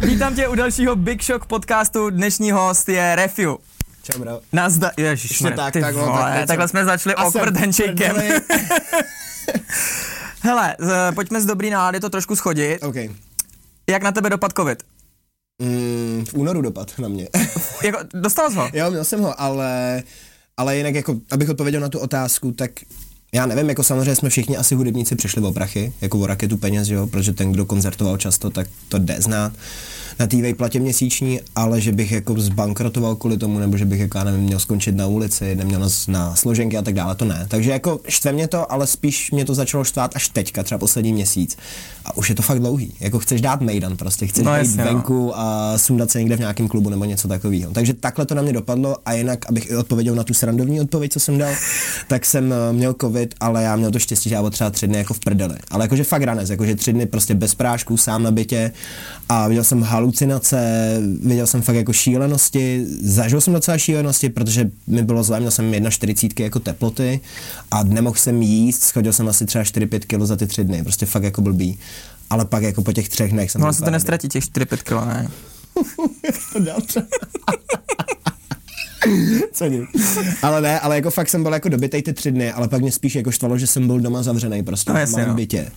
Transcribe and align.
Vítám 0.00 0.34
tě 0.34 0.48
u 0.48 0.54
dalšího 0.54 0.96
Big 0.96 1.22
Shock 1.22 1.46
podcastu. 1.46 2.10
Dnešní 2.10 2.50
host 2.50 2.88
je 2.88 3.16
Refiu. 3.16 3.58
Čau, 4.02 4.18
bro. 4.18 4.40
Nazda... 4.52 4.90
Ježiš, 4.96 5.30
Ještě 5.30 5.50
tak, 5.50 5.72
ty 5.72 5.80
tak, 5.80 5.94
vole, 5.94 6.32
tak, 6.34 6.46
takhle 6.46 6.68
jsme 6.68 6.84
začali 6.84 7.14
awkward 7.14 7.56
handshakem. 7.56 8.16
Hele, 10.40 10.76
z, 10.78 11.14
pojďme 11.14 11.40
z 11.40 11.46
dobrý 11.46 11.70
nálady 11.70 12.00
to 12.00 12.10
trošku 12.10 12.36
schodit. 12.36 12.82
OK. 12.82 12.94
Jak 13.90 14.02
na 14.02 14.12
tebe 14.12 14.30
dopad 14.30 14.52
covid? 14.56 14.82
Mm, 15.62 16.24
v 16.28 16.34
únoru 16.34 16.62
dopad 16.62 16.98
na 16.98 17.08
mě. 17.08 17.28
Jako, 17.84 17.98
dostal 18.14 18.50
jsi 18.50 18.56
ho? 18.56 18.70
jo, 18.72 18.90
měl 18.90 19.04
jsem 19.04 19.20
ho, 19.20 19.40
ale, 19.40 20.02
ale 20.56 20.76
jinak 20.76 20.94
jako, 20.94 21.16
abych 21.30 21.48
odpověděl 21.48 21.80
na 21.80 21.88
tu 21.88 21.98
otázku, 21.98 22.52
tak 22.52 22.70
já 23.34 23.46
nevím, 23.46 23.68
jako 23.68 23.82
samozřejmě 23.82 24.14
jsme 24.14 24.28
všichni 24.28 24.56
asi 24.56 24.74
hudebníci 24.74 25.16
přišli 25.16 25.42
o 25.42 25.52
prachy, 25.52 25.92
jako 26.00 26.18
o 26.18 26.26
raketu 26.26 26.56
peněz, 26.56 26.88
jo, 26.88 27.06
protože 27.06 27.32
ten, 27.32 27.52
kdo 27.52 27.64
koncertoval 27.64 28.16
často, 28.16 28.50
tak 28.50 28.66
to 28.88 28.98
jde 28.98 29.16
znát 29.20 29.52
na 30.18 30.26
té 30.26 30.42
vejplatě 30.42 30.80
měsíční, 30.80 31.40
ale 31.54 31.80
že 31.80 31.92
bych 31.92 32.12
jako 32.12 32.40
zbankrotoval 32.40 33.16
kvůli 33.16 33.38
tomu, 33.38 33.58
nebo 33.58 33.76
že 33.76 33.84
bych 33.84 34.00
jako, 34.00 34.18
já 34.18 34.24
nevím, 34.24 34.40
měl 34.40 34.58
skončit 34.58 34.96
na 34.96 35.06
ulici, 35.06 35.54
neměl 35.54 35.80
na, 35.80 35.88
na 36.08 36.36
složenky 36.36 36.78
a 36.78 36.82
tak 36.82 36.94
dále, 36.94 37.14
to 37.14 37.24
ne. 37.24 37.46
Takže 37.48 37.70
jako 37.70 38.00
štve 38.08 38.32
mě 38.32 38.48
to, 38.48 38.72
ale 38.72 38.86
spíš 38.86 39.30
mě 39.30 39.44
to 39.44 39.54
začalo 39.54 39.84
štvát 39.84 40.16
až 40.16 40.28
teďka, 40.28 40.62
třeba 40.62 40.78
poslední 40.78 41.12
měsíc. 41.12 41.56
A 42.04 42.16
už 42.16 42.28
je 42.28 42.34
to 42.34 42.42
fakt 42.42 42.58
dlouhý. 42.58 42.94
Jako 43.00 43.18
chceš 43.18 43.40
dát 43.40 43.60
mejdan 43.60 43.96
prostě, 43.96 44.26
chceš 44.26 44.44
No 44.44 44.50
no, 44.50 44.56
jasně, 44.56 44.84
no. 44.84 44.84
venku 44.84 45.32
a 45.38 45.78
sundat 45.78 46.10
se 46.10 46.18
někde 46.18 46.36
v 46.36 46.40
nějakém 46.40 46.68
klubu 46.68 46.90
nebo 46.90 47.04
něco 47.04 47.28
takového. 47.28 47.72
Takže 47.72 47.94
takhle 47.94 48.26
to 48.26 48.34
na 48.34 48.42
mě 48.42 48.52
dopadlo 48.52 48.96
a 49.04 49.12
jinak, 49.12 49.48
abych 49.48 49.70
i 49.70 49.76
odpověděl 49.76 50.14
na 50.14 50.24
tu 50.24 50.34
srandovní 50.34 50.80
odpověď, 50.80 51.12
co 51.12 51.20
jsem 51.20 51.38
dal, 51.38 51.52
tak 52.08 52.26
jsem 52.26 52.52
eh, 52.52 52.72
měl 52.72 52.94
covid, 53.00 53.34
ale 53.40 53.62
já 53.62 53.76
měl 53.76 53.90
to 53.90 53.98
štěstí, 53.98 54.28
že 54.28 54.34
já 54.34 54.50
třeba 54.50 54.70
tři 54.70 54.86
dny 54.86 54.98
jako 54.98 55.14
v 55.14 55.18
prdeli. 55.18 55.54
Ale 55.70 55.84
jakože 55.84 56.04
fakt 56.04 56.22
ranec, 56.22 56.50
jakože 56.50 56.74
tři 56.74 56.92
dny 56.92 57.06
prostě 57.06 57.34
bez 57.34 57.54
prášku, 57.54 57.96
sám 57.96 58.22
na 58.22 58.30
bytě 58.30 58.72
a 59.28 59.48
viděl 59.48 59.64
jsem 59.64 59.82
halucinace, 60.02 60.96
viděl 61.22 61.46
jsem 61.46 61.62
fakt 61.62 61.76
jako 61.76 61.92
šílenosti, 61.92 62.86
zažil 63.02 63.40
jsem 63.40 63.54
docela 63.54 63.78
šílenosti, 63.78 64.28
protože 64.28 64.70
mi 64.86 65.02
bylo 65.02 65.22
zlé, 65.22 65.40
měl 65.40 65.50
jsem 65.50 65.72
1,40 65.72 66.42
jako 66.42 66.60
teploty 66.60 67.20
a 67.70 67.82
nemohl 67.84 68.16
jsem 68.16 68.42
jíst, 68.42 68.82
schodil 68.82 69.12
jsem 69.12 69.28
asi 69.28 69.46
třeba 69.46 69.64
4-5 69.64 70.00
kg 70.06 70.26
za 70.26 70.36
ty 70.36 70.46
tři 70.46 70.64
dny, 70.64 70.82
prostě 70.82 71.06
fakt 71.06 71.22
jako 71.22 71.40
blbý. 71.42 71.78
Ale 72.30 72.44
pak 72.44 72.62
jako 72.62 72.82
po 72.82 72.92
těch 72.92 73.08
třech 73.08 73.32
dnech 73.32 73.50
jsem 73.50 73.60
No, 73.60 73.66
byl 73.66 73.72
se 73.72 73.82
to 73.84 73.90
nestratí 73.90 74.28
těch 74.28 74.44
4-5 74.44 74.76
kilo, 74.82 75.04
ne? 75.04 75.28
Co 79.52 79.66
ním? 79.66 79.86
Ale 80.42 80.60
ne, 80.60 80.80
ale 80.80 80.96
jako 80.96 81.10
fakt 81.10 81.28
jsem 81.28 81.42
byl 81.42 81.52
jako 81.52 81.68
dobitej 81.68 82.02
ty 82.02 82.12
tři 82.12 82.30
dny, 82.32 82.52
ale 82.52 82.68
pak 82.68 82.80
mě 82.80 82.92
spíš 82.92 83.14
jako 83.14 83.30
štvalo, 83.30 83.58
že 83.58 83.66
jsem 83.66 83.86
byl 83.86 84.00
doma 84.00 84.22
zavřený 84.22 84.62
prostě 84.62 84.92
No 84.92 85.06
v 85.06 85.10
malém 85.10 85.28
no. 85.28 85.34
bytě. 85.34 85.70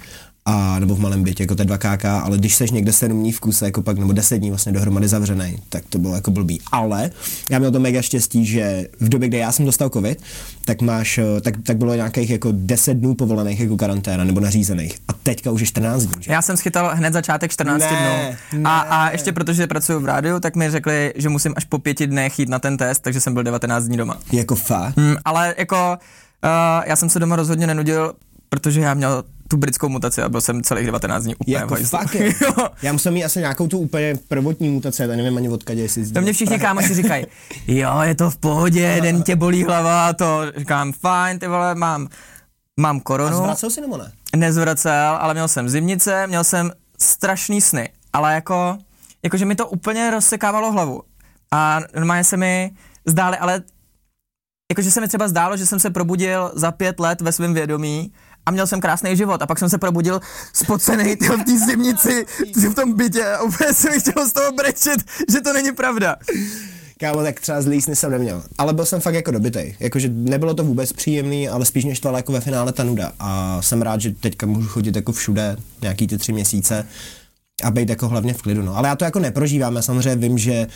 A, 0.47 0.79
nebo 0.79 0.95
v 0.95 0.99
malém 0.99 1.23
bytě, 1.23 1.43
jako 1.43 1.55
te 1.55 1.65
2 1.65 1.77
KK, 1.77 2.05
ale 2.05 2.37
když 2.37 2.55
seš 2.55 2.71
někde 2.71 2.93
7 2.93 3.19
dní 3.19 3.31
v 3.31 3.39
kuse, 3.39 3.65
jako 3.65 3.81
pak, 3.81 3.97
nebo 3.97 4.13
10 4.13 4.37
dní 4.37 4.49
vlastně 4.49 4.71
dohromady 4.71 5.07
zavřený, 5.07 5.57
tak 5.69 5.83
to 5.89 5.99
bylo 5.99 6.15
jako 6.15 6.31
blbý. 6.31 6.61
Ale 6.71 7.09
já 7.51 7.59
měl 7.59 7.71
to 7.71 7.79
mega 7.79 8.01
štěstí, 8.01 8.45
že 8.45 8.87
v 8.99 9.09
době, 9.09 9.27
kdy 9.29 9.37
já 9.37 9.51
jsem 9.51 9.65
dostal 9.65 9.89
covid, 9.89 10.21
tak 10.65 10.81
máš, 10.81 11.17
eh, 11.17 11.41
tak, 11.41 11.53
tak 11.63 11.77
bylo 11.77 11.95
nějakých 11.95 12.29
jako 12.29 12.49
10 12.51 12.93
dnů 12.93 13.15
povolených 13.15 13.59
jako 13.59 13.77
karanténa, 13.77 14.23
nebo 14.23 14.39
nařízených. 14.39 14.97
A 15.07 15.13
teďka 15.13 15.51
už 15.51 15.61
je 15.61 15.67
14 15.67 16.03
dní, 16.03 16.23
že? 16.23 16.31
Já 16.31 16.41
jsem 16.41 16.57
schytal 16.57 16.91
hned 16.95 17.13
začátek 17.13 17.51
14 17.51 17.79
Ne, 17.81 17.87
dnů. 17.89 18.61
ne. 18.61 18.69
A, 18.69 18.79
a 18.79 19.09
ještě 19.11 19.31
protože 19.31 19.67
pracuji 19.67 19.99
v 19.99 20.05
rádiu, 20.05 20.39
tak 20.39 20.55
mi 20.55 20.71
řekli, 20.71 21.13
že 21.15 21.29
musím 21.29 21.53
až 21.57 21.65
po 21.65 21.79
pěti 21.79 22.07
dnech 22.07 22.39
jít 22.39 22.49
na 22.49 22.59
ten 22.59 22.77
test, 22.77 22.99
takže 22.99 23.21
jsem 23.21 23.33
byl 23.33 23.43
19 23.43 23.83
dní 23.85 23.97
doma. 23.97 24.17
Jako 24.31 24.55
fakt. 24.55 24.97
Hmm, 24.97 25.15
ale 25.25 25.55
jako 25.57 25.97
uh, 26.43 26.49
já 26.85 26.95
jsem 26.95 27.09
se 27.09 27.19
doma 27.19 27.35
rozhodně 27.35 27.67
nenudil, 27.67 28.13
protože 28.55 28.81
já 28.81 28.93
měl 28.93 29.23
tu 29.47 29.57
britskou 29.57 29.89
mutaci 29.89 30.21
a 30.21 30.29
byl 30.29 30.41
jsem 30.41 30.63
celých 30.63 30.85
19 30.85 31.23
dní 31.23 31.35
úplně 31.35 31.57
Jako 31.57 31.75
fakt. 31.75 32.15
Já 32.81 32.93
musím 32.93 33.11
mít 33.11 33.23
asi 33.23 33.39
nějakou 33.39 33.67
tu 33.67 33.79
úplně 33.79 34.15
prvotní 34.27 34.69
mutaci, 34.69 35.01
já 35.01 35.07
nevím 35.07 35.37
ani 35.37 35.49
odkud 35.49 35.73
jestli 35.77 36.11
To 36.11 36.21
mě 36.21 36.33
všichni 36.33 36.59
kámoši 36.59 36.93
říkají, 36.93 37.25
jo, 37.67 38.01
je 38.01 38.15
to 38.15 38.29
v 38.29 38.37
pohodě, 38.37 38.99
den 39.03 39.23
tě 39.23 39.35
bolí 39.35 39.63
hlava, 39.63 40.13
to 40.13 40.41
říkám, 40.57 40.91
fajn, 40.91 41.39
ty 41.39 41.47
vole, 41.47 41.75
mám, 41.75 42.07
mám 42.79 42.97
A 42.97 42.99
koronu, 42.99 43.37
zvracel 43.37 43.69
si 43.69 43.81
nebo 43.81 43.97
ne? 43.97 44.11
nezvracel, 44.35 45.17
ale 45.19 45.33
měl 45.33 45.47
jsem 45.47 45.69
zimnice, 45.69 46.27
měl 46.27 46.43
jsem 46.43 46.71
strašný 47.01 47.61
sny, 47.61 47.89
ale 48.13 48.33
jako, 48.33 48.77
jakože 49.23 49.45
mi 49.45 49.55
to 49.55 49.67
úplně 49.67 50.11
rozsekávalo 50.11 50.71
hlavu. 50.71 51.01
A 51.51 51.79
normálně 51.95 52.23
se 52.23 52.37
mi 52.37 52.71
zdály, 53.05 53.37
ale 53.37 53.61
jakože 54.71 54.91
se 54.91 55.01
mi 55.01 55.07
třeba 55.07 55.27
zdálo, 55.27 55.57
že 55.57 55.65
jsem 55.65 55.79
se 55.79 55.89
probudil 55.89 56.51
za 56.55 56.71
pět 56.71 56.99
let 56.99 57.21
ve 57.21 57.31
svém 57.31 57.53
vědomí 57.53 58.11
a 58.45 58.51
měl 58.51 58.67
jsem 58.67 58.81
krásný 58.81 59.17
život 59.17 59.41
a 59.41 59.47
pak 59.47 59.59
jsem 59.59 59.69
se 59.69 59.77
probudil 59.77 60.21
spocený 60.53 61.15
v 61.15 61.43
té 61.45 61.57
zimnici 61.65 62.25
v 62.55 62.73
tom 62.73 62.93
bytě 62.93 63.25
a 63.25 63.41
úplně 63.41 63.73
jsem 63.73 63.99
chtěl 63.99 64.27
z 64.27 64.33
toho 64.33 64.51
brečet, 64.51 65.03
že 65.31 65.41
to 65.41 65.53
není 65.53 65.71
pravda. 65.71 66.15
Kámo, 66.99 67.23
tak 67.23 67.39
třeba 67.39 67.61
zlý 67.61 67.81
sny 67.81 67.95
jsem 67.95 68.11
neměl. 68.11 68.43
Ale 68.57 68.73
byl 68.73 68.85
jsem 68.85 69.01
fakt 69.01 69.13
jako 69.15 69.31
dobitej. 69.31 69.75
Jakože 69.79 70.09
nebylo 70.09 70.53
to 70.53 70.63
vůbec 70.63 70.93
příjemný, 70.93 71.49
ale 71.49 71.65
spíš 71.65 71.85
mě 71.85 71.95
štvala 71.95 72.17
jako 72.17 72.31
ve 72.31 72.41
finále 72.41 72.73
ta 72.73 72.83
nuda. 72.83 73.11
A 73.19 73.61
jsem 73.61 73.81
rád, 73.81 74.01
že 74.01 74.11
teďka 74.11 74.45
můžu 74.45 74.67
chodit 74.67 74.95
jako 74.95 75.11
všude 75.11 75.57
nějaký 75.81 76.07
ty 76.07 76.17
tři 76.17 76.33
měsíce 76.33 76.87
a 77.63 77.71
být 77.71 77.89
jako 77.89 78.07
hlavně 78.07 78.33
v 78.33 78.41
klidu. 78.41 78.61
No. 78.61 78.77
Ale 78.77 78.87
já 78.87 78.95
to 78.95 79.05
jako 79.05 79.19
neprožívám. 79.19 79.75
Já 79.75 79.81
samozřejmě 79.81 80.15
vím, 80.15 80.37
že 80.37 80.67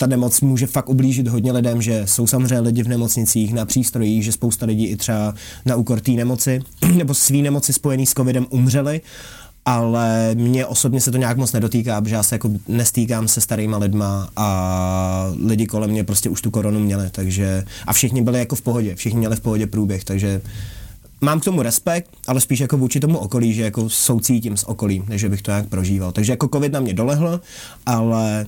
ta 0.00 0.06
nemoc 0.06 0.40
může 0.40 0.66
fakt 0.66 0.88
ublížit 0.88 1.28
hodně 1.28 1.52
lidem, 1.52 1.82
že 1.82 2.02
jsou 2.04 2.26
samozřejmě 2.26 2.60
lidi 2.60 2.82
v 2.82 2.88
nemocnicích, 2.88 3.54
na 3.54 3.64
přístrojích, 3.66 4.24
že 4.24 4.32
spousta 4.32 4.66
lidí 4.66 4.86
i 4.86 4.96
třeba 4.96 5.34
na 5.66 5.76
úkor 5.76 6.00
té 6.00 6.10
nemoci 6.10 6.60
nebo 6.96 7.14
svý 7.14 7.42
nemoci 7.42 7.72
spojený 7.72 8.06
s 8.06 8.12
covidem 8.12 8.46
umřeli 8.50 9.00
ale 9.64 10.34
mě 10.34 10.66
osobně 10.66 11.00
se 11.00 11.10
to 11.10 11.16
nějak 11.16 11.36
moc 11.36 11.52
nedotýká, 11.52 12.00
protože 12.00 12.14
já 12.14 12.22
se 12.22 12.34
jako 12.34 12.50
nestýkám 12.68 13.28
se 13.28 13.40
starýma 13.40 13.78
lidma 13.78 14.28
a 14.36 15.32
lidi 15.44 15.66
kolem 15.66 15.90
mě 15.90 16.04
prostě 16.04 16.28
už 16.28 16.42
tu 16.42 16.50
koronu 16.50 16.80
měli, 16.80 17.10
takže 17.10 17.64
a 17.86 17.92
všichni 17.92 18.22
byli 18.22 18.38
jako 18.38 18.56
v 18.56 18.62
pohodě, 18.62 18.94
všichni 18.94 19.18
měli 19.18 19.36
v 19.36 19.40
pohodě 19.40 19.66
průběh, 19.66 20.04
takže 20.04 20.40
mám 21.20 21.40
k 21.40 21.44
tomu 21.44 21.62
respekt, 21.62 22.10
ale 22.26 22.40
spíš 22.40 22.60
jako 22.60 22.76
vůči 22.76 23.00
tomu 23.00 23.18
okolí, 23.18 23.54
že 23.54 23.62
jako 23.62 23.90
soucítím 23.90 24.56
s 24.56 24.68
okolím, 24.68 25.04
než 25.08 25.24
bych 25.24 25.42
to 25.42 25.50
nějak 25.50 25.68
prožíval. 25.68 26.12
Takže 26.12 26.32
jako 26.32 26.48
covid 26.48 26.72
na 26.72 26.80
mě 26.80 26.94
dolehl, 26.94 27.40
ale 27.86 28.46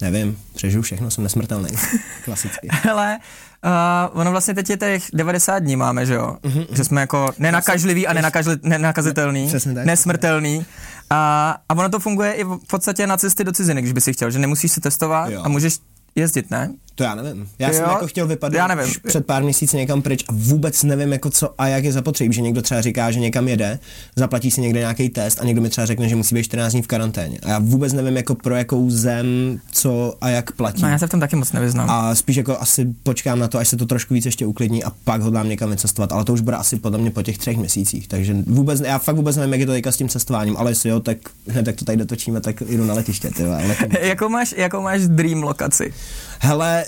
nevím, 0.00 0.38
přežiju 0.54 0.82
všechno, 0.82 1.10
jsem 1.10 1.24
nesmrtelný. 1.24 1.68
Klasicky. 2.24 2.68
Hele, 2.70 3.18
uh, 3.64 4.20
ono 4.20 4.30
vlastně 4.30 4.54
teď 4.54 4.70
je 4.70 4.76
těch 4.76 5.04
90 5.12 5.58
dní 5.58 5.76
máme, 5.76 6.06
že 6.06 6.14
jo? 6.14 6.36
Mm-hmm. 6.42 6.66
Že 6.72 6.84
jsme 6.84 7.00
jako 7.00 7.28
nenakažlivý 7.38 8.06
a 8.06 8.12
nenakažli, 8.12 8.56
nenakazitelný, 8.62 9.46
Přesně 9.46 9.74
tak. 9.74 9.86
nesmrtelný. 9.86 10.66
A, 11.10 11.50
a 11.68 11.74
ono 11.74 11.88
to 11.88 11.98
funguje 12.00 12.32
i 12.32 12.44
v 12.44 12.58
podstatě 12.70 13.06
na 13.06 13.16
cesty 13.16 13.44
do 13.44 13.52
ciziny, 13.52 13.82
když 13.82 13.92
by 13.92 14.00
si 14.00 14.12
chtěl, 14.12 14.30
že 14.30 14.38
nemusíš 14.38 14.72
se 14.72 14.80
testovat 14.80 15.30
Jo. 15.30 15.40
a 15.44 15.48
můžeš 15.48 15.78
jezdit, 16.14 16.50
ne? 16.50 16.70
To 16.98 17.04
já 17.04 17.14
nevím. 17.14 17.48
Já 17.58 17.72
jsem 17.72 17.82
Jo? 17.84 17.90
jako 17.90 18.06
chtěl 18.06 18.26
vypadat 18.26 18.58
Já 18.58 18.66
nevím. 18.66 18.84
už 18.84 18.96
před 18.96 19.26
pár 19.26 19.42
měsíci 19.42 19.76
někam 19.76 20.02
pryč 20.02 20.24
a 20.28 20.32
vůbec 20.32 20.82
nevím, 20.82 21.12
jako 21.12 21.30
co 21.30 21.54
a 21.58 21.66
jak 21.66 21.84
je 21.84 21.92
zapotřebí, 21.92 22.32
že 22.34 22.40
někdo 22.42 22.62
třeba 22.62 22.80
říká, 22.80 23.10
že 23.10 23.20
někam 23.20 23.48
jede, 23.48 23.78
zaplatí 24.16 24.50
si 24.50 24.60
někde 24.60 24.80
nějaký 24.80 25.08
test 25.08 25.40
a 25.40 25.44
někdo 25.44 25.62
mi 25.62 25.68
třeba 25.68 25.86
řekne, 25.86 26.08
že 26.08 26.16
musí 26.16 26.34
být 26.34 26.42
14 26.44 26.72
dní 26.72 26.82
v 26.82 26.86
karanténě. 26.86 27.38
A 27.42 27.50
já 27.50 27.58
vůbec 27.58 27.92
nevím, 27.92 28.16
jako 28.16 28.34
pro 28.34 28.54
jakou 28.56 28.90
zem, 28.90 29.26
co 29.72 30.14
a 30.20 30.28
jak 30.28 30.52
platí. 30.52 30.82
No 30.82 30.88
já 30.88 30.98
se 30.98 31.06
v 31.06 31.10
tom 31.10 31.20
taky 31.20 31.36
moc 31.36 31.52
nevyznám. 31.52 31.90
A 31.90 32.14
spíš 32.14 32.36
jako 32.36 32.58
asi 32.60 32.86
počkám 33.02 33.38
na 33.38 33.48
to, 33.48 33.58
až 33.58 33.68
se 33.68 33.76
to 33.76 33.86
trošku 33.86 34.14
víc 34.14 34.24
ještě 34.26 34.46
uklidní 34.46 34.84
a 34.84 34.92
pak 35.04 35.20
hodlám 35.22 35.48
někam 35.48 35.70
vycestovat, 35.70 36.12
ale 36.12 36.24
to 36.24 36.32
už 36.32 36.40
bude 36.40 36.56
asi 36.56 36.76
podle 36.76 36.98
mě 36.98 37.10
po 37.10 37.22
těch 37.22 37.38
třech 37.38 37.56
měsících, 37.56 38.08
takže 38.08 38.36
vůbec, 38.46 38.80
já 38.80 38.98
fakt 38.98 39.16
vůbec 39.16 39.36
nevím, 39.36 39.52
jak 39.52 39.60
je 39.60 39.66
to 39.66 39.72
teďka 39.72 39.92
s 39.92 39.96
tím 39.96 40.08
cestováním, 40.08 40.56
ale 40.56 40.70
jestli 40.70 40.88
jo, 40.90 41.00
tak 41.00 41.16
hned 41.48 41.62
tak 41.62 41.76
to 41.76 41.84
tady 41.84 41.98
dotočíme, 41.98 42.40
tak 42.40 42.60
jdu 42.60 42.84
na 42.84 42.94
letiště, 42.94 43.30
jakou, 44.00 44.28
máš, 44.28 44.54
jakou 44.56 44.82
máš 44.82 45.00
dream 45.06 45.42
lokaci? 45.42 45.92
Hele, 46.40 46.84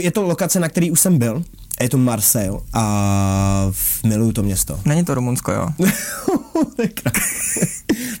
je 0.00 0.10
to 0.10 0.22
lokace, 0.22 0.60
na 0.60 0.68
který 0.68 0.90
už 0.90 1.00
jsem 1.00 1.18
byl. 1.18 1.44
Je 1.80 1.88
to 1.88 1.98
Marseille 1.98 2.58
a 2.72 3.70
miluju 4.04 4.32
to 4.32 4.42
město. 4.42 4.80
Není 4.84 5.04
to 5.04 5.14
Rumunsko, 5.14 5.52
jo? 5.52 5.68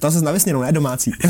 to 0.00 0.10
se 0.10 0.20
navysněnou, 0.20 0.62
ne 0.62 0.72
domácí. 0.72 1.12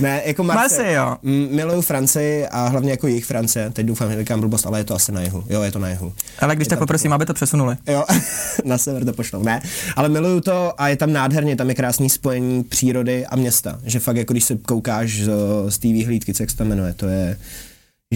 ne, 0.00 0.22
jako 0.24 0.44
Marseille. 0.44 0.62
Marseille, 0.62 0.94
jo. 0.94 1.16
Mm, 1.22 1.56
Miluju 1.56 1.80
Francii 1.80 2.46
a 2.46 2.68
hlavně 2.68 2.90
jako 2.90 3.06
jich 3.06 3.24
Francie. 3.24 3.70
Teď 3.70 3.86
doufám, 3.86 4.10
že 4.10 4.18
říkám 4.18 4.40
blbost, 4.40 4.66
ale 4.66 4.80
je 4.80 4.84
to 4.84 4.94
asi 4.94 5.12
na 5.12 5.22
jihu. 5.22 5.44
Jo, 5.48 5.62
je 5.62 5.72
to 5.72 5.78
na 5.78 5.88
jihu. 5.88 6.12
Ale 6.38 6.56
když 6.56 6.66
Je 6.66 6.70
tak 6.70 6.78
poprosím, 6.78 7.12
aby 7.12 7.26
to 7.26 7.34
přesunuli. 7.34 7.76
Jo, 7.86 8.04
na 8.64 8.78
sever 8.78 9.04
to 9.04 9.12
pošlou. 9.12 9.42
Ne, 9.42 9.62
ale 9.96 10.08
miluju 10.08 10.40
to 10.40 10.80
a 10.80 10.88
je 10.88 10.96
tam 10.96 11.12
nádherně, 11.12 11.56
tam 11.56 11.68
je 11.68 11.74
krásný 11.74 12.10
spojení 12.10 12.64
přírody 12.64 13.26
a 13.26 13.36
města. 13.36 13.78
Že 13.84 14.00
fakt 14.00 14.16
jako 14.16 14.32
když 14.32 14.44
se 14.44 14.56
koukáš 14.56 15.22
z, 15.22 15.30
z 15.68 15.78
té 15.78 15.88
výhlídky, 15.88 16.34
co 16.34 16.42
jak 16.42 16.50
se 16.50 16.56
to 16.56 16.64
jmenuje, 16.64 16.94
to 16.94 17.06
je 17.06 17.38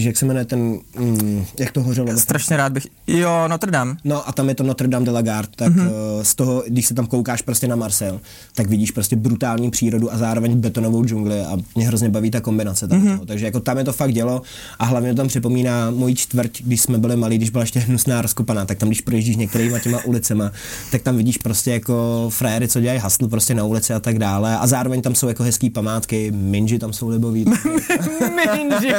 jak 0.05 0.17
se 0.17 0.25
jmenuje 0.25 0.45
ten, 0.45 0.79
mm, 0.99 1.45
jak 1.59 1.71
to 1.71 1.83
hořelo? 1.83 2.17
Strašně 2.17 2.57
rád 2.57 2.71
bych, 2.71 2.87
jo, 3.07 3.47
Notre 3.47 3.71
Dame. 3.71 3.95
No 4.03 4.29
a 4.29 4.31
tam 4.31 4.49
je 4.49 4.55
to 4.55 4.63
Notre 4.63 4.87
Dame 4.87 5.05
de 5.05 5.11
la 5.11 5.21
Garde, 5.21 5.51
tak 5.55 5.73
mm-hmm. 5.73 5.89
z 6.21 6.35
toho, 6.35 6.63
když 6.67 6.85
se 6.85 6.93
tam 6.93 7.07
koukáš 7.07 7.41
prostě 7.41 7.67
na 7.67 7.75
Marseille, 7.75 8.19
tak 8.55 8.67
vidíš 8.67 8.91
prostě 8.91 9.15
brutální 9.15 9.71
přírodu 9.71 10.13
a 10.13 10.17
zároveň 10.17 10.57
betonovou 10.57 11.05
džungli 11.05 11.41
a 11.41 11.57
mě 11.75 11.87
hrozně 11.87 12.09
baví 12.09 12.31
ta 12.31 12.41
kombinace 12.41 12.87
tam 12.87 13.01
mm-hmm. 13.01 13.25
Takže 13.25 13.45
jako 13.45 13.59
tam 13.59 13.77
je 13.77 13.83
to 13.83 13.93
fakt 13.93 14.13
dělo 14.13 14.41
a 14.79 14.85
hlavně 14.85 15.09
to 15.09 15.17
tam 15.17 15.27
připomíná 15.27 15.91
moji 15.91 16.15
čtvrť, 16.15 16.61
když 16.61 16.81
jsme 16.81 16.97
byli 16.97 17.15
malí, 17.15 17.37
když 17.37 17.49
byla 17.49 17.63
ještě 17.63 17.79
hnusná 17.79 18.21
rozkopaná, 18.21 18.65
tak 18.65 18.77
tam 18.77 18.89
když 18.89 19.01
projíždíš 19.01 19.35
některýma 19.35 19.79
těma 19.79 20.05
ulicema, 20.05 20.51
tak 20.91 21.01
tam 21.01 21.17
vidíš 21.17 21.37
prostě 21.37 21.71
jako 21.71 22.29
frajery, 22.33 22.67
co 22.67 22.81
dělají 22.81 22.99
haslu 22.99 23.27
prostě 23.27 23.55
na 23.55 23.63
ulici 23.63 23.93
a 23.93 23.99
tak 23.99 24.19
dále 24.19 24.57
a 24.57 24.67
zároveň 24.67 25.01
tam 25.01 25.15
jsou 25.15 25.27
jako 25.27 25.43
hezký 25.43 25.69
památky, 25.69 26.31
minži 26.31 26.79
tam 26.79 26.93
jsou 26.93 27.09
libový. 27.09 27.45
minži. 28.45 28.93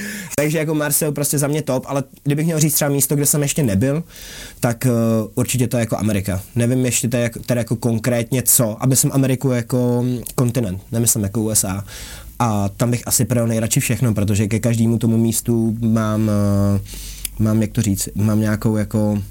Takže 0.36 0.58
jako 0.58 0.74
Marseille 0.74 1.14
prostě 1.14 1.38
za 1.38 1.46
mě 1.46 1.62
top, 1.62 1.84
ale 1.86 2.04
kdybych 2.24 2.46
měl 2.46 2.60
říct 2.60 2.74
třeba 2.74 2.90
místo, 2.90 3.16
kde 3.16 3.26
jsem 3.26 3.42
ještě 3.42 3.62
nebyl, 3.62 4.04
tak 4.60 4.86
uh, 4.86 5.30
určitě 5.34 5.68
to 5.68 5.76
je 5.76 5.80
jako 5.80 5.96
Amerika. 5.96 6.42
Nevím 6.56 6.84
ještě 6.84 7.08
teda 7.08 7.22
jako, 7.22 7.38
teda 7.38 7.60
jako 7.60 7.76
konkrétně 7.76 8.42
co, 8.42 8.76
aby 8.80 8.96
jsem 8.96 9.10
Ameriku 9.12 9.50
jako 9.50 10.04
kontinent, 10.34 10.82
nemyslím 10.92 11.22
jako 11.22 11.42
USA. 11.42 11.84
A 12.38 12.68
tam 12.68 12.90
bych 12.90 13.02
asi 13.06 13.24
prodal 13.24 13.46
nejradši 13.48 13.80
všechno, 13.80 14.14
protože 14.14 14.48
ke 14.48 14.58
každému 14.58 14.98
tomu 14.98 15.16
místu 15.16 15.76
mám, 15.80 16.22
uh, 16.22 17.44
mám, 17.44 17.62
jak 17.62 17.72
to 17.72 17.82
říct, 17.82 18.08
mám 18.14 18.40
nějakou 18.40 18.76
jako 18.76 19.22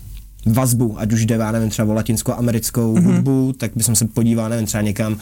vazbu, 0.46 1.00
ať 1.00 1.14
už 1.14 1.26
jde, 1.26 1.52
nevím, 1.52 1.70
třeba 1.70 1.92
o 1.92 1.94
latinskoamerickou 1.94 2.96
mm-hmm. 2.96 3.04
hudbu, 3.04 3.54
tak 3.58 3.72
bych 3.76 3.86
se 3.94 4.08
podíval, 4.08 4.50
nevím, 4.50 4.66
třeba 4.66 4.82
někam 4.82 5.18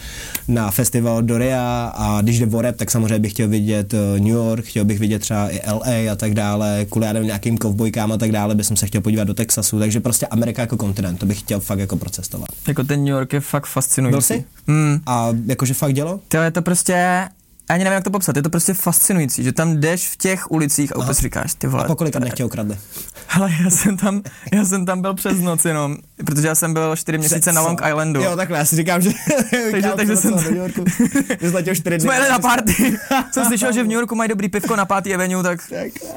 na 0.48 0.70
festival 0.70 1.22
Doria 1.22 1.92
a 1.94 2.20
když 2.22 2.38
jde 2.38 2.56
o 2.56 2.62
rap, 2.62 2.76
tak 2.76 2.90
samozřejmě 2.90 3.18
bych 3.18 3.32
chtěl 3.32 3.48
vidět 3.48 3.94
uh, 3.94 3.98
New 4.18 4.32
York, 4.32 4.64
chtěl 4.64 4.84
bych 4.84 4.98
vidět 4.98 5.18
třeba 5.18 5.48
i 5.48 5.60
LA 5.66 6.12
a 6.12 6.16
tak 6.16 6.34
dále, 6.34 6.86
kvůli 6.90 7.06
já 7.06 7.12
nevím, 7.12 7.26
nějakým 7.26 7.58
kovbojkám 7.58 8.12
a 8.12 8.16
tak 8.16 8.32
dále, 8.32 8.54
bych 8.54 8.66
se 8.66 8.86
chtěl 8.86 9.00
podívat 9.00 9.24
do 9.24 9.34
Texasu, 9.34 9.78
takže 9.78 10.00
prostě 10.00 10.26
Amerika 10.26 10.62
jako 10.62 10.76
kontinent, 10.76 11.18
to 11.18 11.26
bych 11.26 11.38
chtěl 11.38 11.60
fakt 11.60 11.78
jako 11.78 11.96
procestovat. 11.96 12.48
Jako 12.68 12.84
ten 12.84 13.00
New 13.00 13.14
York 13.14 13.32
je 13.32 13.40
fakt 13.40 13.66
fascinující. 13.66 14.12
Byl 14.12 14.20
jsi? 14.22 14.44
Mm. 14.66 15.00
A 15.06 15.28
jakože 15.46 15.74
fakt 15.74 15.94
dělo? 15.94 16.20
To 16.28 16.36
je 16.36 16.50
to 16.50 16.62
prostě 16.62 17.28
ani 17.74 17.84
nevím, 17.84 17.94
jak 17.94 18.04
to 18.04 18.10
popsat, 18.10 18.36
je 18.36 18.42
to 18.42 18.50
prostě 18.50 18.74
fascinující, 18.74 19.44
že 19.44 19.52
tam 19.52 19.80
jdeš 19.80 20.08
v 20.08 20.16
těch 20.16 20.50
ulicích 20.50 20.96
a 20.96 20.98
úplně 20.98 21.14
si 21.14 21.22
říkáš, 21.22 21.54
ty 21.54 21.66
vole. 21.66 21.84
A 21.84 21.86
po 21.86 21.96
kolika 21.96 22.18
dnech 22.18 22.34
tě 22.34 22.44
ukradli? 22.44 22.78
Hele, 23.26 23.50
já 23.64 23.70
jsem 23.70 23.96
tam, 23.96 24.22
já 24.52 24.64
jsem 24.64 24.86
tam 24.86 25.02
byl 25.02 25.14
přes 25.14 25.40
noc 25.40 25.64
jenom, 25.64 25.96
protože 26.26 26.48
já 26.48 26.54
jsem 26.54 26.72
byl 26.72 26.96
čtyři 26.96 27.18
měsíce 27.18 27.52
na 27.52 27.60
Long 27.60 27.80
Islandu. 27.88 28.22
Jo, 28.22 28.36
takhle, 28.36 28.58
já 28.58 28.64
si 28.64 28.76
říkám, 28.76 29.00
že 29.00 29.10
takže, 29.70 29.92
takže 29.96 30.16
jsem 30.16 30.54
Yorku, 30.54 30.84
čtyři 31.74 31.98
dny. 31.98 32.00
Jsme 32.00 32.14
jeli 32.14 32.28
na 32.28 32.38
party. 32.38 32.98
jsem 33.32 33.44
slyšel, 33.44 33.72
že 33.72 33.82
v 33.82 33.86
New 33.86 33.94
Yorku 33.94 34.14
mají 34.14 34.28
dobrý 34.28 34.48
pivko 34.48 34.76
na 34.76 34.84
pátý 34.84 35.14
avenue, 35.14 35.42
tak 35.42 35.60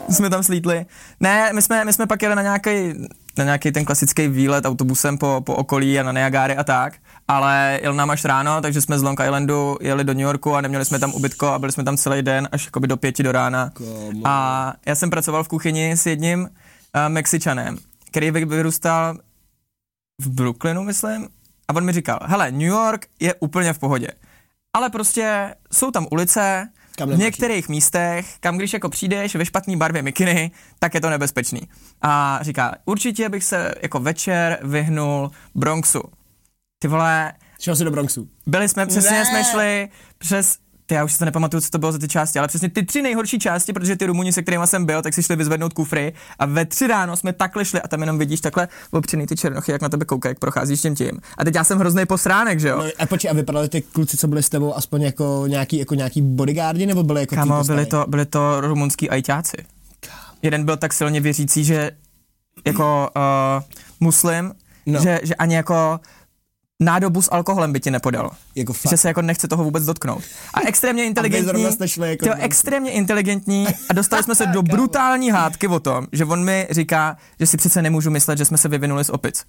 jsme 0.09 0.29
tam 0.29 0.43
slítli. 0.43 0.85
Ne, 1.19 1.53
my 1.53 1.61
jsme, 1.61 1.85
my 1.85 1.93
jsme 1.93 2.07
pak 2.07 2.21
jeli 2.21 2.35
na 2.35 2.41
nějaký 2.41 2.93
na 3.37 3.43
nějaký 3.43 3.71
ten 3.71 3.85
klasický 3.85 4.27
výlet 4.27 4.65
autobusem 4.65 5.17
po, 5.17 5.41
po 5.45 5.55
okolí 5.55 5.99
a 5.99 6.03
na 6.03 6.11
Niagary 6.11 6.55
a 6.55 6.63
tak, 6.63 6.93
ale 7.27 7.79
jel 7.83 7.93
nám 7.93 8.09
až 8.09 8.25
ráno, 8.25 8.61
takže 8.61 8.81
jsme 8.81 8.99
z 8.99 9.03
Long 9.03 9.19
Islandu 9.19 9.77
jeli 9.81 10.03
do 10.03 10.13
New 10.13 10.21
Yorku 10.21 10.55
a 10.55 10.61
neměli 10.61 10.85
jsme 10.85 10.99
tam 10.99 11.13
ubytko 11.13 11.47
a 11.47 11.59
byli 11.59 11.71
jsme 11.71 11.83
tam 11.83 11.97
celý 11.97 12.21
den 12.21 12.49
až 12.51 12.65
jakoby 12.65 12.87
do 12.87 12.97
pěti 12.97 13.23
do 13.23 13.31
rána. 13.31 13.71
A 14.23 14.73
já 14.85 14.95
jsem 14.95 15.09
pracoval 15.09 15.43
v 15.43 15.47
kuchyni 15.47 15.91
s 15.91 16.05
jedním 16.05 16.39
uh, 16.41 16.47
Mexičanem, 17.07 17.77
který 18.07 18.31
vyrůstal 18.31 19.17
v 20.21 20.29
Brooklynu, 20.29 20.83
myslím, 20.83 21.27
a 21.67 21.75
on 21.75 21.85
mi 21.85 21.91
říkal, 21.91 22.19
hele, 22.25 22.51
New 22.51 22.61
York 22.61 23.05
je 23.19 23.33
úplně 23.33 23.73
v 23.73 23.79
pohodě, 23.79 24.07
ale 24.73 24.89
prostě 24.89 25.55
jsou 25.71 25.91
tam 25.91 26.07
ulice, 26.11 26.69
kam 26.97 27.09
v 27.09 27.17
některých 27.17 27.69
místech, 27.69 28.35
kam 28.39 28.57
když 28.57 28.73
jako 28.73 28.89
přijdeš 28.89 29.35
ve 29.35 29.45
špatný 29.45 29.77
barvě 29.77 30.01
mikiny, 30.01 30.51
tak 30.79 30.93
je 30.93 31.01
to 31.01 31.09
nebezpečný. 31.09 31.61
A 32.01 32.39
říká, 32.41 32.75
určitě 32.85 33.29
bych 33.29 33.43
se 33.43 33.75
jako 33.81 33.99
večer 33.99 34.59
vyhnul 34.63 35.31
Bronxu. 35.55 36.01
Ty 36.79 36.87
vole... 36.87 37.33
Šel 37.59 37.75
jsi 37.75 37.83
do 37.83 37.91
Bronxu? 37.91 38.29
Byli 38.47 38.69
jsme, 38.69 38.85
přesně 38.85 39.11
ne. 39.17 39.25
jsme 39.25 39.43
šli 39.43 39.89
přes 40.17 40.57
ty, 40.85 40.95
já 40.95 41.03
už 41.03 41.13
si 41.13 41.19
to 41.19 41.25
nepamatuju, 41.25 41.61
co 41.61 41.69
to 41.69 41.77
bylo 41.77 41.91
za 41.91 41.97
ty 41.97 42.07
části, 42.07 42.39
ale 42.39 42.47
přesně 42.47 42.69
ty 42.69 42.85
tři 42.85 43.01
nejhorší 43.01 43.39
části, 43.39 43.73
protože 43.73 43.95
ty 43.95 44.05
Rumuni, 44.05 44.33
se 44.33 44.41
kterými 44.41 44.67
jsem 44.67 44.85
byl, 44.85 45.01
tak 45.01 45.13
si 45.13 45.23
šli 45.23 45.35
vyzvednout 45.35 45.73
kufry 45.73 46.13
a 46.39 46.45
ve 46.45 46.65
tři 46.65 46.87
ráno 46.87 47.17
jsme 47.17 47.33
takhle 47.33 47.65
šli 47.65 47.81
a 47.81 47.87
tam 47.87 48.01
jenom 48.01 48.17
vidíš 48.17 48.41
takhle 48.41 48.67
opřený 48.91 49.27
ty 49.27 49.35
černochy, 49.35 49.71
jak 49.71 49.81
na 49.81 49.89
tebe 49.89 50.05
koukají, 50.05 50.31
jak 50.31 50.39
procházíš 50.39 50.81
tím 50.81 50.95
tím. 50.95 51.11
A 51.37 51.43
teď 51.43 51.55
já 51.55 51.63
jsem 51.63 51.79
hrozný 51.79 52.05
posránek, 52.05 52.59
že 52.59 52.67
jo? 52.67 52.77
No, 52.77 52.83
a 52.99 53.05
počkej, 53.05 53.31
a 53.31 53.33
vypadali 53.33 53.69
ty 53.69 53.81
kluci, 53.81 54.17
co 54.17 54.27
byli 54.27 54.43
s 54.43 54.49
tebou, 54.49 54.77
aspoň 54.77 55.01
jako 55.01 55.43
nějaký, 55.47 55.77
jako 55.77 55.95
nějaký 55.95 56.21
bodyguardi, 56.21 56.85
nebo 56.85 57.03
byli 57.03 57.21
jako 57.21 57.35
Kamo, 57.35 57.63
byli 57.63 57.85
to, 57.85 58.05
byli 58.07 58.25
to 58.25 58.61
rumunský 58.61 59.09
ajťáci. 59.09 59.57
Jeden 60.41 60.65
byl 60.65 60.77
tak 60.77 60.93
silně 60.93 61.21
věřící, 61.21 61.65
že 61.65 61.91
jako 62.65 63.09
uh, 63.15 63.63
muslim, 63.99 64.53
no. 64.85 65.01
že, 65.01 65.19
že 65.23 65.35
ani 65.35 65.55
jako 65.55 65.99
nádobu 66.83 67.21
s 67.21 67.31
alkoholem 67.31 67.73
by 67.73 67.79
ti 67.79 67.91
nepodal. 67.91 68.31
Jako 68.55 68.73
fakt. 68.73 68.89
Že 68.89 68.97
se 68.97 69.07
jako 69.07 69.21
nechce 69.21 69.47
toho 69.47 69.63
vůbec 69.63 69.85
dotknout. 69.85 70.23
A 70.53 70.61
extrémně 70.67 71.05
inteligentní, 71.05 71.63
jako 71.99 72.25
to 72.25 72.31
extrémně 72.37 72.91
inteligentní 72.91 73.67
a 73.89 73.93
dostali 73.93 74.23
jsme 74.23 74.35
se 74.35 74.45
do 74.53 74.61
brutální 74.61 75.31
hádky 75.31 75.67
o 75.67 75.79
tom, 75.79 76.07
že 76.11 76.25
on 76.25 76.43
mi 76.43 76.67
říká, 76.71 77.17
že 77.39 77.47
si 77.47 77.57
přece 77.57 77.81
nemůžu 77.81 78.09
myslet, 78.09 78.37
že 78.37 78.45
jsme 78.45 78.57
se 78.57 78.67
vyvinuli 78.67 79.03
z 79.05 79.09
opic. 79.09 79.43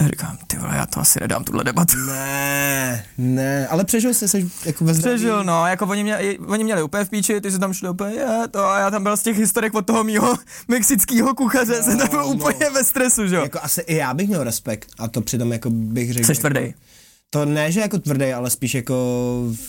A 0.00 0.04
říkám, 0.04 0.38
ty 0.46 0.58
vole, 0.58 0.76
já 0.76 0.86
to 0.86 1.00
asi 1.00 1.20
nedám, 1.20 1.44
tuhle 1.44 1.64
debatu. 1.64 1.96
Ne, 2.06 3.04
ne, 3.18 3.68
ale 3.68 3.84
přežil 3.84 4.14
jsi 4.14 4.28
se 4.28 4.38
jako 4.64 4.84
ve 4.84 4.94
zdraví. 4.94 5.16
Přežil, 5.16 5.44
no, 5.44 5.66
jako 5.66 5.86
oni 5.86 6.02
měli, 6.02 6.38
oni 6.38 6.64
měli 6.64 6.82
úplně 6.82 7.04
v 7.04 7.10
píči, 7.10 7.40
ty 7.40 7.52
jsi 7.52 7.58
tam 7.58 7.72
šli 7.72 7.88
úplně, 7.88 8.14
je, 8.14 8.48
to 8.50 8.64
a 8.64 8.78
já 8.78 8.90
tam 8.90 9.02
byl 9.02 9.16
z 9.16 9.22
těch 9.22 9.38
historek 9.38 9.74
od 9.74 9.86
toho 9.86 10.04
mýho 10.04 10.36
mexického 10.68 11.34
kuchaře, 11.34 11.76
no, 11.76 11.82
jsem 11.82 11.98
tam 11.98 12.08
byl 12.08 12.20
no. 12.20 12.26
úplně 12.26 12.70
ve 12.70 12.84
stresu, 12.84 13.26
že 13.26 13.36
jo. 13.36 13.42
Jako 13.42 13.58
asi 13.62 13.80
i 13.80 13.96
já 13.96 14.14
bych 14.14 14.28
měl 14.28 14.44
respekt 14.44 14.88
a 14.98 15.08
to 15.08 15.20
přitom 15.20 15.52
jako 15.52 15.70
bych 15.70 16.12
řekl. 16.12 16.34
Jsi 16.34 16.40
tvrdý. 16.40 16.60
Jako, 16.60 16.78
to 17.34 17.44
ne, 17.44 17.72
že 17.72 17.80
jako 17.80 17.98
tvrdý, 17.98 18.32
ale 18.32 18.50
spíš 18.50 18.74
jako 18.74 18.94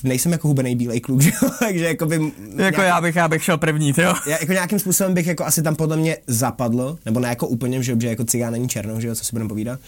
nejsem 0.03 0.31
jako 0.31 0.47
hubený 0.47 0.75
bílej 0.75 0.99
kluk, 0.99 1.21
že 1.21 1.31
jo? 1.41 1.49
takže 1.59 1.85
jako 1.85 2.05
by... 2.05 2.15
Jako 2.15 2.57
nějaký, 2.57 2.81
já 2.81 3.01
bych, 3.01 3.15
já 3.15 3.27
bych 3.27 3.43
šel 3.43 3.57
první, 3.57 3.93
jo? 3.97 4.13
Já 4.27 4.37
jako 4.39 4.53
nějakým 4.53 4.79
způsobem 4.79 5.13
bych 5.13 5.27
jako 5.27 5.45
asi 5.45 5.63
tam 5.63 5.75
podle 5.75 5.97
mě 5.97 6.17
zapadl, 6.27 6.97
nebo 7.05 7.19
ne 7.19 7.29
jako 7.29 7.47
úplně, 7.47 7.83
že, 7.83 7.95
že 7.99 8.07
jako 8.07 8.23
cigán 8.23 8.53
není 8.53 8.69
černou, 8.69 8.99
že 8.99 9.07
jo, 9.07 9.15
co 9.15 9.25
si 9.25 9.29
budeme 9.31 9.49
povídat, 9.49 9.79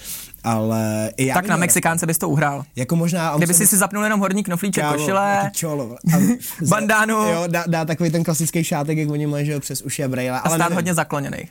ale 0.46 1.12
i 1.18 1.26
já 1.26 1.34
Tak 1.34 1.48
na 1.48 1.58
Mexikánce 1.58 2.06
bys 2.06 2.18
to 2.18 2.30
uhrál. 2.30 2.64
Jako 2.76 2.96
možná... 2.96 3.38
Kdyby 3.38 3.54
si 3.54 3.68
si 3.68 3.78
zapnul 3.78 4.04
jenom 4.04 4.20
horní 4.20 4.44
knoflíček, 4.44 4.84
kávo, 4.84 4.98
košile, 4.98 5.52
čolo, 5.54 5.96
a 6.14 6.18
bandánu. 6.68 7.16
Jo, 7.16 7.44
dá, 7.48 7.64
dá, 7.68 7.86
takový 7.86 8.12
ten 8.12 8.24
klasický 8.24 8.64
šátek, 8.64 8.98
jak 8.98 9.10
oni 9.10 9.28
mají, 9.28 9.46
že 9.46 9.52
jo, 9.52 9.60
přes 9.60 9.82
uši 9.82 10.04
a 10.04 10.08
brejle. 10.08 10.42
A 10.42 10.50
stát 10.50 10.74
hodně 10.74 10.94
zakloněný. 10.94 11.50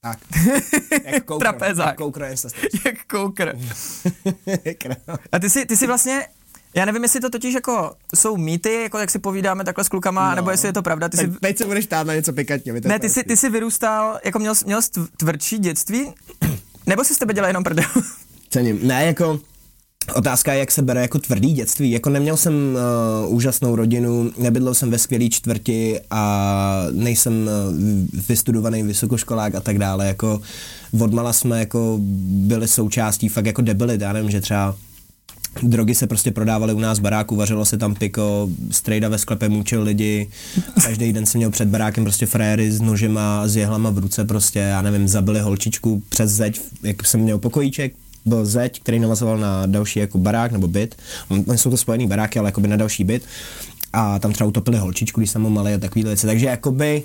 Tak. 0.00 0.18
Jak 1.04 1.24
koukr. 1.24 1.42
Trapezák. 1.42 1.86
Jak 1.86 1.96
koukr 1.96 2.22
Jak 2.84 2.94
koukr. 3.10 3.56
a 5.32 5.38
ty 5.38 5.50
jsi, 5.50 5.66
ty 5.66 5.76
jsi 5.76 5.86
vlastně, 5.86 6.26
já 6.74 6.84
nevím, 6.84 7.02
jestli 7.02 7.20
to 7.20 7.30
totiž 7.30 7.54
jako 7.54 7.94
jsou 8.14 8.36
mýty, 8.36 8.82
jako 8.82 8.98
jak 8.98 9.10
si 9.10 9.18
povídáme 9.18 9.64
takhle 9.64 9.84
s 9.84 9.88
klukama, 9.88 10.30
no. 10.30 10.36
nebo 10.36 10.50
jestli 10.50 10.68
je 10.68 10.72
to 10.72 10.82
pravda. 10.82 11.08
Ty 11.08 11.16
jsi... 11.16 11.28
teď 11.28 11.58
se 11.58 11.66
budeš 11.66 11.86
ptát 11.86 12.06
na 12.06 12.14
něco 12.14 12.32
pikantně. 12.32 12.72
Ne, 12.72 12.98
ty 12.98 13.08
jsi, 13.08 13.24
ty 13.24 13.36
jsi 13.36 13.50
vyrůstal, 13.50 14.18
jako 14.24 14.38
měl, 14.38 14.54
měl 14.66 14.80
tvrdší 15.16 15.58
dětství, 15.58 16.12
nebo 16.86 17.04
si 17.04 17.14
z 17.14 17.18
tebe 17.18 17.34
dělal 17.34 17.48
jenom 17.48 17.64
prdel? 17.64 17.90
Cením. 18.52 18.78
Ne, 18.82 19.04
jako 19.04 19.40
Otázka 20.14 20.52
je, 20.52 20.58
jak 20.58 20.70
se 20.70 20.82
bere 20.82 21.00
jako 21.00 21.18
tvrdý 21.18 21.52
dětství. 21.52 21.90
Jako 21.90 22.10
neměl 22.10 22.36
jsem 22.36 22.54
uh, 23.24 23.34
úžasnou 23.34 23.76
rodinu, 23.76 24.30
nebydlel 24.38 24.74
jsem 24.74 24.90
ve 24.90 24.98
skvělé 24.98 25.28
čtvrti 25.28 26.00
a 26.10 26.86
nejsem 26.92 27.32
uh, 27.32 28.20
vystudovaný 28.28 28.82
vysokoškolák 28.82 29.54
a 29.54 29.60
tak 29.60 29.78
dále. 29.78 30.06
Jako 30.06 30.40
odmala 31.00 31.32
jsme 31.32 31.58
jako 31.58 31.98
byli 32.26 32.68
součástí 32.68 33.28
fakt 33.28 33.46
jako 33.46 33.62
debilit. 33.62 34.00
Já 34.00 34.12
nevím, 34.12 34.30
že 34.30 34.40
třeba 34.40 34.76
drogy 35.62 35.94
se 35.94 36.06
prostě 36.06 36.30
prodávaly 36.30 36.72
u 36.72 36.78
nás 36.78 36.98
v 36.98 37.02
baráku, 37.02 37.36
vařilo 37.36 37.64
se 37.64 37.76
tam 37.76 37.94
piko, 37.94 38.48
strejda 38.70 39.08
ve 39.08 39.18
sklepě 39.18 39.48
mučil 39.48 39.82
lidi, 39.82 40.28
každý 40.84 41.12
den 41.12 41.26
jsem 41.26 41.38
měl 41.38 41.50
před 41.50 41.68
barákem 41.68 42.04
prostě 42.04 42.26
fréry 42.26 42.72
s 42.72 42.80
nožema, 42.80 43.48
s 43.48 43.56
jehlama 43.56 43.90
v 43.90 43.98
ruce 43.98 44.24
prostě, 44.24 44.58
já 44.58 44.82
nevím, 44.82 45.08
zabili 45.08 45.40
holčičku 45.40 46.02
přes 46.08 46.30
zeď, 46.30 46.60
jak 46.82 47.06
jsem 47.06 47.20
měl 47.20 47.38
pokojíček, 47.38 47.92
byl 48.24 48.46
zeď, 48.46 48.80
který 48.80 48.98
navazoval 48.98 49.38
na 49.38 49.66
další 49.66 49.98
jako 49.98 50.18
barák 50.18 50.52
nebo 50.52 50.68
byt. 50.68 50.94
Oni 51.46 51.58
jsou 51.58 51.70
to 51.70 51.76
spojený 51.76 52.06
baráky, 52.06 52.38
ale 52.38 52.48
jakoby 52.48 52.68
na 52.68 52.76
další 52.76 53.04
byt. 53.04 53.22
A 53.92 54.18
tam 54.18 54.32
třeba 54.32 54.48
utopili 54.48 54.78
holčičku, 54.78 55.20
když 55.20 55.30
jsem 55.30 55.42
mu 55.42 55.50
malý 55.50 55.74
a 55.74 55.78
takový 55.78 56.04
věci. 56.04 56.26
Takže 56.26 56.46
jakoby 56.46 57.02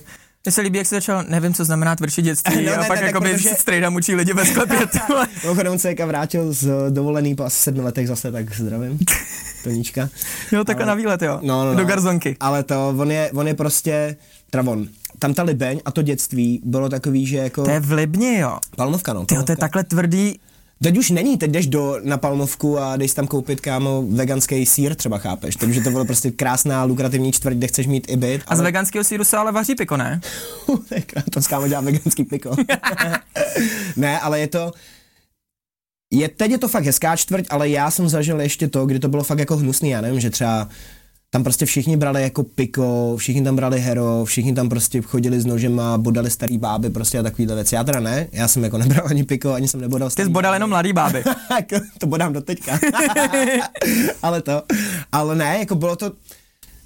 mně 0.48 0.52
se 0.52 0.62
líbí, 0.62 0.78
jak 0.78 0.88
se 0.88 0.96
začal, 0.96 1.24
nevím, 1.28 1.54
co 1.54 1.66
znamená 1.66 1.96
tvrdší 1.96 2.22
dětství, 2.22 2.66
no, 2.66 2.74
a 2.74 2.82
ne, 2.82 2.88
pak 2.88 3.02
jako 3.02 3.20
by 3.20 3.34
protože... 3.34 3.50
strejda 3.50 3.90
mučí 3.90 4.16
lidi 4.16 4.34
ve 4.34 4.46
sklepě. 4.46 4.78
Mimochodem 5.44 5.80
se 5.80 5.96
vrátil 6.06 6.54
z 6.54 6.70
dovolený 6.90 7.36
po 7.36 7.44
asi 7.44 7.58
sedmi 7.58 7.82
letech 7.82 8.08
zase, 8.08 8.32
tak 8.32 8.56
zdravím. 8.56 9.00
Toníčka. 9.64 10.10
Jo, 10.52 10.64
takhle 10.64 10.84
ale... 10.84 10.92
na 10.92 10.96
výlet, 10.96 11.22
jo. 11.22 11.40
No, 11.42 11.66
no, 11.66 11.72
no. 11.72 11.78
Do 11.78 11.86
garzonky. 11.86 12.36
Ale 12.40 12.64
to, 12.64 12.96
on 12.98 13.12
je, 13.12 13.32
on 13.34 13.48
je 13.48 13.54
prostě, 13.54 14.16
teda 14.50 14.72
on, 14.72 14.88
tam 15.20 15.34
ta 15.34 15.44
Libeň 15.44 15.80
a 15.86 15.92
to 15.92 16.02
dětství 16.02 16.62
bylo 16.66 16.90
takový, 16.90 17.26
že 17.26 17.38
jako... 17.38 17.64
To 17.64 17.72
je 17.72 17.80
v 17.80 17.92
Libni, 17.92 18.38
jo. 18.40 18.60
Palmovka, 18.76 19.14
no. 19.14 19.26
Tyjo, 19.26 19.44
to 19.44 19.52
je 19.52 19.56
takhle 19.56 19.84
tvrdý, 19.84 20.40
Teď 20.84 20.98
už 20.98 21.10
není, 21.10 21.38
teď 21.38 21.52
jdeš 21.52 21.68
do, 21.68 22.00
na 22.04 22.18
Palmovku 22.18 22.80
a 22.80 22.96
jdeš 22.98 23.14
tam 23.14 23.28
koupit, 23.28 23.62
kámo, 23.62 24.04
veganský 24.10 24.66
sír 24.66 24.96
třeba, 24.96 25.18
chápeš? 25.18 25.56
Takže 25.56 25.82
to 25.82 25.90
bylo 25.90 26.06
prostě 26.06 26.32
krásná, 26.32 26.84
lukrativní 26.84 27.32
čtvrť, 27.32 27.58
kde 27.58 27.68
chceš 27.68 27.88
mít 27.88 28.12
i 28.12 28.18
byt. 28.18 28.42
A 28.48 28.56
z 28.56 28.62
veganského 28.62 29.04
síru 29.04 29.24
se 29.24 29.38
ale 29.38 29.52
vaří 29.52 29.76
piko, 29.76 29.98
ne? 29.98 30.22
to 31.32 31.42
s 31.42 31.48
kámo 31.48 31.68
dělá 31.68 31.82
veganský 31.82 32.24
piko. 32.24 32.56
ne, 33.96 34.20
ale 34.20 34.40
je 34.40 34.48
to, 34.48 34.72
je, 36.12 36.30
teď 36.30 36.52
je 36.52 36.58
to 36.58 36.68
fakt 36.68 36.86
hezká 36.86 37.16
čtvrť, 37.16 37.46
ale 37.50 37.70
já 37.70 37.92
jsem 37.92 38.10
zažil 38.10 38.42
ještě 38.42 38.68
to, 38.68 38.86
kdy 38.86 39.00
to 39.00 39.10
bylo 39.10 39.24
fakt 39.24 39.40
jako 39.40 39.58
hnusný, 39.58 39.90
já 39.90 40.02
nevím, 40.02 40.20
že 40.20 40.30
třeba 40.30 40.70
tam 41.30 41.44
prostě 41.44 41.66
všichni 41.66 41.98
brali 41.98 42.22
jako 42.22 42.44
piko, 42.44 43.14
všichni 43.18 43.44
tam 43.44 43.56
brali 43.56 43.80
hero, 43.80 44.26
všichni 44.26 44.54
tam 44.54 44.70
prostě 44.70 45.02
chodili 45.02 45.42
s 45.42 45.46
nožem 45.46 45.80
a 45.80 45.98
bodali 45.98 46.30
starý 46.30 46.58
báby 46.58 46.90
prostě 46.90 47.20
a 47.20 47.24
takovýhle 47.24 47.56
věci. 47.56 47.76
Já 47.76 47.84
teda 47.84 48.00
ne, 48.00 48.28
já 48.32 48.48
jsem 48.48 48.64
jako 48.64 48.78
nebral 48.78 49.08
ani 49.10 49.24
piko, 49.24 49.54
ani 49.54 49.68
jsem 49.68 49.82
nebodal 49.82 50.10
Ty 50.10 50.24
jsi 50.24 50.30
bodal 50.30 50.54
jenom 50.54 50.70
mladý 50.70 50.94
báby. 50.94 51.24
to 52.00 52.08
bodám 52.08 52.34
do 52.34 52.42
teďka. 52.42 52.80
ale 54.22 54.42
to, 54.42 54.64
ale 55.12 55.36
ne, 55.36 55.58
jako 55.60 55.76
bylo 55.76 55.96
to, 55.96 56.12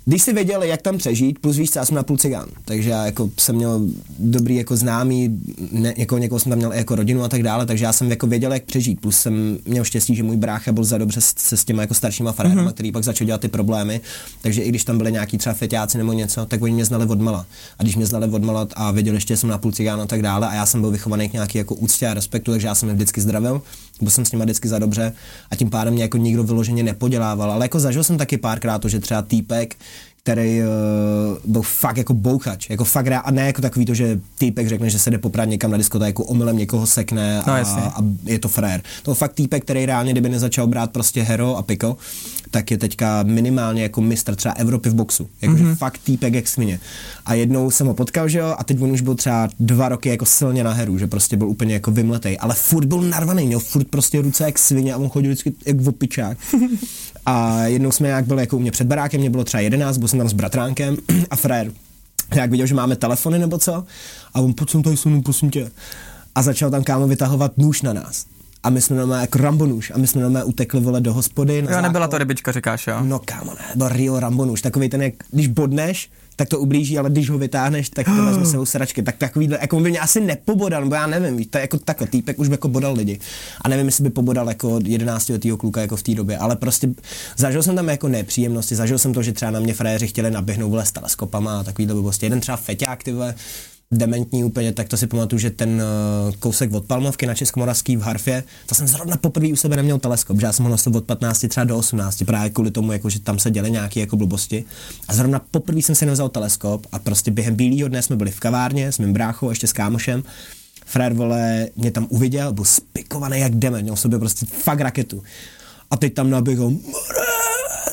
když 0.06 0.24
si 0.24 0.34
věděl, 0.34 0.64
jak 0.64 0.82
tam 0.82 0.98
přežít, 0.98 1.40
plus 1.40 1.58
víš, 1.58 1.70
já 1.76 1.86
jsem 1.86 1.96
na 1.96 2.04
půl 2.04 2.18
cigán, 2.18 2.46
takže 2.66 2.90
já 2.90 3.06
jako 3.06 3.30
jsem 3.40 3.56
měl 3.56 3.82
dobrý 4.20 4.56
jako 4.56 4.78
známý, 4.78 5.40
ne, 5.72 5.94
jako 5.98 6.18
někoho 6.18 6.40
jsem 6.40 6.50
tam 6.50 6.58
měl 6.58 6.74
jako 6.74 6.96
rodinu 6.96 7.24
a 7.24 7.30
tak 7.30 7.44
dále, 7.44 7.66
takže 7.66 7.86
já 7.86 7.94
jsem 7.94 8.10
jako 8.10 8.28
věděl, 8.28 8.54
jak 8.54 8.64
přežít, 8.64 9.02
plus 9.02 9.18
jsem 9.18 9.58
měl 9.66 9.84
štěstí, 9.84 10.16
že 10.16 10.24
můj 10.24 10.38
brácha 10.38 10.72
byl 10.72 10.84
za 10.84 10.98
dobře 10.98 11.22
se 11.22 11.58
s 11.58 11.66
těma 11.66 11.82
jako 11.82 11.94
staršíma 11.94 12.32
farérama, 12.32 12.70
mm-hmm. 12.70 12.74
který 12.74 12.92
pak 12.92 13.04
začal 13.04 13.26
dělat 13.26 13.42
ty 13.42 13.48
problémy, 13.48 14.02
takže 14.42 14.62
i 14.62 14.70
když 14.70 14.84
tam 14.84 14.98
byly 14.98 15.12
nějaký 15.12 15.38
třeba 15.38 15.54
feťáci 15.54 15.98
nebo 15.98 16.14
něco, 16.14 16.46
tak 16.46 16.62
oni 16.62 16.74
mě 16.74 16.86
znali 16.86 17.06
odmala. 17.06 17.46
A 17.80 17.84
když 17.84 17.96
mě 17.96 18.06
znali 18.06 18.30
odmala 18.30 18.68
a 18.74 18.92
věděli, 18.92 19.20
že 19.28 19.38
jsem 19.38 19.50
na 19.50 19.58
půl 19.58 19.72
cigán 19.72 20.02
a 20.02 20.06
tak 20.06 20.22
dále, 20.22 20.48
a 20.48 20.54
já 20.54 20.66
jsem 20.66 20.82
byl 20.82 20.92
vychovaný 20.92 21.30
k 21.30 21.34
nějaký 21.34 21.58
jako 21.58 21.76
úctě 21.76 22.08
a 22.08 22.14
respektu, 22.14 22.52
takže 22.52 22.68
já 22.68 22.76
jsem 22.76 22.90
je 22.90 22.96
vždycky 22.96 23.22
zdravil, 23.22 23.62
byl 24.02 24.12
jsem 24.12 24.26
s 24.26 24.32
nimi 24.32 24.44
vždycky 24.44 24.68
za 24.68 24.80
dobře 24.80 25.14
a 25.52 25.56
tím 25.56 25.70
pádem 25.70 25.94
mě 25.94 26.04
jako 26.04 26.18
nikdo 26.18 26.44
vyloženě 26.44 26.84
nepodělával, 26.84 27.52
ale 27.52 27.66
jako 27.66 27.80
zažil 27.80 28.04
jsem 28.04 28.18
taky 28.18 28.38
párkrát 28.38 28.80
to, 28.80 28.90
že 28.90 29.00
třeba 29.00 29.22
týpek, 29.22 29.76
který 30.24 30.62
uh, 30.62 30.68
byl 31.46 31.62
fakt 31.62 31.98
jako 31.98 32.14
bouchač, 32.14 32.70
jako 32.70 32.84
fakt 32.84 33.08
a 33.08 33.32
ne 33.32 33.46
jako 33.46 33.62
takový 33.62 33.86
to, 33.86 33.94
že 33.94 34.20
týpek 34.38 34.68
řekne, 34.68 34.90
že 34.90 35.00
se 35.00 35.12
jde 35.12 35.18
poprat 35.18 35.50
někam 35.50 35.72
na 35.72 35.78
diskotéku, 35.78 36.24
omylem 36.24 36.58
někoho 36.58 36.88
sekne 36.88 37.44
no, 37.48 37.54
a, 37.54 37.60
a, 37.60 38.02
je 38.24 38.40
to 38.40 38.48
frér. 38.48 38.82
To 39.04 39.16
fakt 39.16 39.34
týpek, 39.34 39.64
který 39.64 39.86
reálně, 39.86 40.12
kdyby 40.12 40.30
nezačal 40.30 40.68
brát 40.68 40.92
prostě 40.92 41.22
hero 41.22 41.56
a 41.56 41.62
piko, 41.62 41.98
tak 42.52 42.72
je 42.72 42.78
teďka 42.78 43.24
minimálně 43.24 43.84
jako 43.84 44.02
mistr 44.02 44.36
třeba 44.36 44.54
Evropy 44.54 44.90
v 44.90 44.94
boxu. 44.94 45.30
Jako 45.42 45.56
mm-hmm. 45.56 45.76
fakt 45.76 45.98
týpek 46.04 46.34
jak 46.34 46.48
svině. 46.48 46.80
A 47.26 47.34
jednou 47.34 47.72
jsem 47.72 47.88
ho 47.88 47.94
potkal, 47.94 48.30
že 48.30 48.40
jo, 48.40 48.56
a 48.58 48.64
teď 48.64 48.82
on 48.82 48.92
už 48.92 49.02
byl 49.02 49.16
třeba 49.16 49.50
dva 49.60 49.90
roky 49.90 50.10
jako 50.10 50.26
silně 50.26 50.64
na 50.64 50.74
heru, 50.74 50.98
že 50.98 51.08
prostě 51.08 51.38
byl 51.38 51.50
úplně 51.50 51.74
jako 51.74 51.92
vymletej, 51.92 52.38
ale 52.40 52.56
furt 52.56 52.86
byl 52.86 53.02
narvaný, 53.02 53.46
měl 53.48 53.60
furt 53.60 53.88
prostě 53.88 54.22
ruce 54.22 54.44
jak 54.44 54.60
svině 54.60 54.94
a 54.94 54.98
on 54.98 55.10
chodil 55.10 55.32
vždycky 55.32 55.54
jak 55.66 55.82
vopičák. 55.82 56.38
A 57.26 57.64
jednou 57.64 57.92
jsme 57.92 58.08
jak 58.08 58.26
byli 58.26 58.42
jako 58.42 58.58
u 58.58 58.60
mě 58.60 58.72
před 58.72 58.88
barákem, 58.88 59.20
mě 59.20 59.30
bylo 59.30 59.44
třeba 59.44 59.62
11, 59.62 59.98
byl 59.98 60.08
jsem 60.08 60.20
tam 60.20 60.30
s 60.30 60.34
bratránkem 60.34 60.98
a 61.30 61.36
frér 61.36 61.72
jak 62.36 62.52
viděl, 62.52 62.68
že 62.68 62.76
máme 62.76 62.96
telefony 62.96 63.40
nebo 63.40 63.58
co, 63.58 63.84
a 64.34 64.42
on, 64.42 64.54
pojď 64.54 64.70
sem 64.70 64.84
tady 64.84 64.98
se 64.98 65.10
mnou, 65.10 65.22
prosím 65.22 65.50
tě. 65.50 65.72
A 66.36 66.42
začal 66.42 66.72
tam 66.72 66.84
kámo 66.84 67.08
vytahovat 67.08 67.58
nůž 67.58 67.82
na 67.82 67.94
nás. 67.94 68.26
A 68.64 68.70
my 68.70 68.82
jsme 68.82 68.96
normálně 68.96 69.22
jako 69.22 69.38
Rambonuš 69.38 69.92
a 69.96 69.98
my 69.98 70.08
jsme 70.08 70.22
normálně 70.22 70.46
utekli 70.46 70.80
vole 70.80 71.02
do 71.02 71.14
hospody. 71.14 71.62
Na 71.62 71.72
jo, 71.72 71.82
nebyla 71.82 72.08
to 72.08 72.18
rybička, 72.18 72.52
říkáš, 72.52 72.88
jo? 72.88 73.02
No 73.04 73.20
kámo, 73.20 73.52
ne, 73.52 73.66
byl 73.76 73.90
Rio 73.90 74.20
Rambonuš, 74.20 74.62
takový 74.62 74.90
ten, 74.90 75.02
jak, 75.02 75.14
když 75.32 75.48
bodneš, 75.48 76.10
tak 76.36 76.50
to 76.50 76.60
ublíží, 76.60 76.98
ale 76.98 77.10
když 77.10 77.30
ho 77.30 77.38
vytáhneš, 77.38 77.90
tak 77.90 78.06
to 78.06 78.26
vezme 78.26 78.46
sebou 78.46 78.66
sračky. 78.66 79.04
Tak 79.04 79.18
takový, 79.18 79.50
jako 79.62 79.80
by 79.80 79.90
mě 79.90 80.00
asi 80.00 80.22
nepobodal, 80.22 80.82
nebo 80.82 80.96
já 80.96 81.08
nevím, 81.08 81.38
víš, 81.38 81.48
to 81.50 81.58
je 81.58 81.62
jako 81.62 81.78
takhle, 81.78 82.08
týpek 82.08 82.40
už 82.40 82.48
by 82.48 82.54
jako 82.54 82.68
bodal 82.68 82.94
lidi. 82.94 83.20
A 83.62 83.70
nevím, 83.70 83.86
jestli 83.86 84.04
by 84.04 84.10
pobodal 84.10 84.48
jako 84.48 84.80
11 84.84 85.30
letého 85.30 85.58
kluka 85.58 85.82
jako 85.82 85.96
v 85.96 86.04
té 86.04 86.16
době, 86.16 86.38
ale 86.38 86.56
prostě 86.56 86.90
zažil 87.38 87.64
jsem 87.64 87.76
tam 87.76 87.90
jako 87.90 88.08
nepříjemnosti, 88.08 88.76
zažil 88.76 88.98
jsem 88.98 89.14
to, 89.14 89.24
že 89.24 89.34
třeba 89.34 89.52
na 89.52 89.60
mě 89.60 89.74
frajeři 89.74 90.08
chtěli 90.08 90.32
naběhnout 90.32 90.70
vole 90.70 90.86
s 90.86 90.92
teleskopama 90.92 91.60
a 91.60 91.64
takovýhle 91.64 91.94
blbosti. 91.94 92.26
Jeden 92.26 92.40
třeba 92.40 92.58
feťák, 92.58 93.04
ty 93.04 93.12
vole, 93.12 93.36
dementní 93.92 94.44
úplně, 94.44 94.74
tak 94.74 94.88
to 94.88 94.98
si 94.98 95.08
pamatuju, 95.08 95.40
že 95.40 95.50
ten 95.50 95.82
uh, 96.28 96.36
kousek 96.36 96.74
od 96.74 96.86
Palmovky 96.86 97.26
na 97.26 97.34
Českomoravský 97.34 97.98
v 97.98 98.02
Harfě, 98.02 98.44
to 98.66 98.76
jsem 98.76 98.88
zrovna 98.88 99.18
poprvé 99.18 99.48
u 99.48 99.56
sebe 99.56 99.76
neměl 99.76 100.00
teleskop, 100.00 100.40
že 100.40 100.46
já 100.46 100.52
jsem 100.52 100.66
ho 100.66 100.72
nosil 100.72 100.98
od 100.98 101.06
15 101.06 101.46
třeba 101.48 101.64
do 101.64 101.78
18, 101.78 102.24
právě 102.26 102.50
kvůli 102.50 102.72
tomu, 102.72 102.92
jako, 102.92 103.10
že 103.10 103.20
tam 103.20 103.40
se 103.40 103.52
děly 103.52 103.72
nějaké 103.72 104.00
jako 104.00 104.18
blbosti. 104.18 104.66
A 105.08 105.14
zrovna 105.14 105.42
poprvé 105.52 105.80
jsem 105.80 105.96
si 105.96 106.06
nevzal 106.06 106.30
teleskop 106.30 106.88
a 106.92 107.00
prostě 107.00 107.32
během 107.32 107.56
bílého 107.56 107.90
dne 107.90 108.02
jsme 108.02 108.16
byli 108.16 108.32
v 108.32 108.40
kavárně 108.40 108.92
s 108.92 108.98
mým 108.98 109.14
bráchou, 109.14 109.50
ještě 109.50 109.68
s 109.68 109.74
kámošem. 109.74 110.24
Frér, 110.86 111.14
vole, 111.14 111.68
mě 111.76 111.92
tam 111.92 112.08
uviděl, 112.10 112.54
byl 112.54 112.66
spikovaný 112.66 113.40
jak 113.40 113.56
dement, 113.56 113.84
měl 113.84 113.96
sobě 113.96 114.20
prostě 114.20 114.46
fakt 114.46 114.82
raketu. 114.82 115.24
A 115.92 115.98
teď 115.98 116.14
tam 116.14 116.30
naběhl, 116.30 116.72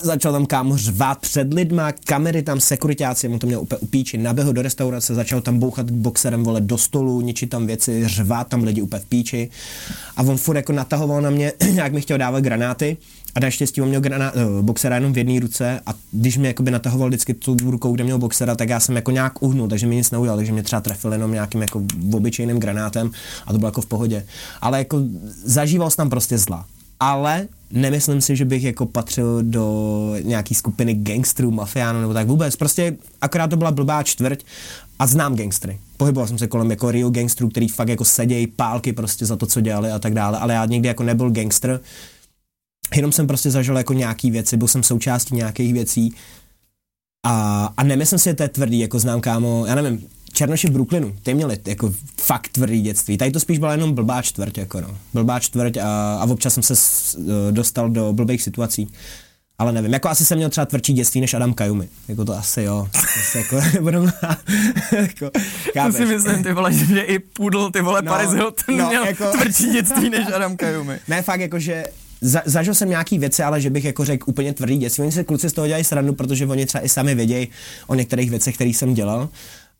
začal 0.02 0.33
tam 0.33 0.47
kámo 0.47 0.76
řvát 0.76 1.18
před 1.18 1.54
lidma, 1.54 1.92
kamery 1.92 2.42
tam, 2.42 2.61
sekuritáci, 2.61 3.28
on 3.28 3.38
to 3.38 3.47
měl 3.47 3.61
úplně 3.61 3.78
upíči, 3.78 4.18
naběhl 4.18 4.52
do 4.52 4.62
restaurace, 4.62 5.14
začal 5.14 5.40
tam 5.40 5.59
bouchat 5.59 5.90
boxerem 5.90 6.45
vole 6.45 6.61
do 6.61 6.78
stolu, 6.78 7.21
ničit 7.21 7.50
tam 7.50 7.66
věci, 7.66 8.09
řvát 8.09 8.49
tam 8.49 8.62
lidi 8.62 8.83
úplně 8.83 9.00
v 9.00 9.07
píči. 9.07 9.50
A 10.16 10.23
on 10.23 10.37
furt 10.37 10.57
jako 10.57 10.73
natahoval 10.73 11.23
na 11.23 11.30
mě, 11.30 11.52
jak 11.75 11.92
mi 11.92 12.00
chtěl 12.00 12.18
dávat 12.18 12.40
granáty. 12.40 12.97
A 13.35 13.40
naštěstí 13.40 13.83
on 13.83 13.88
měl 13.88 14.00
granát, 14.00 14.35
uh, 14.37 14.64
boxera 14.64 14.95
jenom 14.95 15.12
v 15.12 15.18
jedné 15.18 15.40
ruce. 15.40 15.80
A 15.87 15.95
když 16.12 16.37
mě 16.37 16.49
jakoby 16.49 16.71
natahoval 16.71 17.09
vždycky 17.09 17.35
tu 17.35 17.57
rukou, 17.71 17.92
kde 17.92 18.04
měl 18.04 18.18
boxera, 18.18 18.54
tak 18.54 18.68
já 18.68 18.80
jsem 18.80 18.97
jako 18.97 19.11
nějak 19.11 19.42
uhnul, 19.42 19.68
takže 19.68 19.87
mi 19.87 19.97
nic 19.97 20.11
neudělal, 20.11 20.37
takže 20.37 20.52
mě 20.52 20.62
třeba 20.62 20.80
trefil 20.80 21.12
jenom 21.12 21.33
nějakým 21.33 21.62
jako 21.62 21.83
obyčejným 22.12 22.59
granátem 22.59 23.11
a 23.47 23.52
to 23.52 23.59
bylo 23.59 23.68
jako 23.68 23.80
v 23.80 23.87
pohodě. 23.87 24.26
Ale 24.61 24.78
jako 24.78 25.00
zažíval 25.45 25.90
jsem 25.90 25.97
tam 25.97 26.11
prostě 26.11 26.38
zla 26.38 26.64
ale 27.00 27.49
nemyslím 27.71 28.21
si, 28.21 28.37
že 28.37 28.45
bych 28.45 28.64
jako 28.64 28.87
patřil 28.87 29.43
do 29.43 30.14
nějaký 30.23 30.55
skupiny 30.55 30.95
gangstrů, 30.95 31.50
mafiánů 31.50 32.00
nebo 32.00 32.14
tak 32.14 32.26
vůbec. 32.26 32.57
Prostě 32.57 32.97
akorát 33.21 33.49
to 33.49 33.57
byla 33.57 33.71
blbá 33.71 34.02
čtvrť 34.02 34.45
a 34.99 35.07
znám 35.07 35.37
gangstry. 35.37 35.78
Pohyboval 35.97 36.28
jsem 36.28 36.38
se 36.38 36.47
kolem 36.47 36.71
jako 36.71 36.90
real 36.90 37.11
gangstrů, 37.11 37.49
který 37.49 37.69
fakt 37.69 37.88
jako 37.88 38.05
sedějí 38.05 38.47
pálky 38.47 38.93
prostě 38.93 39.26
za 39.26 39.37
to, 39.37 39.47
co 39.47 39.61
dělali 39.61 39.90
a 39.90 39.99
tak 39.99 40.14
dále, 40.14 40.38
ale 40.38 40.55
já 40.55 40.64
nikdy 40.67 40.88
jako 40.88 41.02
nebyl 41.02 41.31
gangster. 41.31 41.81
Jenom 42.97 43.12
jsem 43.12 43.26
prostě 43.26 43.50
zažil 43.50 43.76
jako 43.76 43.93
nějaký 43.93 44.31
věci, 44.31 44.57
byl 44.57 44.69
jsem 44.69 44.83
součástí 44.83 45.35
nějakých 45.35 45.73
věcí 45.73 46.14
a, 47.26 47.64
a 47.76 47.83
nemyslím 47.83 48.19
si, 48.19 48.25
že 48.25 48.35
to 48.35 48.43
je 48.43 48.49
tvrdý, 48.49 48.78
jako 48.78 48.99
znám 48.99 49.21
kámo, 49.21 49.67
já 49.67 49.75
nevím, 49.75 50.09
Černoši 50.38 50.66
v 50.66 50.71
Brooklynu, 50.71 51.16
ty 51.23 51.35
měli 51.35 51.59
jako 51.66 51.95
fakt 52.21 52.49
tvrdý 52.49 52.80
dětství. 52.80 53.18
Tady 53.18 53.30
to 53.30 53.40
spíš 53.40 53.59
byla 53.59 53.73
jenom 53.73 53.92
blbá 53.92 54.23
čtvrť, 54.23 54.59
jako 54.59 54.80
no. 54.80 54.99
Blbá 55.14 55.40
čtvrť 55.40 55.76
a, 55.76 56.18
a 56.21 56.25
občas 56.25 56.54
jsem 56.54 56.62
se 56.62 56.76
s, 56.76 57.14
uh, 57.14 57.25
dostal 57.50 57.90
do 57.90 58.12
blbých 58.12 58.42
situací. 58.42 58.88
Ale 59.59 59.73
nevím, 59.73 59.92
jako 59.92 60.09
asi 60.09 60.25
jsem 60.25 60.38
měl 60.38 60.50
třeba 60.50 60.66
tvrdší 60.66 60.92
dětství 60.92 61.21
než 61.21 61.35
Adam 61.35 61.54
Kajumi. 61.54 61.88
Jako 62.09 62.25
to 62.25 62.38
asi 62.38 62.62
jo. 62.62 62.88
Asi 63.21 63.38
jako, 63.38 63.61
nebudem, 63.75 64.04
jako, 64.92 65.30
to 65.87 65.92
si 65.92 66.07
myslím, 66.07 66.42
ty 66.42 66.52
vole, 66.52 66.73
že 66.73 67.00
i 67.00 67.18
půdl, 67.18 67.71
ty 67.71 67.80
vole, 67.80 68.02
no, 68.02 68.12
Paris 68.12 68.30
Hilton 68.30 68.76
no, 68.76 68.88
měl 68.88 69.04
jako... 69.04 69.30
tvrdší 69.30 69.71
dětství 69.71 70.11
než 70.11 70.26
Adam 70.35 70.57
Kajumi. 70.57 70.99
Ne, 71.09 71.23
fakt 71.23 71.40
jako, 71.40 71.59
že 71.59 71.85
za, 72.21 72.42
zažil 72.45 72.75
jsem 72.75 72.88
nějaký 72.88 73.18
věci, 73.18 73.42
ale 73.42 73.61
že 73.61 73.71
bych 73.71 73.85
jako 73.85 74.04
řekl 74.04 74.30
úplně 74.30 74.52
tvrdý 74.52 74.76
dětství. 74.76 75.02
Oni 75.02 75.12
se 75.12 75.25
kluci 75.25 75.50
z 75.50 75.52
toho 75.52 75.66
dělají 75.66 75.85
srandu, 75.85 76.14
protože 76.14 76.47
oni 76.47 76.66
třeba 76.66 76.85
i 76.85 76.88
sami 76.88 77.14
vědějí 77.14 77.49
o 77.87 77.95
některých 77.95 78.30
věcech, 78.30 78.54
které 78.54 78.71
jsem 78.71 78.95
dělal. 78.95 79.28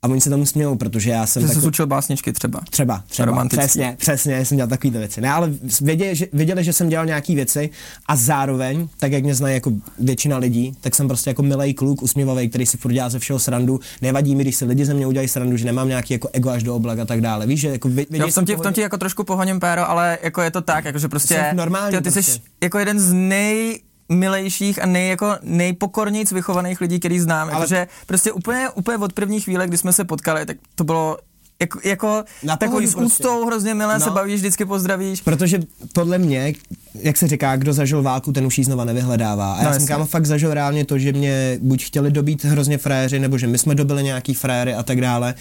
A 0.01 0.07
oni 0.07 0.21
se 0.21 0.29
tomu 0.29 0.45
smějou, 0.45 0.75
protože 0.75 1.09
já 1.09 1.25
jsem. 1.25 1.41
Že 1.41 1.47
jsi 1.47 1.67
učil 1.67 1.87
básničky 1.87 2.33
třeba. 2.33 2.61
Třeba, 2.69 3.03
třeba. 3.07 3.25
Romantický. 3.25 3.65
Přesně, 3.65 3.95
přesně, 3.99 4.45
jsem 4.45 4.57
dělal 4.57 4.69
takové 4.69 4.99
věci. 4.99 5.21
Ne, 5.21 5.31
ale 5.31 5.51
věděli 5.81 6.15
že, 6.15 6.27
věděli, 6.33 6.63
že 6.63 6.73
jsem 6.73 6.89
dělal 6.89 7.05
nějaké 7.05 7.35
věci 7.35 7.69
a 8.05 8.15
zároveň, 8.15 8.87
tak 8.99 9.11
jak 9.11 9.23
mě 9.23 9.35
znají 9.35 9.53
jako 9.53 9.71
většina 9.99 10.37
lidí, 10.37 10.73
tak 10.81 10.95
jsem 10.95 11.07
prostě 11.07 11.29
jako 11.29 11.41
milý 11.43 11.73
kluk, 11.73 12.01
usměvavý, 12.01 12.49
který 12.49 12.65
si 12.65 12.77
furt 12.77 12.93
dělá 12.93 13.09
ze 13.09 13.19
všeho 13.19 13.39
srandu. 13.39 13.79
Nevadí 14.01 14.35
mi, 14.35 14.43
když 14.43 14.55
se 14.55 14.65
lidi 14.65 14.85
ze 14.85 14.93
mě 14.93 15.07
udělají 15.07 15.27
srandu, 15.27 15.57
že 15.57 15.65
nemám 15.65 15.87
nějaký 15.87 16.13
jako 16.13 16.29
ego 16.33 16.49
až 16.49 16.63
do 16.63 16.75
oblak 16.75 16.99
a 16.99 17.05
tak 17.05 17.21
dále. 17.21 17.47
Víš, 17.47 17.59
že 17.59 17.69
jako 17.69 17.89
vědě, 17.89 18.17
jo, 18.17 18.27
v 18.27 18.35
tom 18.35 18.45
ti, 18.45 18.55
v 18.55 18.61
tom 18.61 18.73
ti 18.73 18.81
jako 18.81 18.97
trošku 18.97 19.23
pohoním 19.23 19.59
péro, 19.59 19.89
ale 19.89 20.17
jako 20.23 20.41
je 20.41 20.51
to 20.51 20.61
tak, 20.61 20.85
jako 20.85 20.99
že 20.99 21.07
prostě. 21.07 21.51
Normální, 21.53 21.97
ty, 21.97 22.03
ty 22.03 22.11
prostě. 22.11 22.31
jsi 22.31 22.41
jako 22.63 22.79
jeden 22.79 22.99
z 22.99 23.13
nej 23.13 23.79
milejších 24.09 24.83
a 24.83 24.85
nej, 24.85 25.09
jako 25.09 25.37
nejpokornějc 25.43 26.31
vychovaných 26.31 26.81
lidí, 26.81 26.99
který 26.99 27.19
znám. 27.19 27.47
Ale... 27.47 27.53
Jakože 27.53 27.87
prostě 28.05 28.31
úplně, 28.31 28.69
úplně 28.69 28.97
od 28.97 29.13
první 29.13 29.41
chvíle, 29.41 29.67
kdy 29.67 29.77
jsme 29.77 29.93
se 29.93 30.03
potkali, 30.03 30.45
tak 30.45 30.57
to 30.75 30.83
bylo 30.83 31.17
jako, 31.61 31.79
jako 31.83 32.23
takový 32.59 32.87
s 32.87 32.95
prostě. 32.95 33.23
úctou 33.23 33.45
hrozně 33.45 33.73
milé, 33.73 33.93
no. 33.93 33.99
se 33.99 34.09
bavíš, 34.11 34.35
vždycky 34.39 34.65
pozdravíš. 34.65 35.21
Protože 35.21 35.59
podle 35.93 36.17
mě, 36.17 36.53
jak 36.93 37.17
se 37.17 37.27
říká, 37.27 37.55
kdo 37.55 37.73
zažil 37.73 38.03
válku, 38.03 38.31
ten 38.31 38.45
už 38.45 38.57
ji 38.57 38.63
znova 38.63 38.85
nevyhledává. 38.85 39.53
A 39.53 39.55
no 39.55 39.61
já 39.61 39.67
jasně. 39.67 39.79
jsem 39.79 39.87
kámo 39.87 40.05
fakt 40.05 40.25
zažil 40.25 40.53
reálně 40.53 40.85
to, 40.85 40.97
že 40.97 41.13
mě 41.13 41.59
buď 41.61 41.83
chtěli 41.83 42.11
dobít 42.11 42.45
hrozně 42.45 42.77
fréři, 42.77 43.19
nebo 43.19 43.37
že 43.37 43.47
my 43.47 43.57
jsme 43.57 43.75
dobili 43.75 44.03
nějaký 44.03 44.33
fréry 44.33 44.73
a 44.73 44.83
tak 44.83 45.01
dále. 45.01 45.35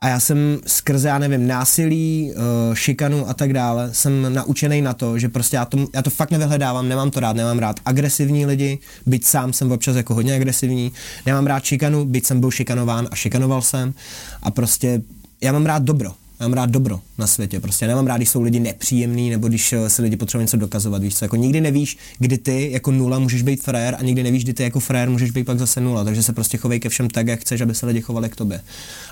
A 0.00 0.08
já 0.08 0.20
jsem 0.20 0.60
skrze, 0.66 1.08
já 1.08 1.18
nevím, 1.18 1.46
násilí, 1.46 2.32
uh, 2.32 2.74
šikanu 2.74 3.28
a 3.28 3.34
tak 3.34 3.52
dále, 3.52 3.94
jsem 3.94 4.34
naučený 4.34 4.82
na 4.82 4.94
to, 4.94 5.18
že 5.18 5.28
prostě 5.28 5.56
já 5.56 5.64
to, 5.64 5.86
já 5.94 6.02
to 6.02 6.10
fakt 6.10 6.30
nevyhledávám, 6.30 6.88
nemám 6.88 7.10
to 7.10 7.20
rád, 7.20 7.36
nemám 7.36 7.58
rád 7.58 7.80
agresivní 7.84 8.46
lidi, 8.46 8.78
byť 9.06 9.24
sám 9.24 9.52
jsem 9.52 9.72
občas 9.72 9.96
jako 9.96 10.14
hodně 10.14 10.34
agresivní, 10.34 10.92
nemám 11.26 11.46
rád 11.46 11.64
šikanu, 11.64 12.04
byť 12.04 12.26
jsem 12.26 12.40
byl 12.40 12.50
šikanován 12.50 13.08
a 13.10 13.14
šikanoval 13.14 13.62
jsem 13.62 13.94
a 14.42 14.50
prostě 14.50 15.02
já 15.40 15.52
mám 15.52 15.66
rád 15.66 15.82
dobro, 15.82 16.12
já 16.40 16.48
mám 16.48 16.52
rád 16.52 16.70
dobro. 16.70 17.00
Na 17.18 17.26
světě. 17.26 17.60
Prostě 17.60 17.86
nemám 17.86 18.06
rád, 18.06 18.16
když 18.16 18.28
jsou 18.28 18.42
lidi 18.42 18.60
nepříjemný, 18.60 19.30
nebo 19.30 19.48
když 19.48 19.72
eh, 19.72 19.90
se 19.90 20.02
lidi 20.02 20.16
potřebují 20.16 20.42
něco 20.42 20.56
dokazovat, 20.56 21.02
víš 21.02 21.14
co. 21.14 21.24
Jako 21.24 21.36
nikdy 21.36 21.60
nevíš, 21.60 21.98
kdy 22.18 22.38
ty 22.38 22.70
jako 22.72 22.90
nula 22.90 23.18
můžeš 23.18 23.42
být 23.42 23.62
frajer 23.62 23.96
a 23.98 24.02
nikdy 24.02 24.22
nevíš, 24.22 24.44
kdy 24.44 24.52
ty 24.54 24.62
jako 24.62 24.80
frajer 24.80 25.10
můžeš 25.10 25.30
být 25.30 25.44
pak 25.44 25.58
zase 25.58 25.80
nula. 25.80 26.04
Takže 26.04 26.22
se 26.22 26.32
prostě 26.32 26.58
chovej 26.58 26.80
ke 26.80 26.88
všem 26.88 27.10
tak, 27.10 27.26
jak 27.26 27.40
chceš, 27.40 27.60
aby 27.60 27.74
se 27.74 27.86
lidi 27.86 28.00
chovali 28.00 28.28
k 28.28 28.36
tobě. 28.36 28.60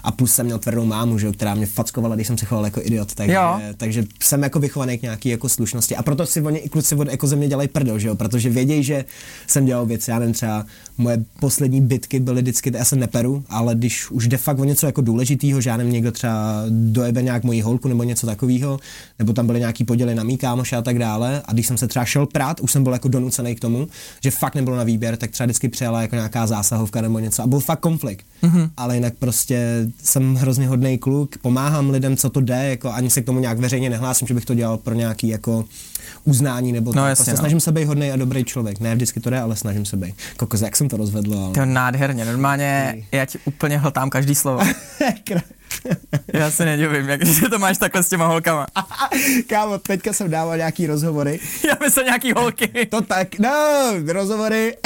A 0.03 0.13
plus 0.13 0.33
jsem 0.33 0.47
měl 0.47 0.59
tvrdou 0.59 0.85
mámu, 0.85 1.19
že, 1.19 1.33
která 1.33 1.55
mě 1.55 1.67
fackovala, 1.67 2.15
když 2.15 2.27
jsem 2.27 2.39
se 2.39 2.47
choval 2.47 2.65
jako 2.65 2.81
idiot. 2.85 3.15
Takže, 3.15 3.35
Jo. 3.35 3.61
takže 3.77 4.05
jsem 4.23 4.43
jako 4.43 4.59
vychovaný 4.59 4.99
k 4.99 5.03
nějaký 5.03 5.29
jako 5.29 5.49
slušnosti. 5.49 5.97
A 5.97 6.03
proto 6.03 6.27
si 6.27 6.43
oni 6.43 6.59
i 6.59 6.69
kluci 6.69 6.95
od 6.95 7.09
jako 7.11 7.27
ze 7.27 7.37
mě 7.37 7.49
dělají 7.49 7.69
prdel, 7.69 7.99
že 7.99 8.09
jo? 8.09 8.15
protože 8.15 8.51
vědějí, 8.51 8.83
že 8.83 9.05
jsem 9.47 9.67
dělal 9.67 9.87
věci. 9.87 10.11
Já 10.11 10.19
nevím, 10.19 10.35
třeba 10.35 10.67
moje 10.99 11.25
poslední 11.41 11.81
bitky 11.81 12.21
byly 12.21 12.43
vždycky, 12.43 12.73
já 12.75 12.85
se 12.85 12.97
neperu, 12.97 13.45
ale 13.49 13.75
když 13.75 14.11
už 14.11 14.29
jde 14.29 14.37
fakt 14.37 14.59
o 14.59 14.65
něco 14.65 14.87
jako 14.87 15.01
důležitého, 15.01 15.61
že 15.61 15.71
já 15.71 15.77
nevím, 15.77 15.93
někdo 15.93 16.13
třeba 16.13 16.65
dojebe 16.71 17.23
nějak 17.23 17.45
moji 17.45 17.61
holku 17.61 17.89
nebo 17.97 18.05
něco 18.05 18.27
takového, 18.27 18.79
nebo 19.19 19.33
tam 19.33 19.47
byly 19.47 19.59
nějaký 19.59 19.85
poděly 19.85 20.15
na 20.15 20.23
mý 20.23 20.39
kámoše 20.39 20.77
a 20.77 20.83
tak 20.83 20.99
dále. 20.99 21.43
A 21.45 21.53
když 21.53 21.67
jsem 21.67 21.77
se 21.77 21.89
třeba 21.89 22.05
šel 22.05 22.27
prát, 22.27 22.61
už 22.61 22.73
jsem 22.73 22.85
byl 22.85 22.93
jako 22.93 23.09
donucený 23.09 23.55
k 23.55 23.61
tomu, 23.61 23.89
že 24.23 24.31
fakt 24.31 24.55
nebylo 24.55 24.77
na 24.77 24.85
výběr, 24.85 25.17
tak 25.17 25.31
třeba 25.31 25.45
vždycky 25.47 25.69
přijela 25.69 26.03
jako 26.03 26.15
nějaká 26.15 26.47
zásahovka 26.47 27.01
nebo 27.01 27.19
něco 27.19 27.43
a 27.43 27.47
byl 27.47 27.61
fakt 27.61 27.81
konflikt. 27.81 28.27
Mm-hmm. 28.43 28.71
Ale 28.77 28.95
jinak 28.95 29.15
prostě 29.19 29.87
jsem 30.03 30.35
hrozně 30.35 30.69
hodný 30.69 30.99
kluk, 30.99 31.39
pomáhám 31.43 31.91
lidem, 31.91 32.17
co 32.17 32.31
to 32.31 32.41
jde, 32.41 32.69
jako 32.69 32.93
ani 32.93 33.11
se 33.11 33.23
k 33.23 33.27
tomu 33.27 33.41
nějak 33.41 33.59
veřejně 33.59 33.91
nehlásím, 33.91 34.29
že 34.29 34.35
bych 34.35 34.45
to 34.45 34.55
dělal 34.55 34.77
pro 34.77 34.95
nějaký 34.95 35.29
jako 35.29 35.65
uznání 36.25 36.73
nebo 36.73 36.91
No 36.91 37.03
tak. 37.03 37.09
jasně, 37.09 37.17
prostě 37.17 37.31
no. 37.31 37.37
snažím 37.39 37.61
se 37.61 37.73
být 37.73 37.85
hodný 37.85 38.13
a 38.13 38.17
dobrý 38.17 38.45
člověk. 38.45 38.81
Ne 38.81 38.95
vždycky 38.95 39.21
to 39.21 39.31
jde, 39.31 39.41
ale 39.41 39.57
snažím 39.57 39.85
se 39.85 39.97
být. 39.97 40.15
Kokos, 40.37 40.61
jak 40.61 40.77
jsem 40.77 40.89
to 40.89 40.97
rozvedl, 40.97 41.39
ale... 41.39 41.53
To 41.53 41.61
je 41.61 41.67
nádherně, 41.67 42.25
normálně 42.25 42.97
já 43.13 43.25
ti 43.27 43.39
úplně 43.45 43.79
hltám 43.79 44.11
každý 44.11 44.35
slovo. 44.35 44.61
Já 46.33 46.51
se 46.51 46.65
nedivím, 46.65 47.09
jak 47.09 47.27
že 47.27 47.49
to 47.49 47.59
máš 47.59 47.79
takhle 47.79 48.03
s 48.03 48.09
těma 48.09 48.27
holkama. 48.27 48.67
Kámo, 49.47 49.79
teďka 49.79 50.13
jsem 50.13 50.31
dával 50.31 50.57
nějaký 50.57 50.87
rozhovory. 50.87 51.41
Já 51.69 51.77
myslím 51.85 52.05
nějaký 52.05 52.33
holky. 52.33 52.87
To 52.87 53.01
tak, 53.01 53.39
no, 53.39 53.93
rozhovory 54.07 54.77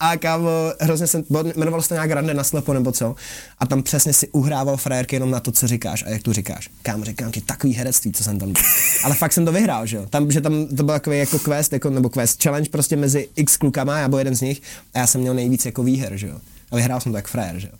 a 0.00 0.16
kámo, 0.16 0.48
hrozně 0.80 1.06
jsem, 1.06 1.24
jmenovalo 1.56 1.82
se 1.82 1.88
to 1.88 1.94
nějak 1.94 2.10
rande 2.10 2.34
na 2.34 2.44
slepo 2.44 2.72
nebo 2.72 2.92
co 2.92 3.14
a 3.58 3.66
tam 3.66 3.82
přesně 3.82 4.12
si 4.12 4.28
uhrával 4.28 4.76
frajerky 4.76 5.16
jenom 5.16 5.30
na 5.30 5.40
to, 5.40 5.52
co 5.52 5.66
říkáš 5.66 6.04
a 6.06 6.08
jak 6.08 6.22
tu 6.22 6.32
říkáš. 6.32 6.70
Kámo, 6.82 7.04
říkám 7.04 7.32
ti 7.32 7.40
takový 7.40 7.72
herectví, 7.72 8.12
co 8.12 8.24
jsem 8.24 8.38
tam 8.38 8.52
dělal. 8.52 8.70
Ale 9.04 9.14
fakt 9.14 9.32
jsem 9.32 9.44
to 9.44 9.52
vyhrál, 9.52 9.86
že 9.86 9.96
jo. 9.96 10.06
Tam, 10.10 10.30
že 10.30 10.40
tam 10.40 10.66
to 10.66 10.82
byl 10.82 10.94
takový 10.94 11.18
jako 11.18 11.38
quest, 11.38 11.72
jako, 11.72 11.90
nebo 11.90 12.08
quest 12.08 12.42
challenge 12.42 12.70
prostě 12.70 12.96
mezi 12.96 13.28
x 13.36 13.56
klukama, 13.56 13.98
já 13.98 14.08
byl 14.08 14.18
jeden 14.18 14.36
z 14.36 14.40
nich 14.40 14.62
a 14.94 14.98
já 14.98 15.06
jsem 15.06 15.20
měl 15.20 15.34
nejvíc 15.34 15.66
jako 15.66 15.82
výher, 15.82 16.16
že 16.16 16.26
jo. 16.26 16.38
A 16.70 16.76
vyhrál 16.76 17.00
jsem 17.00 17.12
to 17.12 17.18
jak 17.18 17.28
frajer, 17.28 17.58
že 17.58 17.68
jo. 17.68 17.72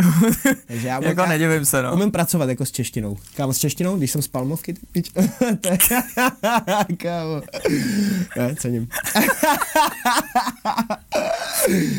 Takže 0.66 0.88
já 0.88 1.04
Jako 1.04 1.26
nedivím 1.26 1.64
se, 1.66 1.82
no. 1.82 1.92
Umím 1.94 2.10
pracovat 2.10 2.48
jako 2.48 2.66
s 2.66 2.70
češtinou. 2.70 3.16
Kámo, 3.36 3.52
s 3.52 3.58
češtinou, 3.58 3.96
když 3.96 4.10
jsem 4.10 4.22
z 4.22 4.28
Palmovky, 4.28 4.74
ty 4.74 4.80
pič. 4.92 5.10
Kámo. 6.96 7.42
Ne, 8.36 8.56
cením. 8.56 8.88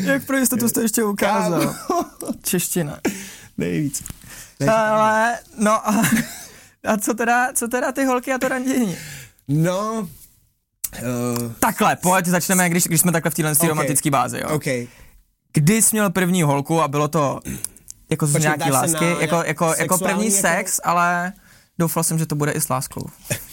Jak 0.04 0.24
pro 0.24 0.36
jistotu 0.36 0.68
jste 0.68 0.82
ještě 0.82 1.04
ukázal. 1.04 1.74
Čeština. 2.42 2.98
Nejvíc. 3.58 4.02
Ale, 4.72 5.38
no 5.58 5.88
a, 5.88 6.02
a 6.84 6.96
co 6.96 7.14
teda, 7.14 7.52
co 7.52 7.68
teda 7.68 7.92
ty 7.92 8.04
holky 8.04 8.32
a 8.32 8.38
to 8.38 8.48
randění? 8.48 8.96
No, 9.48 10.08
uh, 11.02 11.52
Takhle, 11.60 11.96
pojď, 11.96 12.26
začneme, 12.26 12.68
když, 12.70 12.84
když 12.84 13.00
jsme 13.00 13.12
takhle 13.12 13.30
v 13.30 13.34
téhle 13.34 13.52
Ok. 13.52 13.58
okay. 13.58 13.68
romantické 13.68 14.10
bázi, 14.10 14.40
jo. 14.40 14.48
OK. 14.48 14.66
Kdy 15.52 15.82
jsi 15.82 15.96
měl 15.96 16.10
první 16.10 16.42
holku 16.42 16.80
a 16.80 16.88
bylo 16.88 17.08
to 17.08 17.40
jako 18.10 18.26
z 18.26 18.32
Počkej, 18.32 18.42
nějaký 18.42 18.58
dáš 18.58 18.68
se 18.68 18.74
lásky, 18.76 19.04
na 19.04 19.10
jako, 19.10 19.34
nějak 19.34 19.46
jako, 19.46 19.64
jako 19.64 19.74
sexuální 19.76 20.14
první 20.14 20.36
jako- 20.36 20.48
sex, 20.48 20.80
ale 20.84 21.32
doufal 21.78 22.02
jsem, 22.02 22.18
že 22.18 22.26
to 22.26 22.34
bude 22.34 22.52
i 22.52 22.60
s 22.60 22.68
láskou. 22.68 23.06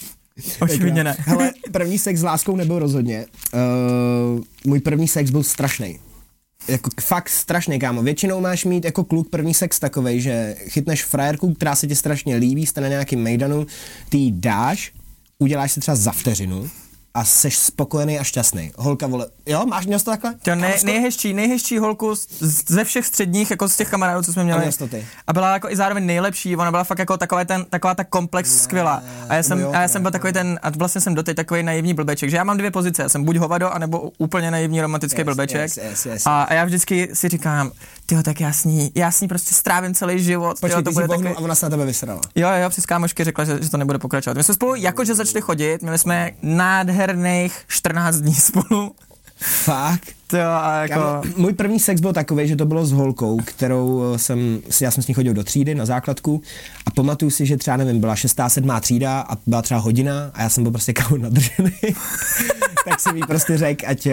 Očividně 0.60 1.04
ne. 1.04 1.16
Hele, 1.18 1.52
první 1.72 1.98
sex 1.98 2.20
s 2.20 2.22
láskou 2.22 2.56
nebyl 2.56 2.78
rozhodně. 2.78 3.26
Uh, 4.34 4.40
můj 4.64 4.80
první 4.80 5.08
sex 5.08 5.30
byl 5.30 5.42
strašný. 5.42 5.98
Jako 6.68 6.90
fakt 7.00 7.28
strašný, 7.28 7.78
kámo. 7.78 8.02
Většinou 8.02 8.40
máš 8.40 8.64
mít 8.64 8.84
jako 8.84 9.04
kluk 9.04 9.30
první 9.30 9.54
sex 9.54 9.78
takovej, 9.78 10.20
že 10.20 10.56
chytneš 10.58 11.04
frajerku, 11.04 11.54
která 11.54 11.74
se 11.74 11.86
ti 11.86 11.96
strašně 11.96 12.36
líbí, 12.36 12.66
jste 12.66 12.80
na 12.80 12.88
nějakým 12.88 13.22
mejdanu, 13.22 13.66
ty 14.08 14.18
jí 14.18 14.32
dáš, 14.32 14.92
uděláš 15.38 15.72
si 15.72 15.80
třeba 15.80 15.94
za 15.94 16.12
vteřinu 16.12 16.70
a 17.18 17.24
seš 17.24 17.58
spokojený 17.58 18.18
a 18.18 18.24
šťastný. 18.24 18.72
Holka, 18.76 19.06
vole, 19.06 19.26
jo, 19.46 19.66
máš 19.66 19.86
měl 19.86 19.98
jsi 19.98 20.04
to 20.04 20.10
takhle? 20.10 20.34
To 20.42 20.54
ne, 20.54 20.74
nejhezčí, 20.84 21.34
nejhezčí 21.34 21.78
holku 21.78 22.14
z, 22.16 22.26
ze 22.68 22.84
všech 22.84 23.06
středních, 23.06 23.50
jako 23.50 23.68
z 23.68 23.76
těch 23.76 23.90
kamarádů, 23.90 24.22
co 24.22 24.32
jsme 24.32 24.44
měli. 24.44 24.60
měl 24.60 24.72
jsi 24.72 24.78
to 24.78 24.88
ty. 24.88 25.06
A 25.26 25.32
byla 25.32 25.52
jako 25.52 25.70
i 25.70 25.76
zároveň 25.76 26.06
nejlepší, 26.06 26.56
ona 26.56 26.70
byla 26.70 26.84
fakt 26.84 26.98
jako 26.98 27.16
taková, 27.16 27.44
ten, 27.44 27.64
taková 27.70 27.94
ta 27.94 28.04
komplex 28.04 28.62
skvělá. 28.62 29.02
A 29.28 29.34
já 29.34 29.42
jsem, 29.42 29.60
jo, 29.60 29.70
a 29.70 29.74
já 29.74 29.80
ne, 29.80 29.88
jsem 29.88 30.02
byl 30.02 30.10
takový 30.10 30.32
ten, 30.32 30.60
a 30.62 30.70
vlastně 30.70 31.00
jsem 31.00 31.14
doteď 31.14 31.36
takový 31.36 31.62
naivní 31.62 31.94
blbeček, 31.94 32.30
že 32.30 32.36
já 32.36 32.44
mám 32.44 32.56
dvě 32.56 32.70
pozice, 32.70 33.02
já 33.02 33.08
jsem 33.08 33.24
buď 33.24 33.36
hovado, 33.36 33.74
anebo 33.74 34.10
úplně 34.18 34.50
naivní 34.50 34.80
romantický 34.80 35.20
Yes, 35.20 35.24
blbeček. 35.24 35.60
yes, 35.60 35.76
yes, 35.76 36.06
yes, 36.06 36.26
a, 36.26 36.42
a, 36.42 36.54
já 36.54 36.64
vždycky 36.64 37.10
si 37.12 37.28
říkám, 37.28 37.70
tyjo, 38.06 38.22
tak 38.22 38.40
s 38.40 38.64
ní 38.64 39.28
prostě 39.28 39.54
strávím 39.54 39.94
celý 39.94 40.22
život. 40.24 40.60
Počkej, 40.60 40.68
tyjo, 40.70 40.78
ty 40.78 40.84
to 40.84 40.90
jsi 40.90 40.94
bude 40.94 41.08
takový... 41.08 41.28
a 41.28 41.38
ona 41.38 41.54
se 41.54 41.66
na 41.66 41.70
tebe 41.70 41.84
vysrala. 41.84 42.20
Jo, 42.34 42.48
jo, 42.62 42.70
přes 42.70 42.86
kámošky 42.86 43.24
řekla, 43.24 43.44
že, 43.44 43.58
že 43.62 43.70
to 43.70 43.76
nebude 43.76 43.98
pokračovat. 43.98 44.36
My 44.36 44.44
jsme 44.44 44.54
spolu 44.54 44.74
jakože 44.74 45.14
začali 45.14 45.40
chodit, 45.40 45.82
měli 45.82 45.98
jsme 45.98 46.30
nádherných 47.08 47.64
14 47.68 48.16
dní 48.16 48.34
spolu. 48.34 48.94
Fakt? 49.36 50.17
To 50.30 50.36
a 50.40 50.82
jako... 50.82 50.94
Kámo, 50.94 51.22
můj 51.36 51.52
první 51.52 51.80
sex 51.80 52.00
byl 52.00 52.12
takový, 52.12 52.48
že 52.48 52.56
to 52.56 52.66
bylo 52.66 52.86
s 52.86 52.92
holkou, 52.92 53.38
kterou 53.44 54.02
eh, 54.14 54.18
jsem, 54.18 54.60
já 54.80 54.90
jsem 54.90 55.02
s 55.02 55.06
ní 55.08 55.14
chodil 55.14 55.34
do 55.34 55.44
třídy 55.44 55.74
na 55.74 55.86
základku 55.86 56.42
a 56.86 56.90
pamatuju 56.90 57.30
si, 57.30 57.46
že 57.46 57.56
třeba 57.56 57.76
nevím, 57.76 58.00
byla 58.00 58.16
šestá, 58.16 58.48
sedmá 58.48 58.80
třída 58.80 59.20
a 59.20 59.36
byla 59.46 59.62
třeba 59.62 59.80
hodina 59.80 60.30
a 60.34 60.42
já 60.42 60.48
jsem 60.48 60.62
byl 60.62 60.72
prostě 60.72 60.92
kámo 60.92 61.16
nadržený. 61.16 61.70
tak 62.88 63.00
jsem 63.00 63.16
jí 63.16 63.22
prostě 63.26 63.58
řekl, 63.58 63.84
ať 63.88 64.06
uh, 64.06 64.12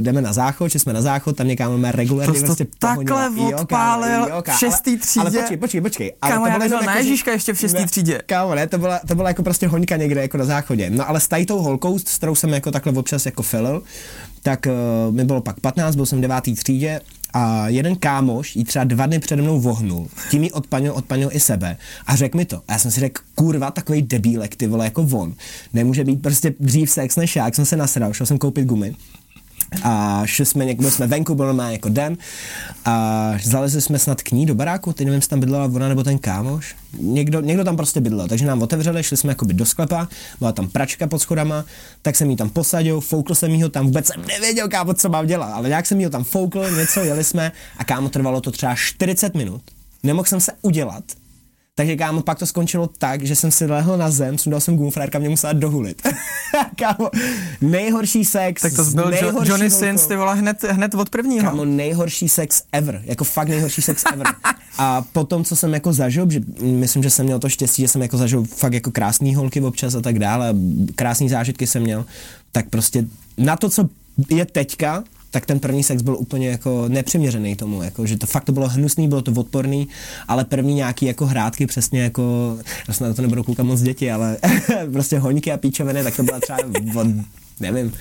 jdeme 0.00 0.22
na 0.22 0.32
záchod, 0.32 0.70
že 0.72 0.78
jsme 0.78 0.92
na 0.92 1.02
záchod, 1.02 1.36
tam 1.36 1.48
někam 1.48 1.70
máme 1.72 1.92
regulárně 1.92 2.32
To 2.32 2.38
jsi 2.38 2.40
to 2.40 2.46
prostě 2.46 2.66
takhle 2.78 3.04
pohodila. 3.04 3.24
Jo, 3.24 3.30
kámo, 3.50 3.62
odpálil 3.62 4.20
jo, 4.28 4.42
kámo, 4.42 4.56
v 4.56 4.60
šestý 4.60 4.90
ale- 4.90 5.00
Ale 5.20 5.30
třídě? 5.30 5.38
počkej, 5.40 5.56
počkej, 5.56 5.80
počkej. 5.80 6.12
ale 6.22 6.32
Kámo, 6.32 6.44
to 6.44 6.50
já 6.50 6.58
bylo 6.58 6.68
byl 6.68 6.78
na 6.78 6.92
jako, 6.92 7.02
že- 7.02 7.08
Ježíška 7.08 7.32
ještě 7.32 7.52
v 7.52 7.58
šestý 7.58 7.80
Ne, 7.80 7.86
třídě. 7.86 8.22
Kámo, 8.26 8.54
ne, 8.54 8.66
to 8.66 8.78
byla, 8.78 9.00
to 9.08 9.14
byla 9.14 9.28
jako 9.28 9.42
prostě 9.42 9.68
hoňka 9.68 9.96
někde 9.96 10.22
jako 10.22 10.38
na 10.38 10.44
záchodě. 10.44 10.90
No 10.90 11.08
ale 11.08 11.20
s 11.20 11.28
tady 11.28 11.46
tou 11.46 11.58
holkou, 11.62 11.98
s 11.98 12.16
kterou 12.16 12.34
jsem 12.34 12.50
jako 12.50 12.70
takhle 12.70 12.92
občas 12.92 13.26
jako 13.26 13.42
filil, 13.42 13.82
tak 14.46 14.66
uh, 14.66 15.14
mi 15.14 15.24
bylo 15.24 15.40
pak 15.40 15.60
15, 15.60 15.96
byl 15.96 16.06
jsem 16.06 16.18
v 16.18 16.22
devátý 16.22 16.54
třídě 16.54 17.00
a 17.32 17.68
jeden 17.68 17.96
kámoš 17.96 18.56
jí 18.56 18.64
třeba 18.64 18.84
dva 18.84 19.06
dny 19.06 19.18
přede 19.18 19.42
mnou 19.42 19.60
vohnul, 19.60 20.08
tím 20.30 20.42
jí 20.42 20.52
odpanil, 20.52 20.92
odpanil 20.94 21.28
i 21.32 21.40
sebe 21.40 21.76
a 22.06 22.16
řekl 22.16 22.38
mi 22.38 22.44
to. 22.44 22.56
A 22.68 22.72
já 22.72 22.78
jsem 22.78 22.90
si 22.90 23.00
řekl, 23.00 23.22
kurva, 23.34 23.70
takový 23.70 24.02
debílek, 24.02 24.56
ty 24.56 24.66
vole, 24.66 24.84
jako 24.84 25.08
on. 25.12 25.34
Nemůže 25.72 26.04
být 26.04 26.22
prostě 26.22 26.54
dřív 26.60 26.90
sex 26.90 27.16
než 27.16 27.36
já, 27.36 27.44
jak 27.44 27.54
jsem 27.54 27.64
se 27.64 27.76
nasral, 27.76 28.12
šel 28.12 28.26
jsem 28.26 28.38
koupit 28.38 28.64
gumy. 28.64 28.94
A 29.82 30.22
šli 30.24 30.46
jsme, 30.46 30.64
někdo 30.64 30.90
jsme 30.90 31.06
venku, 31.06 31.34
byl 31.34 31.46
normálně 31.46 31.72
jako 31.72 31.88
den 31.88 32.16
a 32.84 33.32
zalezli 33.42 33.80
jsme 33.80 33.98
snad 33.98 34.22
k 34.22 34.30
ní 34.30 34.46
do 34.46 34.54
baráku, 34.54 34.92
teď 34.92 35.04
nevím, 35.04 35.18
jestli 35.18 35.30
tam 35.30 35.40
bydlela 35.40 35.64
ona 35.64 35.88
nebo 35.88 36.04
ten 36.04 36.18
kámoš. 36.18 36.76
Někdo, 36.98 37.40
někdo 37.40 37.64
tam 37.64 37.76
prostě 37.76 38.00
bydlel, 38.00 38.28
takže 38.28 38.46
nám 38.46 38.62
otevřeli, 38.62 39.02
šli 39.02 39.16
jsme 39.16 39.30
jakoby 39.30 39.54
do 39.54 39.66
sklepa, 39.66 40.08
byla 40.38 40.52
tam 40.52 40.68
pračka 40.68 41.06
pod 41.06 41.18
schodama, 41.18 41.64
tak 42.02 42.16
jsem 42.16 42.30
jí 42.30 42.36
tam 42.36 42.50
posadil, 42.50 43.00
foukl 43.00 43.34
jsem 43.34 43.50
jí 43.50 43.62
ho 43.62 43.68
tam, 43.68 43.86
vůbec 43.86 44.06
jsem 44.06 44.22
nevěděl, 44.26 44.68
kámo, 44.68 44.94
co 44.94 45.08
mám 45.08 45.26
dělat, 45.26 45.52
ale 45.52 45.68
nějak 45.68 45.86
jsem 45.86 45.98
jí 45.98 46.04
ho 46.04 46.10
tam 46.10 46.24
foukl, 46.24 46.70
něco, 46.70 47.00
jeli 47.00 47.24
jsme 47.24 47.52
a 47.76 47.84
kámo, 47.84 48.08
trvalo 48.08 48.40
to 48.40 48.50
třeba 48.50 48.74
40 48.74 49.34
minut. 49.34 49.62
Nemohl 50.02 50.24
jsem 50.24 50.40
se 50.40 50.52
udělat, 50.62 51.04
takže 51.78 51.96
kámo, 51.96 52.22
pak 52.22 52.38
to 52.38 52.46
skončilo 52.46 52.90
tak, 52.98 53.22
že 53.22 53.36
jsem 53.36 53.50
si 53.50 53.66
lehl 53.66 53.96
na 53.96 54.10
zem, 54.10 54.38
sundal 54.38 54.60
jsem 54.60 54.76
gum, 54.76 54.90
frérka 54.90 55.18
mě 55.18 55.28
musela 55.28 55.52
dohulit. 55.52 56.02
kámo, 56.76 57.10
nejhorší 57.60 58.24
sex. 58.24 58.62
Tak 58.62 58.72
to 58.74 58.84
byl 58.84 59.04
jo, 59.04 59.10
nejhorší 59.10 59.50
Johnny. 59.50 59.70
Sins, 59.70 60.06
ty 60.06 60.16
vole, 60.16 60.34
hned, 60.34 60.64
hned 60.64 60.94
od 60.94 61.10
prvního. 61.10 61.44
Kámo, 61.44 61.64
nejhorší 61.64 62.28
sex 62.28 62.62
ever. 62.72 63.02
Jako 63.04 63.24
fakt 63.24 63.48
nejhorší 63.48 63.82
sex 63.82 64.04
ever. 64.12 64.26
A 64.78 65.02
potom, 65.12 65.44
co 65.44 65.56
jsem 65.56 65.74
jako 65.74 65.92
zažil, 65.92 66.30
že 66.30 66.40
myslím, 66.60 67.02
že 67.02 67.10
jsem 67.10 67.26
měl 67.26 67.38
to 67.38 67.48
štěstí, 67.48 67.82
že 67.82 67.88
jsem 67.88 68.02
jako 68.02 68.16
zažil 68.16 68.44
fakt 68.44 68.72
jako 68.72 68.90
krásný 68.90 69.34
holky 69.34 69.60
občas 69.60 69.94
a 69.94 70.00
tak 70.00 70.18
dále, 70.18 70.54
krásný 70.94 71.28
zážitky 71.28 71.66
jsem 71.66 71.82
měl, 71.82 72.04
tak 72.52 72.68
prostě 72.68 73.04
na 73.38 73.56
to, 73.56 73.70
co 73.70 73.88
je 74.30 74.44
teďka, 74.44 75.04
tak 75.36 75.46
ten 75.46 75.60
první 75.60 75.82
sex 75.82 76.02
byl 76.02 76.16
úplně 76.16 76.48
jako 76.48 76.84
nepřiměřený 76.88 77.56
tomu, 77.56 77.82
jako, 77.82 78.06
že 78.06 78.16
to 78.16 78.26
fakt 78.26 78.44
to 78.44 78.52
bylo 78.52 78.68
hnusný, 78.68 79.08
bylo 79.08 79.22
to 79.22 79.32
odporný, 79.32 79.88
ale 80.28 80.44
první 80.44 80.74
nějaký 80.74 81.06
jako 81.06 81.26
hrátky 81.26 81.66
přesně 81.66 82.02
jako, 82.02 82.56
vlastně 82.86 83.06
na 83.06 83.14
to 83.14 83.22
nebudou 83.22 83.42
koukat 83.42 83.66
moc 83.66 83.80
děti, 83.80 84.12
ale 84.12 84.36
prostě 84.92 85.18
hoňky 85.18 85.52
a 85.52 85.56
píčoviny, 85.56 86.02
tak 86.02 86.16
to 86.16 86.22
byla 86.22 86.40
třeba 86.40 86.58
od, 87.00 87.06
nevím, 87.60 87.92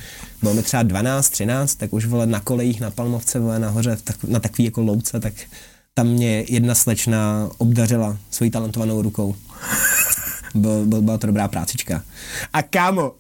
bylo 0.41 0.53
mi 0.53 0.63
třeba 0.63 0.83
12, 0.83 1.29
13, 1.29 1.75
tak 1.75 1.93
už 1.93 2.05
vole 2.05 2.25
na 2.25 2.39
kolejích 2.39 2.81
na 2.81 2.91
Palmovce, 2.91 3.39
vole 3.39 3.59
nahoře 3.59 3.97
tak, 4.03 4.23
na 4.23 4.39
takový 4.39 4.65
jako 4.65 4.81
louce, 4.81 5.19
tak 5.19 5.33
tam 5.93 6.07
mě 6.07 6.45
jedna 6.49 6.75
slečna 6.75 7.49
obdařila 7.57 8.17
svojí 8.29 8.51
talentovanou 8.51 9.01
rukou. 9.01 9.35
Byl, 10.55 10.85
byl, 10.85 11.01
byla 11.01 11.17
to 11.17 11.27
dobrá 11.27 11.47
prácička. 11.47 12.03
A 12.53 12.61
kámo, 12.61 13.11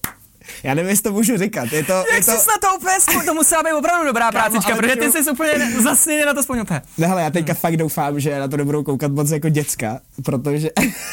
Já 0.65 0.73
nevím, 0.73 0.89
jestli 0.89 1.03
to 1.03 1.11
můžu 1.11 1.37
říkat. 1.37 1.71
Je 1.73 1.83
to, 1.83 1.93
Jak 1.93 2.07
je 2.17 2.23
to... 2.23 2.31
jsi 2.31 2.47
na 2.47 2.69
to 2.69 2.77
úplně, 2.77 2.95
spo- 2.97 3.25
to 3.25 3.33
musela 3.33 3.63
být 3.63 3.73
opravdu 3.73 4.05
dobrá 4.07 4.31
prácička, 4.31 4.73
ale 4.73 4.81
protože 4.81 4.95
to- 4.95 5.11
ty 5.11 5.23
jsi 5.23 5.31
úplně 5.31 5.51
zasněně 5.83 6.25
na 6.25 6.33
to 6.33 6.43
spomněl. 6.43 6.65
Ne, 6.97 7.07
hele, 7.07 7.21
já 7.21 7.29
teďka 7.29 7.53
fakt 7.53 7.77
doufám, 7.77 8.19
že 8.19 8.39
na 8.39 8.47
to 8.47 8.57
nebudou 8.57 8.83
koukat 8.83 9.11
moc 9.11 9.31
jako 9.31 9.49
děcka, 9.49 9.99
protože... 10.23 10.69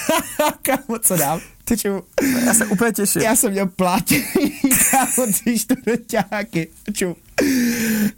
Kámo, 0.62 0.98
co 1.00 1.16
dám? 1.16 1.40
Ty 1.64 1.76
čemu? 1.76 2.02
Já 2.46 2.54
se 2.54 2.66
úplně 2.66 2.92
těším. 2.92 3.22
Já 3.22 3.36
jsem 3.36 3.50
měl 3.52 3.66
plátěný, 3.66 4.24
kámo, 4.90 5.32
tři 5.32 5.58
čtvrťáky. 5.58 6.68
Čum. 6.92 7.14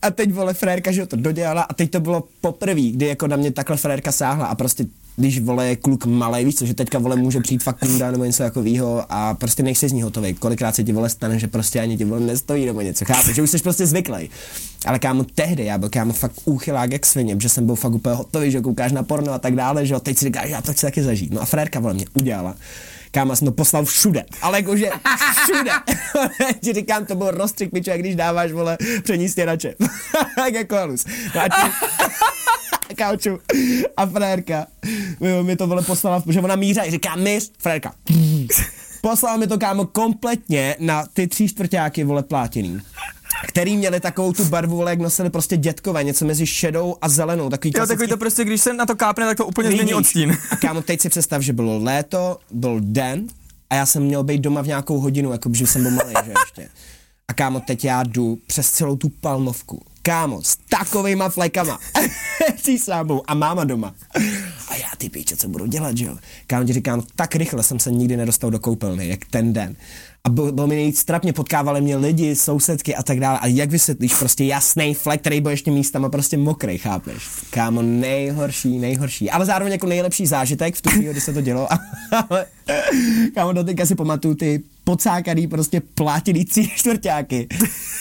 A 0.03 0.11
teď, 0.11 0.33
vole, 0.33 0.55
frérka, 0.55 0.93
že 0.93 1.07
to 1.07 1.17
dodělala 1.17 1.63
a 1.63 1.75
teď 1.75 1.91
to 1.91 2.01
bylo 2.01 2.25
poprvé, 2.41 2.81
kdy 2.81 3.07
jako 3.07 3.27
na 3.27 3.37
mě 3.37 3.51
takhle 3.53 3.77
frérka 3.77 4.13
sáhla 4.13 4.47
a 4.47 4.55
prostě 4.55 4.87
když 5.17 5.41
vole 5.41 5.69
je 5.69 5.77
kluk 5.77 6.07
malý, 6.07 6.45
víš 6.45 6.55
co, 6.55 6.67
že 6.67 6.75
teďka 6.75 6.99
vole 6.99 7.17
může 7.17 7.41
přijít 7.41 7.63
fakt 7.63 7.79
kunda 7.79 8.11
nebo 8.11 8.25
něco 8.25 8.43
takového 8.43 9.05
a 9.09 9.35
prostě 9.35 9.63
nejsi 9.63 9.89
z 9.89 9.93
ní 9.93 10.03
hotový. 10.03 10.35
Kolikrát 10.35 10.75
se 10.75 10.85
ti 10.85 10.93
vole 10.93 11.09
stane, 11.09 11.39
že 11.39 11.47
prostě 11.47 11.81
ani 11.81 11.97
ti 11.99 12.05
vole 12.05 12.21
nestojí 12.21 12.67
nebo 12.67 12.81
něco, 12.81 13.05
chápeš, 13.05 13.35
že 13.35 13.43
už 13.43 13.51
jsi 13.51 13.59
prostě 13.59 13.87
zvyklý. 13.87 14.31
Ale 14.87 14.99
kámo 14.99 15.25
tehdy, 15.35 15.65
já 15.65 15.79
byl 15.79 15.89
kámo 15.89 16.13
fakt 16.13 16.35
úchylák 16.45 16.93
jak 16.93 17.07
svině, 17.07 17.37
že 17.41 17.49
jsem 17.49 17.67
byl 17.67 17.75
fakt 17.75 17.93
úplně 17.93 18.15
hotový, 18.15 18.51
že 18.51 18.61
koukáš 18.61 18.93
na 18.93 19.03
porno 19.03 19.33
a 19.33 19.39
tak 19.39 19.55
dále, 19.55 19.87
že 19.87 19.95
jo, 19.95 20.01
teď 20.01 20.19
si 20.19 20.25
říkáš, 20.25 20.51
já 20.51 20.63
to 20.63 20.73
chci 20.73 20.87
taky 20.87 21.03
zažít. 21.03 21.33
No 21.33 21.41
a 21.41 21.45
frérka 21.45 21.81
vole 21.81 21.95
mě 21.95 22.05
udělala. 22.15 22.55
Kámo, 23.11 23.37
jsem 23.37 23.47
to 23.47 23.53
poslal 23.53 23.85
všude, 23.85 24.25
ale 24.43 24.59
jakože 24.59 24.91
všude. 25.43 25.71
Ti 26.61 26.73
říkám, 26.73 27.07
to 27.07 27.15
byl 27.15 27.31
rozstřik 27.31 27.71
piču, 27.71 27.91
jak 27.91 28.01
když 28.01 28.17
dáváš, 28.17 28.53
vole, 28.53 28.79
přední 29.03 29.29
stěrače. 29.29 29.75
Jak 30.39 30.55
jako 30.61 30.77
halus. 30.77 31.05
No 31.35 31.41
a 31.41 31.49
tím, 31.49 31.73
kauču. 32.95 33.39
A 33.97 34.07
frérka 34.07 34.67
mi 35.43 35.57
to 35.57 35.67
vole 35.67 35.83
poslala, 35.83 36.23
že 36.29 36.41
ona 36.41 36.57
míří, 36.57 36.81
říká 36.89 37.17
míř, 37.17 37.53
frérka. 37.59 37.95
Poslala 39.01 39.37
mi 39.37 39.47
to 39.47 39.59
kámo 39.59 39.87
kompletně 39.87 40.77
na 40.81 41.07
ty 41.13 41.27
tři 41.27 41.49
čtvrtáky 41.49 42.05
vole 42.05 42.23
plátěný 42.23 42.81
který 43.47 43.77
měli 43.77 44.01
takovou 44.01 44.33
tu 44.33 44.45
barvu, 44.45 44.77
vole, 44.77 44.93
jak 44.93 45.01
nosili 45.01 45.31
prostě 45.31 45.57
dětkové, 45.57 46.05
něco 46.05 46.25
mezi 46.25 46.47
šedou 46.47 46.97
a 47.03 47.09
zelenou, 47.09 47.51
takový 47.51 47.69
Jo, 47.69 47.73
takový 47.73 47.87
klasický 47.87 48.11
to 48.11 48.17
prostě, 48.17 48.45
když 48.45 48.61
se 48.61 48.73
na 48.73 48.87
to 48.87 48.97
kápne, 48.97 49.27
tak 49.27 49.37
to 49.37 49.47
úplně 49.47 49.71
změní 49.71 49.95
odstín. 49.95 50.39
A 50.51 50.57
kámo, 50.57 50.83
teď 50.83 51.01
si 51.01 51.09
představ, 51.09 51.43
že 51.43 51.53
bylo 51.53 51.79
léto, 51.79 52.39
byl 52.51 52.81
den 52.81 53.27
a 53.71 53.75
já 53.75 53.87
jsem 53.87 54.03
měl 54.03 54.23
být 54.25 54.41
doma 54.41 54.63
v 54.63 54.67
nějakou 54.67 55.01
hodinu, 55.01 55.33
jako 55.33 55.51
že 55.53 55.67
jsem 55.67 55.83
byl 55.83 55.91
malý, 55.91 56.15
že 56.25 56.33
ještě. 56.45 56.69
A 57.29 57.35
kámo, 57.35 57.61
teď 57.61 57.85
já 57.85 58.03
jdu 58.03 58.39
přes 58.47 58.71
celou 58.71 58.97
tu 58.97 59.09
palmovku. 59.09 59.83
Kámo, 60.07 60.43
s 60.43 60.57
takovejma 60.69 61.29
flekama. 61.29 61.79
Tý 62.65 62.79
sámou 62.79 63.23
a 63.27 63.35
máma 63.35 63.65
doma. 63.65 63.95
A 64.69 64.77
já 64.77 64.89
ty 64.99 65.09
píče, 65.09 65.37
co 65.37 65.49
budu 65.49 65.67
dělat, 65.67 65.97
že 65.97 66.05
jo? 66.05 66.17
Kámo, 66.47 66.67
ti 66.67 66.73
říkám, 66.73 67.03
tak 67.17 67.35
rychle 67.35 67.63
jsem 67.63 67.79
se 67.79 67.91
nikdy 67.91 68.17
nedostal 68.17 68.51
do 68.51 68.59
koupelny, 68.59 69.09
jak 69.09 69.21
ten 69.31 69.53
den. 69.53 69.77
A 70.25 70.29
bylo, 70.29 70.53
bylo 70.53 70.67
mi 70.67 70.75
nejvíc 70.75 71.05
trapně, 71.05 71.33
potkávali 71.33 71.81
mě 71.81 71.97
lidi, 71.97 72.37
sousedky 72.37 72.95
a 72.95 73.03
tak 73.03 73.21
dále. 73.21 73.39
A 73.39 73.47
jak 73.47 73.71
vysvětlíš 73.71 74.15
prostě 74.15 74.45
jasný 74.45 74.95
flek, 74.95 75.21
který 75.21 75.41
byl 75.41 75.51
ještě 75.51 75.71
místama 75.71 76.09
prostě 76.09 76.37
mokrý, 76.37 76.79
chápeš? 76.79 77.29
Kámo, 77.51 77.83
nejhorší, 77.83 78.79
nejhorší. 78.79 79.31
Ale 79.31 79.47
zároveň 79.47 79.73
jako 79.73 79.87
nejlepší 79.87 80.27
zážitek 80.27 80.75
v 80.75 80.83
tu 80.83 80.91
chvíli, 80.91 81.13
kdy 81.13 81.21
se 81.21 81.33
to 81.33 81.41
dělo. 81.41 81.69
Kámo, 83.35 83.53
doteďka 83.53 83.87
si 83.87 83.95
pamatuju 83.95 84.35
ty 84.35 84.63
pocákaný 84.85 85.47
prostě 85.47 85.83
plátěný 85.95 86.45
tři 86.45 86.69
čtvrtáky 86.75 87.49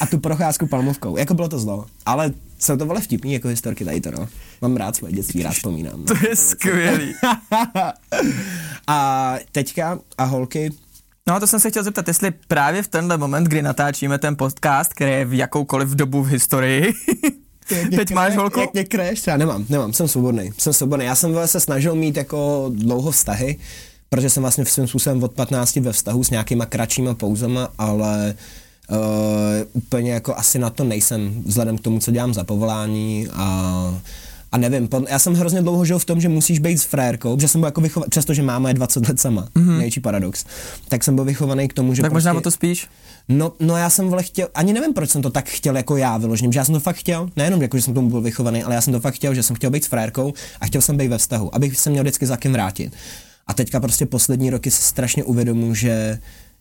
a 0.02 0.06
tu 0.06 0.19
procházku 0.19 0.67
palmovkou. 0.67 1.17
Jako 1.17 1.34
bylo 1.34 1.50
to 1.50 1.60
zlo. 1.60 1.86
Ale 2.06 2.32
jsou 2.60 2.78
to 2.78 2.86
vole 2.86 3.02
vtipný 3.02 3.34
jako 3.34 3.48
historky 3.48 3.86
tady 3.86 4.02
to, 4.02 4.12
no. 4.12 4.28
Mám 4.62 4.78
rád 4.78 4.96
svoje 4.96 5.13
dětství, 5.13 5.43
rád 5.43 5.54
vzpomínám. 5.54 6.00
No. 6.00 6.06
To 6.06 6.28
je 6.28 6.36
skvělý. 6.36 7.13
a 8.88 9.36
teďka 9.52 10.00
a 10.17 10.24
holky, 10.24 10.72
No 11.28 11.36
a 11.36 11.39
to 11.39 11.48
jsem 11.48 11.60
se 11.60 11.69
chtěl 11.69 11.84
zeptat, 11.84 12.08
jestli 12.08 12.32
právě 12.48 12.84
v 12.84 12.88
tenhle 12.88 13.17
moment, 13.17 13.43
kdy 13.43 13.62
natáčíme 13.62 14.17
ten 14.17 14.36
podcast, 14.36 14.93
který 14.93 15.12
je 15.12 15.26
v 15.26 15.34
jakoukoliv 15.34 15.89
dobu 15.89 16.24
v 16.24 16.28
historii, 16.28 16.93
teď 17.96 18.12
máš 18.13 18.36
holku? 18.36 18.60
Jak 18.60 18.74
mě 18.74 18.84
kreš? 18.84 19.28
Já 19.28 19.38
nemám, 19.38 19.65
nemám, 19.69 19.93
jsem 19.93 20.08
svobodný, 20.08 20.52
jsem 20.58 20.74
svobodný. 20.74 21.06
Já 21.06 21.15
jsem 21.15 21.36
se 21.46 21.60
snažil 21.60 21.96
mít 21.96 22.17
jako 22.17 22.72
dlouho 22.74 23.12
vztahy, 23.12 23.60
protože 24.13 24.30
jsem 24.30 24.43
vlastně 24.43 24.63
v 24.63 24.71
svým 24.71 24.88
způsobem 24.88 25.23
od 25.23 25.32
15 25.32 25.76
ve 25.76 25.91
vztahu 25.91 26.23
s 26.23 26.30
nějakýma 26.30 26.65
kratšíma 26.65 27.13
pouzama, 27.13 27.69
ale 27.78 28.36
uh, 28.89 28.97
úplně 29.73 30.12
jako 30.12 30.36
asi 30.36 30.60
na 30.60 30.69
to 30.69 30.84
nejsem, 30.84 31.43
vzhledem 31.45 31.78
k 31.78 31.82
tomu, 31.82 31.99
co 31.99 32.12
dělám 32.12 32.34
za 32.34 32.43
povolání 32.43 33.28
a 33.34 33.99
a 34.52 34.58
nevím, 34.58 34.89
já 35.10 35.19
jsem 35.19 35.34
hrozně 35.34 35.62
dlouho 35.62 35.86
žil 35.86 35.99
v 35.99 36.06
tom, 36.06 36.21
že 36.21 36.30
musíš 36.30 36.60
být 36.60 36.78
s 36.78 36.84
frérkou, 36.84 37.39
že 37.39 37.47
jsem 37.47 37.62
byl 37.62 37.67
jako 37.67 37.82
vychovaný, 37.82 38.10
přestože 38.10 38.43
máma 38.43 38.67
je 38.69 38.73
20 38.73 39.10
let 39.10 39.19
sama, 39.19 39.47
mm-hmm. 39.56 39.78
největší 39.78 39.99
paradox, 39.99 40.45
tak 40.88 41.04
jsem 41.04 41.15
byl 41.15 41.26
vychovaný 41.26 41.67
k 41.67 41.73
tomu, 41.73 41.93
že 41.93 42.02
tak 42.02 42.13
možná 42.13 42.32
prostě, 42.34 42.39
o 42.39 42.43
to 42.43 42.52
spíš? 42.52 42.88
No, 43.30 43.54
no 43.60 43.78
já 43.78 43.89
jsem 43.89 44.10
vole 44.10 44.23
chtěl, 44.23 44.47
ani 44.56 44.73
nevím, 44.73 44.93
proč 44.93 45.10
jsem 45.10 45.21
to 45.21 45.30
tak 45.30 45.49
chtěl 45.49 45.78
jako 45.78 45.97
já 45.97 46.17
vyložením, 46.17 46.52
že 46.52 46.60
já 46.60 46.65
jsem 46.65 46.73
to 46.73 46.80
fakt 46.80 46.95
chtěl, 46.95 47.30
nejenom 47.36 47.62
jako, 47.62 47.78
že 47.78 47.84
jsem 47.84 47.93
k 47.93 47.95
tomu 47.95 48.10
byl 48.10 48.21
vychovaný, 48.21 48.63
ale 48.63 48.76
já 48.76 48.82
jsem 48.82 48.93
to 48.93 48.99
fakt 48.99 49.13
chtěl, 49.13 49.34
že 49.34 49.43
jsem 49.43 49.56
chtěl 49.56 49.69
být 49.69 49.84
s 49.84 49.88
frérkou 49.88 50.34
a 50.62 50.65
chtěl 50.65 50.82
jsem 50.82 50.97
být 50.97 51.08
ve 51.08 51.17
vztahu, 51.17 51.56
abych 51.56 51.80
se 51.80 51.89
měl 51.89 52.04
vždycky 52.04 52.26
za 52.26 52.38
kým 52.38 52.54
vrátit. 52.54 52.93
A 53.47 53.53
teďka 53.53 53.79
prostě 53.79 54.06
poslední 54.06 54.49
roky 54.49 54.71
si 54.71 54.84
strašně 54.84 55.23
uvědomuji, 55.23 55.75
že 55.75 56.19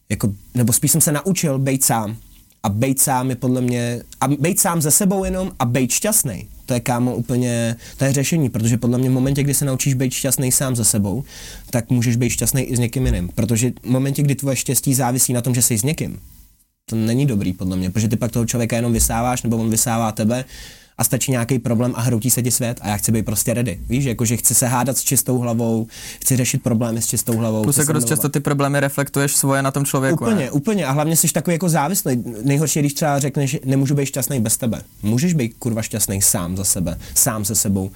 jako, 0.09 0.35
nebo 0.55 0.73
spíš 0.73 0.93
jsem 0.93 1.01
se 1.01 1.13
naučil 1.13 1.59
být 1.59 1.85
sám. 1.85 2.17
A 2.63 2.69
být 2.69 3.01
sám 3.01 3.31
je 3.31 3.37
podle 3.37 3.61
mě, 3.61 4.03
a 4.21 4.29
být 4.29 4.61
sám 4.61 4.83
ze 4.83 4.91
sebou 4.91 5.25
jenom 5.25 5.53
a 5.59 5.65
být 5.65 5.91
šťastný. 5.91 6.49
To 6.67 6.75
je 6.75 6.81
kámo 6.81 7.15
úplně, 7.15 7.77
to 7.97 8.05
je 8.05 8.13
řešení, 8.13 8.51
protože 8.51 8.77
podle 8.77 8.99
mě 8.99 9.11
v 9.11 9.13
momentě, 9.13 9.43
kdy 9.43 9.55
se 9.55 9.65
naučíš 9.65 9.95
být 9.95 10.13
šťastný 10.13 10.53
sám 10.53 10.77
ze 10.77 10.85
sebou, 10.85 11.25
tak 11.71 11.91
můžeš 11.91 12.17
být 12.17 12.31
šťastný 12.31 12.63
i 12.63 12.77
s 12.77 12.79
někým 12.79 13.07
jiným. 13.07 13.29
Protože 13.35 13.73
v 13.83 13.91
momentě, 13.91 14.23
kdy 14.23 14.35
tvoje 14.35 14.57
štěstí 14.57 14.95
závisí 14.95 15.33
na 15.33 15.43
tom, 15.43 15.55
že 15.55 15.63
jsi 15.63 15.79
s 15.79 15.83
někým, 15.83 16.21
to 16.87 16.97
není 16.97 17.27
dobrý 17.27 17.53
podle 17.53 17.77
mě, 17.77 17.91
protože 17.91 18.09
ty 18.09 18.17
pak 18.17 18.33
toho 18.33 18.47
člověka 18.47 18.77
jenom 18.77 18.93
vysáváš, 18.93 19.43
nebo 19.43 19.57
on 19.57 19.71
vysává 19.71 20.13
tebe 20.13 20.45
a 20.99 21.05
stačí 21.05 21.31
nějaký 21.31 21.59
problém 21.59 21.93
a 21.97 22.01
hroutí 22.01 22.31
se 22.31 22.43
ti 22.43 22.51
svět 22.51 22.81
a 22.83 22.89
já 22.89 22.97
chci 22.97 23.13
být 23.13 23.25
prostě 23.25 23.55
ready. 23.55 23.81
Víš, 23.89 24.05
jakože 24.05 24.37
chci 24.37 24.55
se 24.55 24.67
hádat 24.67 24.97
s 24.97 25.03
čistou 25.03 25.39
hlavou, 25.39 25.87
chci 26.21 26.37
řešit 26.37 26.63
problémy 26.63 27.03
s 27.03 27.07
čistou 27.07 27.37
hlavou. 27.37 27.63
Plus 27.63 27.79
jako 27.79 27.93
dost 27.93 28.09
často 28.09 28.29
ty 28.29 28.41
problémy 28.41 28.81
reflektuješ 28.81 29.35
svoje 29.37 29.63
na 29.63 29.71
tom 29.71 29.85
člověku. 29.85 30.25
Úplně, 30.25 30.45
ne? 30.45 30.51
úplně. 30.51 30.87
A 30.87 30.93
hlavně 30.93 31.17
jsi 31.17 31.33
takový 31.33 31.55
jako 31.55 31.69
závislý. 31.69 32.25
Nejhorší, 32.45 32.81
když 32.81 32.95
třeba 32.95 33.19
řekneš, 33.19 33.51
že 33.51 33.59
nemůžu 33.65 33.95
být 33.95 34.07
šťastný 34.07 34.41
bez 34.41 34.57
tebe. 34.57 34.83
Můžeš 35.03 35.35
být 35.35 35.55
kurva 35.59 35.83
šťastný 35.83 36.23
sám 36.23 36.57
za 36.57 36.65
sebe, 36.65 36.99
sám 37.15 37.45
se 37.45 37.55
sebou. 37.55 37.91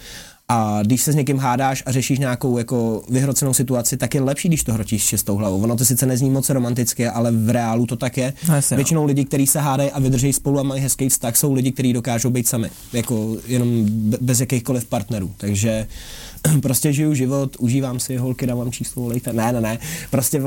A 0.49 0.83
když 0.83 1.03
se 1.03 1.13
s 1.13 1.15
někým 1.15 1.39
hádáš 1.39 1.83
a 1.87 1.93
řešíš 1.93 2.19
nějakou 2.19 2.59
jako 2.59 3.03
vyhrocenou 3.11 3.55
situaci, 3.55 3.97
tak 3.97 4.15
je 4.15 4.21
lepší, 4.21 4.49
když 4.49 4.65
to 4.65 4.73
hrotíš 4.73 5.05
s 5.05 5.09
čistou 5.09 5.37
hlavou. 5.37 5.63
Ono 5.63 5.77
to 5.77 5.85
sice 5.85 6.07
nezní 6.07 6.31
moc 6.31 6.51
romanticky, 6.51 7.09
ale 7.09 7.33
v 7.33 7.51
reálu 7.51 7.87
to 7.87 7.97
tak 7.97 8.17
je. 8.17 8.33
No 8.49 8.55
jasně, 8.55 8.75
no. 8.75 8.77
Většinou 8.77 9.05
lidi, 9.05 9.25
kteří 9.25 9.47
se 9.47 9.61
hádají 9.61 9.91
a 9.91 10.01
vydrží 10.01 10.33
spolu 10.33 10.59
a 10.59 10.63
mají 10.63 10.83
hezký 10.83 11.09
vztah, 11.09 11.37
jsou 11.37 11.53
lidi, 11.53 11.73
kteří 11.73 11.93
dokážou 11.93 12.31
být 12.31 12.49
sami. 12.49 12.71
Jako 12.93 13.37
jenom 13.47 13.85
be- 13.89 14.19
bez 14.21 14.41
jakýchkoliv 14.41 14.85
partnerů. 14.85 15.31
Takže 15.37 15.87
prostě 16.63 16.93
žiju 16.93 17.15
život, 17.15 17.57
užívám 17.59 18.01
si 18.01 18.17
holky, 18.17 18.47
dávám 18.47 18.73
číslo, 18.73 19.03
volejte. 19.03 19.33
Ne, 19.33 19.53
ne, 19.53 19.61
ne. 19.61 19.79
Prostě 20.11 20.41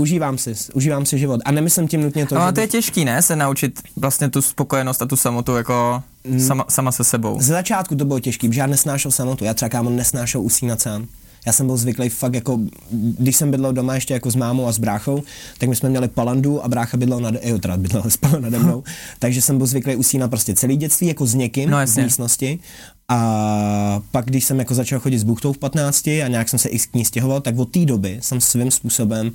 užívám 0.00 0.38
si, 0.38 0.54
užívám 0.74 1.06
si 1.06 1.18
život. 1.18 1.40
A 1.44 1.52
nemyslím 1.52 1.88
tím 1.88 2.02
nutně 2.02 2.26
to, 2.26 2.34
No 2.34 2.40
že 2.40 2.46
a 2.46 2.52
to 2.52 2.60
je 2.60 2.66
těžký, 2.68 3.04
ne? 3.04 3.22
Se 3.22 3.36
naučit 3.36 3.80
vlastně 3.96 4.28
tu 4.30 4.42
spokojenost 4.42 5.02
a 5.02 5.06
tu 5.06 5.16
samotu 5.16 5.56
jako 5.56 6.02
Mm. 6.24 6.40
sama, 6.40 6.64
sama 6.68 6.92
se 6.92 7.04
sebou. 7.04 7.40
Ze 7.40 7.52
začátku 7.52 7.94
to 7.96 8.04
bylo 8.04 8.20
těžké, 8.20 8.48
protože 8.48 8.60
já 8.60 8.66
nesnášel 8.66 9.10
samotu. 9.10 9.44
Já 9.44 9.54
třeba 9.54 9.68
kámo 9.68 9.90
nesnášel 9.90 10.40
usínat 10.40 10.80
sám. 10.80 11.06
Já 11.46 11.52
jsem 11.52 11.66
byl 11.66 11.76
zvyklý 11.76 12.08
fakt 12.08 12.34
jako, 12.34 12.58
když 12.90 13.36
jsem 13.36 13.50
bydlel 13.50 13.72
doma 13.72 13.94
ještě 13.94 14.14
jako 14.14 14.30
s 14.30 14.36
mámou 14.36 14.66
a 14.66 14.72
s 14.72 14.78
bráchou, 14.78 15.22
tak 15.58 15.68
my 15.68 15.76
jsme 15.76 15.88
měli 15.88 16.08
palandu 16.08 16.64
a 16.64 16.68
brácha 16.68 16.96
bydlel 16.96 17.20
nade, 17.20 17.40
jo, 17.42 17.58
teda 17.58 17.76
bydlel, 17.76 18.02
spal 18.08 18.40
nade 18.40 18.58
mnou, 18.58 18.82
takže 19.18 19.42
jsem 19.42 19.58
byl 19.58 19.66
zvyklý 19.66 19.96
usínat 19.96 20.30
prostě 20.30 20.54
celý 20.54 20.76
dětství 20.76 21.06
jako 21.06 21.26
s 21.26 21.34
někým 21.34 21.70
No, 21.70 21.78
v 21.86 21.96
místnosti. 21.96 22.58
A 23.08 24.02
pak, 24.10 24.24
když 24.26 24.44
jsem 24.44 24.58
jako 24.58 24.74
začal 24.74 25.00
chodit 25.00 25.18
s 25.18 25.22
buchtou 25.24 25.52
v 25.52 25.58
15 25.58 26.06
a 26.06 26.28
nějak 26.28 26.48
jsem 26.48 26.58
se 26.58 26.68
i 26.68 26.78
k 26.78 26.94
ní 26.94 27.04
stěhoval, 27.04 27.40
tak 27.40 27.58
od 27.58 27.64
té 27.70 27.84
doby 27.84 28.18
jsem 28.22 28.40
svým 28.40 28.70
způsobem 28.70 29.32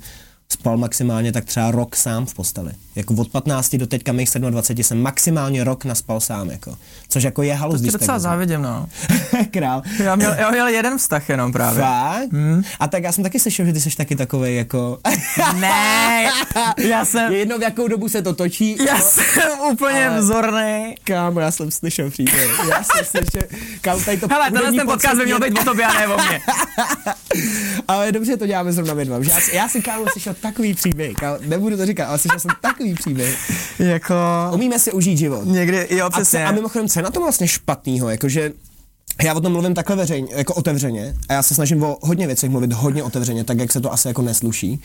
spal 0.48 0.76
maximálně 0.76 1.32
tak 1.32 1.44
třeba 1.44 1.70
rok 1.70 1.96
sám 1.96 2.26
v 2.26 2.34
posteli. 2.34 2.72
Jako 2.94 3.14
od 3.14 3.28
15 3.30 3.74
do 3.76 3.86
teďka 3.86 4.12
mých 4.12 4.28
27 4.50 4.82
jsem 4.82 5.02
maximálně 5.02 5.64
rok 5.64 5.84
naspal 5.84 6.20
sám, 6.20 6.50
jako. 6.50 6.76
Což 7.08 7.22
jako 7.22 7.42
je 7.42 7.54
halus, 7.54 7.80
když 7.80 7.92
docela 7.92 8.18
závidím, 8.18 8.62
no. 8.62 8.88
Král. 9.50 9.82
Já 10.04 10.16
měl, 10.16 10.34
já 10.38 10.50
měl 10.50 10.68
jeden 10.68 10.98
vztah 10.98 11.28
jenom 11.28 11.52
právě. 11.52 11.82
Fakt? 11.82 12.32
Hmm. 12.32 12.62
A 12.80 12.88
tak 12.88 13.02
já 13.02 13.12
jsem 13.12 13.24
taky 13.24 13.40
slyšel, 13.40 13.66
že 13.66 13.72
ty 13.72 13.80
jsi 13.80 13.96
taky 13.96 14.16
takový 14.16 14.56
jako... 14.56 14.98
Ne, 15.60 16.30
já 16.78 17.04
jsem, 17.04 17.32
je 17.32 17.38
jedno, 17.38 17.58
v 17.58 17.62
jakou 17.62 17.88
dobu 17.88 18.08
se 18.08 18.22
to 18.22 18.34
točí. 18.34 18.76
já 18.86 19.00
jsem 19.00 19.60
úplně 19.72 20.08
Ale- 20.08 20.20
vzorný. 20.20 20.94
Kámo, 21.04 21.40
já 21.40 21.50
jsem 21.50 21.70
slyšel 21.70 22.10
příběh. 22.10 22.60
Já 22.70 22.82
jsem 22.84 23.04
slyšel... 23.04 23.48
Kámo, 23.80 24.00
tady 24.00 24.16
to 24.16 24.28
Hele, 24.28 24.50
tenhle 24.50 24.72
ten 24.72 24.86
podcast 24.86 25.16
by 25.18 25.24
měl 25.24 25.40
být 25.40 25.58
o 25.58 25.64
tobě 25.64 25.86
a 25.86 25.92
ne 25.92 26.08
o 26.08 26.16
mně. 26.16 26.40
Ale 27.88 28.12
dobře, 28.12 28.36
to 28.36 28.46
děláme 28.46 28.72
zrovna 28.72 28.94
my 28.94 29.04
dva. 29.04 29.18
Já, 29.22 29.38
já 29.52 29.68
jsem, 29.68 29.82
kámo, 29.82 30.04
slyšel 30.12 30.35
takový 30.40 30.74
příběh. 30.74 31.14
Kámo, 31.14 31.38
nebudu 31.46 31.76
to 31.76 31.86
říkat, 31.86 32.06
ale 32.06 32.18
slyšel 32.18 32.40
jsem 32.40 32.50
takový 32.62 32.94
příběh. 32.94 33.38
Jako, 33.78 34.14
Umíme 34.54 34.78
si 34.78 34.92
užít 34.92 35.18
život. 35.18 35.44
někdy, 35.46 35.86
jo, 35.90 36.06
A, 36.06 36.10
přesně. 36.10 36.44
a 36.46 36.52
mimochodem, 36.52 36.88
co 36.88 36.98
je 36.98 37.02
na 37.02 37.10
tom 37.10 37.22
vlastně 37.22 37.48
špatného? 37.48 38.08
Jakože 38.10 38.52
já 39.22 39.34
o 39.34 39.40
tom 39.40 39.52
mluvím 39.52 39.74
takhle 39.74 39.96
veřejně, 39.96 40.28
jako 40.36 40.54
otevřeně 40.54 41.14
a 41.28 41.32
já 41.32 41.42
se 41.42 41.54
snažím 41.54 41.82
o 41.82 41.98
hodně 42.02 42.26
věcech 42.26 42.50
mluvit 42.50 42.72
hodně 42.72 43.02
otevřeně, 43.02 43.44
tak 43.44 43.58
jak 43.58 43.72
se 43.72 43.80
to 43.80 43.92
asi 43.92 44.08
jako 44.08 44.22
nesluší. 44.22 44.80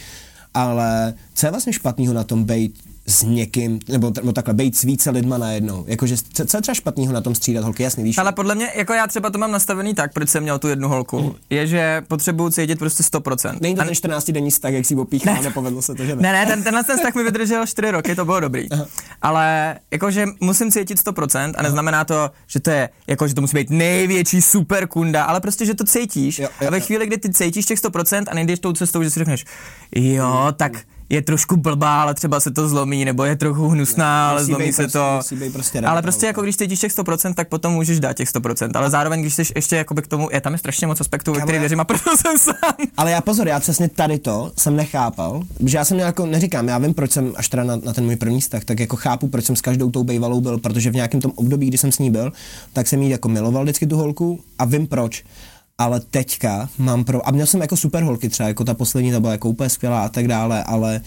Ale 0.53 1.13
co 1.33 1.47
je 1.47 1.51
vlastně 1.51 1.73
špatného 1.73 2.13
na 2.13 2.23
tom 2.23 2.43
být 2.43 2.79
s 3.07 3.23
někým, 3.23 3.79
nebo, 3.89 4.11
nebo 4.17 4.31
takhle, 4.31 4.53
být 4.53 4.77
s 4.77 4.81
více 4.81 5.09
lidma 5.09 5.37
najednou. 5.37 5.85
Jakože, 5.87 6.15
co, 6.33 6.45
co 6.45 6.57
je 6.57 6.61
třeba 6.61 6.75
špatného 6.75 7.13
na 7.13 7.21
tom 7.21 7.35
střídat 7.35 7.63
holky, 7.63 7.83
jasně, 7.83 8.03
víš? 8.03 8.17
Ale 8.17 8.31
podle 8.31 8.55
mě, 8.55 8.71
jako 8.75 8.93
já 8.93 9.07
třeba 9.07 9.29
to 9.29 9.37
mám 9.37 9.51
nastavený 9.51 9.93
tak, 9.93 10.13
proč 10.13 10.29
jsem 10.29 10.43
měl 10.43 10.59
tu 10.59 10.67
jednu 10.67 10.87
holku, 10.87 11.17
Hmm. 11.19 11.31
je, 11.49 11.67
že 11.67 12.01
potřebuju 12.07 12.49
cítit 12.49 12.79
prostě 12.79 13.03
100%. 13.03 13.57
Není 13.61 13.75
to 13.75 13.83
ten 13.83 13.95
14 13.95 14.31
denní 14.31 14.51
vztah, 14.51 14.73
jak 14.73 14.85
si 14.85 14.95
opíchal, 14.95 15.33
ne. 15.33 15.41
nepovedlo 15.41 15.81
se 15.81 15.95
to, 15.95 16.05
že 16.05 16.15
ne? 16.15 16.21
Ne, 16.21 16.31
ne, 16.31 16.45
ten, 16.45 16.63
tenhle 16.63 16.83
ten 16.83 16.97
vztah 16.97 17.15
mi 17.15 17.23
vydržel 17.23 17.65
4 17.67 17.91
roky, 17.91 18.15
to 18.15 18.25
bylo 18.25 18.39
dobrý. 18.39 18.67
Ale 19.21 19.75
jakože 19.91 20.25
musím 20.39 20.71
cítit 20.71 20.99
100% 20.99 21.53
a 21.57 21.61
neznamená 21.63 22.05
to, 22.05 22.31
že 22.47 22.59
to 22.59 22.69
je, 22.69 22.89
jako, 23.07 23.27
že 23.27 23.33
to 23.33 23.41
musí 23.41 23.57
být 23.57 23.69
největší 23.69 24.41
super 24.41 24.87
kunda, 24.87 25.23
ale 25.23 25.39
prostě, 25.41 25.65
že 25.65 25.73
to 25.73 25.83
cítíš. 25.83 26.39
Jo, 26.39 26.49
jo, 26.61 26.67
a 26.67 26.71
ve 26.71 26.79
chvíli, 26.79 27.07
kdy 27.07 27.17
ty 27.17 27.33
cítíš 27.33 27.65
těch 27.65 27.79
100% 27.79 28.23
a 28.27 28.33
nejdeš 28.35 28.59
tou 28.59 28.73
cestou, 28.73 29.03
že 29.03 29.09
si 29.09 29.19
řekneš, 29.19 29.45
jo, 29.95 30.47
tak 30.57 30.71
je 31.11 31.21
trošku 31.21 31.57
blbá, 31.57 32.01
ale 32.01 32.13
třeba 32.13 32.39
se 32.39 32.51
to 32.51 32.69
zlomí, 32.69 33.05
nebo 33.05 33.23
je 33.23 33.35
trochu 33.35 33.67
hnusná, 33.67 34.29
ale 34.29 34.41
musí 34.41 34.45
zlomí 34.51 34.73
se 34.73 34.81
prostě- 34.83 35.35
to. 35.35 35.51
prostě 35.53 35.79
ale 35.81 36.01
prostě 36.01 36.25
jako 36.25 36.41
když 36.41 36.57
cítíš 36.57 36.79
těch 36.79 36.91
100%, 36.91 37.33
tak 37.33 37.47
potom 37.49 37.73
můžeš 37.73 37.99
dát 37.99 38.13
těch 38.13 38.29
100%. 38.29 38.71
Ale 38.75 38.89
zároveň, 38.89 39.21
když 39.21 39.33
jsi 39.33 39.43
ještě 39.55 39.75
jakoby 39.75 40.01
k 40.01 40.07
tomu, 40.07 40.29
je 40.31 40.41
tam 40.41 40.53
je 40.53 40.59
strašně 40.59 40.87
moc 40.87 41.01
aspektů, 41.01 41.33
ve 41.33 41.37
kterých 41.41 41.55
já- 41.55 41.59
věřím 41.59 41.79
a 41.79 41.83
proto 41.83 42.17
jsem 42.17 42.37
sám. 42.37 42.55
Ale 42.97 43.11
já 43.11 43.21
pozor, 43.21 43.47
já 43.47 43.59
přesně 43.59 43.89
tady 43.89 44.19
to 44.19 44.51
jsem 44.57 44.75
nechápal, 44.75 45.41
že 45.65 45.77
já 45.77 45.85
jsem 45.85 45.99
jako, 45.99 46.25
neříkám, 46.25 46.67
já 46.67 46.77
vím, 46.77 46.93
proč 46.93 47.11
jsem 47.11 47.33
až 47.35 47.49
teda 47.49 47.63
na, 47.63 47.75
na 47.75 47.93
ten 47.93 48.05
můj 48.05 48.15
první 48.15 48.41
vztah, 48.41 48.63
tak 48.65 48.79
jako 48.79 48.95
chápu, 48.95 49.27
proč 49.27 49.45
jsem 49.45 49.55
s 49.55 49.61
každou 49.61 49.91
tou 49.91 50.03
bejvalou 50.03 50.41
byl, 50.41 50.57
protože 50.57 50.91
v 50.91 50.95
nějakém 50.95 51.21
tom 51.21 51.31
období, 51.35 51.67
kdy 51.67 51.77
jsem 51.77 51.91
s 51.91 51.99
ní 51.99 52.11
byl, 52.11 52.31
tak 52.73 52.87
jsem 52.87 53.01
jí 53.01 53.09
jako 53.09 53.29
miloval 53.29 53.63
vždycky 53.63 53.87
tu 53.87 53.97
holku 53.97 54.39
a 54.59 54.65
vím 54.65 54.87
proč. 54.87 55.23
Ale 55.81 55.99
teďka 55.99 56.69
mám 56.77 57.03
pro, 57.03 57.27
a 57.27 57.31
měl 57.31 57.45
jsem 57.45 57.61
jako 57.61 57.77
super 57.77 58.03
holky 58.03 58.29
třeba, 58.29 58.49
jako 58.49 58.63
ta 58.63 58.73
poslední, 58.73 59.11
ta 59.11 59.19
byla 59.19 59.31
jako 59.31 59.49
úplně 59.49 59.69
skvělá 59.69 60.03
a 60.03 60.09
tak 60.09 60.27
dále, 60.27 60.63
ale 60.63 61.01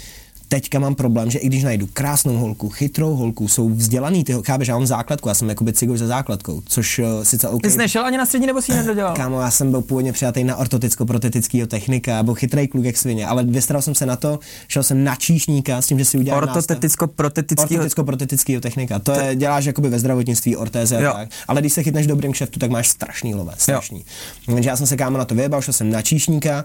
teďka 0.54 0.78
mám 0.78 0.94
problém, 0.94 1.30
že 1.30 1.38
i 1.38 1.46
když 1.46 1.62
najdu 1.62 1.88
krásnou 1.92 2.36
holku, 2.36 2.68
chytrou 2.68 3.14
holku, 3.14 3.48
jsou 3.48 3.68
vzdělaný 3.68 4.24
ty, 4.24 4.32
holky, 4.32 4.46
chápeš, 4.46 4.68
já 4.68 4.74
mám 4.74 4.86
základku, 4.86 5.28
já 5.28 5.34
jsem 5.34 5.48
jako 5.48 5.64
cigoš 5.72 5.98
za 5.98 6.06
základkou, 6.06 6.62
což 6.66 6.98
uh, 6.98 7.22
sice 7.22 7.48
OK. 7.48 7.62
Ty 7.62 7.70
jsi 7.70 7.78
nešel 7.78 8.04
ani 8.04 8.18
na 8.18 8.26
střední, 8.26 8.46
nebo 8.46 8.62
si 8.62 8.72
ji 8.72 8.78
nedodělal? 8.78 9.14
Kámo, 9.16 9.40
já 9.40 9.50
jsem 9.50 9.70
byl 9.70 9.82
původně 9.82 10.12
přijatý 10.12 10.44
na 10.44 10.56
ortoticko-protetického 10.56 11.66
technika, 11.66 12.22
byl 12.22 12.34
chytrý 12.34 12.68
kluk 12.68 12.84
jak 12.84 12.96
svině, 12.96 13.26
ale 13.26 13.44
vystaral 13.44 13.82
jsem 13.82 13.94
se 13.94 14.06
na 14.06 14.16
to, 14.16 14.38
šel 14.68 14.82
jsem 14.82 15.04
na 15.04 15.16
číšníka 15.16 15.82
s 15.82 15.86
tím, 15.86 15.98
že 15.98 16.04
si 16.04 16.18
udělal 16.18 16.40
Ortoteticko-protetický 16.44 17.78
ortoticko-protetického 17.78 18.60
technika. 18.60 18.98
To 18.98 19.12
je, 19.12 19.36
děláš 19.36 19.64
jakoby 19.64 19.88
ve 19.88 19.98
zdravotnictví, 19.98 20.56
ortéze 20.56 21.02
Jo. 21.02 21.10
a 21.10 21.12
tak. 21.12 21.28
Ale 21.48 21.60
když 21.60 21.72
se 21.72 21.82
chytneš 21.82 22.06
dobrým 22.06 22.32
kšeftu, 22.32 22.60
tak 22.60 22.70
máš 22.70 22.88
strašný 22.88 23.34
lové, 23.34 23.52
strašný. 23.58 24.04
Takže 24.46 24.68
já 24.68 24.76
jsem 24.76 24.86
se 24.86 24.96
kámo 24.96 25.18
na 25.18 25.24
to 25.24 25.34
vyjebal, 25.34 25.62
šel 25.62 25.74
jsem 25.74 25.90
na 25.90 26.02
číšníka 26.02 26.64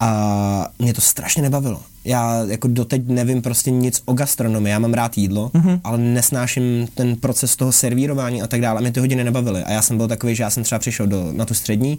a 0.00 0.68
mě 0.78 0.94
to 0.94 1.00
strašně 1.00 1.42
nebavilo. 1.42 1.82
Já 2.04 2.44
jako 2.44 2.68
doteď 2.68 3.02
nevím 3.08 3.42
prostě 3.42 3.70
nic 3.70 4.02
o 4.04 4.12
gastronomii, 4.12 4.70
já 4.72 4.78
mám 4.78 4.94
rád 4.94 5.18
jídlo, 5.18 5.50
Mhm. 5.54 5.68
mm-hmm. 5.68 5.80
ale 5.84 5.98
nesnáším 5.98 6.88
ten 6.94 7.16
proces 7.16 7.56
toho 7.56 7.72
servírování 7.72 8.42
a 8.42 8.46
tak 8.46 8.60
dále. 8.60 8.78
A 8.78 8.80
Mě 8.80 8.92
ty 8.92 9.00
hodiny 9.00 9.24
nebavily. 9.24 9.62
A 9.64 9.72
já 9.72 9.82
jsem 9.82 9.96
byl 9.96 10.08
takový, 10.08 10.34
že 10.34 10.42
já 10.42 10.50
jsem 10.50 10.62
třeba 10.64 10.78
přišel 10.78 11.06
do, 11.06 11.32
na 11.32 11.44
tu 11.46 11.54
střední 11.54 11.98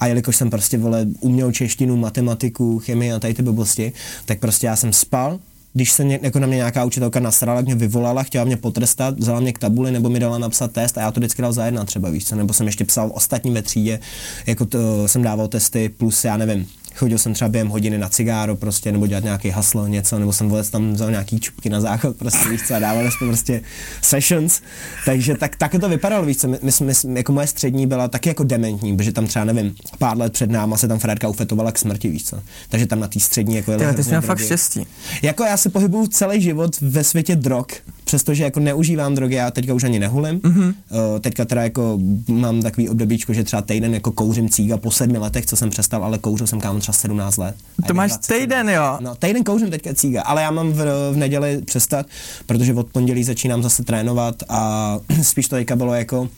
a 0.00 0.06
jelikož 0.06 0.36
jsem 0.36 0.50
prostě 0.50 0.78
vole 0.78 1.06
uměl 1.20 1.52
češtinu, 1.52 1.96
matematiku, 1.96 2.78
chemii 2.78 3.12
a 3.12 3.18
tady 3.18 3.34
ty 3.34 3.42
blbosti, 3.42 3.92
tak 4.24 4.38
prostě 4.38 4.66
já 4.66 4.76
jsem 4.76 4.92
spal, 4.92 5.38
když 5.72 5.92
se 5.92 6.04
ně, 6.04 6.18
jako 6.22 6.38
na 6.38 6.46
mě 6.46 6.56
nějaká 6.56 6.84
učitelka 6.84 7.20
nasrala, 7.20 7.60
mě 7.60 7.74
vyvolala, 7.74 8.22
chtěla 8.22 8.44
mě 8.44 8.56
potrestat, 8.56 9.18
vzala 9.18 9.40
mě 9.40 9.52
k 9.52 9.58
tabuli 9.58 9.90
nebo 9.90 10.08
mi 10.08 10.20
dala 10.20 10.38
napsat 10.38 10.72
test 10.72 10.98
a 10.98 11.00
já 11.00 11.10
to 11.12 11.20
vždycky 11.20 11.42
dal 11.42 11.52
za 11.52 11.66
jedna 11.66 11.84
třeba, 11.84 12.10
víš 12.10 12.24
co, 12.24 12.36
nebo 12.36 12.52
jsem 12.52 12.66
ještě 12.66 12.84
psal 12.84 13.10
ostatní 13.14 13.50
ve 13.50 13.62
třídě, 13.62 14.00
jako 14.46 14.64
to 14.66 15.08
jsem 15.08 15.22
dával 15.22 15.48
testy 15.48 15.88
plus 15.88 16.24
já 16.24 16.36
nevím, 16.36 16.66
chodil 17.00 17.18
jsem 17.18 17.34
třeba 17.34 17.48
během 17.48 17.68
hodiny 17.68 17.98
na 17.98 18.08
cigáro 18.08 18.56
prostě, 18.56 18.92
nebo 18.92 19.06
dělat 19.06 19.24
nějaký 19.24 19.50
haslo, 19.50 19.86
něco, 19.86 20.18
nebo 20.18 20.32
jsem 20.32 20.48
vůbec 20.48 20.70
tam 20.70 20.92
vzal 20.92 21.10
nějaký 21.10 21.40
čupky 21.40 21.70
na 21.70 21.80
záchod, 21.80 22.16
prostě 22.16 22.48
víš 22.48 22.60
co, 22.68 22.74
a 22.74 22.78
dávali 22.78 23.10
jsme 23.10 23.26
prostě 23.26 23.60
sessions, 24.02 24.62
takže 25.04 25.34
tak, 25.34 25.56
tak 25.56 25.74
to 25.80 25.88
vypadalo, 25.88 26.24
víš 26.24 26.36
co, 26.36 26.48
my, 26.48 26.58
my, 26.62 26.70
my, 27.04 27.18
jako 27.18 27.32
moje 27.32 27.46
střední 27.46 27.86
byla 27.86 28.08
taky 28.08 28.28
jako 28.28 28.44
dementní, 28.44 28.96
protože 28.96 29.12
tam 29.12 29.26
třeba 29.26 29.44
nevím, 29.44 29.74
pár 29.98 30.18
let 30.18 30.32
před 30.32 30.50
náma 30.50 30.76
se 30.76 30.88
tam 30.88 30.98
Fredka 30.98 31.28
ufetovala 31.28 31.72
k 31.72 31.78
smrti, 31.78 32.08
víš 32.08 32.24
co, 32.24 32.42
takže 32.68 32.86
tam 32.86 33.00
na 33.00 33.08
té 33.08 33.20
střední 33.20 33.56
jako 33.56 33.72
jela 33.72 33.92
Ty, 33.92 34.04
jsi 34.04 34.08
měl 34.08 34.20
fakt 34.20 34.38
štěstí. 34.38 34.86
Jako 35.22 35.44
já 35.44 35.56
se 35.56 35.70
pohybuju 35.70 36.06
celý 36.06 36.42
život 36.42 36.80
ve 36.80 37.04
světě 37.04 37.36
drog, 37.36 37.66
přestože 38.10 38.44
jako 38.44 38.60
neužívám 38.60 39.14
drogy, 39.14 39.34
já 39.34 39.50
teďka 39.50 39.74
už 39.74 39.84
ani 39.84 39.98
nehulím. 39.98 40.40
Mm-hmm. 40.40 40.74
Uh, 40.90 41.18
teďka 41.20 41.44
teda 41.44 41.62
jako 41.62 41.98
mám 42.28 42.62
takový 42.62 42.88
obdobíčko, 42.88 43.34
že 43.34 43.44
třeba 43.44 43.62
týden 43.62 43.94
jako 43.94 44.12
kouřím 44.12 44.48
cíga 44.48 44.76
po 44.76 44.90
sedmi 44.90 45.18
letech, 45.18 45.46
co 45.46 45.56
jsem 45.56 45.70
přestal, 45.70 46.04
ale 46.04 46.18
kouřil 46.18 46.46
jsem 46.46 46.60
kámo 46.60 46.78
třeba 46.78 46.92
17 46.92 47.36
let. 47.36 47.54
To 47.86 47.94
máš 47.94 48.10
27. 48.10 48.40
týden, 48.40 48.68
jo? 48.68 48.98
No, 49.00 49.14
týden 49.14 49.44
kouřím 49.44 49.70
teďka 49.70 49.94
cíga, 49.94 50.22
ale 50.22 50.42
já 50.42 50.50
mám 50.50 50.72
v, 50.72 50.84
v 51.12 51.16
neděli 51.16 51.62
přestat, 51.64 52.06
protože 52.46 52.74
od 52.74 52.86
pondělí 52.86 53.24
začínám 53.24 53.62
zase 53.62 53.84
trénovat 53.84 54.34
a 54.48 54.98
spíš 55.22 55.48
to 55.48 55.56
teďka 55.56 55.76
bylo 55.76 55.94
jako 55.94 56.28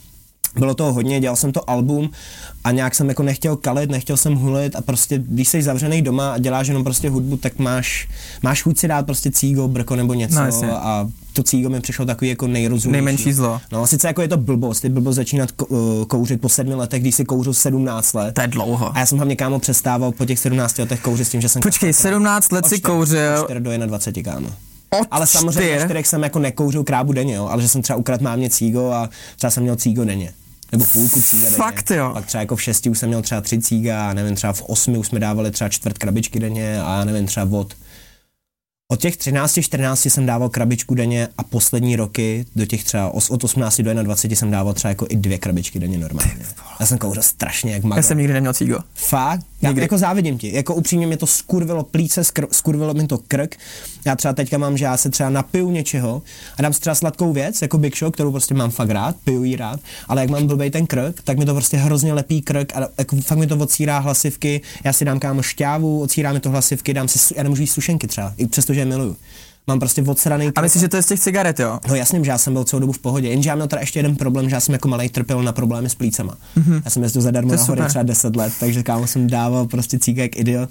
bylo 0.58 0.74
toho 0.74 0.92
hodně, 0.92 1.20
dělal 1.20 1.36
jsem 1.36 1.52
to 1.52 1.70
album 1.70 2.10
a 2.64 2.70
nějak 2.70 2.94
jsem 2.94 3.08
jako 3.08 3.22
nechtěl 3.22 3.56
kalit, 3.56 3.90
nechtěl 3.90 4.16
jsem 4.16 4.34
hulit 4.34 4.76
a 4.76 4.80
prostě 4.80 5.22
když 5.26 5.48
jsi 5.48 5.62
zavřený 5.62 6.02
doma 6.02 6.32
a 6.32 6.38
děláš 6.38 6.68
jenom 6.68 6.84
prostě 6.84 7.08
hudbu, 7.10 7.36
tak 7.36 7.58
máš, 7.58 8.08
máš 8.42 8.62
chuť 8.62 8.78
si 8.78 8.88
dát 8.88 9.06
prostě 9.06 9.30
cígo, 9.30 9.68
brko 9.68 9.96
nebo 9.96 10.14
něco 10.14 10.34
No, 10.34 10.44
jasně. 10.44 10.70
a 10.70 11.08
to 11.32 11.42
cígo 11.42 11.70
mi 11.70 11.80
přišlo 11.80 12.04
takový 12.06 12.28
jako 12.28 12.46
nejrozumnější. 12.46 13.04
Nejmenší 13.04 13.32
zlo. 13.32 13.60
No 13.72 13.86
sice 13.86 14.06
jako 14.06 14.22
je 14.22 14.28
to 14.28 14.36
blbost, 14.36 14.84
je 14.84 14.90
blbost 14.90 15.16
začínat 15.16 15.50
kou- 15.52 16.04
kouřit 16.06 16.40
po 16.40 16.48
sedmi 16.48 16.74
letech, 16.74 17.00
když 17.02 17.14
si 17.14 17.24
kouřil 17.24 17.54
17 17.54 18.14
let. 18.14 18.34
To 18.34 18.40
je 18.40 18.46
dlouho. 18.48 18.96
A 18.96 18.98
já 18.98 19.06
jsem 19.06 19.18
hlavně 19.18 19.36
kámo 19.36 19.58
přestával 19.58 20.12
po 20.12 20.24
těch 20.24 20.38
17 20.38 20.78
letech 20.78 21.00
kouřit 21.00 21.24
s 21.26 21.30
tím, 21.30 21.40
že 21.40 21.48
jsem 21.48 21.62
Počkej, 21.62 21.92
17 21.92 22.52
let 22.52 22.66
si 22.66 22.80
kouřil. 22.80 23.44
4 23.44 23.60
do 23.60 23.86
21, 23.86 24.32
kámo. 24.32 24.48
Od 25.00 25.08
Ale 25.10 25.26
samozřejmě 25.26 25.60
čtyř? 25.70 25.80
na 25.80 25.84
čtyřech 25.86 26.06
jsem 26.06 26.22
jako 26.22 26.38
nekouřil 26.38 26.84
krábu 26.84 27.12
denně, 27.12 27.34
jo, 27.34 27.46
ale 27.46 27.62
že 27.62 27.68
jsem 27.68 27.82
třeba 27.82 27.96
ukradl 27.96 28.24
mámě 28.24 28.50
cígo 28.50 28.90
a 28.90 29.08
třeba 29.36 29.50
jsem 29.50 29.62
měl 29.62 29.76
cígo 29.76 30.04
denně. 30.04 30.32
Nebo 30.72 30.84
půlku 30.84 31.22
cíga 31.22 31.44
denně. 31.44 31.56
Fakt, 31.56 31.90
jo? 31.90 32.10
Pak 32.14 32.26
třeba 32.26 32.40
jako 32.40 32.56
v 32.56 32.62
šesti 32.62 32.90
už 32.90 32.98
jsem 32.98 33.08
měl 33.08 33.22
třeba 33.22 33.40
tři 33.40 33.60
cíga, 33.60 34.10
a 34.10 34.12
nevím, 34.12 34.34
třeba 34.34 34.52
v 34.52 34.62
osmi 34.62 34.98
už 34.98 35.06
jsme 35.06 35.20
dávali 35.20 35.50
třeba 35.50 35.68
čtvrt 35.68 35.98
krabičky 35.98 36.40
denně 36.40 36.82
a 36.82 36.98
já 36.98 37.04
nevím, 37.04 37.26
třeba 37.26 37.58
od 37.58 37.74
od 38.92 39.00
těch 39.00 39.16
13, 39.16 39.58
14 39.62 40.06
jsem 40.06 40.26
dával 40.26 40.48
krabičku 40.48 40.94
denně 40.94 41.28
a 41.38 41.42
poslední 41.42 41.96
roky 41.96 42.44
do 42.56 42.66
těch 42.66 42.84
třeba 42.84 43.08
od 43.30 43.44
18 43.44 43.80
do 43.80 44.02
21 44.02 44.36
jsem 44.36 44.50
dával 44.50 44.74
třeba 44.74 44.88
jako 44.88 45.06
i 45.08 45.16
dvě 45.16 45.38
krabičky 45.38 45.78
denně 45.78 45.98
normálně. 45.98 46.32
Já 46.80 46.86
jsem 46.86 46.98
kouřil 46.98 47.22
strašně 47.22 47.72
jak 47.72 47.82
Já 47.82 47.88
maga. 47.88 48.02
jsem 48.02 48.18
nikdy 48.18 48.32
neměl 48.32 48.52
cígo. 48.54 48.78
Fakt? 48.94 49.42
Já 49.62 49.68
Nikdy. 49.68 49.82
jako 49.82 49.98
závidím 49.98 50.38
ti. 50.38 50.54
Jako 50.56 50.74
upřímně 50.74 51.06
mě 51.06 51.16
to 51.16 51.26
skurvilo 51.26 51.82
plíce, 51.82 52.20
skr- 52.22 52.46
skurvilo 52.52 52.94
mi 52.94 53.06
to 53.06 53.18
krk. 53.28 53.56
Já 54.04 54.16
třeba 54.16 54.34
teďka 54.34 54.58
mám, 54.58 54.76
že 54.78 54.84
já 54.84 54.96
se 54.96 55.10
třeba 55.10 55.30
napiju 55.30 55.70
něčeho 55.70 56.22
a 56.58 56.62
dám 56.62 56.72
si 56.72 56.80
třeba 56.80 56.94
sladkou 56.94 57.32
věc, 57.32 57.62
jako 57.62 57.78
Big 57.78 57.98
Show, 57.98 58.12
kterou 58.12 58.30
prostě 58.30 58.54
mám 58.54 58.70
fakt 58.70 58.90
rád, 58.90 59.16
piju 59.24 59.44
ji 59.44 59.56
rád, 59.56 59.80
ale 60.08 60.20
jak 60.20 60.30
mám 60.30 60.46
blbej 60.46 60.70
ten 60.70 60.86
krk, 60.86 61.20
tak 61.24 61.38
mi 61.38 61.44
to 61.44 61.54
prostě 61.54 61.76
hrozně 61.76 62.12
lepí 62.12 62.42
krk 62.42 62.76
a 62.76 62.88
jako 62.98 63.16
fakt 63.16 63.38
mi 63.38 63.46
to 63.46 63.56
odcírá 63.56 63.98
hlasivky. 63.98 64.60
Já 64.84 64.92
si 64.92 65.04
dám 65.04 65.18
kámo 65.18 65.42
šťávu, 65.42 66.00
odcírá 66.00 66.32
mi 66.32 66.40
to 66.40 66.50
hlasivky, 66.50 66.94
dám 66.94 67.08
si, 67.08 67.34
já 67.36 67.42
nemůžu 67.42 67.62
jíst 67.62 67.72
sušenky 67.72 68.06
třeba, 68.06 68.34
i 68.36 68.46
přestože 68.46 68.81
je 68.82 68.86
miluju. 68.86 69.16
Mám 69.66 69.78
prostě 69.78 70.02
odsraný 70.02 70.50
A 70.56 70.60
myslíš, 70.60 70.80
že 70.80 70.88
to 70.88 70.96
je 70.96 71.02
z 71.02 71.06
těch 71.06 71.20
cigaret, 71.20 71.60
jo? 71.60 71.78
No 71.88 71.94
jasně, 71.94 72.24
že 72.24 72.30
já 72.30 72.38
jsem 72.38 72.52
byl 72.52 72.64
celou 72.64 72.80
dobu 72.80 72.92
v 72.92 72.98
pohodě, 72.98 73.28
jenže 73.28 73.48
já 73.48 73.54
měl 73.54 73.68
teda 73.68 73.80
ještě 73.80 73.98
jeden 73.98 74.16
problém, 74.16 74.48
že 74.48 74.56
já 74.56 74.60
jsem 74.60 74.72
jako 74.72 74.88
malý 74.88 75.08
trpěl 75.08 75.42
na 75.42 75.52
problémy 75.52 75.90
s 75.90 75.94
plícema. 75.94 76.34
Mm-hmm. 76.58 76.82
Já 76.84 76.90
jsem 76.90 77.02
jezdil 77.02 77.22
zadarmo 77.22 77.54
na 77.54 77.62
hory 77.62 77.82
třeba 77.88 78.02
10 78.02 78.36
let, 78.36 78.52
takže 78.60 78.82
kámo 78.82 79.06
jsem 79.06 79.26
dával 79.26 79.66
prostě 79.66 79.98
cíka 79.98 80.22
jak 80.22 80.36
idiot. 80.36 80.70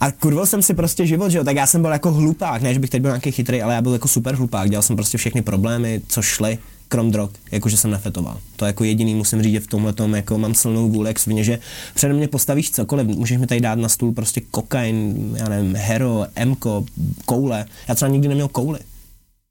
A 0.00 0.10
kurvil 0.10 0.46
jsem 0.46 0.62
si 0.62 0.74
prostě 0.74 1.06
život, 1.06 1.30
že 1.30 1.38
jo, 1.38 1.44
tak 1.44 1.56
já 1.56 1.66
jsem 1.66 1.82
byl 1.82 1.90
jako 1.90 2.12
hlupák, 2.12 2.62
ne, 2.62 2.74
že 2.74 2.80
bych 2.80 2.90
teď 2.90 3.02
byl 3.02 3.10
nějaký 3.10 3.32
chytrý, 3.32 3.62
ale 3.62 3.74
já 3.74 3.82
byl 3.82 3.92
jako 3.92 4.08
super 4.08 4.34
hlupák, 4.34 4.70
dělal 4.70 4.82
jsem 4.82 4.96
prostě 4.96 5.18
všechny 5.18 5.42
problémy, 5.42 6.02
co 6.08 6.22
šly, 6.22 6.58
krom 6.92 7.10
drog, 7.10 7.30
jakože 7.52 7.76
jsem 7.76 7.90
nefetoval. 7.90 8.38
To 8.56 8.64
jako 8.66 8.84
jediný 8.84 9.14
musím 9.14 9.42
říct, 9.42 9.52
že 9.52 9.60
v 9.60 9.66
tomhle 9.66 9.92
tom 9.92 10.14
jako 10.14 10.38
mám 10.38 10.54
silnou 10.54 10.88
vůli, 10.88 11.08
jak 11.10 11.18
svině, 11.18 11.44
že 11.44 11.58
přede 11.94 12.14
mě 12.14 12.28
postavíš 12.28 12.70
cokoliv, 12.70 13.06
můžeš 13.06 13.38
mi 13.38 13.46
tady 13.46 13.60
dát 13.60 13.78
na 13.78 13.88
stůl 13.88 14.12
prostě 14.12 14.40
kokain, 14.50 15.16
já 15.38 15.48
nevím, 15.48 15.74
hero, 15.74 16.26
emko, 16.34 16.84
koule. 17.24 17.64
Já 17.88 17.94
třeba 17.94 18.08
nikdy 18.08 18.28
neměl 18.28 18.48
kouly. 18.48 18.78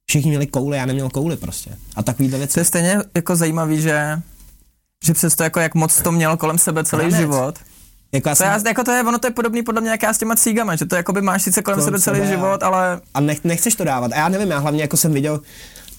Všichni 0.09 0.29
měli 0.29 0.47
koule, 0.47 0.77
já 0.77 0.85
neměl 0.85 1.09
koule 1.09 1.37
prostě. 1.37 1.69
A 1.95 2.03
takovýhle 2.03 2.37
věci. 2.37 2.53
To 2.53 2.59
je 2.59 2.65
stejně 2.65 2.97
jako 3.15 3.35
zajímavý, 3.35 3.81
že 3.81 4.21
že 5.05 5.13
přesto 5.13 5.43
jako 5.43 5.59
jak 5.59 5.75
moc 5.75 6.01
to 6.01 6.11
měl 6.11 6.37
kolem 6.37 6.57
sebe 6.57 6.83
celý 6.83 7.03
Ranec. 7.03 7.19
život. 7.19 7.59
Jako 8.11 8.29
já 8.29 8.35
To 8.35 8.43
jsem, 8.43 8.47
je, 8.53 8.69
jako 8.69 8.83
to 8.83 8.91
je, 8.91 9.03
ono 9.03 9.19
to 9.19 9.27
je 9.27 9.31
podobný 9.31 9.63
podle 9.63 9.81
mě 9.81 9.89
jak 9.89 10.03
já 10.03 10.13
s 10.13 10.17
těma 10.17 10.35
cígama, 10.35 10.75
že 10.75 10.85
to 10.85 10.95
jakoby 10.95 11.21
máš 11.21 11.43
sice 11.43 11.61
kolem 11.61 11.79
Kolem 11.79 11.87
sebe 11.87 11.99
celý 11.99 12.17
sebe, 12.19 12.29
život, 12.31 12.63
ale 12.63 13.01
a 13.13 13.19
nech, 13.19 13.43
nechceš 13.43 13.75
to 13.75 13.83
dávat. 13.83 14.11
A 14.11 14.15
já 14.15 14.29
nevím, 14.29 14.51
já 14.51 14.59
hlavně 14.59 14.81
jako 14.81 14.97
jsem 14.97 15.13
viděl 15.13 15.41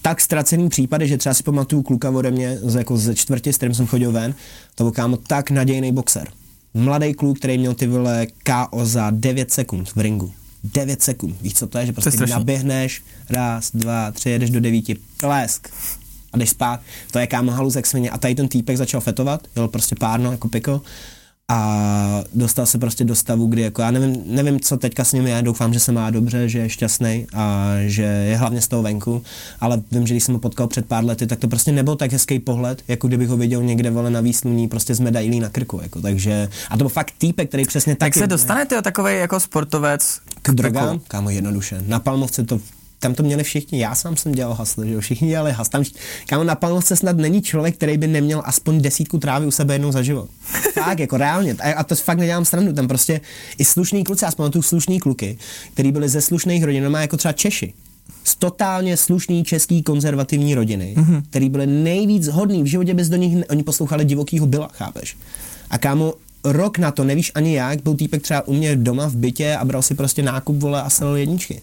tak 0.03 0.21
ztracený 0.21 0.69
případy, 0.69 1.09
že 1.09 1.19
třeba 1.19 1.35
si 1.35 1.43
pamatuju 1.43 1.83
kluka 1.83 2.11
ode 2.11 2.31
mě 2.31 2.59
z, 2.63 2.75
jako 2.75 2.97
ze 2.97 3.15
čtvrtě, 3.15 3.53
s 3.53 3.57
kterým 3.57 3.75
jsem 3.75 3.87
chodil 3.87 4.13
ven, 4.13 4.35
to 4.75 4.85
byl 4.85 4.91
kámo 4.91 5.17
tak 5.17 5.51
nadějný 5.51 5.93
boxer. 5.93 6.29
Mladý 6.75 7.15
kluk, 7.15 7.39
který 7.39 7.59
měl 7.59 7.75
ty 7.75 7.87
vole 7.87 8.27
KO 8.27 8.87
za 8.87 9.11
9 9.11 9.53
sekund 9.53 9.89
v 9.89 10.01
ringu. 10.01 10.33
9 10.65 11.03
sekund. 11.03 11.37
Víš, 11.43 11.55
co 11.55 11.67
to 11.67 11.79
je? 11.79 11.87
Že 11.87 11.93
prostě 11.93 12.11
strašný. 12.11 12.33
naběhneš, 12.33 13.03
raz, 13.31 13.71
dva, 13.75 14.11
tři, 14.11 14.31
jedeš 14.31 14.51
do 14.51 14.61
devíti, 14.61 14.97
plesk 15.21 15.69
a 16.33 16.39
jdeš 16.39 16.51
spát. 16.51 16.81
To 17.11 17.19
je 17.19 17.27
kámo 17.27 17.53
haluzek 17.53 17.87
svině. 17.87 18.11
A 18.11 18.19
tady 18.19 18.35
ten 18.35 18.49
týpek 18.49 18.77
začal 18.77 19.01
fetovat, 19.01 19.47
jel 19.57 19.69
prostě 19.69 19.95
párno 19.99 20.33
jako 20.33 20.49
piko 20.49 20.83
a 21.51 22.25
dostal 22.35 22.67
se 22.67 22.79
prostě 22.79 23.05
do 23.05 23.15
stavu, 23.15 23.47
kdy 23.47 23.63
jako 23.63 23.83
já 23.83 23.91
nevím, 23.91 24.23
nevím, 24.27 24.61
co 24.61 24.77
teďka 24.77 25.05
s 25.05 25.13
ním 25.13 25.27
je, 25.27 25.43
doufám, 25.43 25.73
že 25.73 25.81
se 25.81 25.93
má 25.93 26.11
dobře, 26.11 26.49
že 26.49 26.59
je 26.59 26.69
šťastný 26.69 27.27
a 27.35 27.75
že 27.87 28.03
je 28.03 28.37
hlavně 28.37 28.61
z 28.61 28.69
toho 28.69 28.83
venku, 28.83 29.23
ale 29.61 29.83
vím, 29.93 30.07
že 30.07 30.15
když 30.15 30.25
jsem 30.25 30.35
ho 30.35 30.41
potkal 30.41 30.67
před 30.67 30.87
pár 30.87 31.05
lety, 31.05 31.27
tak 31.27 31.39
to 31.39 31.49
prostě 31.49 31.73
nebyl 31.73 31.97
tak 31.97 32.13
hezký 32.13 32.39
pohled, 32.39 32.83
jako 32.89 33.09
kdybych 33.09 33.29
ho 33.29 33.37
viděl 33.37 33.63
někde 33.63 33.91
vole 33.91 34.11
na 34.11 34.21
výsluní 34.21 34.69
prostě 34.69 34.95
z 34.95 35.01
medailí 35.01 35.41
na 35.41 35.49
krku, 35.49 35.81
jako, 35.83 36.01
takže, 36.01 36.49
a 36.71 36.77
to 36.77 36.85
byl 36.85 36.89
fakt 36.89 37.13
týpek, 37.19 37.49
který 37.49 37.65
přesně 37.65 37.95
Tak 37.95 37.99
taky, 37.99 38.19
se 38.19 38.27
dostanete 38.27 38.83
takový 38.83 39.17
jako 39.17 39.41
sportovec? 39.41 40.21
K 40.43 40.51
drogám, 40.51 41.01
kámo, 41.09 41.31
jednoduše. 41.31 41.83
Na 41.87 42.01
Palmovce 42.01 42.45
to 42.45 42.61
tam 43.03 43.15
to 43.15 43.23
měli 43.23 43.43
všichni, 43.43 43.81
já 43.81 43.95
sám 43.95 44.17
jsem 44.17 44.33
dělal 44.33 44.55
hasle, 44.55 44.87
že 44.87 44.93
jo, 44.93 45.01
všichni 45.01 45.29
dělali 45.29 45.53
has. 45.53 45.69
Tam, 45.69 45.85
kámo, 46.27 46.45
na 46.45 46.55
Palmovce 46.55 46.97
snad 46.97 47.17
není 47.17 47.43
člověk, 47.43 47.77
který 47.77 47.99
by 47.99 48.07
neměl 48.07 48.43
aspoň 48.45 48.81
desítku 48.81 49.19
trávy 49.19 49.47
u 49.47 49.51
sebe 49.51 49.75
jednou 49.75 49.93
za 49.93 50.03
život. 50.03 50.31
tak, 50.75 50.99
jako 50.99 51.17
reálně. 51.17 51.57
A, 51.61 51.73
a 51.73 51.85
to 51.85 51.97
fakt 51.97 52.19
nedělám 52.19 52.45
srandu, 52.45 52.73
tam 52.73 52.89
prostě 52.89 53.21
i 53.59 53.65
slušný 53.65 54.05
kluci, 54.05 54.27
aspoň 54.27 54.51
tu 54.51 54.63
slušný 54.63 55.01
kluky, 55.01 55.39
který 55.75 55.93
byli 55.93 56.09
ze 56.09 56.21
slušných 56.21 56.65
rodin, 56.65 56.89
má 56.89 57.01
jako 57.01 57.17
třeba 57.17 57.33
Češi, 57.33 57.73
z 58.25 58.37
totálně 58.37 58.97
slušný 58.97 59.45
český 59.45 59.83
konzervativní 59.83 60.55
rodiny, 60.55 60.95
mm-hmm. 60.99 61.23
který 61.31 61.49
byly 61.49 61.67
nejvíc 61.67 62.29
hodný, 62.29 62.63
v 62.63 62.67
životě 62.67 62.95
bez 62.95 63.09
do 63.09 63.17
nich, 63.17 63.45
oni 63.51 63.63
poslouchali 63.63 64.05
divokýho 64.05 64.47
byla, 64.47 64.69
chápeš? 64.73 65.17
A 65.71 65.79
kámo, 65.79 66.15
rok 66.45 66.79
na 66.79 66.91
to, 66.91 67.05
nevíš 67.05 67.33
ani 67.35 67.55
jak, 67.55 67.83
byl 67.83 67.95
týpek 67.95 68.23
třeba 68.23 68.49
u 68.49 68.53
mě 68.53 68.77
doma 68.77 69.07
v 69.07 69.17
bytě 69.17 69.57
a 69.57 69.65
bral 69.65 69.83
si 69.83 69.95
prostě 69.95 70.23
nákup, 70.23 70.57
vole, 70.57 70.83
a 70.83 70.91
selil 70.91 71.17
jedničky. 71.17 71.61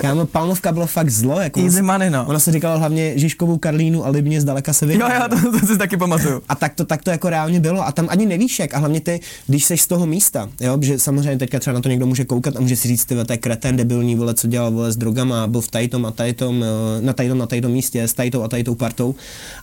Kámo, 0.00 0.26
Palmovka 0.26 0.72
bylo 0.72 0.86
fakt 0.86 1.10
zlo. 1.10 1.40
Jako 1.40 1.60
Easy 1.60 1.82
money, 1.82 2.10
no. 2.10 2.26
Ona 2.28 2.38
se 2.38 2.52
říkala 2.52 2.76
hlavně 2.76 3.18
Žižkovou 3.18 3.58
Karlínu 3.58 4.06
a 4.06 4.08
Libně 4.08 4.40
zdaleka 4.40 4.72
se 4.72 4.86
viděla. 4.86 5.14
Jo, 5.14 5.20
jo, 5.22 5.52
to, 5.52 5.60
to 5.60 5.66
si 5.66 5.78
taky 5.78 5.96
pamatuju. 5.96 6.42
A 6.48 6.54
tak 6.54 6.74
to, 6.74 6.84
tak 6.84 7.02
to 7.02 7.10
jako 7.10 7.30
reálně 7.30 7.60
bylo. 7.60 7.86
A 7.86 7.92
tam 7.92 8.06
ani 8.10 8.26
nevíš 8.26 8.58
jak. 8.58 8.74
A 8.74 8.78
hlavně 8.78 9.00
ty, 9.00 9.20
když 9.46 9.64
jsi 9.64 9.76
z 9.76 9.86
toho 9.86 10.06
místa, 10.06 10.48
jo, 10.60 10.78
že 10.80 10.98
samozřejmě 10.98 11.38
teďka 11.38 11.58
třeba 11.58 11.74
na 11.74 11.80
to 11.80 11.88
někdo 11.88 12.06
může 12.06 12.24
koukat 12.24 12.56
a 12.56 12.60
může 12.60 12.76
si 12.76 12.88
říct, 12.88 13.04
ty 13.04 13.24
to 13.24 13.32
je 13.32 13.36
kreten, 13.36 13.76
debilní, 13.76 14.16
vole, 14.16 14.34
co 14.34 14.48
dělal 14.48 14.70
vole 14.70 14.92
s 14.92 14.96
drogama, 14.96 15.46
byl 15.46 15.60
v 15.60 15.68
tajtom 15.68 16.06
a 16.06 16.10
tajtom, 16.10 16.64
eh, 16.64 17.02
na 17.02 17.12
tajtom 17.12 17.38
na 17.38 17.46
tajtom 17.46 17.72
místě, 17.72 18.02
s 18.02 18.14
tajtou 18.14 18.42
a 18.42 18.48
tajtou 18.48 18.74
partou. 18.74 19.14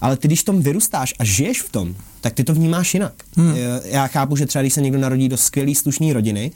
Ale 0.02 0.17
ty, 0.17 0.28
když 0.28 0.43
tom 0.43 0.62
vyrůstáš 0.62 1.13
a 1.19 1.24
žiješ 1.24 1.62
v 1.62 1.71
tom, 1.71 1.95
tak 2.26 2.34
ty 2.34 2.44
to 2.44 2.54
vnímáš 2.54 2.94
jinak. 2.94 3.14
Hmm. 3.38 3.54
Já 3.86 4.08
chápu, 4.08 4.36
že 4.36 4.46
třeba 4.46 4.62
když 4.62 4.74
se 4.74 4.82
někdo 4.82 5.00
narodí 5.00 5.30
do 5.30 5.38
skvělé 5.38 5.76
slušné 5.76 6.14
rodiny, 6.14 6.52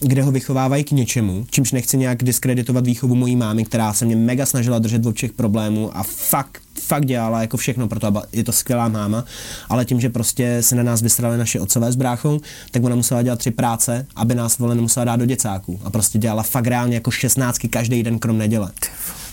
kde 0.00 0.22
ho 0.22 0.32
vychovávají 0.32 0.84
k 0.84 0.90
něčemu, 0.90 1.46
čímž 1.50 1.72
nechci 1.72 1.96
nějak 1.96 2.22
diskreditovat 2.22 2.86
výchovu 2.86 3.14
mojí 3.14 3.36
mámy, 3.36 3.64
která 3.64 3.92
se 3.92 4.04
mě 4.04 4.16
mega 4.16 4.46
snažila 4.46 4.78
držet 4.78 5.06
od 5.06 5.16
všech 5.16 5.32
problémů 5.32 5.96
a 5.96 6.02
fakt, 6.02 6.62
fakt 6.80 7.06
dělala 7.06 7.40
jako 7.40 7.56
všechno 7.56 7.88
pro 7.88 8.00
to, 8.00 8.06
aby 8.06 8.18
je 8.32 8.44
to 8.44 8.52
skvělá 8.52 8.88
máma, 8.88 9.24
ale 9.68 9.84
tím, 9.84 10.00
že 10.00 10.08
prostě 10.08 10.58
se 10.60 10.74
na 10.74 10.82
nás 10.82 11.02
vysrali 11.02 11.38
naše 11.38 11.60
otcové 11.60 11.92
s 11.92 11.96
bráchou, 11.96 12.40
tak 12.70 12.84
ona 12.84 12.96
musela 12.96 13.22
dělat 13.22 13.38
tři 13.38 13.50
práce, 13.50 14.06
aby 14.16 14.34
nás 14.34 14.58
vole 14.58 14.74
nemusela 14.74 15.04
dát 15.04 15.16
do 15.16 15.26
děcáků 15.26 15.80
a 15.84 15.90
prostě 15.90 16.18
dělala 16.18 16.42
fakt 16.42 16.66
reálně 16.66 16.94
jako 16.94 17.10
šestnáctky 17.10 17.68
každý 17.68 18.02
den 18.02 18.18
krom 18.18 18.38
neděle. 18.38 18.70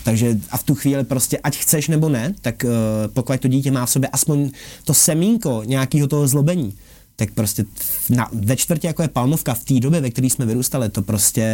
Takže 0.08 0.36
a 0.50 0.56
v 0.56 0.62
tu 0.62 0.74
chvíli 0.74 1.04
prostě, 1.04 1.38
ať 1.38 1.56
chceš 1.56 1.88
nebo 1.88 2.08
ne, 2.08 2.34
tak 2.40 2.64
uh, 2.64 2.70
pokud 3.12 3.40
to 3.40 3.48
dítě 3.48 3.70
má 3.70 3.86
v 3.86 3.90
sobě 3.90 4.08
aspoň 4.08 4.50
to 4.84 4.94
semínko 4.94 5.62
nějakého 5.64 6.08
toho 6.08 6.28
zlobení, 6.28 6.74
tak 7.16 7.30
prostě 7.32 7.64
na, 8.10 8.28
ve 8.32 8.56
čtvrtě 8.56 8.86
jako 8.86 9.02
je 9.02 9.08
Palmovka 9.08 9.54
v 9.54 9.64
té 9.64 9.80
době, 9.80 10.00
ve 10.00 10.10
které 10.10 10.26
jsme 10.26 10.46
vyrůstali, 10.46 10.88
to 10.88 11.02
prostě 11.02 11.44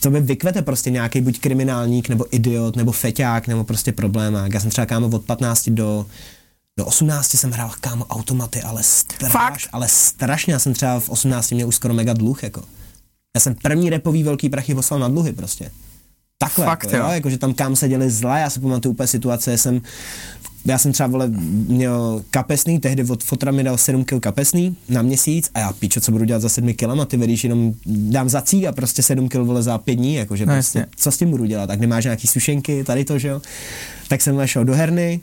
to 0.00 0.10
by 0.10 0.20
vykvete 0.20 0.62
prostě 0.62 0.90
nějaký 0.90 1.20
buď 1.20 1.40
kriminálník, 1.40 2.08
nebo 2.08 2.26
idiot, 2.30 2.76
nebo 2.76 2.92
feťák, 2.92 3.48
nebo 3.48 3.64
prostě 3.64 3.92
problémák. 3.92 4.54
Já 4.54 4.60
jsem 4.60 4.70
třeba 4.70 4.86
kámo 4.86 5.08
od 5.08 5.24
15 5.24 5.68
do 5.68 6.06
do 6.78 6.86
18 6.86 7.34
jsem 7.34 7.50
hrál 7.50 7.70
kámo 7.80 8.04
automaty, 8.04 8.62
ale 8.62 8.82
straš, 8.82 9.68
ale 9.72 9.88
strašně. 9.88 10.52
Já 10.52 10.58
jsem 10.58 10.74
třeba 10.74 11.00
v 11.00 11.10
18 11.10 11.50
měl 11.50 11.68
už 11.68 11.76
skoro 11.76 11.94
mega 11.94 12.12
dluh, 12.12 12.42
jako. 12.42 12.62
Já 13.36 13.40
jsem 13.40 13.54
první 13.54 13.90
repový 13.90 14.22
velký 14.22 14.48
prachy 14.48 14.74
poslal 14.74 15.00
na 15.00 15.08
dluhy 15.08 15.32
prostě. 15.32 15.70
Takhle, 16.38 16.66
Fakt, 16.66 16.84
jako, 16.84 16.96
jo? 16.96 17.02
jo? 17.02 17.10
Jako, 17.12 17.30
že 17.30 17.38
tam 17.38 17.54
kam 17.54 17.76
se 17.76 17.88
děli 17.88 18.10
zle, 18.10 18.40
já 18.40 18.50
si 18.50 18.60
pamatuju 18.60 18.92
úplně 18.92 19.06
situace, 19.06 19.58
jsem 19.58 19.80
já 20.66 20.78
jsem 20.78 20.92
třeba 20.92 21.06
vole, 21.06 21.28
měl 21.68 22.22
kapesný, 22.30 22.78
tehdy 22.78 23.04
od 23.04 23.24
fotra 23.24 23.52
mi 23.52 23.64
dal 23.64 23.76
7 23.76 24.04
kg 24.04 24.20
kapesný 24.20 24.76
na 24.88 25.02
měsíc 25.02 25.50
a 25.54 25.58
já 25.58 25.72
píčo, 25.72 26.00
co 26.00 26.12
budu 26.12 26.24
dělat 26.24 26.42
za 26.42 26.48
7 26.48 26.74
kg, 26.74 27.06
ty 27.06 27.16
vedíš 27.16 27.44
jenom 27.44 27.74
dám 27.86 28.28
za 28.28 28.42
cík 28.42 28.64
a 28.64 28.72
prostě 28.72 29.02
7 29.02 29.28
kg 29.28 29.34
vole 29.34 29.62
za 29.62 29.78
5 29.78 29.94
dní, 29.94 30.14
jakože 30.14 30.46
no, 30.46 30.54
prostě, 30.54 30.86
co 30.96 31.10
s 31.10 31.18
tím 31.18 31.30
budu 31.30 31.44
dělat, 31.44 31.66
tak 31.66 31.80
nemáš 31.80 32.04
nějaký 32.04 32.26
sušenky, 32.26 32.84
tady 32.84 33.04
to, 33.04 33.18
že 33.18 33.28
jo. 33.28 33.42
Tak 34.08 34.22
jsem 34.22 34.46
šel 34.46 34.64
do 34.64 34.74
herny, 34.74 35.20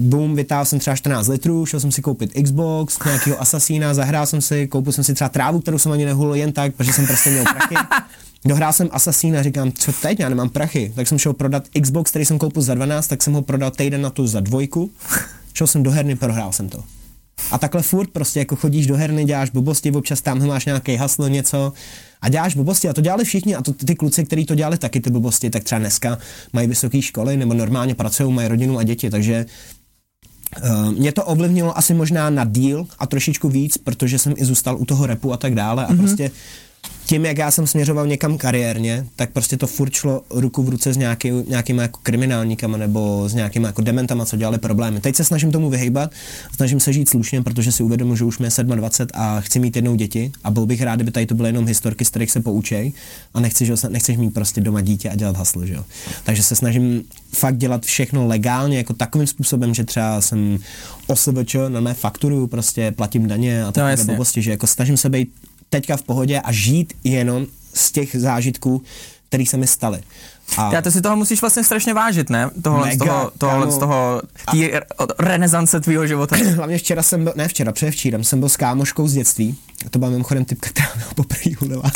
Boom, 0.00 0.36
vytáhl 0.36 0.64
jsem 0.64 0.78
třeba 0.78 0.96
14 0.96 1.28
litrů, 1.28 1.66
šel 1.66 1.80
jsem 1.80 1.92
si 1.92 2.02
koupit 2.02 2.32
Xbox, 2.42 2.98
nějakého 3.04 3.40
Assassina, 3.40 3.94
zahrál 3.94 4.26
jsem 4.26 4.40
si, 4.40 4.66
koupil 4.66 4.92
jsem 4.92 5.04
si 5.04 5.14
třeba 5.14 5.28
trávu, 5.28 5.60
kterou 5.60 5.78
jsem 5.78 5.92
ani 5.92 6.04
nehulil 6.04 6.34
jen 6.34 6.52
tak, 6.52 6.74
protože 6.74 6.92
jsem 6.92 7.06
prostě 7.06 7.30
měl 7.30 7.44
prachy. 7.44 7.74
Dohrál 8.46 8.72
jsem 8.72 8.88
Assassina, 8.92 9.42
říkám, 9.42 9.72
co 9.72 9.92
teď, 9.92 10.20
já 10.20 10.28
nemám 10.28 10.48
prachy. 10.48 10.92
Tak 10.94 11.08
jsem 11.08 11.18
šel 11.18 11.32
prodat 11.32 11.64
Xbox, 11.82 12.10
který 12.10 12.24
jsem 12.24 12.38
koupil 12.38 12.62
za 12.62 12.74
12, 12.74 13.08
tak 13.08 13.22
jsem 13.22 13.32
ho 13.32 13.42
prodal 13.42 13.70
týden 13.70 14.02
na 14.02 14.10
to 14.10 14.26
za 14.26 14.40
dvojku. 14.40 14.90
Šel 15.54 15.66
jsem 15.66 15.82
do 15.82 15.90
herny, 15.90 16.16
prohrál 16.16 16.52
jsem 16.52 16.68
to. 16.68 16.84
A 17.50 17.58
takhle 17.58 17.82
furt 17.82 18.10
prostě 18.10 18.38
jako 18.38 18.56
chodíš 18.56 18.86
do 18.86 18.96
herny, 18.96 19.24
děláš 19.24 19.50
blbosti, 19.50 19.92
občas 19.92 20.20
tam 20.20 20.46
máš 20.46 20.66
nějaký 20.66 20.96
haslo, 20.96 21.28
něco 21.28 21.72
a 22.22 22.28
děláš 22.28 22.54
blbosti 22.54 22.88
a 22.88 22.92
to 22.92 23.00
dělali 23.00 23.24
všichni 23.24 23.54
a 23.54 23.62
to 23.62 23.72
ty 23.72 23.94
kluci, 23.94 24.24
kteří 24.24 24.46
to 24.46 24.54
dělali 24.54 24.78
taky 24.78 25.00
ty 25.00 25.10
blbosti, 25.10 25.50
tak 25.50 25.64
třeba 25.64 25.78
dneska 25.78 26.18
mají 26.52 26.68
vysoké 26.68 27.02
školy 27.02 27.36
nebo 27.36 27.54
normálně 27.54 27.94
pracují, 27.94 28.32
mají 28.32 28.48
rodinu 28.48 28.78
a 28.78 28.82
děti, 28.82 29.10
takže 29.10 29.46
Uh, 30.64 30.92
mě 30.92 31.12
to 31.12 31.24
ovlivnilo 31.24 31.78
asi 31.78 31.94
možná 31.94 32.30
na 32.30 32.44
díl 32.44 32.86
a 32.98 33.06
trošičku 33.06 33.48
víc, 33.48 33.78
protože 33.78 34.18
jsem 34.18 34.34
i 34.36 34.44
zůstal 34.44 34.76
u 34.78 34.84
toho 34.84 35.06
repu 35.06 35.32
a 35.32 35.36
tak 35.36 35.54
dále 35.54 35.86
a 35.86 35.92
mm-hmm. 35.92 35.98
prostě 35.98 36.30
tím, 37.06 37.24
jak 37.24 37.38
já 37.38 37.50
jsem 37.50 37.66
směřoval 37.66 38.06
někam 38.06 38.38
kariérně, 38.38 39.06
tak 39.16 39.30
prostě 39.30 39.56
to 39.56 39.66
furt 39.66 39.92
šlo 39.92 40.22
ruku 40.30 40.62
v 40.62 40.68
ruce 40.68 40.92
s 40.92 40.96
nějaký, 40.96 41.30
nějakýma 41.48 41.82
jako 41.82 42.00
kriminálníkama 42.02 42.78
nebo 42.78 43.28
s 43.28 43.34
nějakýma 43.34 43.66
jako 43.66 43.82
dementama, 43.82 44.26
co 44.26 44.36
dělali 44.36 44.58
problémy. 44.58 45.00
Teď 45.00 45.16
se 45.16 45.24
snažím 45.24 45.52
tomu 45.52 45.70
vyhejbat, 45.70 46.10
snažím 46.56 46.80
se 46.80 46.92
žít 46.92 47.08
slušně, 47.08 47.42
protože 47.42 47.72
si 47.72 47.82
uvědomuji, 47.82 48.16
že 48.16 48.24
už 48.24 48.38
mě 48.38 48.48
27 48.74 49.20
a 49.22 49.40
chci 49.40 49.58
mít 49.58 49.76
jednou 49.76 49.94
děti 49.94 50.32
a 50.44 50.50
byl 50.50 50.66
bych 50.66 50.82
rád, 50.82 50.94
kdyby 50.94 51.10
tady 51.10 51.26
to 51.26 51.34
byly 51.34 51.48
jenom 51.48 51.66
historky, 51.66 52.04
z 52.04 52.10
kterých 52.10 52.30
se 52.30 52.40
poučej 52.40 52.92
a 53.34 53.40
nechci, 53.40 53.66
že 53.66 53.74
nechceš 53.88 54.16
mít 54.16 54.30
prostě 54.30 54.60
doma 54.60 54.80
dítě 54.80 55.10
a 55.10 55.14
dělat 55.14 55.36
haslo, 55.36 55.66
že 55.66 55.74
jo. 55.74 55.84
Takže 56.24 56.42
se 56.42 56.56
snažím 56.56 57.02
fakt 57.32 57.56
dělat 57.56 57.84
všechno 57.84 58.26
legálně, 58.26 58.76
jako 58.78 58.92
takovým 58.92 59.26
způsobem, 59.26 59.74
že 59.74 59.84
třeba 59.84 60.20
jsem 60.20 60.58
OSVČ 61.06 61.56
na 61.68 61.80
mé 61.80 61.94
fakturu, 61.94 62.46
prostě 62.46 62.92
platím 62.92 63.28
daně 63.28 63.64
a 63.64 63.72
takové 63.72 63.96
no, 63.96 64.04
blbosti, 64.04 64.42
že 64.42 64.50
jako 64.50 64.66
snažím 64.66 64.96
se 64.96 65.08
být 65.08 65.32
teďka 65.70 65.96
v 65.96 66.02
pohodě 66.02 66.40
a 66.40 66.52
žít 66.52 66.92
jenom 67.04 67.46
z 67.74 67.92
těch 67.92 68.16
zážitků, 68.16 68.82
které 69.28 69.46
se 69.46 69.56
mi 69.56 69.66
staly. 69.66 70.00
A 70.58 70.74
Já 70.74 70.82
to 70.82 70.90
si 70.90 71.00
toho 71.00 71.16
musíš 71.16 71.40
vlastně 71.40 71.64
strašně 71.64 71.94
vážit, 71.94 72.30
ne? 72.30 72.50
Tohle 72.62 72.86
mega, 72.86 73.04
z 73.04 73.08
toho, 73.08 73.32
tohle 73.38 73.72
z 73.72 73.78
toho, 73.78 74.22
tý 74.50 74.74
a... 74.74 74.80
renesance 75.18 75.80
tvýho 75.80 76.06
života. 76.06 76.36
Hlavně 76.56 76.78
včera 76.78 77.02
jsem 77.02 77.24
byl, 77.24 77.32
ne 77.36 77.48
včera, 77.48 77.72
předevčírem 77.72 78.24
jsem 78.24 78.40
byl 78.40 78.48
s 78.48 78.56
kámoškou 78.56 79.08
z 79.08 79.12
dětství. 79.12 79.56
To 79.90 79.98
byla 79.98 80.10
mimochodem 80.10 80.44
typka, 80.44 80.70
která 80.70 80.88
měla 80.96 81.10
poprvé 81.14 81.50
hulila. 81.58 81.82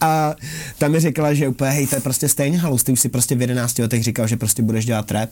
a 0.00 0.34
tam 0.78 0.92
mi 0.92 1.00
řekla, 1.00 1.34
že 1.34 1.48
úplně, 1.48 1.70
hej, 1.70 1.86
to 1.86 1.94
je 1.94 2.00
prostě 2.00 2.28
stejně 2.28 2.58
halus, 2.58 2.84
ty 2.84 2.92
už 2.92 3.00
si 3.00 3.08
prostě 3.08 3.34
v 3.34 3.40
11 3.40 3.78
letech 3.78 4.04
říkal, 4.04 4.26
že 4.26 4.36
prostě 4.36 4.62
budeš 4.62 4.84
dělat 4.84 5.10
rap 5.10 5.30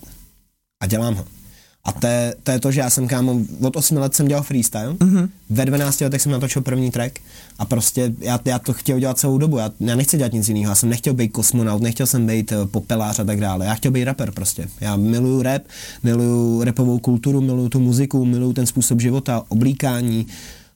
a 0.82 0.86
dělám 0.86 1.14
ho. 1.14 1.24
A 1.86 1.92
to 1.92 2.06
je, 2.06 2.34
to 2.42 2.50
je 2.50 2.60
to, 2.60 2.70
že 2.70 2.80
já 2.80 2.90
jsem 2.90 3.08
kámo, 3.08 3.40
od 3.60 3.76
8 3.76 3.96
let 3.96 4.14
jsem 4.14 4.28
dělal 4.28 4.42
freestyle, 4.42 4.92
mm-hmm. 4.92 5.28
ve 5.50 5.64
12 5.64 6.00
letech 6.00 6.22
jsem 6.22 6.32
natočil 6.32 6.62
první 6.62 6.90
track 6.90 7.18
a 7.58 7.64
prostě 7.64 8.14
já, 8.18 8.40
já 8.44 8.58
to 8.58 8.72
chtěl 8.72 9.00
dělat 9.00 9.18
celou 9.18 9.38
dobu, 9.38 9.58
já, 9.58 9.70
já 9.80 9.96
nechci 9.96 10.16
dělat 10.16 10.32
nic 10.32 10.48
jiného, 10.48 10.70
já 10.70 10.74
jsem 10.74 10.88
nechtěl 10.88 11.14
být 11.14 11.28
kosmonaut, 11.28 11.82
nechtěl 11.82 12.06
jsem 12.06 12.26
být 12.26 12.52
uh, 12.52 12.66
popelář 12.66 13.18
a 13.18 13.24
tak 13.24 13.40
dále, 13.40 13.66
já 13.66 13.74
chtěl 13.74 13.92
být 13.92 14.04
rapper 14.04 14.30
prostě. 14.30 14.68
Já 14.80 14.96
miluju 14.96 15.42
rap, 15.42 15.62
miluju 16.02 16.64
rapovou 16.64 16.98
kulturu, 16.98 17.40
miluju 17.40 17.68
tu 17.68 17.80
muziku, 17.80 18.24
miluju 18.24 18.52
ten 18.52 18.66
způsob 18.66 19.00
života, 19.00 19.42
oblíkání, 19.48 20.26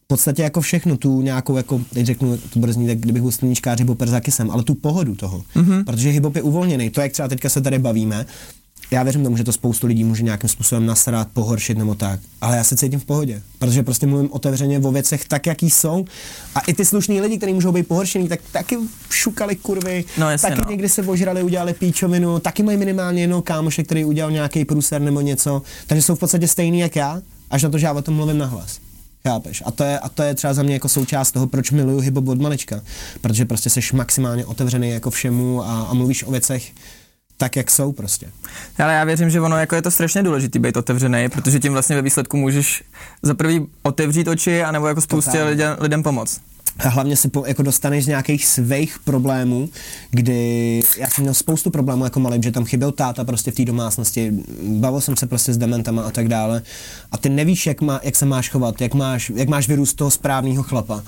v 0.04 0.08
podstatě 0.12 0.42
jako 0.42 0.60
všechno, 0.60 0.96
tu 0.96 1.20
nějakou, 1.20 1.56
jako, 1.56 1.80
teď 1.94 2.06
řeknu, 2.06 2.36
to 2.36 2.58
bude 2.58 2.72
znít, 2.72 2.86
tak 2.86 2.98
kdybych 2.98 3.22
byl 3.22 3.32
sluníčkář 3.32 3.78
hip 3.78 4.02
za 4.04 4.20
kisem, 4.20 4.50
ale 4.50 4.62
tu 4.62 4.74
pohodu 4.74 5.14
toho. 5.14 5.42
Mm-hmm. 5.56 5.84
Protože 5.84 6.10
hip 6.10 6.36
je 6.36 6.42
uvolněný, 6.42 6.90
to, 6.90 7.00
jak 7.00 7.12
třeba 7.12 7.28
teďka 7.28 7.48
se 7.48 7.60
tady 7.60 7.78
bavíme, 7.78 8.26
já 8.90 9.02
věřím 9.02 9.24
tomu, 9.24 9.36
že 9.36 9.44
to 9.44 9.52
spoustu 9.52 9.86
lidí 9.86 10.04
může 10.04 10.22
nějakým 10.22 10.48
způsobem 10.48 10.86
nasrat, 10.86 11.28
pohoršit 11.32 11.78
nebo 11.78 11.94
tak, 11.94 12.20
ale 12.40 12.56
já 12.56 12.64
se 12.64 12.76
cítím 12.76 13.00
v 13.00 13.04
pohodě, 13.04 13.42
protože 13.58 13.82
prostě 13.82 14.06
mluvím 14.06 14.32
otevřeně 14.32 14.78
o 14.78 14.92
věcech 14.92 15.24
tak, 15.24 15.46
jaký 15.46 15.70
jsou. 15.70 16.04
A 16.54 16.60
i 16.60 16.74
ty 16.74 16.84
slušní 16.84 17.20
lidi, 17.20 17.36
kteří 17.36 17.52
můžou 17.52 17.72
být 17.72 17.88
pohoršení, 17.88 18.28
tak 18.28 18.40
taky 18.52 18.78
šukali 19.10 19.56
kurvy, 19.56 20.04
no, 20.18 20.30
jasně, 20.30 20.48
taky 20.48 20.62
no. 20.64 20.70
někdy 20.70 20.88
se 20.88 21.02
ožrali, 21.02 21.42
udělali 21.42 21.74
píčovinu, 21.74 22.38
taky 22.38 22.62
mají 22.62 22.78
minimálně 22.78 23.22
jenom 23.22 23.42
kámoše, 23.42 23.82
který 23.82 24.04
udělal 24.04 24.30
nějaký 24.30 24.64
průser 24.64 25.00
nebo 25.00 25.20
něco, 25.20 25.62
takže 25.86 26.02
jsou 26.02 26.14
v 26.14 26.18
podstatě 26.18 26.48
stejný 26.48 26.80
jak 26.80 26.96
já, 26.96 27.22
až 27.50 27.62
na 27.62 27.70
to, 27.70 27.78
že 27.78 27.86
já 27.86 27.92
o 27.92 28.02
tom 28.02 28.14
mluvím 28.14 28.38
nahlas. 28.38 28.80
Chápeš? 29.28 29.62
A 29.66 29.70
to, 29.70 29.84
je, 29.84 29.98
a 29.98 30.08
to 30.08 30.22
je 30.22 30.34
třeba 30.34 30.54
za 30.54 30.62
mě 30.62 30.74
jako 30.74 30.88
součást 30.88 31.32
toho, 31.32 31.46
proč 31.46 31.70
miluju 31.70 32.00
hip 32.00 32.16
od 32.16 32.40
malička. 32.40 32.80
Protože 33.20 33.44
prostě 33.44 33.70
jsi 33.70 33.80
maximálně 33.92 34.46
otevřený 34.46 34.90
jako 34.90 35.10
všemu 35.10 35.64
a, 35.64 35.82
a 35.82 35.94
mluvíš 35.94 36.24
o 36.24 36.30
věcech, 36.30 36.72
tak, 37.40 37.56
jak 37.56 37.70
jsou 37.70 37.92
prostě. 37.92 38.26
Ale 38.78 38.94
já 38.94 39.04
věřím, 39.04 39.30
že 39.30 39.40
ono 39.40 39.56
jako 39.56 39.74
je 39.74 39.82
to 39.82 39.90
strašně 39.90 40.22
důležitý 40.22 40.58
být 40.58 40.76
otevřený, 40.76 41.28
protože 41.28 41.60
tím 41.60 41.72
vlastně 41.72 41.96
ve 41.96 42.02
výsledku 42.02 42.36
můžeš 42.36 42.84
za 43.22 43.34
prvý 43.34 43.66
otevřít 43.82 44.28
oči, 44.28 44.62
anebo 44.62 44.88
jako 44.88 45.00
spoustě 45.00 45.42
lidem, 45.42 45.76
lidem 45.80 46.02
pomoct. 46.02 46.40
A 46.84 46.88
hlavně 46.88 47.16
se 47.16 47.28
po, 47.28 47.44
jako 47.46 47.62
dostaneš 47.62 48.04
z 48.04 48.08
nějakých 48.08 48.46
svých 48.46 48.98
problémů, 49.04 49.68
kdy 50.10 50.80
já 50.98 51.10
jsem 51.10 51.22
měl 51.22 51.34
spoustu 51.34 51.70
problémů 51.70 52.04
jako 52.04 52.20
malý, 52.20 52.42
že 52.42 52.52
tam 52.52 52.64
chyběl 52.64 52.92
táta 52.92 53.24
prostě 53.24 53.50
v 53.50 53.54
té 53.54 53.64
domácnosti, 53.64 54.32
bavil 54.62 55.00
jsem 55.00 55.16
se 55.16 55.26
prostě 55.26 55.52
s 55.52 55.58
dementama 55.58 56.02
a 56.02 56.10
tak 56.10 56.28
dále 56.28 56.62
a 57.12 57.18
ty 57.18 57.28
nevíš, 57.28 57.66
jak, 57.66 57.80
má, 57.80 58.00
jak 58.02 58.16
se 58.16 58.26
máš 58.26 58.50
chovat, 58.50 58.80
jak 58.80 58.94
máš, 58.94 59.32
jak 59.34 59.48
máš 59.48 59.68
vyrůst 59.68 59.96
toho 59.96 60.10
správného 60.10 60.62
chlapa. 60.62 61.02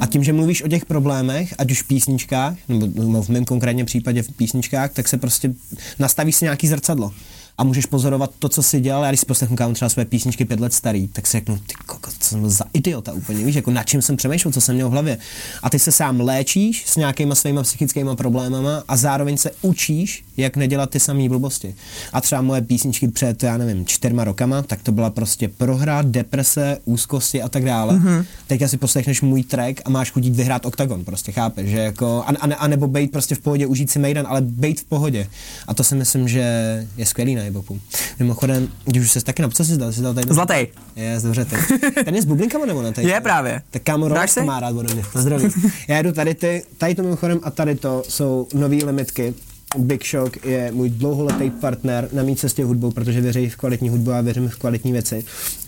A 0.00 0.06
tím, 0.06 0.24
že 0.24 0.32
mluvíš 0.32 0.62
o 0.62 0.68
těch 0.68 0.84
problémech, 0.84 1.54
ať 1.58 1.70
už 1.70 1.82
v 1.82 1.88
písničkách, 1.88 2.54
nebo 2.68 3.22
v 3.22 3.28
mém 3.28 3.44
konkrétně 3.44 3.84
případě 3.84 4.22
v 4.22 4.32
písničkách, 4.32 4.92
tak 4.92 5.08
se 5.08 5.16
prostě 5.16 5.54
nastaví 5.98 6.32
si 6.32 6.44
nějaký 6.44 6.68
zrcadlo 6.68 7.12
a 7.58 7.64
můžeš 7.64 7.86
pozorovat 7.86 8.30
to, 8.38 8.48
co 8.48 8.62
si 8.62 8.80
dělal. 8.80 9.04
Já 9.04 9.10
když 9.10 9.20
si 9.20 9.26
poslechnu 9.26 9.56
kámo 9.56 9.74
třeba 9.74 9.88
své 9.88 10.04
písničky 10.04 10.44
pět 10.44 10.60
let 10.60 10.72
starý, 10.72 11.08
tak 11.08 11.26
si 11.26 11.36
řeknu, 11.36 11.58
ty 11.58 11.74
koko, 11.86 12.10
co 12.18 12.28
jsem 12.28 12.40
byl 12.40 12.50
za 12.50 12.64
idiota 12.72 13.12
úplně, 13.12 13.44
víš, 13.44 13.54
jako 13.54 13.70
nad 13.70 13.82
čím 13.82 14.02
jsem 14.02 14.16
přemýšlel, 14.16 14.52
co 14.52 14.60
jsem 14.60 14.74
měl 14.74 14.88
v 14.88 14.92
hlavě. 14.92 15.18
A 15.62 15.70
ty 15.70 15.78
se 15.78 15.92
sám 15.92 16.20
léčíš 16.20 16.84
s 16.86 16.96
nějakýma 16.96 17.34
svýma 17.34 17.62
psychickými 17.62 18.10
problémama 18.16 18.82
a 18.88 18.96
zároveň 18.96 19.36
se 19.36 19.50
učíš, 19.62 20.24
jak 20.36 20.56
nedělat 20.56 20.90
ty 20.90 21.00
samé 21.00 21.28
blbosti. 21.28 21.74
A 22.12 22.20
třeba 22.20 22.42
moje 22.42 22.62
písničky 22.62 23.08
před, 23.08 23.42
já 23.42 23.56
nevím, 23.56 23.86
čtyřma 23.86 24.24
rokama, 24.24 24.62
tak 24.62 24.82
to 24.82 24.92
byla 24.92 25.10
prostě 25.10 25.48
prohra, 25.48 26.02
deprese, 26.02 26.78
úzkosti 26.84 27.42
a 27.42 27.48
tak 27.48 27.64
dále. 27.64 27.94
Mm-hmm. 27.94 28.24
Teď 28.46 28.62
si 28.66 28.76
poslechneš 28.76 29.22
můj 29.22 29.42
track 29.42 29.80
a 29.84 29.90
máš 29.90 30.10
chudit 30.10 30.36
vyhrát 30.36 30.66
oktagon, 30.66 31.04
prostě 31.04 31.32
chápeš, 31.32 31.70
že 31.70 31.78
jako, 31.78 32.24
a, 32.26 32.32
a, 32.40 32.54
a 32.54 32.66
nebo 32.66 32.88
být 32.88 33.12
prostě 33.12 33.34
v 33.34 33.38
pohodě, 33.38 33.66
užít 33.66 33.90
si 33.90 33.98
Mejdan, 33.98 34.26
ale 34.28 34.40
být 34.40 34.80
v 34.80 34.84
pohodě. 34.84 35.28
A 35.66 35.74
to 35.74 35.84
si 35.84 35.94
myslím, 35.94 36.28
že 36.28 36.42
je 36.96 37.06
skvělý 37.06 37.34
na 37.44 37.50
hip-hopu. 37.50 37.80
Mimochodem, 38.18 38.68
když 38.84 39.02
už 39.02 39.10
se 39.10 39.24
taky 39.24 39.42
na 39.42 39.48
co 39.48 39.64
jsi 39.64 39.76
dal? 39.76 39.92
Jsi 39.92 40.02
dal 40.02 40.14
tady 40.14 40.26
Zlatý. 40.34 40.66
Je, 40.96 41.20
dobře, 41.22 41.44
ty. 41.44 41.56
Ten 42.04 42.14
je 42.14 42.22
s 42.22 42.24
bublinkama 42.24 42.66
nebo 42.66 42.82
na 42.82 42.92
tady? 42.92 43.08
Je 43.08 43.20
právě. 43.20 43.62
Tak 43.70 43.82
kámo, 43.82 44.08
Rolex 44.08 44.34
to 44.34 44.44
má 44.44 44.60
rád 44.60 44.76
ode 44.76 44.94
mě. 44.94 45.04
Zdraví. 45.14 45.44
Já 45.88 46.02
jdu 46.02 46.12
tady 46.12 46.34
ty, 46.34 46.62
tady 46.78 46.94
to 46.94 47.02
mimochodem 47.02 47.40
a 47.42 47.50
tady 47.50 47.74
to 47.74 48.02
jsou 48.08 48.48
nový 48.54 48.84
limitky. 48.84 49.34
Big 49.78 50.06
Shock 50.06 50.46
je 50.46 50.72
můj 50.72 50.90
dlouholetý 50.90 51.50
partner 51.50 52.08
na 52.12 52.22
mý 52.22 52.36
cestě 52.36 52.64
hudbou, 52.64 52.90
protože 52.90 53.20
věří 53.20 53.48
v 53.48 53.56
kvalitní 53.56 53.88
hudbu 53.88 54.12
a 54.12 54.20
věřím 54.20 54.48
v 54.48 54.56
kvalitní 54.56 54.92
věci. 54.92 55.24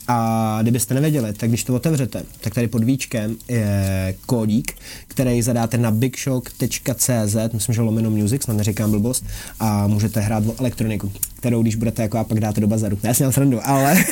A 0.09 0.59
kdybyste 0.63 0.95
nevěděli, 0.95 1.33
tak 1.33 1.49
když 1.49 1.65
to 1.65 1.75
otevřete, 1.75 2.23
tak 2.41 2.55
tady 2.55 2.69
pod 2.69 2.85
víčkem 2.85 3.37
je 3.49 4.15
kódík, 4.27 4.73
který 5.07 5.43
zadáte 5.43 5.79
na 5.79 5.91
bigshock.cz, 5.91 7.37
myslím, 7.53 7.75
že 7.75 7.81
lomeno 7.81 8.11
music, 8.11 8.43
snad 8.43 8.57
neříkám 8.57 8.91
blbost, 8.91 9.25
a 9.61 9.87
můžete 9.87 10.21
hrát 10.21 10.47
o 10.47 10.55
elektroniku, 10.61 11.13
kterou 11.37 11.63
když 11.63 11.75
budete 11.75 12.03
jako 12.03 12.19
a 12.19 12.25
pak 12.25 12.41
dáte 12.41 12.61
do 12.61 12.67
bazaru. 12.67 12.99
Já 13.03 13.15
si 13.15 13.25
srandu, 13.31 13.61
ale, 13.65 14.05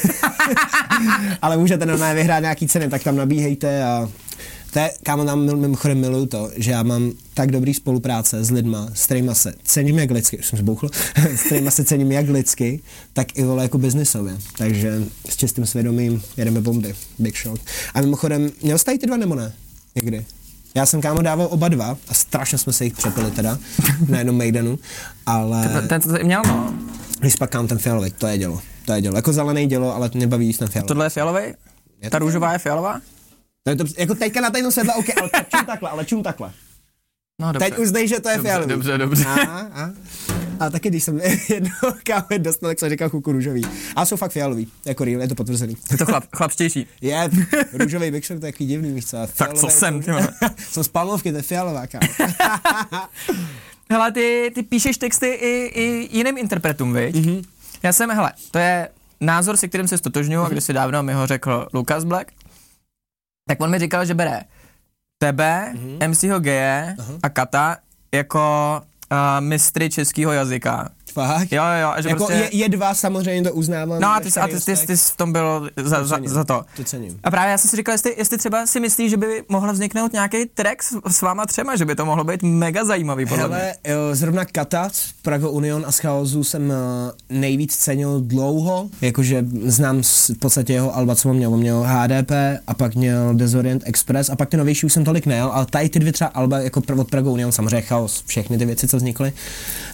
ale 1.42 1.56
můžete 1.56 1.86
normálně 1.86 2.14
vyhrát 2.14 2.40
nějaký 2.40 2.68
ceny, 2.68 2.88
tak 2.88 3.02
tam 3.02 3.16
nabíhejte 3.16 3.84
a 3.84 4.08
to 4.74 4.80
je, 4.80 4.90
kámo, 5.02 5.24
nám 5.24 5.60
mimochodem 5.60 6.00
miluju 6.00 6.26
to, 6.26 6.50
že 6.56 6.70
já 6.70 6.82
mám 6.82 7.12
tak 7.34 7.50
dobrý 7.50 7.74
spolupráce 7.74 8.44
s 8.44 8.50
lidma, 8.50 8.88
s 8.94 9.04
kterými 9.04 9.34
se 9.34 9.54
cením 9.64 9.98
jak 9.98 10.10
lidsky, 10.10 10.38
už 10.38 10.46
jsem 10.46 10.58
zbouchl, 10.58 10.88
s 11.36 11.42
kterými 11.42 11.70
se 11.70 11.84
cením 11.84 12.12
jak 12.12 12.28
lidsky, 12.28 12.80
tak 13.12 13.38
i 13.38 13.42
vole 13.42 13.62
jako 13.62 13.78
biznisově. 13.78 14.36
Takže 14.58 15.04
s 15.28 15.36
čistým 15.36 15.66
svědomím 15.66 16.22
jedeme 16.36 16.60
bomby. 16.60 16.94
Big 17.18 17.36
shot. 17.38 17.60
A 17.94 18.00
mimochodem, 18.00 18.50
měl 18.62 18.78
tady 18.78 18.98
ty 18.98 19.06
dva 19.06 19.16
nebo 19.16 19.34
ne? 19.34 19.52
Někdy? 19.94 20.24
Já 20.74 20.86
jsem 20.86 21.00
kámo 21.00 21.22
dával 21.22 21.48
oba 21.50 21.68
dva 21.68 21.98
a 22.08 22.14
strašně 22.14 22.58
jsme 22.58 22.72
se 22.72 22.84
jich 22.84 22.92
přepili 22.92 23.30
teda, 23.30 23.58
na 24.08 24.18
jednom 24.18 24.38
Maidenu, 24.38 24.78
ale... 25.26 25.68
Ten, 25.68 25.88
ten 25.88 26.00
to 26.00 26.24
měl, 26.24 26.42
no. 26.46 26.74
Když 27.20 27.36
pak 27.36 27.50
kam 27.50 27.66
ten 27.66 27.78
fialový, 27.78 28.10
to 28.10 28.26
je 28.26 28.38
dělo. 28.38 28.60
To 28.84 28.92
je 28.92 29.00
dělo. 29.00 29.16
Jako 29.16 29.32
zelený 29.32 29.66
dělo, 29.66 29.94
ale 29.94 30.10
nebaví 30.14 30.54
ten 30.54 30.68
fialový. 30.68 30.88
Tohle 30.88 31.06
je 31.06 31.10
fialový? 31.10 31.42
Ta 32.10 32.18
růžová 32.18 32.52
je 32.52 32.58
fialová? 32.58 33.00
No 33.66 33.72
je 33.72 33.76
to, 33.76 33.84
jako 33.98 34.14
teďka 34.14 34.40
na 34.40 34.50
tajnou 34.50 34.70
světla, 34.70 34.94
ok, 34.94 35.06
ale 35.20 35.30
čum 35.48 35.66
takhle, 35.66 35.90
ale 35.90 36.04
čum 36.04 36.22
takhle. 36.22 36.52
No, 37.40 37.52
dobře. 37.52 37.70
Teď 37.70 37.78
uznej, 37.78 38.08
že 38.08 38.20
to 38.20 38.28
je 38.28 38.36
dobře, 38.36 38.48
fialový. 38.48 38.72
Dobře, 38.72 38.98
dobře. 38.98 39.24
A, 39.24 39.60
a. 39.60 39.90
a 40.60 40.70
taky 40.70 40.88
když 40.88 41.04
jsem 41.04 41.20
jednou 41.48 41.92
káme 42.02 42.38
dostal, 42.38 42.70
tak 42.70 42.78
jsem 42.78 42.90
říkal 42.90 43.08
chuku 43.08 43.32
růžový. 43.32 43.62
A 43.96 44.04
jsou 44.04 44.16
fakt 44.16 44.32
fialový, 44.32 44.68
jako 44.86 45.04
real, 45.04 45.20
je 45.20 45.28
to 45.28 45.34
potvrzený. 45.34 45.76
Je 45.90 45.98
to 45.98 46.04
chlap, 46.04 46.24
chlapštější. 46.36 46.86
Je, 47.00 47.30
růžový 47.72 48.10
Big 48.10 48.26
Shock, 48.26 48.40
to 48.40 48.46
je 48.46 48.52
takový 48.52 48.68
divný, 48.68 48.92
víš 48.92 49.06
co. 49.06 49.16
Tak 49.36 49.54
co 49.54 49.68
jsem, 49.68 50.02
ty 50.02 50.10
Jsem 50.56 50.84
z 50.84 50.88
Palmovky, 50.88 51.30
to 51.30 51.36
je 51.36 51.42
fialová, 51.42 51.86
kámo. 51.86 52.06
hele, 53.90 54.12
ty, 54.12 54.52
ty 54.54 54.62
píšeš 54.62 54.98
texty 54.98 55.26
i, 55.26 55.70
i 55.74 56.16
jiným 56.16 56.38
interpretům, 56.38 56.92
viď? 56.92 57.16
Mm-hmm. 57.16 57.44
Já 57.82 57.92
jsem, 57.92 58.10
hele, 58.10 58.32
to 58.50 58.58
je 58.58 58.88
názor, 59.20 59.56
se 59.56 59.68
kterým 59.68 59.88
se 59.88 59.98
stotožňuji, 59.98 60.42
mm-hmm. 60.42 60.46
a 60.46 60.48
když 60.48 60.64
si 60.64 60.72
dávno 60.72 61.02
mi 61.02 61.12
ho 61.12 61.26
řekl 61.26 61.68
Lucas 61.72 62.04
Black, 62.04 62.32
tak 63.48 63.60
on 63.60 63.70
mi 63.70 63.78
říkal, 63.78 64.04
že 64.04 64.14
bere 64.14 64.40
tebe, 65.18 65.72
mm-hmm. 65.74 66.08
MCho 66.08 66.40
Geje 66.40 66.94
uh-huh. 66.98 67.18
a 67.22 67.28
Kata 67.28 67.76
jako 68.14 68.80
uh, 69.12 69.18
mistry 69.40 69.90
českého 69.90 70.32
jazyka. 70.32 70.88
Fakt? 71.14 71.52
Jo, 71.52 71.62
jo, 71.82 71.92
že 72.02 72.08
jako 72.08 72.26
prostě... 72.26 72.48
je, 72.52 72.56
je 72.56 72.68
dva 72.68 72.94
samozřejmě 72.94 73.42
to 73.42 73.54
uznávám. 73.54 74.00
No 74.00 74.08
a 74.08 74.20
ty, 74.20 74.28
a 74.40 74.48
ty, 74.48 74.60
ty, 74.60 74.76
ty, 74.76 74.86
ty 74.86 74.96
v 74.96 75.16
tom 75.16 75.32
byl 75.32 75.70
za, 75.76 75.98
to 75.98 76.04
za, 76.04 76.18
za 76.24 76.44
to. 76.44 76.64
To 76.76 76.84
cením. 76.84 77.20
A 77.24 77.30
právě 77.30 77.50
já 77.50 77.58
jsem 77.58 77.70
si 77.70 77.76
říkal, 77.76 77.92
jestli, 77.92 78.14
jestli 78.18 78.38
třeba 78.38 78.66
si 78.66 78.80
myslíš, 78.80 79.10
že 79.10 79.16
by 79.16 79.42
mohla 79.48 79.72
vzniknout 79.72 80.12
nějaký 80.12 80.46
track 80.46 80.82
s, 80.82 80.96
s 81.08 81.22
váma 81.22 81.46
třema, 81.46 81.76
že 81.76 81.84
by 81.84 81.94
to 81.94 82.06
mohlo 82.06 82.24
být 82.24 82.42
mega 82.42 82.84
zajímavý 82.84 83.26
podle 83.26 83.44
Hele, 83.44 83.58
mě. 83.58 83.92
Jo, 83.92 83.98
zrovna 84.12 84.44
Katac, 84.44 85.08
Prago 85.22 85.50
Union 85.50 85.84
a 85.86 85.92
z 85.92 85.98
Chaosu 85.98 86.44
jsem 86.44 86.70
uh, 86.70 86.74
nejvíc 87.28 87.76
cenil 87.76 88.20
dlouho, 88.20 88.88
jakože 89.00 89.44
znám 89.64 90.02
v 90.02 90.38
podstatě 90.38 90.72
jeho 90.72 90.96
alba, 90.96 91.14
co 91.14 91.32
měl, 91.32 91.50
měl 91.50 91.84
HDP 91.86 92.30
a 92.66 92.74
pak 92.74 92.94
měl 92.94 93.34
Desorient 93.34 93.82
Express 93.86 94.30
a 94.30 94.36
pak 94.36 94.48
ty 94.48 94.56
novější 94.56 94.86
už 94.86 94.92
jsem 94.92 95.04
tolik 95.04 95.26
nejel, 95.26 95.50
ale 95.52 95.66
tady 95.66 95.88
ty 95.88 95.98
dvě 95.98 96.12
třeba 96.12 96.30
alba 96.34 96.58
jako 96.58 96.82
od 96.96 97.10
Prago 97.10 97.32
Union, 97.32 97.52
samozřejmě 97.52 97.80
Chaos, 97.80 98.24
všechny 98.26 98.58
ty 98.58 98.66
věci, 98.66 98.88
co 98.88 98.96
vznikly, 98.96 99.32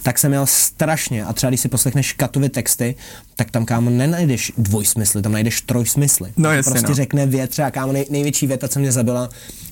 tak 0.03 0.17
jsem 0.17 0.31
měl 0.31 0.45
strašně 0.45 1.10
a 1.19 1.33
třeba 1.33 1.49
když 1.49 1.61
si 1.61 1.69
poslechneš 1.69 2.13
Katovy 2.13 2.49
texty, 2.49 2.95
tak 3.41 3.51
tam 3.51 3.65
kámo 3.65 3.89
nenajdeš 3.89 4.51
dvojsmysly, 4.57 5.21
tam 5.21 5.31
najdeš 5.31 5.61
trojsmysly. 5.61 6.29
No 6.37 6.51
jasně, 6.51 6.71
prostě 6.71 6.87
no. 6.87 6.95
řekne 6.95 7.25
věc, 7.25 7.51
třeba 7.51 7.71
kámo 7.71 7.93
nej, 7.93 8.05
největší 8.09 8.47
věta, 8.47 8.67
co 8.67 8.79
mě 8.79 8.91
zabila, 8.91 9.29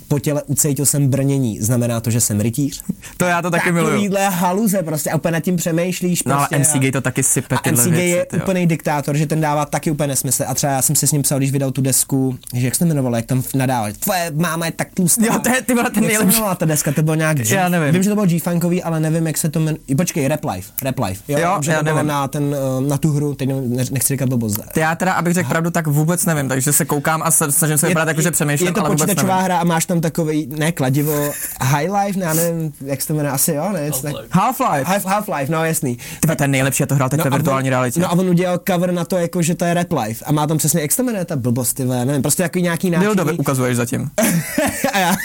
po 0.08 0.20
těle 0.20 0.44
ucítil 0.44 0.86
jsem 0.86 1.08
brnění. 1.08 1.62
Znamená 1.62 2.00
to, 2.00 2.12
že 2.12 2.22
jsem 2.22 2.40
rytíř? 2.40 2.82
To 3.18 3.26
já 3.26 3.42
to 3.42 3.52
taky 3.52 3.72
miluju. 3.72 3.92
Takovýhle 3.92 4.30
haluze 4.30 4.84
prostě 4.84 5.10
a 5.12 5.16
úplně 5.16 5.32
nad 5.32 5.40
tím 5.40 5.56
přemýšlíš. 5.56 6.24
No 6.24 6.36
prostě 6.36 6.56
ale 6.56 6.64
MCG 6.84 6.94
to 6.94 7.02
taky 7.02 7.24
sype 7.24 7.56
a 7.56 7.72
MCG 7.72 7.86
věci, 7.86 8.06
je 8.06 8.26
tyjo. 8.26 8.42
úplný 8.44 8.68
diktátor, 8.68 9.18
že 9.18 9.26
ten 9.26 9.42
dává 9.42 9.66
taky 9.66 9.92
úplně 9.92 10.08
nesmysl. 10.08 10.44
A 10.48 10.54
třeba 10.54 10.74
já 10.74 10.82
jsem 10.82 10.96
si 10.96 11.08
s 11.08 11.12
ním 11.12 11.22
psal, 11.22 11.38
když 11.38 11.52
vydal 11.52 11.72
tu 11.72 11.82
desku, 11.82 12.38
že 12.54 12.66
jak 12.68 12.76
se 12.76 12.80
to 12.80 12.86
jmenovalo, 12.86 13.16
jak 13.16 13.26
tam 13.26 13.44
nadával, 13.56 13.92
tvoje 14.00 14.32
máma 14.36 14.66
je 14.66 14.72
tak 14.72 14.88
tlustá. 14.94 15.26
Jo, 15.26 15.40
to 15.44 15.50
je, 15.50 15.62
ty 15.62 15.74
byla 15.74 15.90
ten 15.90 16.04
Jak 16.04 16.12
nejlepší. 16.12 16.28
jmenovala 16.30 16.56
ta 16.56 16.66
deska, 16.66 16.92
to 16.92 17.02
bylo 17.04 17.16
nějak 17.16 17.38
G. 17.38 17.56
Já 17.56 17.70
nevím. 17.70 17.94
Vím, 17.94 18.04
že 18.04 18.10
to 18.10 18.16
bylo 18.16 18.26
G-funkový, 18.28 18.84
ale 18.84 19.00
nevím, 19.00 19.28
jak 19.28 19.38
se 19.38 19.50
to 19.50 19.60
jmenuje. 19.60 19.78
Počkej, 19.98 20.28
Rap 20.28 20.46
Life. 20.56 20.72
Rap 20.82 21.00
Life. 21.00 21.22
Jo, 21.28 21.40
Jo, 21.40 21.60
já 21.68 21.82
nevím. 21.82 22.08
na, 22.08 22.28
ten, 22.28 22.56
eh, 22.56 22.90
na 22.90 22.98
tu 22.98 23.12
hru, 23.12 23.36
teď 23.36 23.50
nechci 23.68 24.14
říkat 24.14 24.30
blbost. 24.30 24.60
Ty 24.74 24.80
já 24.80 24.96
teda, 24.96 25.14
abych 25.14 25.34
řekl 25.34 25.50
pravdu, 25.50 25.72
tak 25.72 25.88
vůbec 25.88 26.26
nevím, 26.26 26.50
takže 26.50 26.74
se 26.74 26.86
koukám 26.86 27.22
a 27.26 27.32
snažím 27.32 27.78
se 27.78 27.88
vypadat 27.88 28.08
jako, 28.08 28.22
že 28.22 28.32
přemýšlím, 28.32 28.68
je 28.68 28.74
to 28.74 28.80
ale 28.80 28.90
vůbec 28.90 29.02
počítačová 29.02 29.34
nevím. 29.36 29.46
hra 29.46 29.58
a 29.60 29.64
máš 29.64 29.86
tam 29.86 30.02
takový, 30.02 30.48
ne 30.58 30.72
kladivo, 30.72 31.32
High 31.62 31.90
Life, 31.92 32.20
ne, 32.20 32.26
já 32.26 32.34
nevím, 32.34 32.74
jak 32.86 33.02
se 33.02 33.08
to 33.08 33.14
jmenuje, 33.14 33.32
asi 33.32 33.52
jo, 33.54 33.70
ne? 33.74 33.90
Half-Life. 33.90 34.28
Half-Life. 34.32 34.84
Half, 34.84 35.06
Half-Life, 35.06 35.50
no 35.52 35.66
jasný. 35.66 35.98
Ty 36.20 36.36
ten 36.36 36.52
nejlepší, 36.52 36.84
já 36.84 36.88
to 36.88 36.96
hrál 36.96 37.10
teď 37.10 37.18
ve 37.20 37.24
a 37.24 37.26
on- 37.28 37.32
virtuální 37.34 37.70
realitě. 37.70 38.00
No 38.00 38.08
a 38.08 38.12
on 38.12 38.30
udělal 38.30 38.60
cover 38.68 38.92
na 38.92 39.06
to, 39.06 39.18
jako, 39.18 39.42
že 39.42 39.56
to 39.56 39.66
je 39.66 39.74
Rap 39.74 39.92
Life. 40.04 40.26
A 40.26 40.32
má 40.32 40.48
tam 40.48 40.58
přesně, 40.58 40.82
jak 40.82 40.92
se 40.92 40.98
to 40.98 41.04
jmenuje 41.04 41.26
ta 41.26 41.36
blbost, 41.36 41.74
ty 41.74 41.86
vole, 41.86 42.06
nevím, 42.06 42.22
prostě 42.22 42.44
jako 42.44 42.60
nějaký 42.60 42.90
Dildo 42.90 43.16
náčelník. 43.16 43.40
ukazuješ 43.42 43.78
zatím. 43.78 44.10
a 44.94 45.00
já. 45.00 45.16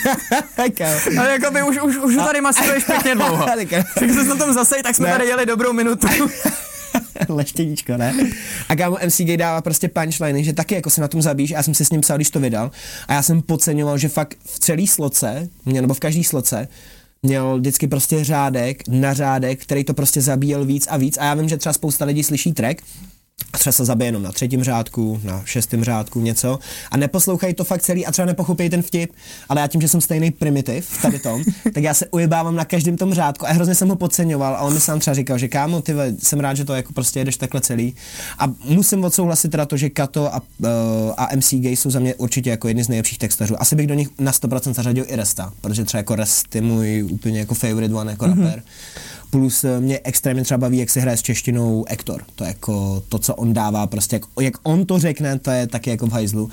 Ale 1.18 1.30
jako 1.32 1.50
by 1.50 1.62
už, 1.62 1.78
už, 1.82 1.96
už 1.96 2.16
tady 2.16 2.40
masíruješ 2.40 2.84
pěkně 2.84 3.14
dlouho. 3.14 3.46
Tak- 3.94 4.10
se 4.10 4.24
na 4.24 4.36
tom 4.36 4.52
zase, 4.54 4.74
tak 4.82 4.94
jsme 4.96 5.12
tady 5.12 5.26
jeli 5.26 5.46
dobrou 5.46 5.72
minutu. 5.72 6.06
Leštěníčko, 7.28 7.96
ne? 7.96 8.14
A 8.68 8.76
kámo 8.76 8.96
MCG 9.06 9.36
dává 9.36 9.62
prostě 9.62 9.88
punchline, 9.88 10.42
že 10.42 10.52
taky 10.52 10.74
jako 10.74 10.90
se 10.90 11.00
na 11.00 11.08
tom 11.08 11.22
zabíš. 11.22 11.50
Já 11.50 11.62
jsem 11.62 11.74
si 11.74 11.84
s 11.84 11.90
ním 11.90 12.00
psal, 12.00 12.18
když 12.18 12.30
to 12.30 12.40
vydal. 12.40 12.70
A 13.08 13.12
já 13.12 13.22
jsem 13.22 13.42
podceňoval, 13.42 13.98
že 13.98 14.08
fakt 14.08 14.36
v 14.44 14.58
celý 14.58 14.86
sloce, 14.86 15.48
nebo 15.66 15.94
v 15.94 16.00
každý 16.00 16.24
sloce, 16.24 16.68
měl 17.22 17.58
vždycky 17.58 17.86
prostě 17.86 18.24
řádek 18.24 18.82
na 18.88 19.14
řádek, 19.14 19.62
který 19.62 19.84
to 19.84 19.94
prostě 19.94 20.20
zabíjel 20.20 20.64
víc 20.64 20.86
a 20.90 20.96
víc. 20.96 21.18
A 21.18 21.24
já 21.24 21.34
vím, 21.34 21.48
že 21.48 21.56
třeba 21.56 21.72
spousta 21.72 22.04
lidí 22.04 22.22
slyší 22.22 22.52
track, 22.52 22.82
třeba 23.64 23.72
se 23.72 23.84
zabije 23.84 24.08
jenom 24.08 24.22
na 24.22 24.32
třetím 24.32 24.64
řádku, 24.64 25.20
na 25.24 25.42
šestém 25.44 25.84
řádku 25.84 26.20
něco. 26.20 26.58
A 26.90 26.96
neposlouchají 26.96 27.54
to 27.54 27.64
fakt 27.64 27.82
celý 27.82 28.06
a 28.06 28.12
třeba 28.12 28.26
nepochopí 28.26 28.70
ten 28.70 28.82
vtip, 28.82 29.12
ale 29.48 29.60
já 29.60 29.66
tím, 29.66 29.80
že 29.80 29.88
jsem 29.88 30.00
stejný 30.00 30.30
primitiv 30.30 30.86
v 30.86 31.02
tady 31.02 31.18
tom, 31.18 31.42
tak 31.74 31.82
já 31.82 31.94
se 31.94 32.06
ujebávám 32.06 32.56
na 32.56 32.64
každém 32.64 32.96
tom 32.96 33.14
řádku 33.14 33.46
a 33.46 33.52
hrozně 33.52 33.74
jsem 33.74 33.88
ho 33.88 33.96
podceňoval. 33.96 34.56
A 34.56 34.60
on 34.60 34.74
mi 34.74 34.80
sám 34.80 35.00
třeba 35.00 35.14
říkal, 35.14 35.38
že 35.38 35.48
kámo, 35.48 35.80
ty 35.80 35.94
jsem 36.18 36.40
rád, 36.40 36.54
že 36.54 36.64
to 36.64 36.74
jako 36.74 36.92
prostě 36.92 37.20
jedeš 37.20 37.36
takhle 37.36 37.60
celý. 37.60 37.94
A 38.38 38.46
musím 38.64 39.04
odsouhlasit 39.04 39.50
teda 39.50 39.66
to, 39.66 39.76
že 39.76 39.90
Kato 39.90 40.34
a, 40.34 40.42
uh, 40.58 40.68
a 41.16 41.28
MC 41.36 41.54
Gay 41.54 41.76
jsou 41.76 41.90
za 41.90 42.00
mě 42.00 42.14
určitě 42.14 42.50
jako 42.50 42.68
jedni 42.68 42.84
z 42.84 42.88
nejlepších 42.88 43.18
textařů. 43.18 43.62
Asi 43.62 43.76
bych 43.76 43.86
do 43.86 43.94
nich 43.94 44.08
na 44.18 44.32
100% 44.32 44.74
zařadil 44.74 45.04
i 45.08 45.16
Resta, 45.16 45.52
protože 45.60 45.84
třeba 45.84 45.98
jako 45.98 46.14
Rest 46.14 46.54
je 46.54 46.60
můj 46.60 47.08
úplně 47.10 47.38
jako 47.38 47.54
favorite 47.54 47.94
one 47.94 48.12
jako 48.12 48.24
mm-hmm. 48.24 48.44
rapper 48.44 48.62
Plus 49.34 49.64
eh, 49.64 49.80
mě 49.80 50.00
extrémně 50.04 50.42
třeba 50.42 50.58
baví, 50.58 50.78
jak 50.78 50.90
se 50.90 51.00
hraje 51.00 51.16
s 51.16 51.22
češtinou 51.22 51.84
Ektor. 51.88 52.24
To 52.34 52.44
je 52.44 52.48
jako 52.48 53.02
to, 53.08 53.18
co 53.18 53.34
on 53.34 53.52
dává, 53.52 53.86
prostě 53.86 54.16
jak, 54.16 54.22
jak 54.40 54.54
on 54.62 54.86
to 54.86 54.98
řekne, 54.98 55.38
to 55.38 55.50
je 55.50 55.66
taky 55.66 55.90
jako 55.90 56.06
v 56.06 56.12
hajzlu. 56.12 56.50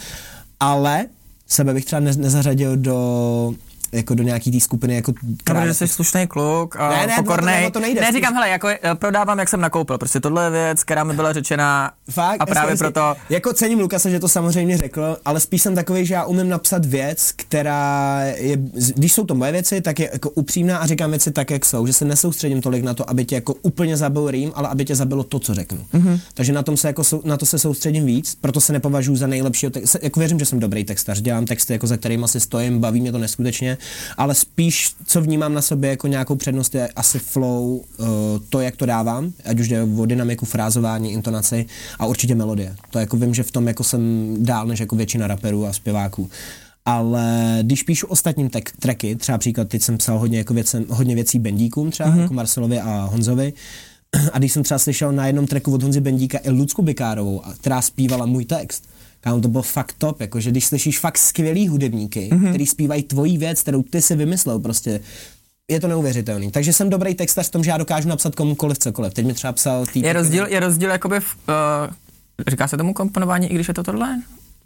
Ale 0.60 1.06
sebe 1.48 1.74
bych 1.74 1.86
třeba 1.86 2.00
ne, 2.00 2.16
nezařadil 2.16 2.78
do 2.78 3.54
jako 3.92 4.16
do 4.16 4.24
nějaký 4.24 4.52
té 4.52 4.60
skupiny 4.60 4.96
jako 4.96 5.14
protože 5.44 5.74
jsi 5.74 5.88
slušný 5.88 6.28
kluk 6.28 6.76
a 6.76 6.90
Ne, 6.90 7.08
ne, 7.08 7.14
pokornej. 7.18 7.64
no 7.64 7.72
to- 7.72 7.80
nejde, 7.80 8.02
ne, 8.02 8.12
říkám, 8.12 8.34
hele, 8.34 8.50
jako 8.50 8.68
eh, 8.68 8.80
prodávám, 8.96 9.40
jak 9.40 9.50
jsem 9.50 9.62
nakoupil. 9.62 9.98
Prostě 9.98 10.20
tohle 10.20 10.44
je 10.44 10.50
věc, 10.50 10.84
která 10.84 11.04
mi 11.04 11.14
byla 11.14 11.34
řečena 11.34 11.92
Fakt, 12.12 12.42
a 12.42 12.46
právě 12.46 12.72
jasně. 12.72 12.84
proto... 12.84 13.16
Jako 13.30 13.54
cením 13.54 13.80
Lukase, 13.80 14.10
že 14.12 14.20
to 14.20 14.28
samozřejmě 14.28 14.78
řekl, 14.78 15.18
ale 15.26 15.40
spíš 15.40 15.62
jsem 15.62 15.76
takový, 15.76 16.06
že 16.06 16.14
já 16.14 16.24
umím 16.26 16.50
napsat 16.50 16.86
věc, 16.86 17.32
která 17.36 18.22
je, 18.36 18.58
když 18.96 19.14
jsou 19.14 19.24
to 19.26 19.36
moje 19.36 19.52
věci, 19.52 19.82
tak 19.82 20.00
je 20.00 20.10
jako 20.14 20.30
upřímná 20.30 20.78
a 20.78 20.86
říkám 20.88 21.10
věci 21.10 21.32
tak, 21.32 21.52
jak 21.52 21.66
jsou, 21.66 21.88
že 21.88 21.94
se 21.94 22.06
nesoustředím 22.06 22.62
tolik 22.62 22.84
na 22.84 22.94
to, 22.94 23.10
aby 23.10 23.26
tě 23.26 23.36
jako 23.36 23.54
úplně 23.62 23.98
zabil 23.98 24.32
rým, 24.32 24.52
ale 24.56 24.68
aby 24.70 24.86
tě 24.86 24.96
zabilo 24.96 25.24
to, 25.24 25.40
co 25.40 25.54
řeknu. 25.54 25.86
Mhm. 25.94 26.08
Mm-hmm. 26.08 26.20
Takže 26.34 26.54
na 26.54 26.64
tom 26.64 26.78
se 26.78 26.88
jako, 26.88 27.04
na 27.24 27.38
to 27.38 27.46
se 27.46 27.60
soustředím 27.60 28.06
víc, 28.06 28.36
proto 28.42 28.62
se 28.62 28.74
nepovažuji 28.74 29.16
za 29.16 29.28
nejlepšího 29.28 29.70
text, 29.70 29.96
jako 30.02 30.20
věřím, 30.20 30.40
že 30.40 30.46
jsem 30.46 30.60
dobrý 30.60 30.84
textař, 30.84 31.22
dělám 31.22 31.46
texty, 31.46 31.74
jako 31.74 31.88
za 31.88 31.98
kterými 31.98 32.28
si 32.28 32.40
stojím, 32.40 32.80
baví 32.80 33.02
mě 33.02 33.12
to 33.12 33.18
neskutečně, 33.18 33.78
ale 34.18 34.36
spíš, 34.36 34.92
co 35.06 35.22
vnímám 35.22 35.54
na 35.54 35.62
sobě 35.62 35.90
jako 35.90 36.08
nějakou 36.08 36.36
přednost, 36.36 36.76
je 36.76 36.88
asi 36.88 37.20
flow, 37.20 37.76
uh, 37.76 38.06
to, 38.50 38.62
jak 38.62 38.76
to 38.76 38.86
dávám, 38.86 39.34
ať 39.46 39.60
už 39.60 39.68
jde 39.68 39.84
o 39.84 40.06
dynamiku, 40.06 40.46
frázování, 40.46 41.12
intonaci 41.12 41.66
a 42.00 42.06
určitě 42.06 42.36
melodie. 42.36 42.76
To 42.90 43.00
jako 43.00 43.18
vím, 43.18 43.34
že 43.34 43.44
v 43.44 43.52
tom 43.52 43.68
jako 43.68 43.84
jsem 43.84 44.36
dál 44.40 44.68
než 44.68 44.80
jako 44.80 44.96
většina 44.96 45.28
raperů 45.28 45.66
a 45.66 45.74
zpěváků. 45.74 46.30
Ale 46.86 47.60
když 47.62 47.84
píšu 47.84 48.08
ostatním 48.08 48.50
tek- 48.50 48.72
tracky, 48.80 49.16
třeba 49.16 49.38
příklad, 49.38 49.68
teď 49.68 49.82
jsem 49.82 49.98
psal 49.98 50.20
hodně, 50.20 50.38
jako 50.38 50.54
věcem, 50.54 50.86
hodně 50.90 51.16
věcí 51.16 51.40
Bendíkům 51.40 51.92
třeba, 51.92 52.10
mm-hmm. 52.10 52.22
jako 52.22 52.34
Marcelovi 52.34 52.80
a 52.80 53.10
Honzovi, 53.12 53.54
a 54.34 54.38
když 54.38 54.52
jsem 54.52 54.64
třeba 54.64 54.80
slyšel 54.80 55.12
na 55.12 55.28
jednom 55.28 55.48
tracku 55.48 55.74
od 55.74 55.84
Honzy 55.84 56.02
Bendíka 56.02 56.38
i 56.44 56.50
Lucku 56.50 56.82
Bikárovou, 56.82 57.42
která 57.60 57.82
zpívala 57.82 58.26
můj 58.26 58.46
text, 58.46 58.90
Kámo, 59.22 59.42
to 59.42 59.48
bylo 59.48 59.64
fakt 59.64 59.96
top, 59.98 60.22
jakože 60.22 60.52
když 60.52 60.66
slyšíš 60.66 61.00
fakt 61.00 61.18
skvělý 61.18 61.68
hudebníky, 61.68 62.30
mm-hmm. 62.32 62.50
který 62.50 62.68
zpívají 62.68 63.04
tvoji 63.04 63.38
věc, 63.38 63.62
kterou 63.62 63.84
ty 63.84 64.02
si 64.02 64.16
vymyslel, 64.16 64.60
prostě 64.60 65.00
je 65.72 65.80
to 65.80 65.88
neuvěřitelný. 65.88 66.52
Takže 66.52 66.74
jsem 66.74 66.90
dobrý 66.90 67.16
textař 67.16 67.48
v 67.48 67.52
tom, 67.52 67.64
že 67.64 67.70
já 67.70 67.78
dokážu 67.78 68.10
napsat 68.10 68.36
komukoliv 68.36 68.78
cokoliv. 68.78 69.14
Teď 69.14 69.26
mi 69.26 69.34
třeba 69.34 69.54
psal 69.54 69.86
týpek, 69.86 70.04
Je 70.04 70.14
rozdíl, 70.14 70.48
je 70.48 70.60
rozdíl 70.60 70.90
jakoby 70.90 71.20
v, 71.20 71.36
uh, 71.88 72.46
říká 72.48 72.68
se 72.68 72.78
tomu 72.78 72.94
komponování, 72.94 73.52
i 73.52 73.56
když 73.56 73.68
je 73.68 73.74
to 73.74 73.84
tohle? 73.84 74.22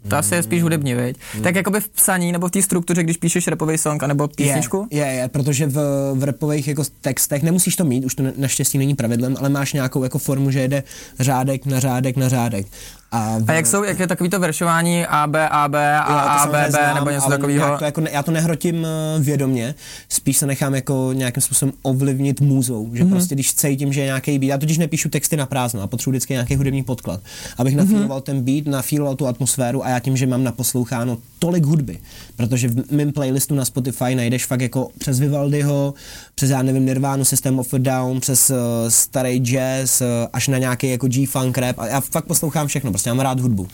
To 0.08 0.16
asi 0.16 0.34
je 0.34 0.42
spíš 0.42 0.62
hudební, 0.62 0.94
viď? 0.94 1.16
Tak 1.42 1.54
jakoby 1.54 1.80
v 1.80 1.88
psaní 1.88 2.32
nebo 2.32 2.48
v 2.48 2.50
té 2.50 2.62
struktuře, 2.62 3.02
když 3.02 3.16
píšeš 3.16 3.46
rapový 3.46 3.78
song 3.78 4.02
anebo 4.02 4.28
písničku? 4.28 4.88
Je, 4.90 5.06
je, 5.06 5.12
je, 5.12 5.28
protože 5.28 5.66
v, 5.66 5.78
v 6.14 6.24
rapových 6.24 6.68
jako 6.68 6.82
textech 7.00 7.42
nemusíš 7.42 7.76
to 7.76 7.84
mít, 7.84 8.04
už 8.04 8.14
to 8.14 8.22
na- 8.22 8.32
naštěstí 8.36 8.78
není 8.78 8.94
pravidlem, 8.94 9.36
ale 9.38 9.48
máš 9.48 9.72
nějakou 9.72 10.02
jako 10.02 10.18
formu, 10.18 10.50
že 10.50 10.60
jede 10.60 10.82
řádek 11.20 11.66
na 11.66 11.80
řádek 11.80 12.16
na 12.16 12.28
řádek. 12.28 12.66
A, 13.12 13.38
v, 13.38 13.50
A 13.50 13.52
jak 13.52 13.66
jsou, 13.66 13.84
jak 13.84 14.00
je 14.00 14.06
takový 14.06 14.30
to 14.30 14.40
veršování 14.40 15.06
A, 15.06 15.26
B, 15.26 15.48
A, 15.48 15.68
B, 15.68 15.98
A, 15.98 16.02
A, 16.02 16.46
B, 16.46 16.68
B, 16.72 16.94
nebo 16.94 17.10
něco 17.10 17.28
takového? 17.28 17.66
nějak 17.66 17.78
To 17.78 17.84
jako, 17.84 18.02
já 18.10 18.22
to 18.22 18.30
nehrotím 18.30 18.86
eh, 18.86 19.20
vědomě, 19.20 19.74
spíš 20.08 20.36
se 20.36 20.46
nechám 20.46 20.74
jako 20.74 21.10
nějakým 21.12 21.42
způsobem 21.42 21.74
ovlivnit 21.82 22.40
můzou, 22.40 22.90
že 22.94 23.04
mm-hmm. 23.04 23.10
prostě 23.10 23.34
když 23.34 23.54
cítím, 23.54 23.92
že 23.92 24.00
je 24.00 24.06
nějaký 24.06 24.38
beat, 24.38 24.48
já 24.48 24.58
totiž 24.58 24.78
nepíšu 24.78 25.08
texty 25.08 25.36
na 25.36 25.46
prázdno, 25.46 25.82
a 25.82 25.86
potřebuji 25.86 26.10
vždycky 26.10 26.32
nějaký 26.32 26.56
hudební 26.56 26.82
podklad, 26.82 27.20
abych 27.58 27.74
mm-hmm. 27.74 27.78
nafíloval 27.78 28.20
ten 28.20 28.42
beat, 28.42 28.66
nafíloval 28.66 29.16
tu 29.16 29.26
atmosféru 29.26 29.84
a 29.84 29.88
já 29.88 30.00
tím, 30.00 30.16
že 30.16 30.26
mám 30.26 30.44
naposloucháno 30.44 31.18
tolik 31.38 31.64
hudby, 31.64 31.98
protože 32.36 32.68
v 32.68 32.90
mém 32.90 33.12
playlistu 33.12 33.54
na 33.54 33.64
Spotify 33.64 34.14
najdeš 34.14 34.46
fakt 34.46 34.60
jako 34.60 34.88
přes 34.98 35.20
Vivaldiho, 35.20 35.94
přes 36.34 36.50
já 36.50 36.62
nevím 36.62 36.86
Nirvánu, 36.86 37.24
System 37.24 37.58
of 37.58 37.74
a 37.74 37.78
Down, 37.78 38.20
přes 38.20 38.50
uh, 38.50 38.56
starý 38.88 39.38
jazz, 39.38 40.00
uh, 40.00 40.06
až 40.32 40.48
na 40.48 40.58
nějaký 40.58 40.90
jako 40.90 41.06
G-funk 41.06 41.58
rap 41.58 41.78
a 41.78 41.86
já 41.86 42.00
fakt 42.00 42.24
poslouchám 42.24 42.66
všechno, 42.66 42.92
prostě 42.96 43.10
mám 43.10 43.20
rád 43.20 43.40
hudbu. 43.40 43.68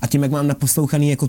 A 0.00 0.06
tím, 0.06 0.22
jak 0.22 0.32
mám 0.32 0.46
naposlouchaný 0.46 1.10
jako 1.10 1.28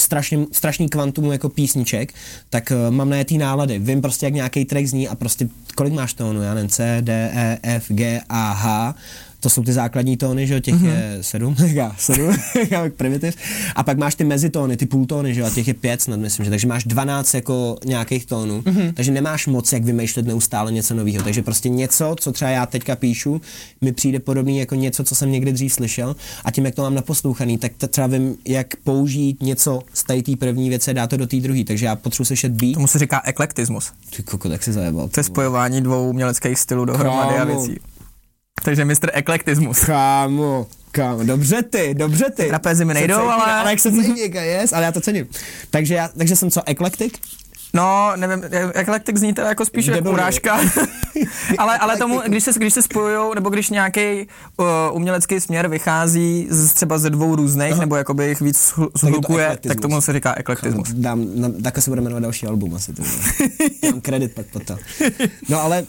strašný, 0.00 0.46
strašný 0.52 0.88
kvantum 0.88 1.32
jako 1.32 1.48
písniček, 1.48 2.14
tak 2.50 2.72
uh, 2.72 2.94
mám 2.94 3.10
najetý 3.10 3.38
nálady. 3.38 3.78
Vím 3.78 4.00
prostě, 4.00 4.26
jak 4.26 4.34
nějaký 4.34 4.64
track 4.64 4.86
zní 4.86 5.08
a 5.08 5.14
prostě 5.14 5.48
kolik 5.76 5.92
máš 5.92 6.14
tónů, 6.14 6.42
já 6.42 6.54
nevím, 6.54 6.70
C, 6.70 6.98
D, 7.00 7.30
E, 7.34 7.58
F, 7.62 7.84
G, 7.88 8.20
A, 8.28 8.52
H, 8.52 8.94
to 9.40 9.50
jsou 9.50 9.62
ty 9.62 9.72
základní 9.72 10.16
tóny, 10.16 10.46
že 10.46 10.54
jo, 10.54 10.60
těch 10.60 10.74
mm-hmm. 10.74 10.88
je 10.88 11.18
sedm, 11.20 11.56
já 11.66 11.94
sedm, 11.98 12.36
já 12.70 12.88
primitiv. 12.96 13.34
A 13.74 13.82
pak 13.82 13.98
máš 13.98 14.14
ty 14.14 14.24
mezitóny, 14.24 14.76
ty 14.76 14.86
půltóny, 14.86 15.34
že 15.34 15.40
jo, 15.40 15.46
a 15.46 15.50
těch 15.50 15.68
je 15.68 15.74
pět 15.74 16.02
snad, 16.02 16.20
myslím, 16.20 16.44
že 16.44 16.50
takže 16.50 16.66
máš 16.66 16.84
12 16.84 17.34
jako 17.34 17.76
nějakých 17.84 18.26
tónů, 18.26 18.60
mm-hmm. 18.60 18.92
takže 18.94 19.12
nemáš 19.12 19.46
moc, 19.46 19.72
jak 19.72 19.84
vymýšlet 19.84 20.26
neustále 20.26 20.72
něco 20.72 20.94
nového. 20.94 21.24
Takže 21.24 21.42
prostě 21.42 21.68
něco, 21.68 22.16
co 22.20 22.32
třeba 22.32 22.50
já 22.50 22.66
teďka 22.66 22.96
píšu, 22.96 23.40
mi 23.80 23.92
přijde 23.92 24.20
podobný 24.20 24.58
jako 24.58 24.74
něco, 24.74 25.04
co 25.04 25.14
jsem 25.14 25.32
někdy 25.32 25.52
dřív 25.52 25.72
slyšel 25.72 26.16
a 26.44 26.50
tím, 26.50 26.64
jak 26.64 26.74
to 26.74 26.82
mám 26.82 26.94
naposlouchaný, 26.94 27.58
tak 27.58 27.72
třeba 27.90 28.06
vím, 28.06 28.36
jak 28.44 28.76
použít 28.76 29.42
něco 29.42 29.82
z 29.94 30.04
té 30.04 30.36
první 30.38 30.68
věci 30.68 30.90
a 30.90 30.94
dát 30.94 31.10
to 31.10 31.16
do 31.16 31.26
té 31.26 31.36
druhé. 31.36 31.64
Takže 31.64 31.86
já 31.86 31.96
potřebuji 31.96 32.24
slyšet 32.24 32.52
beat. 32.52 32.74
Tomu 32.74 32.86
se 32.86 32.98
říká 32.98 33.22
eklektismus. 33.24 33.92
Ty 34.16 34.22
koko, 34.22 34.48
tak 34.48 34.62
si 34.62 34.72
zajebal. 34.72 35.08
To 35.08 35.20
je 35.20 35.24
spojování 35.24 35.80
dvou 35.80 36.08
uměleckých 36.10 36.58
stylů 36.58 36.84
dohromady 36.84 37.34
a 37.34 37.38
Kámo. 37.38 37.66
věcí. 37.66 37.80
Takže 38.62 38.84
mistr 38.84 39.10
eklektismus. 39.12 39.80
Kámo, 39.80 40.66
kámo, 40.92 41.24
dobře 41.24 41.62
ty, 41.62 41.94
dobře 41.94 42.24
ty. 42.36 42.46
Trapézy 42.46 42.84
mi 42.84 42.94
nejdou, 42.94 43.16
ale- 43.20 43.52
ale 43.52 43.70
jak 43.70 43.80
se 43.80 43.92
cítím, 43.92 44.16
yes, 44.34 44.72
ale 44.72 44.84
já 44.84 44.92
to 44.92 45.00
cením. 45.00 45.26
Takže, 45.70 45.94
já, 45.94 46.08
takže 46.18 46.36
jsem 46.36 46.50
co, 46.50 46.62
eklektik? 46.66 47.18
No, 47.74 48.12
nevím, 48.16 48.44
eklektik 48.74 49.16
zní 49.16 49.34
teda 49.34 49.48
jako 49.48 49.64
spíš 49.64 49.86
jako 49.86 50.10
urážka. 50.10 50.60
ale, 51.58 51.78
ale 51.78 51.96
tomu, 51.96 52.20
když 52.26 52.44
se, 52.44 52.52
když 52.56 52.74
se 52.74 52.82
spojujou, 52.82 53.34
nebo 53.34 53.50
když 53.50 53.70
nějaký 53.70 54.26
uh, 54.56 54.66
umělecký 54.92 55.40
směr 55.40 55.68
vychází 55.68 56.46
z, 56.50 56.72
třeba 56.72 56.98
ze 56.98 57.10
dvou 57.10 57.36
různých, 57.36 57.78
nebo 57.78 57.96
jakoby 57.96 58.28
jich 58.28 58.40
víc 58.40 58.72
hl- 58.76 58.90
to 58.92 58.98
zhlukuje, 58.98 59.44
eklektismus. 59.46 59.76
tak 59.76 59.82
tomu 59.82 60.00
se 60.00 60.12
říká 60.12 60.34
eklektismus. 60.36 60.88
Dám, 60.92 61.26
na, 61.34 61.48
takhle 61.62 61.82
se 61.82 61.90
bude 61.90 62.00
jmenovat 62.00 62.22
další 62.22 62.46
album 62.46 62.74
asi. 62.74 62.92
To 62.92 63.02
Mám 63.90 64.00
kredit 64.02 64.34
pak 64.34 64.46
po 64.46 64.60
to. 64.60 64.76
No 65.48 65.62
ale 65.62 65.84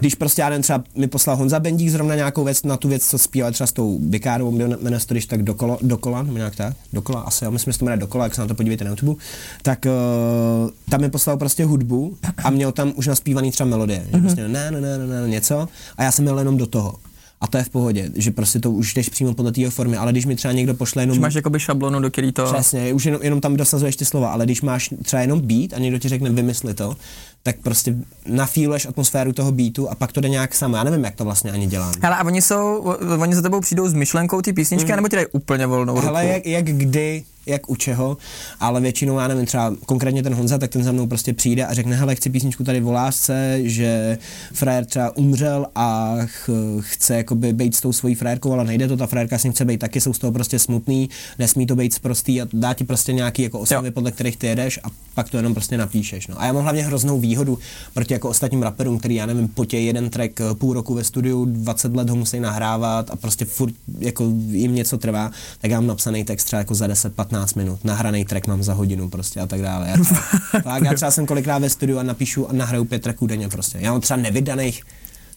když 0.00 0.14
prostě 0.14 0.42
já 0.42 0.48
nevím, 0.48 0.62
třeba 0.62 0.84
mi 0.96 1.06
poslal 1.06 1.36
Honza 1.36 1.60
Bendík 1.60 1.90
zrovna 1.90 2.14
nějakou 2.14 2.44
věc 2.44 2.62
na 2.62 2.76
tu 2.76 2.88
věc, 2.88 3.06
co 3.06 3.18
zpívá 3.18 3.50
třeba 3.50 3.66
s 3.66 3.72
tou 3.72 3.98
Bikárovou, 3.98 4.50
jmenuje 4.50 5.00
se 5.00 5.06
to 5.06 5.14
když 5.14 5.26
tak 5.26 5.42
dokola, 5.42 5.78
dokola, 5.82 6.22
nebo 6.22 6.36
nějak 6.36 6.56
tak, 6.56 6.76
dokola, 6.92 7.20
asi 7.20 7.44
jo, 7.44 7.50
myslím, 7.50 7.72
že 7.72 7.78
to 7.78 7.84
jmenuje 7.84 8.00
dokola, 8.00 8.24
jak 8.24 8.34
se 8.34 8.40
na 8.40 8.46
to 8.46 8.54
podívejte 8.54 8.84
na 8.84 8.90
YouTube, 8.90 9.22
tak 9.62 9.86
uh, 9.86 10.70
tam 10.90 11.00
mi 11.00 11.10
poslal 11.10 11.36
prostě 11.36 11.64
hudbu 11.64 12.16
a 12.44 12.50
měl 12.50 12.72
tam 12.72 12.92
už 12.96 13.06
naspívaný 13.06 13.50
třeba 13.50 13.68
melodie, 13.68 14.06
že 14.12 14.18
prostě 14.18 14.48
ne, 14.48 14.70
ne, 14.70 14.80
ne, 14.80 14.98
ne, 14.98 15.06
ne, 15.06 15.28
něco. 15.28 15.68
A 15.96 16.02
já 16.02 16.12
jsem 16.12 16.24
měl 16.24 16.38
jenom 16.38 16.56
do 16.56 16.66
toho. 16.66 16.94
A 17.40 17.46
to 17.46 17.58
je 17.58 17.64
v 17.64 17.68
pohodě, 17.68 18.10
že 18.14 18.30
prostě 18.30 18.60
to 18.60 18.70
už 18.70 18.94
jdeš 18.94 19.08
přímo 19.08 19.34
podle 19.34 19.52
té 19.52 19.70
formy, 19.70 19.96
ale 19.96 20.12
když 20.12 20.26
mi 20.26 20.36
třeba 20.36 20.52
někdo 20.52 20.74
pošle 20.74 21.02
jenom... 21.02 21.14
Když 21.14 21.22
máš 21.22 21.34
jakoby 21.34 21.60
šablonu, 21.60 22.00
do 22.00 22.10
který 22.10 22.32
to... 22.32 22.52
Přesně, 22.52 22.92
už 22.92 23.04
jenom, 23.04 23.22
jenom 23.22 23.40
tam 23.40 23.56
dosazuješ 23.56 23.96
ty 23.96 24.04
slova, 24.04 24.32
ale 24.32 24.44
když 24.44 24.62
máš 24.62 24.94
třeba 25.02 25.22
jenom 25.22 25.40
beat 25.40 25.72
a 25.72 25.78
někdo 25.78 25.98
ti 25.98 26.08
řekne 26.08 26.30
vymysli 26.30 26.74
to, 26.74 26.96
tak 27.42 27.56
prostě 27.62 27.94
nafíluješ 28.26 28.86
atmosféru 28.86 29.32
toho 29.32 29.52
beatu 29.52 29.90
a 29.90 29.94
pak 29.94 30.12
to 30.12 30.20
jde 30.20 30.28
nějak 30.28 30.54
samo. 30.54 30.76
Já 30.76 30.84
nevím, 30.84 31.04
jak 31.04 31.14
to 31.14 31.24
vlastně 31.24 31.52
ani 31.52 31.66
dělám. 31.66 31.92
Hele, 32.02 32.16
a 32.16 32.24
oni 32.24 32.42
jsou, 32.42 32.94
oni 33.20 33.34
za 33.34 33.42
tebou 33.42 33.60
přijdou 33.60 33.88
s 33.88 33.94
myšlenkou 33.94 34.42
ty 34.42 34.52
písničky, 34.52 34.92
mm. 34.92 34.96
nebo 34.96 35.08
ti 35.08 35.16
dají 35.16 35.26
úplně 35.32 35.66
volnou 35.66 35.94
ruku? 35.94 36.06
Hele, 36.06 36.26
jak, 36.26 36.46
jak 36.46 36.64
kdy, 36.64 37.24
jak 37.48 37.70
u 37.70 37.76
čeho, 37.76 38.16
ale 38.60 38.80
většinou, 38.80 39.18
já 39.18 39.28
nevím, 39.28 39.46
třeba 39.46 39.74
konkrétně 39.86 40.22
ten 40.22 40.34
Honza, 40.34 40.58
tak 40.58 40.70
ten 40.70 40.84
za 40.84 40.92
mnou 40.92 41.06
prostě 41.06 41.32
přijde 41.32 41.66
a 41.66 41.74
řekne, 41.74 41.96
hele, 41.96 42.14
chci 42.14 42.30
písničku 42.30 42.64
tady 42.64 42.82
o 42.82 42.92
lásce, 42.92 43.58
že 43.62 44.18
frajer 44.52 44.84
třeba 44.84 45.16
umřel 45.16 45.66
a 45.74 46.16
ch, 46.26 46.50
chce 46.80 47.16
jakoby 47.16 47.52
být 47.52 47.76
s 47.76 47.80
tou 47.80 47.92
svojí 47.92 48.14
frajerkou, 48.14 48.52
ale 48.52 48.64
nejde 48.64 48.88
to, 48.88 48.96
ta 48.96 49.06
frajerka 49.06 49.38
s 49.38 49.44
ním 49.44 49.52
chce 49.52 49.64
být 49.64 49.78
taky, 49.78 50.00
jsou 50.00 50.12
z 50.12 50.18
toho 50.18 50.32
prostě 50.32 50.58
smutný, 50.58 51.10
nesmí 51.38 51.66
to 51.66 51.76
být 51.76 51.98
prostý 51.98 52.42
a 52.42 52.46
dá 52.52 52.74
ti 52.74 52.84
prostě 52.84 53.12
nějaký 53.12 53.42
jako 53.42 53.60
osnovy, 53.60 53.88
Jo. 53.88 53.92
podle 53.92 54.12
kterých 54.12 54.36
ty 54.36 54.46
jedeš 54.46 54.80
a 54.84 54.88
pak 55.14 55.30
to 55.30 55.36
jenom 55.36 55.54
prostě 55.54 55.76
napíšeš. 55.76 56.26
No. 56.26 56.40
A 56.40 56.46
já 56.46 56.52
mám 56.52 56.62
hlavně 56.62 56.82
hroznou 56.82 57.20
výhodu 57.20 57.58
proti 57.94 58.12
jako 58.12 58.28
ostatním 58.28 58.62
raperům, 58.62 58.98
který 58.98 59.14
já 59.14 59.26
nevím, 59.26 59.48
potě 59.48 59.78
jeden 59.78 60.10
track 60.10 60.40
eh, 60.40 60.54
půl 60.54 60.74
roku 60.74 60.94
ve 60.94 61.04
studiu, 61.04 61.44
20 61.44 61.96
let 61.96 62.10
ho 62.10 62.16
musí 62.16 62.40
nahrávat 62.40 63.10
a 63.10 63.16
prostě 63.16 63.44
furt 63.44 63.74
jako 63.98 64.32
jim 64.50 64.74
něco 64.74 64.98
trvá, 64.98 65.30
tak 65.60 65.70
já 65.70 65.80
mám 65.80 65.86
napsaný 65.86 66.24
text 66.24 66.44
třeba 66.44 66.58
jako 66.58 66.74
za 66.74 66.86
10-15 66.86 67.37
minut, 67.56 67.84
nahraný 67.84 68.24
track 68.24 68.46
mám 68.46 68.62
za 68.62 68.74
hodinu 68.74 69.08
prostě 69.08 69.40
a 69.40 69.46
tak 69.46 69.62
dále. 69.62 69.88
Já 69.88 70.04
třeba, 70.04 70.20
tak 70.64 70.82
já 70.82 70.94
třeba 70.94 71.10
jsem 71.10 71.26
kolikrát 71.26 71.58
ve 71.58 71.70
studiu 71.70 71.98
a 71.98 72.02
napíšu 72.02 72.50
a 72.50 72.52
nahraju 72.52 72.84
pět 72.84 73.02
tracků 73.02 73.26
denně 73.26 73.48
prostě. 73.48 73.78
Já 73.80 73.92
mám 73.92 74.00
třeba 74.00 74.20
nevydaných 74.20 74.82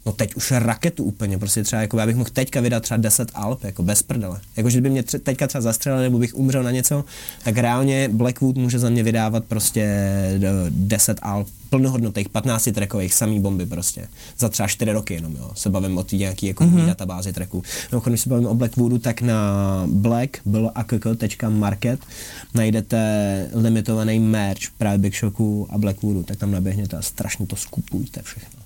No 0.05 0.11
teď 0.11 0.35
už 0.35 0.51
raketu 0.51 1.03
úplně, 1.03 1.37
prostě 1.37 1.63
třeba 1.63 1.81
jako 1.81 1.99
já 1.99 2.05
bych 2.05 2.15
mohl 2.15 2.29
teďka 2.33 2.61
vydat 2.61 2.83
třeba 2.83 2.97
10 2.97 3.31
alb, 3.33 3.63
jako 3.63 3.83
bez 3.83 4.03
prdele. 4.03 4.39
Jako, 4.57 4.69
že 4.69 4.81
by 4.81 4.89
mě 4.89 5.01
tře- 5.01 5.19
teďka 5.19 5.47
třeba 5.47 5.61
zastřelili, 5.61 6.03
nebo 6.03 6.19
bych 6.19 6.35
umřel 6.35 6.63
na 6.63 6.71
něco, 6.71 7.05
tak 7.43 7.57
reálně 7.57 8.09
Blackwood 8.09 8.57
může 8.57 8.79
za 8.79 8.89
mě 8.89 9.03
vydávat 9.03 9.45
prostě 9.45 9.81
eh, 9.81 10.39
10 10.69 11.19
alb, 11.21 11.47
plnohodnotných, 11.69 12.29
15 12.29 12.69
trackových, 12.73 13.13
samý 13.13 13.39
bomby 13.39 13.65
prostě. 13.65 14.07
Za 14.39 14.49
třeba 14.49 14.67
4 14.67 14.91
roky 14.91 15.13
jenom, 15.13 15.35
jo. 15.35 15.51
Se 15.55 15.69
bavím 15.69 15.97
o 15.97 16.03
té 16.03 16.15
nějaký 16.15 16.45
jako 16.45 16.63
mm-hmm. 16.63 16.85
databázi 16.85 17.33
tracků. 17.33 17.63
No, 17.91 17.99
když 17.99 18.21
se 18.21 18.29
bavím 18.29 18.47
o 18.47 18.55
Blackwoodu, 18.55 18.97
tak 18.97 19.21
na 19.21 19.83
black, 19.87 20.37
bylo 20.45 20.71
market 21.49 21.99
najdete 22.53 23.49
limitovaný 23.53 24.19
merch 24.19 24.61
právě 24.77 24.97
Big 24.97 25.15
Shocku 25.15 25.67
a 25.69 25.77
Blackwoodu, 25.77 26.23
tak 26.23 26.37
tam 26.37 26.51
naběhněte 26.51 26.97
a 26.97 27.01
strašně 27.01 27.47
to 27.47 27.55
skupujte 27.55 28.21
všechno. 28.23 28.60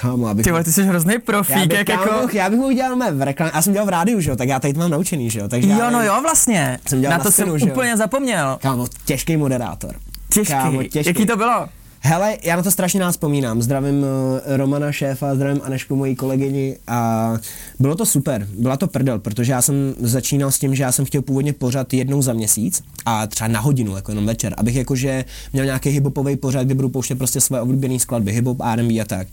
Kámo, 0.00 0.26
abych... 0.26 0.44
Ty 0.44 0.52
ty 0.64 0.72
jsi 0.72 0.82
hrozný 0.82 1.14
já 1.14 1.20
profík, 1.20 1.66
bych, 1.66 1.78
jak 1.78 1.86
kámo, 1.86 2.02
jako... 2.02 2.36
já 2.36 2.50
bych 2.50 2.58
mu 2.58 2.66
udělal 2.66 2.96
mé 2.96 3.12
v 3.12 3.22
reklam... 3.22 3.50
Já 3.54 3.62
jsem 3.62 3.72
dělal 3.72 3.86
v 3.86 3.90
rádiu, 3.90 4.20
že 4.20 4.30
jo, 4.30 4.36
tak 4.36 4.48
já 4.48 4.60
tady 4.60 4.74
to 4.74 4.80
mám 4.80 4.90
naučený, 4.90 5.30
že 5.30 5.40
jo, 5.40 5.48
takže 5.48 5.68
Jo, 5.68 5.90
no 5.90 6.02
jo, 6.02 6.22
vlastně. 6.22 6.78
Jsem 6.88 7.02
Na 7.02 7.10
na 7.10 7.18
to 7.18 7.32
scénu, 7.32 7.50
jsem 7.50 7.58
že 7.58 7.72
úplně 7.72 7.96
zapomněl. 7.96 8.58
Kámo, 8.62 8.86
těžký 9.04 9.36
moderátor. 9.36 9.94
Těžký. 10.32 10.52
Kámo, 10.52 10.82
těžký. 10.82 11.08
Jaký 11.08 11.26
to 11.26 11.36
bylo? 11.36 11.68
Hele, 12.02 12.36
já 12.42 12.56
na 12.56 12.62
to 12.62 12.70
strašně 12.70 13.00
nás 13.00 13.14
vzpomínám. 13.14 13.62
Zdravím 13.62 14.04
eh, 14.44 14.56
Romana, 14.56 14.92
šéfa, 14.92 15.34
zdravím 15.34 15.60
Anešku, 15.64 15.96
mojí 15.96 16.16
kolegyni 16.16 16.76
a 16.86 17.32
bylo 17.78 17.94
to 17.94 18.06
super. 18.06 18.46
Byla 18.58 18.76
to 18.76 18.86
prdel, 18.86 19.18
protože 19.18 19.52
já 19.52 19.62
jsem 19.62 19.94
začínal 19.98 20.50
s 20.50 20.58
tím, 20.58 20.74
že 20.74 20.82
já 20.82 20.92
jsem 20.92 21.04
chtěl 21.04 21.22
původně 21.22 21.52
pořad 21.52 21.94
jednou 21.94 22.22
za 22.22 22.32
měsíc 22.32 22.82
a 23.04 23.26
třeba 23.26 23.48
na 23.48 23.60
hodinu, 23.60 23.96
jako 23.96 24.10
jenom 24.12 24.26
večer, 24.26 24.54
abych 24.56 24.76
jakože 24.76 25.24
měl 25.52 25.64
nějaký 25.64 25.88
hiphopový 25.88 26.36
pořad, 26.36 26.62
kde 26.62 26.74
budu 26.74 26.88
pouštět 26.88 27.14
prostě 27.14 27.40
své 27.40 27.60
oblíbené 27.60 27.98
skladby, 27.98 28.32
hiphop, 28.32 28.60
R&B 28.60 29.00
a 29.00 29.04
tak. 29.04 29.28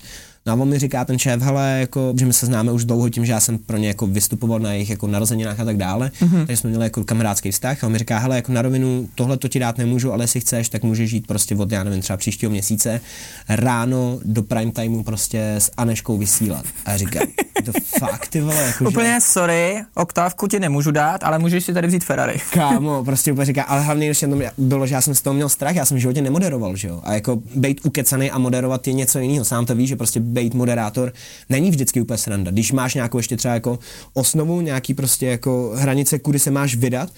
No 0.48 0.54
a 0.54 0.56
on 0.56 0.70
mi 0.70 0.80
říká 0.80 1.06
ten 1.06 1.20
šéf, 1.20 1.42
hele, 1.42 1.78
jako, 1.80 2.14
že 2.20 2.26
my 2.26 2.34
se 2.34 2.46
známe 2.46 2.72
už 2.72 2.86
dlouho 2.86 3.10
tím, 3.10 3.26
že 3.26 3.32
já 3.32 3.40
jsem 3.40 3.58
pro 3.58 3.78
ně 3.78 3.88
jako 3.88 4.08
vystupoval 4.08 4.60
na 4.60 4.74
jejich 4.74 4.90
jako 4.90 5.08
narozeninách 5.08 5.60
a 5.60 5.66
tak 5.66 5.78
dále, 5.78 6.12
mm-hmm. 6.20 6.46
takže 6.46 6.58
jsme 6.58 6.70
měli 6.70 6.86
jako 6.86 7.04
kamarádský 7.04 7.52
vztah 7.52 7.84
a 7.84 7.88
on 7.88 7.94
mi 7.94 7.98
říká, 7.98 8.18
hele, 8.18 8.36
jako 8.36 8.52
na 8.52 8.62
rovinu, 8.62 9.10
tohle 9.16 9.38
to 9.38 9.48
ti 9.48 9.60
dát 9.60 9.78
nemůžu, 9.78 10.14
ale 10.14 10.24
jestli 10.24 10.40
chceš, 10.40 10.70
tak 10.70 10.84
můžeš 10.84 11.12
jít 11.12 11.28
prostě 11.28 11.56
od, 11.56 11.72
já 11.72 11.84
nevím, 11.84 12.02
třeba 12.02 12.18
příštího 12.18 12.50
měsíce 12.50 13.02
ráno 13.50 14.20
do 14.26 14.44
prime 14.44 14.72
timeu 14.72 15.04
prostě 15.04 15.56
s 15.58 15.72
Aneškou 15.78 16.18
vysílat. 16.18 16.66
A 16.86 16.92
já 16.92 16.98
říkám, 16.98 17.28
to 17.66 17.72
fakt, 18.00 18.28
ty 18.28 18.42
vole, 18.42 18.64
jako 18.64 18.90
Úplně 18.90 19.22
sorry, 19.22 19.84
oktávku 19.96 20.48
ti 20.48 20.60
nemůžu 20.60 20.92
dát, 20.92 21.24
ale 21.24 21.40
můžeš 21.40 21.66
si 21.66 21.74
tady 21.74 21.88
vzít 21.88 22.04
Ferrari. 22.04 22.38
Kámo, 22.54 23.04
prostě 23.04 23.32
úplně 23.32 23.46
říká, 23.46 23.64
ale 23.64 23.82
hlavně 23.82 24.08
ještě 24.08 24.30
bylo, 24.58 24.88
že 24.88 24.96
já 24.96 25.02
jsem 25.02 25.16
z 25.16 25.22
toho 25.22 25.34
měl 25.34 25.50
strach, 25.50 25.76
já 25.76 25.86
jsem 25.86 25.98
v 25.98 26.00
životě 26.00 26.22
nemoderoval, 26.22 26.76
že 26.76 26.88
jo. 26.88 27.02
A 27.04 27.14
jako 27.14 27.42
být 27.56 27.86
ukecaný 27.86 28.32
a 28.32 28.38
moderovat 28.38 28.88
je 28.88 28.94
něco 28.94 29.20
jiného. 29.20 29.46
Sám 29.46 29.66
to 29.66 29.76
víš, 29.76 29.90
že 29.90 29.96
prostě 29.96 30.20
být 30.38 30.54
moderátor 30.54 31.14
není 31.50 31.72
vždycky 31.72 32.02
úplně 32.02 32.18
sranda. 32.18 32.52
Když 32.52 32.72
máš 32.72 32.94
nějakou 32.94 33.18
ještě 33.18 33.38
třeba 33.38 33.54
jako 33.54 33.80
osnovu, 34.14 34.62
nějaký 34.62 34.94
prostě 34.94 35.26
jako 35.26 35.74
hranice, 35.76 36.20
kudy 36.20 36.40
se 36.40 36.52
máš 36.52 36.76
vydat, 36.76 37.10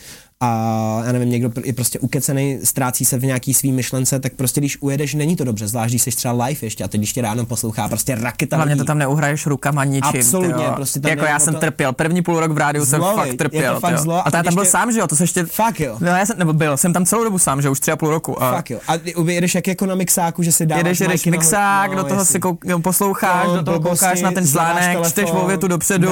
a 0.44 1.02
já 1.06 1.12
nevím, 1.12 1.30
někdo 1.30 1.52
je 1.66 1.74
prostě 1.74 2.00
ukecený, 2.00 2.60
ztrácí 2.64 3.06
se 3.06 3.18
v 3.18 3.24
nějaký 3.24 3.54
svý 3.54 3.72
myšlence, 3.72 4.20
tak 4.20 4.34
prostě 4.34 4.62
když 4.62 4.78
ujedeš, 4.82 5.14
není 5.14 5.36
to 5.36 5.44
dobře, 5.44 5.68
zvlášť 5.68 5.92
když 5.92 6.02
jsi 6.02 6.12
třeba 6.12 6.46
live 6.46 6.60
ještě 6.62 6.84
a 6.84 6.88
teď 6.88 7.00
když 7.00 7.14
tě 7.14 7.22
ráno 7.22 7.46
poslouchá 7.46 7.88
prostě 7.88 8.16
raketa 8.16 8.56
Hlavně 8.56 8.74
lidí. 8.74 8.80
to 8.80 8.86
tam 8.86 8.98
neuhraješ 8.98 9.46
rukama 9.46 9.84
ničím. 9.84 10.20
Absolutně, 10.20 10.54
tyjo. 10.54 10.72
prostě 10.76 11.00
tam 11.00 11.10
jako 11.10 11.26
já 11.26 11.40
jsem 11.40 11.54
to- 11.54 11.60
trpěl. 11.60 11.94
První 11.94 12.22
půl 12.22 12.40
rok 12.40 12.52
v 12.52 12.58
rádiu 12.58 12.86
jsem 12.86 13.02
fakt 13.02 13.24
viď? 13.24 13.32
Je 13.32 13.38
trpěl. 13.38 13.74
to 13.74 13.80
fakt 13.80 14.00
zlo 14.00 14.16
a 14.16 14.22
A 14.22 14.38
já 14.38 14.44
tam 14.44 14.54
byl 14.56 14.66
sám, 14.66 14.92
že 14.92 15.00
jo, 15.00 15.08
to 15.08 15.16
se 15.16 15.24
ještě... 15.24 15.46
Fakt 15.46 15.80
jo. 15.80 15.98
No 16.00 16.08
já 16.08 16.26
jsem, 16.26 16.38
nebo 16.40 16.54
byl, 16.54 16.78
jsem 16.78 16.94
tam 16.94 17.06
celou 17.06 17.24
dobu 17.24 17.38
sám, 17.40 17.62
že 17.62 17.70
už 17.70 17.80
tři 17.80 17.92
a 17.92 17.96
půl 17.96 18.10
roku. 18.10 18.44
A 18.44 18.52
Fakt 18.52 18.72
jo. 18.72 18.80
A 18.88 18.94
jedeš 19.28 19.56
jak 19.56 19.68
jako 19.68 19.86
na 19.86 19.96
mixáku, 19.96 20.44
že 20.44 20.52
si 20.52 20.66
dáváš 20.66 20.80
jedeš, 20.86 21.00
jedeš 21.00 21.26
mixák, 21.26 21.96
do 21.96 22.04
toho 22.04 22.26
si 22.26 22.40
no, 22.66 22.80
posloucháš, 22.80 23.48
do 23.48 23.64
toho 23.64 23.80
koukáš 23.80 24.22
na 24.22 24.32
ten 24.32 24.48
článek, 24.48 25.08
čteš 25.08 25.30
o 25.32 25.48
větu 25.48 25.68
dopředu. 25.68 26.10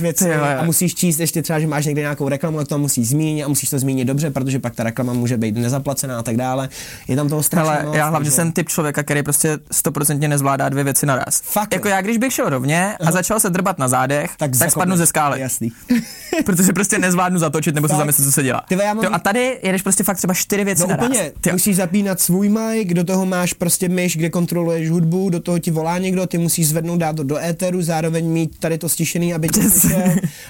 Věci 0.00 0.34
a 0.34 0.62
musíš 0.64 0.94
číst 0.94 1.18
ještě 1.18 1.42
třeba, 1.42 1.60
že 1.60 1.66
máš 1.66 1.86
někde 1.86 2.00
nějakou 2.00 2.28
reklamu, 2.28 2.58
tak 2.58 2.68
to 2.68 2.78
musíš 2.78 3.08
zmínit 3.08 3.44
musíš 3.58 3.70
to 3.70 3.78
zmínit 3.78 4.04
dobře, 4.04 4.30
protože 4.30 4.58
pak 4.58 4.74
ta 4.74 4.82
reklama 4.82 5.12
může 5.12 5.36
být 5.36 5.56
nezaplacená 5.56 6.18
a 6.18 6.22
tak 6.22 6.36
dále. 6.36 6.68
Je 7.08 7.16
tam 7.16 7.28
toho 7.28 7.42
strašně 7.42 7.70
Ale 7.70 7.82
moc, 7.86 7.96
já 7.96 8.08
hlavně 8.08 8.24
takže- 8.30 8.36
jsem 8.36 8.52
typ 8.52 8.68
člověka, 8.68 9.02
který 9.02 9.22
prostě 9.22 9.58
stoprocentně 9.72 10.28
nezvládá 10.28 10.68
dvě 10.68 10.84
věci 10.84 11.06
naraz. 11.06 11.40
Fakt. 11.44 11.72
Jako 11.74 11.88
já, 11.88 12.00
když 12.00 12.18
bych 12.18 12.32
šel 12.32 12.48
rovně 12.48 12.96
a 13.06 13.12
začal 13.12 13.40
se 13.40 13.50
drbat 13.50 13.78
na 13.78 13.88
zádech, 13.88 14.30
tak, 14.36 14.50
tak 14.58 14.70
spadnu 14.70 14.96
ze 14.96 15.06
skály. 15.06 15.40
Jasný. 15.40 15.72
protože 16.44 16.72
prostě 16.72 16.98
nezvládnu 16.98 17.38
zatočit 17.38 17.74
nebo 17.74 17.88
se 17.88 17.94
zamyslet, 17.96 18.24
co 18.24 18.32
se 18.32 18.42
dělá. 18.42 18.64
Ty 18.68 18.74
vole, 18.74 18.84
já 18.86 18.94
mám- 18.94 19.04
Jo, 19.04 19.10
a 19.12 19.18
tady 19.18 19.58
jedeš 19.62 19.82
prostě 19.82 20.04
fakt 20.04 20.16
třeba 20.16 20.34
čtyři 20.34 20.64
věci 20.64 20.82
No 20.82 20.88
naraz. 20.88 21.06
úplně, 21.06 21.32
Ty, 21.40 21.52
musíš 21.52 21.76
zapínat 21.76 22.20
svůj 22.20 22.48
mic, 22.48 22.88
do 22.92 23.04
toho 23.04 23.26
máš 23.26 23.52
prostě 23.52 23.88
myš, 23.88 24.16
kde 24.16 24.30
kontroluješ 24.30 24.90
hudbu, 24.90 25.30
do 25.30 25.40
toho 25.40 25.58
ti 25.58 25.70
volá 25.70 25.98
někdo, 25.98 26.26
ty 26.26 26.38
musíš 26.38 26.68
zvednout, 26.68 26.98
dát 26.98 27.16
to 27.16 27.22
do 27.22 27.38
éteru, 27.38 27.82
zároveň 27.82 28.26
mít 28.26 28.58
tady 28.58 28.78
to 28.78 28.88
stišený, 28.88 29.34
aby 29.34 29.48
tě. 29.48 29.60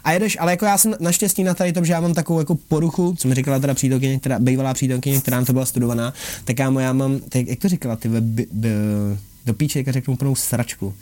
A 0.04 0.12
jedeš, 0.12 0.36
ale 0.40 0.52
jako 0.52 0.64
já 0.64 0.78
jsem 0.78 0.94
naštěstí 1.00 1.44
na 1.44 1.54
tady 1.54 1.72
tom, 1.72 1.84
že 1.84 1.92
já 1.92 2.00
mám 2.00 2.14
takovou 2.14 2.38
jako 2.38 2.54
poruchu, 2.68 2.97
co 3.18 3.28
mi 3.28 3.34
říkala 3.34 3.58
teda 3.58 3.74
přítelkyně, 3.74 4.18
která, 4.18 4.38
bývalá 4.38 4.74
přítelkyně, 4.74 5.20
která 5.20 5.38
na 5.40 5.44
to 5.46 5.52
byla 5.52 5.66
studovaná, 5.66 6.12
tak 6.44 6.58
já, 6.58 6.80
já 6.80 6.92
mám, 6.92 7.18
tak, 7.28 7.46
jak 7.46 7.58
to 7.58 7.68
říkala, 7.68 7.96
ty 7.96 8.08
ve- 8.08 8.20
b, 8.20 8.44
b, 8.52 8.68
do 9.46 9.54
píče, 9.54 9.78
jak 9.78 9.88
řeknu 9.88 10.14
úplnou 10.14 10.34
sračku. 10.34 10.94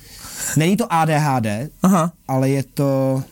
Není 0.57 0.77
to 0.77 0.93
ADHD, 0.93 1.47
Aha. 1.83 2.13
ale 2.29 2.51
je 2.51 2.63
to, 2.75 3.23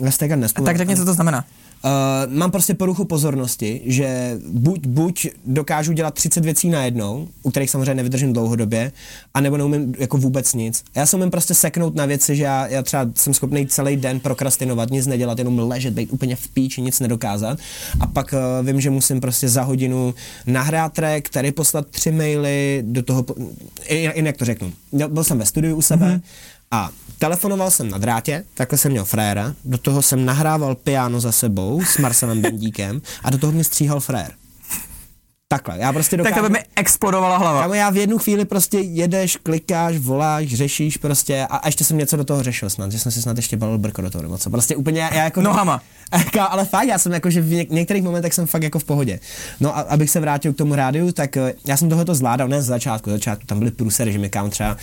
já. 0.00 0.66
Tak 0.66 0.76
řekni, 0.76 0.96
co 0.96 1.04
to 1.04 1.14
znamená. 1.14 1.44
Uh, 1.84 2.32
mám 2.34 2.50
prostě 2.50 2.74
poruchu 2.74 3.04
pozornosti, 3.04 3.80
že 3.84 4.38
buď, 4.48 4.86
buď 4.86 5.26
dokážu 5.46 5.92
dělat 5.92 6.14
30 6.14 6.44
věcí 6.44 6.68
najednou, 6.68 7.28
u 7.42 7.50
kterých 7.50 7.70
samozřejmě 7.70 7.94
nevydržím 7.94 8.32
dlouhodobě, 8.32 8.92
anebo 9.34 9.56
neumím 9.56 9.94
jako 9.98 10.18
vůbec 10.18 10.54
nic. 10.54 10.84
Já 10.94 11.06
se 11.06 11.16
umím 11.16 11.30
prostě 11.30 11.54
seknout 11.54 11.94
na 11.94 12.06
věci, 12.06 12.36
že 12.36 12.44
já, 12.44 12.66
já 12.66 12.82
třeba 12.82 13.06
jsem 13.14 13.34
schopný 13.34 13.66
celý 13.66 13.96
den 13.96 14.20
prokrastinovat, 14.20 14.90
nic 14.90 15.06
nedělat, 15.06 15.38
jenom 15.38 15.58
ležet, 15.58 15.94
být 15.94 16.12
úplně 16.12 16.36
v 16.36 16.48
píči, 16.48 16.82
nic 16.82 17.00
nedokázat. 17.00 17.58
A 18.00 18.06
pak 18.06 18.32
uh, 18.32 18.66
vím, 18.66 18.80
že 18.80 18.90
musím 18.90 19.20
prostě 19.20 19.48
za 19.48 19.62
hodinu 19.62 20.14
nahrát 20.46 20.92
track, 20.92 21.28
tady 21.28 21.52
poslat 21.52 21.86
tři 21.86 22.12
maily, 22.12 22.82
do 22.86 23.02
toho, 23.02 23.22
po- 23.22 23.34
jinak 24.14 24.36
to 24.36 24.44
řeknu. 24.44 24.72
Byl 25.08 25.24
jsem 25.24 25.38
ve 25.38 25.46
studiu 25.46 25.76
u 25.76 25.82
sebe, 25.82 26.06
mm-hmm. 26.06 26.20
A 26.74 26.90
telefonoval 27.18 27.70
jsem 27.70 27.90
na 27.90 27.98
drátě, 27.98 28.44
takhle 28.54 28.78
jsem 28.78 28.92
měl 28.92 29.04
fréra, 29.04 29.54
do 29.64 29.78
toho 29.78 30.02
jsem 30.02 30.24
nahrával 30.24 30.74
piano 30.74 31.20
za 31.20 31.32
sebou 31.32 31.84
s 31.84 31.98
Marcelem 31.98 32.42
Bendíkem 32.42 33.02
a 33.24 33.30
do 33.30 33.38
toho 33.38 33.52
mě 33.52 33.64
stříhal 33.64 34.00
frér. 34.00 34.32
Takhle, 35.48 35.78
já 35.78 35.92
prostě 35.92 36.16
dokážu... 36.16 36.34
Tak 36.34 36.42
to 36.42 36.48
by 36.48 36.52
mi 36.52 36.64
explodovala 36.76 37.38
hlava. 37.38 37.62
Kámo, 37.62 37.74
já 37.74 37.90
v 37.90 37.96
jednu 37.96 38.18
chvíli 38.18 38.44
prostě 38.44 38.78
jedeš, 38.78 39.36
klikáš, 39.36 39.98
voláš, 39.98 40.54
řešíš 40.54 40.96
prostě 40.96 41.46
a, 41.50 41.56
a 41.56 41.68
ještě 41.68 41.84
jsem 41.84 41.98
něco 41.98 42.16
do 42.16 42.24
toho 42.24 42.42
řešil 42.42 42.70
snad, 42.70 42.92
že 42.92 42.98
jsem 42.98 43.12
si 43.12 43.22
snad 43.22 43.36
ještě 43.36 43.56
balil 43.56 43.78
brko 43.78 44.02
do 44.02 44.10
toho 44.10 44.22
nebo 44.22 44.38
co. 44.38 44.50
Prostě 44.50 44.76
úplně 44.76 45.00
já, 45.00 45.14
já 45.14 45.24
jako... 45.24 45.40
Nohama. 45.40 45.82
Ká, 46.32 46.44
ale 46.44 46.64
fakt, 46.64 46.88
já 46.88 46.98
jsem 46.98 47.12
jako, 47.12 47.30
že 47.30 47.40
v 47.40 47.50
něk- 47.50 47.66
některých 47.70 48.02
momentech 48.02 48.34
jsem 48.34 48.46
fakt 48.46 48.62
jako 48.62 48.78
v 48.78 48.84
pohodě. 48.84 49.20
No 49.60 49.76
a 49.76 49.80
abych 49.80 50.10
se 50.10 50.20
vrátil 50.20 50.52
k 50.52 50.56
tomu 50.56 50.74
rádiu, 50.74 51.12
tak 51.12 51.36
eh, 51.36 51.54
já 51.66 51.76
jsem 51.76 51.88
tohle 51.88 52.04
to 52.04 52.14
zvládal, 52.14 52.48
ne 52.48 52.62
z 52.62 52.66
začátku, 52.66 53.10
z 53.10 53.12
začátku 53.12 53.46
tam 53.46 53.58
byly 53.58 53.70
průsery, 53.70 54.12
že 54.12 54.18
mi 54.18 54.30
kam 54.30 54.50
třeba... 54.50 54.76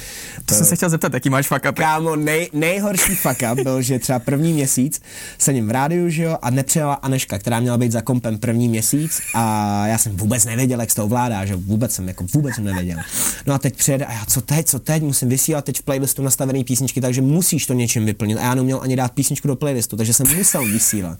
To 0.45 0.55
jsem 0.55 0.65
se 0.65 0.75
chtěl 0.75 0.89
zeptat, 0.89 1.13
jaký 1.13 1.29
máš 1.29 1.47
fuck 1.47 1.65
up. 1.69 1.75
Kámo, 1.75 2.15
nej, 2.15 2.49
nejhorší 2.53 3.15
fuck 3.15 3.43
up 3.53 3.59
byl, 3.59 3.81
že 3.81 3.99
třeba 3.99 4.19
první 4.19 4.53
měsíc 4.53 5.01
sedím 5.37 5.67
v 5.67 5.71
rádiu, 5.71 6.09
že 6.09 6.23
jo, 6.23 6.37
a 6.41 6.49
nepřijela 6.49 6.93
Aneška, 6.93 7.39
která 7.39 7.59
měla 7.59 7.77
být 7.77 7.91
za 7.91 8.01
kompem 8.01 8.37
první 8.37 8.69
měsíc 8.69 9.21
a 9.35 9.87
já 9.87 9.97
jsem 9.97 10.17
vůbec 10.17 10.45
nevěděl, 10.45 10.79
jak 10.79 10.89
se 10.89 10.95
to 10.95 11.03
ovládá, 11.03 11.45
že 11.45 11.55
vůbec 11.55 11.91
jsem, 11.91 12.07
jako 12.07 12.25
vůbec 12.33 12.55
jsem 12.55 12.63
nevěděl. 12.63 12.97
No 13.45 13.53
a 13.53 13.57
teď 13.57 13.75
přijede 13.75 14.05
a 14.05 14.13
já, 14.13 14.25
co 14.25 14.41
teď, 14.41 14.67
co 14.67 14.79
teď, 14.79 15.03
musím 15.03 15.29
vysílat 15.29 15.65
teď 15.65 15.79
v 15.79 15.83
playlistu 15.83 16.23
nastavený 16.23 16.63
písničky, 16.63 17.01
takže 17.01 17.21
musíš 17.21 17.65
to 17.65 17.73
něčím 17.73 18.05
vyplnit 18.05 18.37
a 18.37 18.41
já 18.41 18.55
neuměl 18.55 18.81
ani 18.81 18.95
dát 18.95 19.11
písničku 19.11 19.47
do 19.47 19.55
playlistu, 19.55 19.97
takže 19.97 20.13
jsem 20.13 20.27
musel 20.37 20.65
vysílat. 20.65 21.19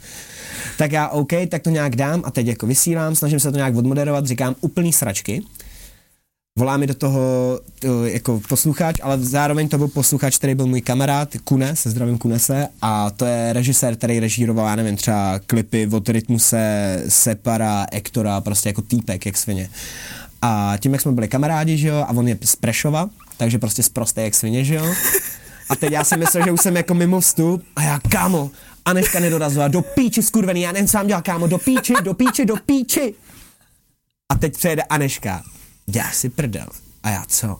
Tak 0.78 0.91
já, 0.91 1.08
OK, 1.08 1.32
tak 1.49 1.62
to 1.62 1.70
nějak 1.70 1.95
dám 1.95 2.22
a 2.26 2.32
teď 2.32 2.47
jako 2.47 2.68
vysílám, 2.68 3.16
snažím 3.16 3.39
se 3.39 3.52
to 3.52 3.58
nějak 3.58 3.76
odmoderovat, 3.76 4.26
říkám 4.26 4.56
úplný 4.62 4.93
sračky, 4.93 5.43
volá 6.60 6.78
mi 6.78 6.88
do 6.88 6.93
toho 6.93 7.22
to, 7.80 8.06
jako 8.06 8.41
posluchač, 8.49 8.95
ale 9.04 9.20
zároveň 9.20 9.70
to 9.70 9.78
byl 9.78 9.88
posluchač, 9.88 10.38
který 10.38 10.56
byl 10.56 10.68
můj 10.68 10.82
kamarád 10.82 11.30
Kune, 11.43 11.76
se 11.76 11.89
zdravím 11.89 12.18
Kunese, 12.18 12.68
a 12.82 13.12
to 13.12 13.26
je 13.26 13.54
režisér, 13.54 13.95
který 13.95 14.20
režíroval, 14.20 14.68
já 14.68 14.76
nevím, 14.76 14.95
třeba 14.95 15.39
klipy 15.39 15.88
od 15.88 16.10
Rytmuse, 16.10 17.04
Separa, 17.08 17.86
Ektora, 17.91 18.41
prostě 18.41 18.70
jako 18.70 18.82
týpek, 18.82 19.26
jak 19.26 19.38
svině. 19.38 19.70
A 20.41 20.74
tím, 20.80 20.93
jak 20.93 21.02
jsme 21.02 21.12
byli 21.12 21.28
kamarádi, 21.28 21.78
že 21.78 21.88
jo, 21.88 22.06
a 22.08 22.10
on 22.10 22.28
je 22.28 22.38
z 22.43 22.56
Prešova, 22.56 23.10
takže 23.38 23.60
prostě 23.60 23.84
zprosté 23.84 24.24
jak 24.24 24.36
svině, 24.36 24.64
že 24.64 24.76
jo. 24.76 24.93
A 25.70 25.76
teď 25.76 25.91
já 25.91 26.04
jsem 26.04 26.20
myslel, 26.20 26.43
že 26.45 26.52
už 26.52 26.62
jsem 26.62 26.76
jako 26.76 26.93
mimo 26.93 27.20
vstup 27.20 27.64
a 27.76 27.84
já, 27.84 27.99
kámo, 28.10 28.52
Aneška 28.86 29.20
nedorazila, 29.20 29.68
do 29.68 29.82
píči 29.82 30.24
skurvený, 30.24 30.62
já 30.62 30.72
nevím, 30.72 30.88
co 30.88 31.04
dělat, 31.06 31.22
kámo, 31.22 31.48
do 31.48 31.58
píči, 31.58 31.94
do 32.04 32.14
píči, 32.14 32.46
do 32.46 32.56
píči. 32.66 33.14
A 34.30 34.36
teď 34.36 34.58
přijede 34.58 34.84
Aneška, 34.84 35.44
děláš 35.86 36.16
si 36.16 36.30
prdel. 36.30 36.68
A 37.04 37.10
já 37.10 37.26
co? 37.28 37.60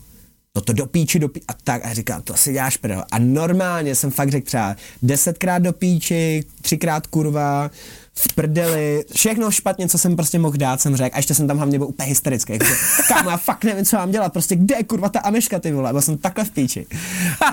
No 0.56 0.62
to 0.62 0.74
do 0.74 0.86
píči, 0.86 1.20
do 1.20 1.30
píči. 1.30 1.46
A 1.48 1.54
tak, 1.64 1.86
a 1.86 1.94
říkám, 1.94 2.22
to 2.22 2.38
si 2.38 2.54
děláš 2.54 2.78
prdel. 2.78 3.04
A 3.12 3.20
normálně 3.20 3.96
jsem 3.96 4.12
fakt 4.12 4.32
řekl 4.32 4.46
třeba 4.46 4.76
desetkrát 5.02 5.62
do 5.62 5.74
píči, 5.74 6.44
třikrát 6.62 7.08
kurva, 7.08 7.72
v 8.16 8.34
prdeli, 8.34 9.04
všechno 9.16 9.52
špatně, 9.52 9.88
co 9.90 9.98
jsem 9.98 10.16
prostě 10.16 10.40
mohl 10.40 10.58
dát, 10.58 10.82
jsem 10.82 10.96
řekl. 10.96 11.16
A 11.16 11.20
ještě 11.20 11.34
jsem 11.34 11.48
tam 11.48 11.58
hlavně 11.58 11.78
byl 11.78 11.88
úplně 11.88 12.10
hysterický. 12.10 12.54
Jako, 12.54 12.66
kámo, 13.08 13.30
já 13.30 13.38
fakt 13.38 13.64
nevím, 13.64 13.86
co 13.86 13.96
mám 13.98 14.12
dělat. 14.12 14.34
Prostě 14.34 14.56
kde 14.56 14.76
je 14.78 14.84
kurva 14.84 15.10
ta 15.10 15.20
Aneška, 15.20 15.60
ty 15.60 15.72
vole? 15.72 15.92
Byl 15.92 16.02
jsem 16.02 16.18
takhle 16.18 16.46
v 16.46 16.50
píči. 16.52 16.86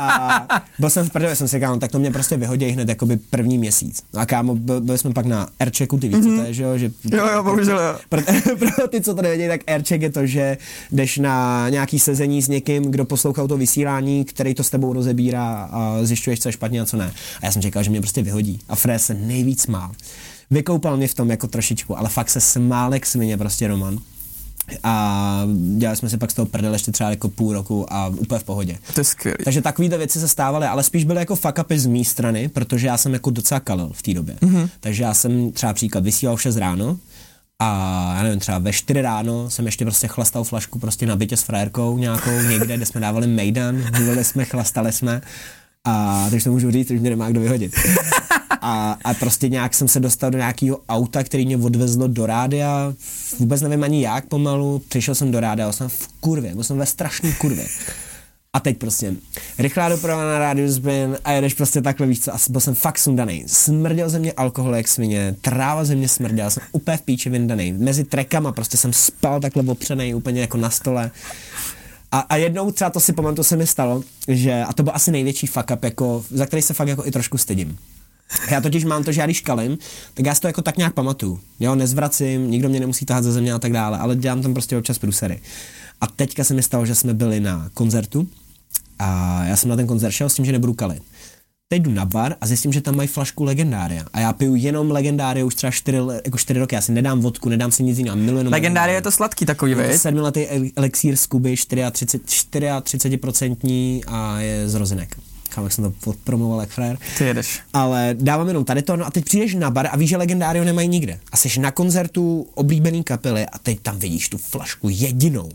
A 0.01 0.47
byl 0.79 0.91
jsem 0.91 1.09
v 1.09 1.11
prdeli, 1.13 1.37
jsem 1.37 1.49
si 1.49 1.57
říkal, 1.57 1.75
no, 1.75 1.81
tak 1.81 1.91
to 1.93 1.99
mě 1.99 2.11
prostě 2.11 2.37
vyhodí 2.37 2.67
hned 2.67 2.89
jakoby 2.89 3.17
první 3.17 3.59
měsíc. 3.59 4.03
No 4.15 4.21
a 4.21 4.27
kámo, 4.27 4.55
byl, 4.55 4.81
byli 4.81 4.99
jsme 4.99 5.13
pak 5.13 5.27
na 5.27 5.49
Airchecku, 5.61 5.99
ty 5.99 6.09
víš, 6.09 6.19
co 6.19 6.37
to 6.37 6.43
je, 6.43 6.55
že 6.55 6.63
jo? 6.63 6.79
Že, 6.79 6.91
Jo, 7.05 7.27
jo, 7.35 7.43
bohužel 7.43 7.79
jo. 7.81 7.99
pro, 8.09 8.21
pro 8.59 8.89
ty, 8.89 9.01
co 9.01 9.15
to 9.15 9.23
nevědí, 9.23 9.49
tak 9.49 9.61
aircheck 9.67 10.03
je 10.03 10.11
to, 10.11 10.27
že 10.27 10.59
jdeš 10.93 11.19
na 11.19 11.69
nějaký 11.69 11.99
sezení 11.99 12.43
s 12.43 12.49
někým, 12.49 12.83
kdo 12.83 13.05
poslouchal 13.05 13.49
to 13.49 13.57
vysílání, 13.57 14.25
který 14.25 14.55
to 14.55 14.65
s 14.65 14.71
tebou 14.71 14.93
rozebírá 14.93 15.69
a 15.73 15.99
zjišťuješ, 16.03 16.41
co 16.41 16.49
je 16.49 16.53
špatně 16.53 16.81
a 16.81 16.85
co 16.87 16.97
ne. 16.97 17.13
A 17.43 17.47
já 17.47 17.53
jsem 17.53 17.63
čekal, 17.63 17.83
že 17.83 17.91
mě 17.91 18.01
prostě 18.01 18.23
vyhodí. 18.23 18.61
A 18.69 18.77
Fred 18.77 19.03
se 19.03 19.15
nejvíc 19.15 19.63
smál. 19.63 19.91
Vykoupal 20.51 20.96
mě 20.96 21.09
v 21.09 21.14
tom 21.14 21.30
jako 21.30 21.46
trošičku, 21.46 21.99
ale 21.99 22.09
fakt 22.09 22.30
se 22.30 22.40
smál 22.40 22.94
jak 22.94 23.07
svině 23.07 23.36
prostě 23.36 23.68
Roman. 23.68 23.99
A 24.82 25.42
dělali 25.76 25.96
jsme 25.96 26.11
si 26.11 26.16
pak 26.16 26.30
z 26.30 26.34
toho 26.34 26.46
prdel 26.46 26.72
ještě 26.72 26.92
třeba 26.92 27.11
jako 27.11 27.28
půl 27.28 27.53
roku 27.53 27.92
a 27.92 28.09
úplně 28.09 28.38
v 28.38 28.44
pohodě. 28.44 28.78
To 28.94 29.01
je 29.01 29.05
skvělý. 29.05 29.38
Takže 29.44 29.62
takovýhle 29.62 29.99
věci 29.99 30.20
se 30.20 30.28
stávaly, 30.28 30.66
ale 30.66 30.82
spíš 30.82 31.05
byly 31.05 31.18
jako 31.18 31.36
fuck 31.36 31.59
upy 31.61 31.78
z 31.78 31.86
mé 31.86 32.05
strany, 32.05 32.49
protože 32.49 32.86
já 32.86 32.96
jsem 32.96 33.12
jako 33.12 33.30
docela 33.30 33.61
kalil 33.61 33.90
v 33.94 34.03
té 34.03 34.14
době. 34.14 34.34
Mm-hmm. 34.40 34.68
Takže 34.80 35.03
já 35.03 35.14
jsem 35.14 35.53
třeba 35.53 35.72
příklad 35.72 36.05
vysílal 36.05 36.36
v 36.36 36.42
6 36.42 36.57
ráno 36.57 36.99
a 37.59 38.14
já 38.16 38.22
nevím, 38.22 38.40
třeba 38.40 38.59
ve 38.59 38.72
4 38.72 39.03
ráno 39.03 39.51
jsem 39.51 39.66
ještě 39.66 39.84
prostě 39.84 40.09
chlastal 40.09 40.44
flašku 40.44 40.78
prostě 40.78 41.07
na 41.07 41.16
bytě 41.16 41.36
s 41.36 41.42
frajerkou 41.42 41.99
nějakou 41.99 42.40
někde, 42.42 42.76
kde 42.76 42.86
jsme 42.86 43.01
dávali 43.01 43.26
mejdan, 43.26 43.82
mluvili 43.96 44.24
jsme, 44.24 44.44
chlastali 44.44 44.92
jsme 44.92 45.20
a 45.85 46.26
takže 46.31 46.45
to 46.45 46.53
můžu 46.53 46.70
říct, 46.70 46.89
že 46.89 46.99
mě 46.99 47.11
nemá 47.11 47.31
kdo 47.31 47.41
vyhodit. 47.41 47.74
A, 48.61 48.99
a 49.05 49.14
prostě 49.14 49.49
nějak 49.49 49.74
jsem 49.74 49.89
se 49.89 50.01
dostal 50.01 50.31
do 50.31 50.39
nějakého 50.39 50.81
auta, 50.89 51.24
který 51.24 51.47
mě 51.47 51.57
odvezlo 51.57 52.09
do 52.09 52.26
rádia, 52.26 52.95
vůbec 53.39 53.61
nevím 53.61 53.85
ani 53.85 54.03
jak 54.03 54.26
pomalu, 54.26 54.83
přišel 54.89 55.14
jsem 55.14 55.31
do 55.31 55.41
rádia, 55.41 55.72
jsem 55.72 55.89
v 55.89 56.09
kurvě, 56.20 56.55
byl 56.55 56.64
jsem 56.64 56.79
ve 56.79 56.87
strašný 56.87 57.33
kurvě. 57.33 57.66
A 58.53 58.61
teď 58.61 58.79
prostě 58.79 59.14
rychlá 59.59 59.89
doprava 59.89 60.24
na 60.24 60.39
rádiu 60.39 60.68
zbyn 60.68 61.18
a 61.24 61.33
jedeš 61.33 61.55
prostě 61.55 61.83
takhle, 61.83 62.07
víš 62.07 62.20
co, 62.20 62.35
a 62.35 62.39
byl 62.51 62.61
jsem 62.61 62.74
fakt 62.74 62.99
sundaný. 62.99 63.45
Smrděl 63.47 64.09
ze 64.09 64.18
mě 64.18 64.33
alkohol 64.33 64.76
jak 64.76 64.89
svině, 64.89 65.35
tráva 65.41 65.85
ze 65.85 65.95
mě 65.95 66.09
smrděla, 66.09 66.51
jsem 66.51 66.62
úplně 66.72 66.97
v 66.97 67.03
píči 67.03 67.31
vyndaný. 67.31 67.72
Mezi 67.72 68.05
trekama 68.05 68.53
prostě 68.53 68.76
jsem 68.76 68.93
spal 68.93 69.41
takhle 69.41 69.62
opřený 69.62 70.14
úplně 70.14 70.41
jako 70.41 70.57
na 70.57 70.70
stole. 70.70 71.11
A, 72.13 72.19
a 72.19 72.37
jednou 72.37 72.71
třeba 72.71 72.91
to 72.91 73.01
si 73.01 73.13
pamatuju, 73.13 73.45
se 73.45 73.57
mi 73.57 73.67
stalo, 73.67 74.03
že, 74.29 74.65
a 74.69 74.73
to 74.73 74.83
byl 74.83 74.93
asi 74.95 75.11
největší 75.11 75.47
fuck 75.47 75.71
up, 75.75 75.85
jako, 75.85 76.25
za 76.31 76.47
který 76.47 76.63
se 76.63 76.75
fakt 76.75 76.89
jako 76.89 77.07
i 77.07 77.11
trošku 77.11 77.39
stydím. 77.39 77.79
Já 78.51 78.61
totiž 78.61 78.85
mám 78.85 79.05
to, 79.05 79.13
že 79.13 79.21
já 79.21 79.27
když 79.27 79.41
kalím, 79.41 79.79
tak 80.15 80.27
já 80.27 80.35
si 80.35 80.41
to 80.41 80.47
jako 80.47 80.63
tak 80.63 80.77
nějak 80.77 80.95
pamatuju. 80.95 81.41
Jo, 81.61 81.75
nezvracím, 81.75 82.51
nikdo 82.51 82.69
mě 82.69 82.81
nemusí 82.81 83.05
tahat 83.05 83.25
ze 83.25 83.33
země 83.33 83.53
a 83.53 83.59
tak 83.59 83.73
dále, 83.73 83.99
ale 83.99 84.17
dělám 84.17 84.43
tam 84.43 84.53
prostě 84.53 84.77
občas 84.79 84.99
průsery. 84.99 85.41
A 86.01 86.07
teďka 86.07 86.45
se 86.45 86.55
mi 86.55 86.63
stalo, 86.63 86.87
že 86.87 86.95
jsme 86.95 87.15
byli 87.15 87.41
na 87.41 87.71
koncertu 87.75 88.29
a 88.99 89.45
já 89.45 89.57
jsem 89.57 89.71
na 89.71 89.77
ten 89.77 89.87
koncert 89.87 90.13
šel 90.13 90.29
s 90.29 90.35
tím, 90.35 90.45
že 90.45 90.53
nebudu 90.53 90.75
kalit. 90.75 91.03
Teď 91.71 91.83
jdu 91.83 91.91
na 91.91 92.05
bar 92.05 92.37
a 92.41 92.47
zjistím, 92.47 92.73
že 92.73 92.81
tam 92.81 92.97
mají 92.97 93.09
flašku 93.09 93.45
legendária. 93.45 94.05
A 94.12 94.21
já 94.21 94.33
piju 94.33 94.55
jenom 94.55 94.91
legendária 94.91 95.45
už 95.45 95.55
třeba 95.55 95.71
4, 95.71 95.99
jako 96.25 96.39
4 96.39 96.61
roky. 96.61 96.75
Já 96.75 96.81
si 96.81 96.93
nedám 96.93 97.21
vodku, 97.21 97.49
nedám 97.49 97.73
si 97.73 97.83
nic 97.83 97.99
jiného. 97.99 98.16
Miluji 98.16 98.49
Legendária 98.49 98.95
je 98.95 99.03
to 99.03 99.11
sladký 99.11 99.47
takový, 99.47 99.75
víš? 99.75 99.97
Sedmiletý 99.97 100.47
elixír 100.77 101.16
z 101.16 101.27
Kuby, 101.27 101.55
34% 101.55 104.01
a 104.07 104.41
je 104.41 104.69
z 104.69 104.75
rozinek. 104.75 105.16
Kam 105.49 105.64
jak 105.64 105.73
jsem 105.73 105.93
to 106.05 106.14
promoval 106.25 106.61
jak 106.61 106.71
frér. 106.71 106.99
Ty 107.19 107.25
jedeš. 107.25 107.61
Ale 107.73 108.16
dávám 108.19 108.49
jenom 108.49 108.64
tady 108.64 108.83
to, 108.83 108.97
no 108.97 109.07
a 109.07 109.11
teď 109.11 109.25
přijdeš 109.25 109.55
na 109.55 109.71
bar 109.71 109.89
a 109.93 109.97
víš, 109.97 110.11
že 110.11 110.16
legendário 110.16 110.64
nemají 110.64 110.89
nikde. 110.89 111.21
A 111.33 111.37
jsi 111.37 111.61
na 111.61 111.71
koncertu 111.71 112.47
oblíbený 112.55 113.05
kapely 113.05 113.47
a 113.47 113.59
teď 113.59 113.81
tam 113.81 113.99
vidíš 113.99 114.29
tu 114.29 114.39
flašku 114.39 114.89
jedinou. 114.89 115.51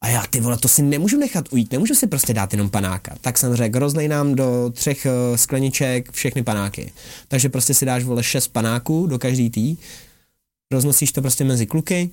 A 0.00 0.08
já 0.08 0.22
ty 0.30 0.40
vole, 0.40 0.58
to 0.58 0.68
si 0.68 0.82
nemůžu 0.82 1.18
nechat 1.18 1.44
ujít, 1.50 1.72
nemůžu 1.72 1.94
si 1.94 2.06
prostě 2.06 2.34
dát 2.34 2.52
jenom 2.52 2.70
panáka. 2.70 3.14
Tak 3.20 3.38
jsem 3.38 3.54
řekl, 3.54 3.78
rozlej 3.78 4.08
nám 4.08 4.34
do 4.34 4.70
třech 4.74 5.06
uh, 5.06 5.36
skleniček 5.36 6.12
všechny 6.12 6.42
panáky. 6.42 6.92
Takže 7.28 7.48
prostě 7.48 7.74
si 7.74 7.86
dáš 7.86 8.04
vole 8.04 8.22
šest 8.22 8.48
panáků 8.48 9.06
do 9.06 9.18
každý 9.18 9.50
tý, 9.50 9.76
roznosíš 10.72 11.12
to 11.12 11.20
prostě 11.20 11.44
mezi 11.44 11.66
kluky, 11.66 12.10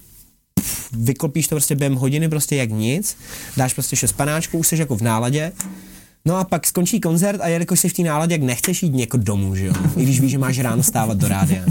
pff, 0.53 0.91
vyklopíš 0.93 1.47
to 1.47 1.55
prostě 1.55 1.75
během 1.75 1.95
hodiny 1.95 2.29
prostě 2.29 2.55
jak 2.55 2.69
nic, 2.69 3.17
dáš 3.57 3.73
prostě 3.73 3.95
šest 3.95 4.11
panáčků, 4.11 4.57
už 4.57 4.67
jsi 4.67 4.77
jako 4.77 4.95
v 4.95 5.01
náladě, 5.01 5.51
No 6.27 6.37
a 6.37 6.43
pak 6.43 6.67
skončí 6.67 6.99
koncert 6.99 7.41
a 7.41 7.47
jelikož 7.47 7.79
jsi 7.79 7.89
v 7.89 7.93
té 7.93 8.01
náladě, 8.01 8.33
jak 8.33 8.41
nechceš 8.41 8.83
jít 8.83 8.93
něko 8.93 9.17
domů, 9.17 9.55
že 9.55 9.65
jo? 9.65 9.73
I 9.97 10.03
když 10.03 10.19
víš, 10.19 10.31
že 10.31 10.37
máš 10.37 10.59
ráno 10.59 10.83
stávat 10.83 11.17
do 11.17 11.27
rádia. 11.27 11.65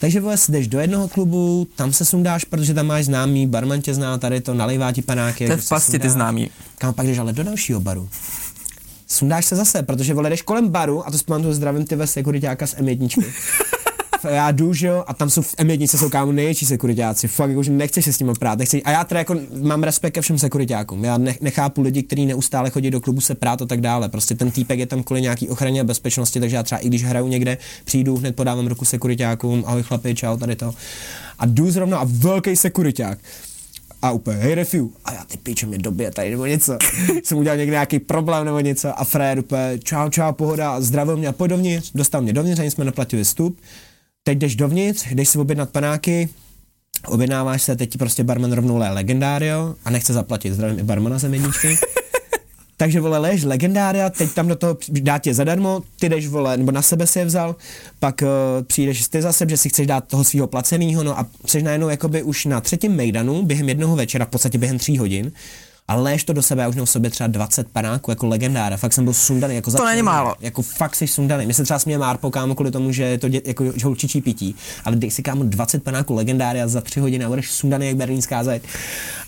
Takže 0.00 0.20
vole, 0.20 0.36
jdeš 0.48 0.68
do 0.68 0.80
jednoho 0.80 1.08
klubu, 1.08 1.66
tam 1.76 1.92
se 1.92 2.04
sundáš, 2.04 2.44
protože 2.44 2.74
tam 2.74 2.86
máš 2.86 3.04
známý, 3.04 3.46
barman 3.46 3.80
tě 3.80 3.94
zná, 3.94 4.18
tady 4.18 4.40
to 4.40 4.54
nalejvá 4.54 4.92
ti 4.92 5.02
panáky. 5.02 5.46
To 5.46 5.52
je 5.52 5.56
v 5.56 5.68
pasti 5.68 5.98
ty 5.98 6.10
známý. 6.10 6.50
Kam 6.78 6.94
pak 6.94 7.06
jdeš 7.06 7.18
ale 7.18 7.32
do 7.32 7.44
dalšího 7.44 7.80
baru. 7.80 8.08
Sundáš 9.06 9.46
se 9.46 9.56
zase, 9.56 9.82
protože 9.82 10.14
vole, 10.14 10.30
jdeš 10.30 10.42
kolem 10.42 10.68
baru 10.68 11.06
a 11.06 11.10
to 11.10 11.18
zpamatuju 11.18 11.54
zdravím 11.54 11.84
ty 11.84 11.96
ve 11.96 12.06
sekuritáka 12.06 12.66
z 12.66 12.74
M1 12.74 13.24
já 14.28 14.50
jdu, 14.50 14.74
že 14.74 14.86
jo, 14.86 15.04
a 15.06 15.14
tam 15.14 15.30
jsou 15.30 15.42
v 15.42 15.54
M1 15.54 15.96
jsou 15.98 16.08
kámo 16.08 16.32
největší 16.32 16.66
sekuritáci, 16.66 17.28
fakt 17.28 17.50
jako, 17.50 17.62
že 17.62 17.72
nechceš 17.72 18.04
se 18.04 18.12
s 18.12 18.18
nimi 18.18 18.32
prát, 18.38 18.58
nechci, 18.58 18.82
a 18.82 18.90
já 18.90 19.04
teda 19.04 19.18
jako 19.18 19.36
mám 19.62 19.82
respekt 19.82 20.12
ke 20.12 20.20
všem 20.20 20.38
sekuritákům, 20.38 21.04
já 21.04 21.18
ne, 21.18 21.34
nechápu 21.40 21.82
lidi, 21.82 22.02
kteří 22.02 22.26
neustále 22.26 22.70
chodí 22.70 22.90
do 22.90 23.00
klubu 23.00 23.20
se 23.20 23.34
prát 23.34 23.62
a 23.62 23.66
tak 23.66 23.80
dále, 23.80 24.08
prostě 24.08 24.34
ten 24.34 24.50
týpek 24.50 24.78
je 24.78 24.86
tam 24.86 25.02
kvůli 25.02 25.22
nějaký 25.22 25.48
ochraně 25.48 25.80
a 25.80 25.84
bezpečnosti, 25.84 26.40
takže 26.40 26.56
já 26.56 26.62
třeba 26.62 26.78
i 26.78 26.86
když 26.86 27.04
hraju 27.04 27.28
někde, 27.28 27.58
přijdu, 27.84 28.16
hned 28.16 28.36
podávám 28.36 28.66
ruku 28.66 28.84
sekuritákům, 28.84 29.64
ahoj 29.66 29.82
chlapi, 29.82 30.14
čau, 30.14 30.36
tady 30.36 30.56
to. 30.56 30.74
A 31.38 31.46
jdu 31.46 31.70
zrovna 31.70 31.98
a 31.98 32.06
velký 32.06 32.56
sekuriták. 32.56 33.18
A 34.02 34.10
úplně, 34.10 34.36
hej 34.36 34.54
refiu, 34.54 34.92
a 35.04 35.12
já 35.12 35.24
ty 35.24 35.36
píče 35.36 35.66
mě 35.66 35.78
době 35.78 36.10
tady 36.10 36.30
nebo 36.30 36.46
něco, 36.46 36.78
jsem 37.24 37.38
udělal 37.38 37.56
někde 37.56 37.70
nějaký 37.70 37.98
problém 37.98 38.44
nebo 38.44 38.60
něco 38.60 39.00
a 39.00 39.04
frér 39.04 39.38
úplně, 39.38 39.78
čau, 39.84 40.08
čau, 40.08 40.32
pohoda, 40.32 40.80
zdravil 40.80 41.16
mě 41.16 41.28
a 41.28 41.32
pojď 41.32 41.50
dovnitř, 41.50 41.90
dostal 41.94 42.22
mě 42.22 42.32
dovnitř, 42.32 42.60
ani 42.60 42.70
jsme 42.70 42.84
neplatili 42.84 43.24
vstup, 43.24 43.58
teď 44.24 44.38
jdeš 44.38 44.56
dovnitř, 44.56 45.06
jdeš 45.10 45.28
si 45.28 45.38
objednat 45.38 45.70
panáky, 45.70 46.28
objednáváš 47.06 47.62
se, 47.62 47.76
teď 47.76 47.90
ti 47.90 47.98
prostě 47.98 48.24
barman 48.24 48.52
rovnou 48.52 48.76
lé 48.76 48.90
legendário 48.90 49.74
a 49.84 49.90
nechce 49.90 50.12
zaplatit, 50.12 50.52
zdravím 50.52 50.78
i 50.78 50.82
barmana 50.82 51.18
ze 51.18 51.28
jedničky. 51.28 51.78
Takže 52.76 53.00
vole, 53.00 53.18
leš 53.18 53.42
legendária, 53.42 54.10
teď 54.10 54.32
tam 54.32 54.48
do 54.48 54.56
toho 54.56 54.76
dá 54.88 55.18
tě 55.18 55.34
zadarmo, 55.34 55.82
ty 55.98 56.08
jdeš 56.08 56.28
vole, 56.28 56.56
nebo 56.56 56.72
na 56.72 56.82
sebe 56.82 57.06
si 57.06 57.18
je 57.18 57.24
vzal, 57.24 57.56
pak 57.98 58.22
uh, 58.22 58.28
přijdeš 58.66 59.08
ty 59.08 59.22
zase, 59.22 59.46
že 59.48 59.56
si 59.56 59.68
chceš 59.68 59.86
dát 59.86 60.08
toho 60.08 60.24
svého 60.24 60.46
placeného, 60.46 61.04
no 61.04 61.18
a 61.18 61.26
jsi 61.46 61.62
najednou 61.62 61.88
jakoby 61.88 62.22
už 62.22 62.44
na 62.44 62.60
třetím 62.60 62.92
mejdanu 62.92 63.42
během 63.42 63.68
jednoho 63.68 63.96
večera, 63.96 64.24
v 64.24 64.28
podstatě 64.28 64.58
během 64.58 64.78
tří 64.78 64.98
hodin, 64.98 65.32
a 65.90 65.94
léž 65.94 66.24
to 66.24 66.32
do 66.32 66.42
sebe, 66.42 66.62
já 66.62 66.68
už 66.68 66.74
měl 66.74 66.86
v 66.86 66.90
sobě 66.90 67.10
třeba 67.10 67.26
20 67.26 67.68
panáků 67.68 68.10
jako 68.10 68.26
legendára, 68.26 68.76
fakt 68.76 68.92
jsem 68.92 69.04
byl 69.04 69.14
sundaný. 69.14 69.54
Jako 69.54 69.70
to 69.70 69.84
není 69.84 70.02
málo. 70.02 70.34
Jako 70.40 70.62
fakt 70.62 70.94
jsi 70.94 71.06
sundaný. 71.06 71.46
My 71.46 71.54
se 71.54 71.64
třeba 71.64 71.78
směje 71.78 71.98
Marpo, 71.98 72.30
kámo, 72.30 72.54
kvůli 72.54 72.70
tomu, 72.70 72.92
že 72.92 73.02
je 73.02 73.18
to 73.18 73.28
dě, 73.28 73.42
jako 73.44 73.64
holčičí 73.84 74.20
pití, 74.20 74.54
ale 74.84 74.96
dej 74.96 75.10
si 75.10 75.22
kámo 75.22 75.44
20 75.44 75.82
panáků 75.82 76.14
legendária 76.14 76.68
za 76.68 76.80
3 76.80 77.00
hodiny 77.00 77.24
a 77.24 77.28
budeš 77.28 77.50
sundaný 77.50 77.86
jak 77.86 77.96
berlínská 77.96 78.44
zeď. 78.44 78.62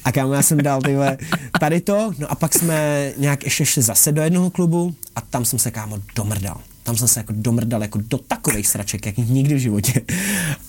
A 0.05 0.13
kámo, 0.13 0.33
já 0.33 0.43
jsem 0.43 0.63
dal 0.63 0.81
tyhle, 0.83 1.19
tady 1.61 1.81
to, 1.81 2.13
no 2.19 2.33
a 2.33 2.35
pak 2.35 2.55
jsme 2.55 3.13
nějak 3.17 3.45
ještě 3.45 3.67
šli 3.67 3.83
zase 3.83 4.13
do 4.13 4.23
jednoho 4.23 4.51
klubu 4.51 4.95
a 5.17 5.21
tam 5.21 5.45
jsem 5.45 5.59
se 5.59 5.71
kámo 5.71 5.99
domrdal 6.17 6.61
tam 6.83 6.97
jsem 6.97 7.09
se 7.09 7.21
jako 7.21 7.33
domrdal 7.37 7.83
jako 7.83 7.99
do 8.09 8.19
takových 8.19 8.69
sraček, 8.69 9.07
jak 9.07 9.17
nikdy 9.17 9.55
v 9.55 9.59
životě. 9.59 10.01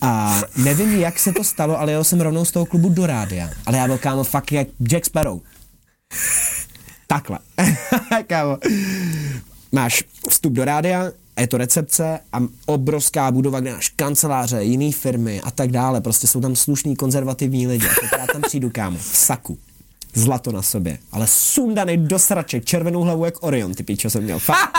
A 0.01 0.41
nevím, 0.57 0.99
jak 0.99 1.19
se 1.19 1.33
to 1.33 1.43
stalo, 1.43 1.79
ale 1.79 1.91
jel 1.91 2.03
jsem 2.03 2.21
rovnou 2.21 2.45
z 2.45 2.51
toho 2.51 2.65
klubu 2.65 2.89
do 2.89 3.05
rádia. 3.05 3.49
Ale 3.65 3.77
já 3.77 3.87
byl 3.87 3.97
kámo 3.97 4.23
fakt 4.23 4.51
jak 4.51 4.67
Jack 4.87 5.05
Sparrow. 5.05 5.39
Takhle. 7.07 7.39
Kámo. 8.27 8.57
Máš 9.71 10.03
vstup 10.29 10.53
do 10.53 10.65
rádia, 10.65 11.11
je 11.39 11.47
to 11.47 11.57
recepce 11.57 12.19
a 12.33 12.39
obrovská 12.65 13.31
budova, 13.31 13.59
kde 13.59 13.73
máš 13.73 13.89
kanceláře, 13.89 14.63
jiné 14.63 14.91
firmy 14.91 15.41
a 15.41 15.51
tak 15.51 15.71
dále. 15.71 16.01
Prostě 16.01 16.27
jsou 16.27 16.41
tam 16.41 16.55
slušní 16.55 16.95
konzervativní 16.95 17.67
lidi. 17.67 17.87
A 17.87 18.17
já 18.17 18.27
tam 18.27 18.41
přijdu, 18.41 18.69
kámo, 18.69 18.97
v 18.97 19.17
saku 19.17 19.57
zlato 20.13 20.51
na 20.51 20.61
sobě, 20.61 20.97
ale 21.11 21.27
sundaný 21.27 21.97
do 21.97 22.19
sraček, 22.19 22.65
červenou 22.65 23.01
hlavu 23.01 23.25
jak 23.25 23.43
Orion, 23.43 23.73
ty 23.73 23.83
píčo 23.83 24.09
jsem 24.09 24.23
měl, 24.23 24.39
fakt. 24.39 24.69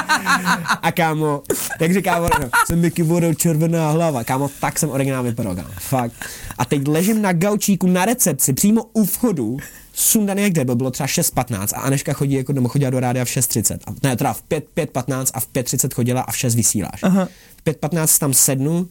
A 0.82 0.92
kámo, 0.92 1.42
jak 1.80 1.92
říká 1.92 2.16
Orion, 2.16 2.50
jsem 2.66 2.80
Mickey 2.80 3.04
Vodou 3.04 3.34
červená 3.34 3.90
hlava, 3.90 4.24
kámo, 4.24 4.50
tak 4.60 4.78
jsem 4.78 4.90
originál 4.90 5.22
vypadal, 5.22 5.54
kámo, 5.54 5.68
fakt. 5.78 6.12
A 6.58 6.64
teď 6.64 6.88
ležím 6.88 7.22
na 7.22 7.32
gaučíku 7.32 7.86
na 7.86 8.04
recepci, 8.04 8.52
přímo 8.52 8.84
u 8.92 9.04
vchodu, 9.04 9.56
sundaný 9.94 10.42
jak 10.42 10.52
debel, 10.52 10.76
bylo 10.76 10.90
třeba 10.90 11.06
6.15 11.06 11.68
a 11.74 11.80
Aneška 11.80 12.12
chodí 12.12 12.34
jako 12.34 12.52
doma 12.52 12.68
chodila 12.68 12.90
do 12.90 13.00
rádia 13.00 13.24
v 13.24 13.28
6.30. 13.28 13.78
A 13.86 13.94
ne, 14.02 14.16
teda 14.16 14.32
v 14.32 14.42
5.15 14.42 15.30
a 15.34 15.40
v 15.40 15.48
5.30 15.48 15.94
chodila 15.94 16.20
a 16.20 16.32
v 16.32 16.36
6 16.36 16.54
vysíláš. 16.54 17.02
Aha. 17.02 17.28
V 17.56 17.64
5.15 17.64 18.18
tam 18.18 18.34
sednu, 18.34 18.88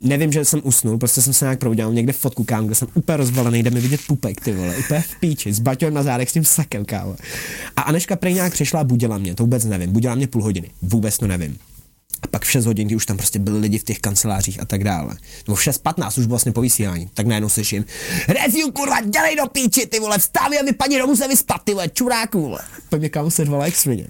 nevím, 0.00 0.32
že 0.32 0.44
jsem 0.44 0.60
usnul, 0.64 0.98
prostě 0.98 1.22
jsem 1.22 1.32
se 1.32 1.44
nějak 1.44 1.58
proudil, 1.58 1.92
někde 1.92 2.12
fotku 2.12 2.44
kam, 2.44 2.66
kde 2.66 2.74
jsem 2.74 2.88
úplně 2.94 3.16
rozvalený, 3.16 3.62
jde 3.62 3.70
mi 3.70 3.80
vidět 3.80 4.00
pupek, 4.06 4.40
ty 4.40 4.52
vole, 4.52 4.76
úplně 4.76 5.00
v 5.00 5.20
píči, 5.20 5.52
s 5.52 5.58
baťou 5.58 5.90
na 5.90 6.02
zádech 6.02 6.30
s 6.30 6.32
tím 6.32 6.44
sakem, 6.44 6.84
kámo. 6.84 7.16
A 7.76 7.82
Aneška 7.82 8.16
prej 8.16 8.34
nějak 8.34 8.52
přišla 8.52 8.80
a 8.80 8.84
budila 8.84 9.18
mě, 9.18 9.34
to 9.34 9.42
vůbec 9.42 9.64
nevím, 9.64 9.92
budila 9.92 10.14
mě 10.14 10.26
půl 10.26 10.42
hodiny, 10.42 10.70
vůbec 10.82 11.18
to 11.18 11.26
nevím. 11.26 11.58
A 12.22 12.26
pak 12.26 12.44
v 12.44 12.50
6 12.50 12.66
hodin, 12.66 12.86
kdy 12.86 12.96
už 12.96 13.06
tam 13.06 13.16
prostě 13.16 13.38
byli 13.38 13.58
lidi 13.58 13.78
v 13.78 13.84
těch 13.84 13.98
kancelářích 13.98 14.60
a 14.60 14.64
tak 14.64 14.84
dále. 14.84 15.16
Nebo 15.46 15.56
v 15.56 15.60
6.15 15.60 16.20
už 16.20 16.26
vlastně 16.26 16.52
po 16.52 16.60
vysílání. 16.60 17.10
Tak 17.14 17.26
najednou 17.26 17.48
slyším, 17.48 17.84
Reziu, 18.28 18.70
kurva, 18.72 19.00
dělej 19.00 19.36
do 19.36 19.46
píči, 19.46 19.86
ty 19.86 20.00
vole, 20.00 20.18
vstávej 20.18 20.58
a 20.58 20.64
vypadni 20.64 20.98
domů 20.98 21.16
se 21.16 21.28
vyspat, 21.28 21.62
ty 21.64 21.72
vole, 21.72 21.88
čuráku, 21.88 22.40
vole. 22.40 22.60
Pak 22.88 23.00
mě 23.00 23.08
kámo 23.08 23.30
se 23.30 23.44
dvala 23.44 23.70
svině. 23.70 24.06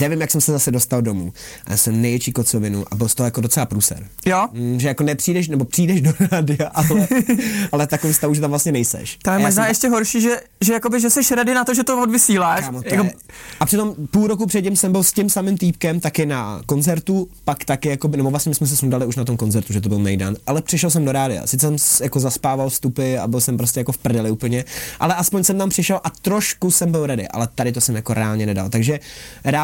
Nevím, 0.00 0.20
jak 0.20 0.30
jsem 0.30 0.40
se 0.40 0.52
zase 0.52 0.70
dostal 0.70 1.02
domů. 1.02 1.32
A 1.66 1.70
já 1.70 1.76
jsem 1.76 2.02
největší 2.02 2.32
kocovinu 2.32 2.84
a 2.90 2.94
byl 2.94 3.08
z 3.08 3.14
toho 3.14 3.24
jako 3.24 3.40
docela 3.40 3.66
průser. 3.66 4.06
Jo? 4.26 4.48
Mm, 4.52 4.80
že 4.80 4.88
jako 4.88 5.04
nepřijdeš, 5.04 5.48
nebo 5.48 5.64
přijdeš 5.64 6.00
do 6.00 6.12
rádia, 6.30 6.68
ale, 6.74 7.08
ale 7.72 7.86
takový 7.86 8.14
stav, 8.14 8.32
že 8.32 8.40
tam 8.40 8.50
vlastně 8.50 8.72
nejseš. 8.72 9.18
To 9.22 9.30
je 9.30 9.38
možná 9.38 9.50
jsem- 9.62 9.68
ještě 9.70 9.88
horší, 9.88 10.20
že, 10.20 10.40
že, 10.60 10.72
jakoby, 10.72 11.00
že 11.00 11.10
jsi 11.10 11.34
ready 11.34 11.54
na 11.54 11.64
to, 11.64 11.74
že 11.74 11.84
to 11.84 12.02
odvysíláš. 12.02 12.64
Kámo, 12.64 12.82
to 12.82 12.88
jako, 12.94 13.04
je... 13.04 13.12
A 13.60 13.66
přitom 13.66 13.94
půl 14.10 14.26
roku 14.26 14.46
předtím 14.46 14.76
jsem 14.76 14.92
byl 14.92 15.02
s 15.02 15.12
tím 15.12 15.30
samým 15.30 15.58
týpkem 15.58 16.00
taky 16.00 16.26
na 16.26 16.62
koncertu, 16.66 17.28
pak 17.44 17.64
taky, 17.64 17.88
jako, 17.88 18.08
nebo 18.08 18.30
vlastně 18.30 18.50
my 18.50 18.54
jsme 18.54 18.66
se 18.66 18.76
sundali 18.76 19.06
už 19.06 19.16
na 19.16 19.24
tom 19.24 19.36
koncertu, 19.36 19.72
že 19.72 19.80
to 19.80 19.88
byl 19.88 19.98
Mejdan, 19.98 20.36
ale 20.46 20.62
přišel 20.62 20.90
jsem 20.90 21.04
do 21.04 21.12
rádia. 21.12 21.46
Sice 21.46 21.66
jsem 21.66 22.04
jako 22.04 22.20
zaspával 22.20 22.70
vstupy 22.70 23.18
a 23.18 23.26
byl 23.28 23.40
jsem 23.40 23.56
prostě 23.56 23.80
jako 23.80 23.92
v 23.92 23.98
prdeli 23.98 24.30
úplně, 24.30 24.64
ale 25.00 25.14
aspoň 25.14 25.44
jsem 25.44 25.58
tam 25.58 25.68
přišel 25.68 26.00
a 26.04 26.10
trošku 26.10 26.70
jsem 26.70 26.90
byl 26.92 27.06
ready, 27.06 27.28
ale 27.28 27.48
tady 27.54 27.72
to 27.72 27.80
jsem 27.80 27.96
jako 27.96 28.14
reálně 28.14 28.46
nedal. 28.46 28.68
Takže 28.68 29.00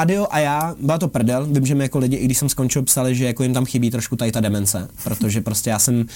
rádio 0.09 0.27
a 0.31 0.39
já, 0.39 0.75
byla 0.81 0.99
to 0.99 1.09
prdel, 1.09 1.47
vím, 1.51 1.67
že 1.67 1.75
mi 1.75 1.85
jako 1.85 1.99
lidi, 1.99 2.17
i 2.17 2.25
když 2.25 2.39
jsem 2.39 2.49
skončil, 2.49 2.83
psali, 2.83 3.15
že 3.15 3.25
jako 3.25 3.43
jim 3.43 3.55
tam 3.55 3.65
chybí 3.67 3.91
trošku 3.91 4.17
tady 4.17 4.33
ta 4.33 4.41
demence, 4.41 4.89
protože 5.05 5.41
prostě 5.41 5.71
já 5.71 5.79
jsem, 5.79 6.07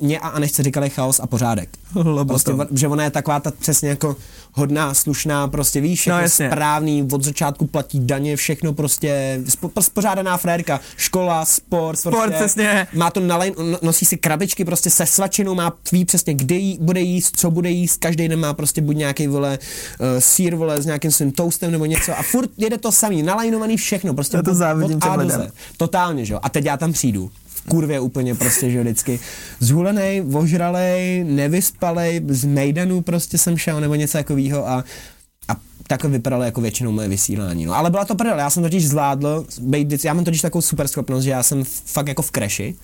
mě 0.00 0.18
a 0.18 0.28
Anešce 0.28 0.62
říkali 0.62 0.90
chaos 0.90 1.20
a 1.20 1.26
pořádek. 1.26 1.68
Lobotom. 1.94 2.56
Prostě, 2.56 2.74
že 2.78 2.88
ona 2.88 3.04
je 3.04 3.10
taková 3.10 3.40
ta 3.40 3.50
přesně 3.50 3.88
jako 3.88 4.16
hodná, 4.52 4.94
slušná, 4.94 5.48
prostě 5.48 5.80
víš, 5.80 6.06
No, 6.06 6.12
jako 6.14 6.22
jasně. 6.22 6.48
správný, 6.50 7.08
od 7.12 7.24
začátku 7.24 7.66
platí 7.66 8.00
daně, 8.06 8.36
všechno 8.36 8.72
prostě, 8.72 9.40
spo, 9.48 9.68
prostě 9.68 9.90
pořádaná 9.94 10.36
frérka, 10.36 10.80
škola, 10.96 11.44
sport, 11.44 11.96
Sport, 11.98 12.14
prostě, 12.16 12.34
přesně. 12.34 12.86
má 12.94 13.10
to 13.10 13.20
na 13.20 13.38
no- 13.58 13.78
nosí 13.82 14.04
si 14.06 14.16
krabičky 14.16 14.64
prostě 14.64 14.90
se 14.90 15.06
svačinou, 15.06 15.54
má 15.54 15.72
ví 15.92 16.04
přesně, 16.04 16.34
kde 16.34 16.54
jí, 16.54 16.78
bude 16.80 17.00
jíst, 17.00 17.36
co 17.40 17.50
bude 17.50 17.70
jíst, 17.70 17.96
každý 17.96 18.28
den 18.28 18.40
má 18.40 18.54
prostě 18.54 18.80
buď 18.80 18.96
nějaký 18.96 19.26
vole 19.26 19.58
uh, 20.00 20.06
sír 20.18 20.54
vole 20.54 20.82
s 20.82 20.86
nějakým 20.86 21.10
svým 21.10 21.32
toastem 21.32 21.70
nebo 21.72 21.86
něco 21.86 22.18
a 22.18 22.22
furt 22.22 22.50
jede 22.56 22.78
to 22.78 22.92
samý, 22.92 23.15
nalajnovaný 23.22 23.76
všechno, 23.76 24.14
prostě 24.14 24.36
Já 24.36 24.42
to 24.42 24.50
od, 24.50 24.54
závidím 24.54 24.96
od 24.96 25.04
A 25.04 25.16
do. 25.16 25.30
Z. 25.30 25.52
Totálně, 25.76 26.24
že 26.24 26.34
jo. 26.34 26.40
A 26.42 26.48
teď 26.48 26.64
já 26.64 26.76
tam 26.76 26.92
přijdu. 26.92 27.30
V 27.46 27.62
kurvě 27.68 28.00
úplně 28.00 28.34
prostě, 28.34 28.70
že 28.70 28.80
vždycky. 28.80 29.20
Zhulenej, 29.60 30.24
ožralej, 30.32 31.24
nevyspalej, 31.24 32.20
z 32.28 32.44
Mejdanu 32.44 33.02
prostě 33.02 33.38
jsem 33.38 33.56
šel 33.56 33.80
nebo 33.80 33.94
něco 33.94 34.18
takového 34.18 34.68
a 34.68 34.84
a 35.48 35.56
tak 35.86 36.04
vypadalo 36.04 36.42
jako 36.42 36.60
většinou 36.60 36.92
moje 36.92 37.08
vysílání. 37.08 37.66
No, 37.66 37.74
ale 37.74 37.90
byla 37.90 38.04
to 38.04 38.14
prdel, 38.14 38.38
já 38.38 38.50
jsem 38.50 38.62
totiž 38.62 38.88
zvládl, 38.88 39.46
já 40.04 40.14
mám 40.14 40.24
totiž 40.24 40.40
takovou 40.40 40.62
super 40.62 40.88
schopnost, 40.88 41.24
že 41.24 41.30
já 41.30 41.42
jsem 41.42 41.64
fakt 41.64 42.08
jako 42.08 42.22
v 42.22 42.30
kreši 42.30 42.76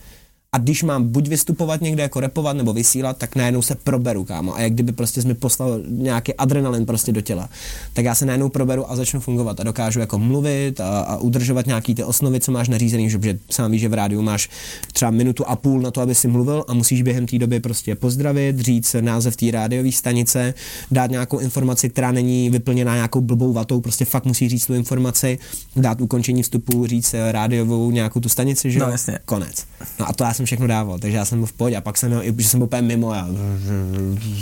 a 0.54 0.58
když 0.58 0.82
mám 0.82 1.08
buď 1.08 1.28
vystupovat 1.28 1.80
někde 1.80 2.02
jako 2.02 2.20
repovat 2.20 2.56
nebo 2.56 2.72
vysílat, 2.72 3.16
tak 3.16 3.36
najednou 3.36 3.62
se 3.62 3.74
proberu, 3.74 4.24
kámo. 4.24 4.54
A 4.56 4.60
jak 4.60 4.72
kdyby 4.72 4.92
prostě 4.92 5.22
jsi 5.22 5.28
mi 5.28 5.34
poslal 5.34 5.80
nějaký 5.88 6.34
adrenalin 6.34 6.86
prostě 6.86 7.12
do 7.12 7.20
těla, 7.20 7.48
tak 7.92 8.04
já 8.04 8.14
se 8.14 8.26
najednou 8.26 8.48
proberu 8.48 8.90
a 8.90 8.96
začnu 8.96 9.20
fungovat 9.20 9.60
a 9.60 9.62
dokážu 9.62 10.00
jako 10.00 10.18
mluvit 10.18 10.80
a, 10.80 11.00
a 11.00 11.16
udržovat 11.16 11.66
nějaký 11.66 11.94
ty 11.94 12.04
osnovy, 12.04 12.40
co 12.40 12.52
máš 12.52 12.68
nařízený, 12.68 13.10
že, 13.10 13.18
že 13.22 13.38
sám 13.50 13.70
víš, 13.70 13.80
že 13.80 13.88
v 13.88 13.94
rádiu 13.94 14.22
máš 14.22 14.48
třeba 14.92 15.10
minutu 15.10 15.44
a 15.48 15.56
půl 15.56 15.80
na 15.80 15.90
to, 15.90 16.00
aby 16.00 16.14
si 16.14 16.28
mluvil 16.28 16.64
a 16.68 16.74
musíš 16.74 17.02
během 17.02 17.26
té 17.26 17.38
doby 17.38 17.60
prostě 17.60 17.94
pozdravit, 17.94 18.58
říct 18.58 18.96
název 19.00 19.36
té 19.36 19.50
rádiové 19.50 19.92
stanice, 19.92 20.54
dát 20.90 21.10
nějakou 21.10 21.38
informaci, 21.38 21.90
která 21.90 22.12
není 22.12 22.50
vyplněná 22.50 22.94
nějakou 22.94 23.20
blbou 23.20 23.52
vatou, 23.52 23.80
prostě 23.80 24.04
fakt 24.04 24.24
musí 24.24 24.48
říct 24.48 24.66
tu 24.66 24.74
informaci, 24.74 25.38
dát 25.76 26.00
ukončení 26.00 26.42
vstupu, 26.42 26.86
říct 26.86 27.14
eh, 27.14 27.32
rádiovou 27.32 27.90
nějakou 27.90 28.20
tu 28.20 28.28
stanici, 28.28 28.70
že 28.70 28.78
No, 28.78 28.88
jasně. 28.88 29.18
konec. 29.24 29.64
No 30.00 30.08
a 30.08 30.12
to 30.12 30.24
já 30.24 30.34
jsem 30.34 30.41
všechno 30.44 30.66
dával, 30.66 30.98
takže 30.98 31.16
já 31.16 31.24
jsem 31.24 31.38
byl 31.38 31.46
v 31.46 31.52
pohodě 31.52 31.76
a 31.76 31.80
pak 31.80 31.98
jsem 31.98 32.08
měl, 32.10 32.22
i- 32.22 32.34
že 32.42 32.48
jsem 32.48 32.60
byl 32.60 32.64
úplně 32.64 32.82
mimo, 32.82 33.14
já, 33.14 33.28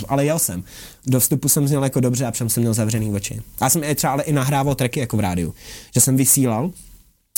ale 0.08 0.24
jel 0.24 0.38
jsem. 0.38 0.64
Do 1.06 1.20
vstupu 1.20 1.48
jsem 1.48 1.68
zněl 1.68 1.84
jako 1.84 2.00
dobře 2.00 2.26
a 2.26 2.30
všem 2.30 2.48
jsem 2.48 2.60
měl 2.62 2.74
zavřený 2.74 3.10
oči. 3.12 3.40
Já 3.60 3.70
jsem 3.70 3.84
i 3.84 3.94
třeba 3.94 4.12
ale 4.12 4.22
i 4.22 4.32
nahrával 4.32 4.74
tracky 4.74 5.00
jako 5.00 5.16
v 5.16 5.20
rádiu, 5.20 5.54
že 5.94 6.00
jsem 6.00 6.16
vysílal 6.16 6.70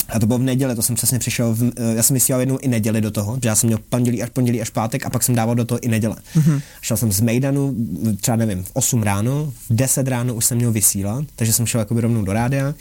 a 0.09 0.19
to 0.19 0.25
bylo 0.27 0.39
v 0.39 0.43
neděli, 0.43 0.75
to 0.75 0.81
jsem 0.81 0.95
přesně 0.95 1.19
přišel, 1.19 1.53
v, 1.55 1.63
eh, 1.63 1.95
já 1.95 2.03
jsem 2.03 2.13
vysílal 2.13 2.39
jednou 2.39 2.57
i 2.57 2.67
neděli 2.67 3.01
do 3.01 3.11
toho, 3.11 3.39
že 3.43 3.49
já 3.49 3.55
jsem 3.55 3.67
měl 3.67 3.79
pondělí 3.89 4.23
až 4.23 4.29
pondělí 4.29 4.61
až 4.61 4.69
pátek 4.69 5.05
a 5.05 5.09
pak 5.09 5.23
jsem 5.23 5.35
dával 5.35 5.55
do 5.55 5.65
toho 5.65 5.79
i 5.79 5.87
neděle. 5.87 6.15
Mm-hmm. 6.35 6.61
Šel 6.81 6.97
jsem 6.97 7.11
z 7.11 7.21
Mejdanu, 7.21 7.75
třeba 8.21 8.37
nevím, 8.37 8.63
v 8.63 8.69
8 8.73 9.03
ráno, 9.03 9.53
v 9.69 9.75
10 9.75 10.07
ráno 10.07 10.33
už 10.35 10.45
jsem 10.45 10.57
měl 10.57 10.71
vysílat, 10.71 11.25
takže 11.35 11.53
jsem 11.53 11.65
šel 11.65 11.79
jakoby 11.81 12.01
rovnou 12.01 12.23
do 12.23 12.33
rádia 12.33 12.73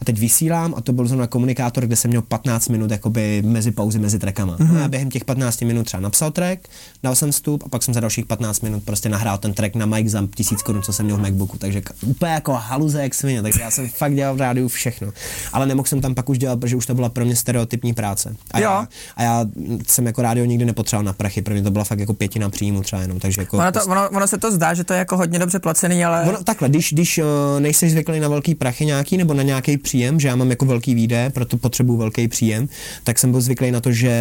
a 0.00 0.04
teď 0.04 0.18
vysílám 0.18 0.74
a 0.76 0.80
to 0.80 0.92
byl 0.92 1.06
zrovna 1.06 1.26
komunikátor, 1.26 1.86
kde 1.86 1.96
jsem 1.96 2.08
měl 2.08 2.22
15 2.22 2.68
minut 2.68 2.90
jakoby 2.90 3.42
mezi 3.46 3.70
pauzy, 3.70 3.98
mezi 3.98 4.18
trackama. 4.18 4.56
Mm-hmm. 4.56 4.76
A 4.76 4.80
já 4.80 4.88
během 4.88 5.10
těch 5.10 5.24
15 5.24 5.60
minut 5.60 5.84
třeba 5.84 6.00
napsal 6.00 6.30
track, 6.30 6.68
dal 7.02 7.14
jsem 7.14 7.32
vstup 7.32 7.62
a 7.66 7.68
pak 7.68 7.82
jsem 7.82 7.94
za 7.94 8.00
dalších 8.00 8.26
15 8.26 8.60
minut 8.60 8.84
prostě 8.84 9.08
nahrál 9.08 9.38
ten 9.38 9.54
track 9.54 9.74
na 9.74 9.86
mic 9.86 10.08
za 10.08 10.28
tisíc 10.34 10.62
korun, 10.62 10.82
co 10.82 10.92
jsem 10.92 11.06
měl 11.06 11.16
v 11.16 11.20
Macbooku, 11.20 11.58
takže 11.58 11.82
úplně 12.06 12.32
jako 12.32 12.52
haluze 12.52 13.02
jak 13.02 13.14
svině, 13.14 13.42
takže 13.42 13.60
já 13.60 13.70
jsem 13.70 13.88
fakt 13.88 14.14
dělal 14.14 14.34
v 14.34 14.40
rádiu 14.40 14.68
všechno. 14.68 15.12
Ale 15.52 15.66
nemohl 15.66 15.88
jsem 15.88 16.00
tam 16.00 16.14
pak 16.14 16.28
už 16.28 16.38
dělat, 16.38 16.60
protože 16.60 16.76
už 16.76 16.86
to 16.86 16.94
byla 16.94 17.08
pro 17.08 17.24
mě 17.24 17.36
stereotypní 17.36 17.94
práce. 17.94 18.36
A, 18.50 18.58
Jo. 18.58 18.64
já, 18.64 18.88
a 19.16 19.22
já 19.22 19.46
jsem 19.86 20.06
jako 20.06 20.22
rádio 20.22 20.44
nikdy 20.44 20.64
nepotřeboval 20.64 21.04
na 21.04 21.12
prachy, 21.12 21.42
pro 21.42 21.54
mě 21.54 21.62
to 21.62 21.70
byla 21.70 21.84
fakt 21.84 21.98
jako 21.98 22.14
pětina 22.14 22.50
příjmu 22.50 22.82
třeba 22.82 23.02
jenom, 23.02 23.20
takže 23.20 23.42
jako 23.42 23.56
ono, 23.58 23.72
to, 23.72 23.84
ono, 23.86 24.08
ono, 24.10 24.26
se 24.26 24.38
to 24.38 24.52
zdá, 24.52 24.74
že 24.74 24.84
to 24.84 24.92
je 24.92 24.98
jako 24.98 25.16
hodně 25.16 25.38
dobře 25.38 25.58
placený, 25.58 26.04
ale... 26.04 26.22
Ono, 26.22 26.44
takhle, 26.44 26.68
když, 26.68 26.92
když 26.92 27.18
uh, 27.18 27.24
nejsi 27.58 27.90
zvyklý 27.90 28.20
na 28.20 28.28
velký 28.28 28.54
prachy 28.54 28.86
nějaký 28.86 29.16
nebo 29.16 29.34
na 29.34 29.42
nějaký 29.42 29.76
příjem, 29.86 30.20
že 30.20 30.28
já 30.28 30.36
mám 30.36 30.50
jako 30.50 30.64
velký 30.66 30.94
výdaje, 30.94 31.30
proto 31.30 31.58
potřebuju 31.58 31.98
velký 31.98 32.28
příjem, 32.28 32.68
tak 33.04 33.18
jsem 33.18 33.30
byl 33.30 33.40
zvyklý 33.40 33.70
na 33.70 33.80
to, 33.80 33.92
že 33.92 34.12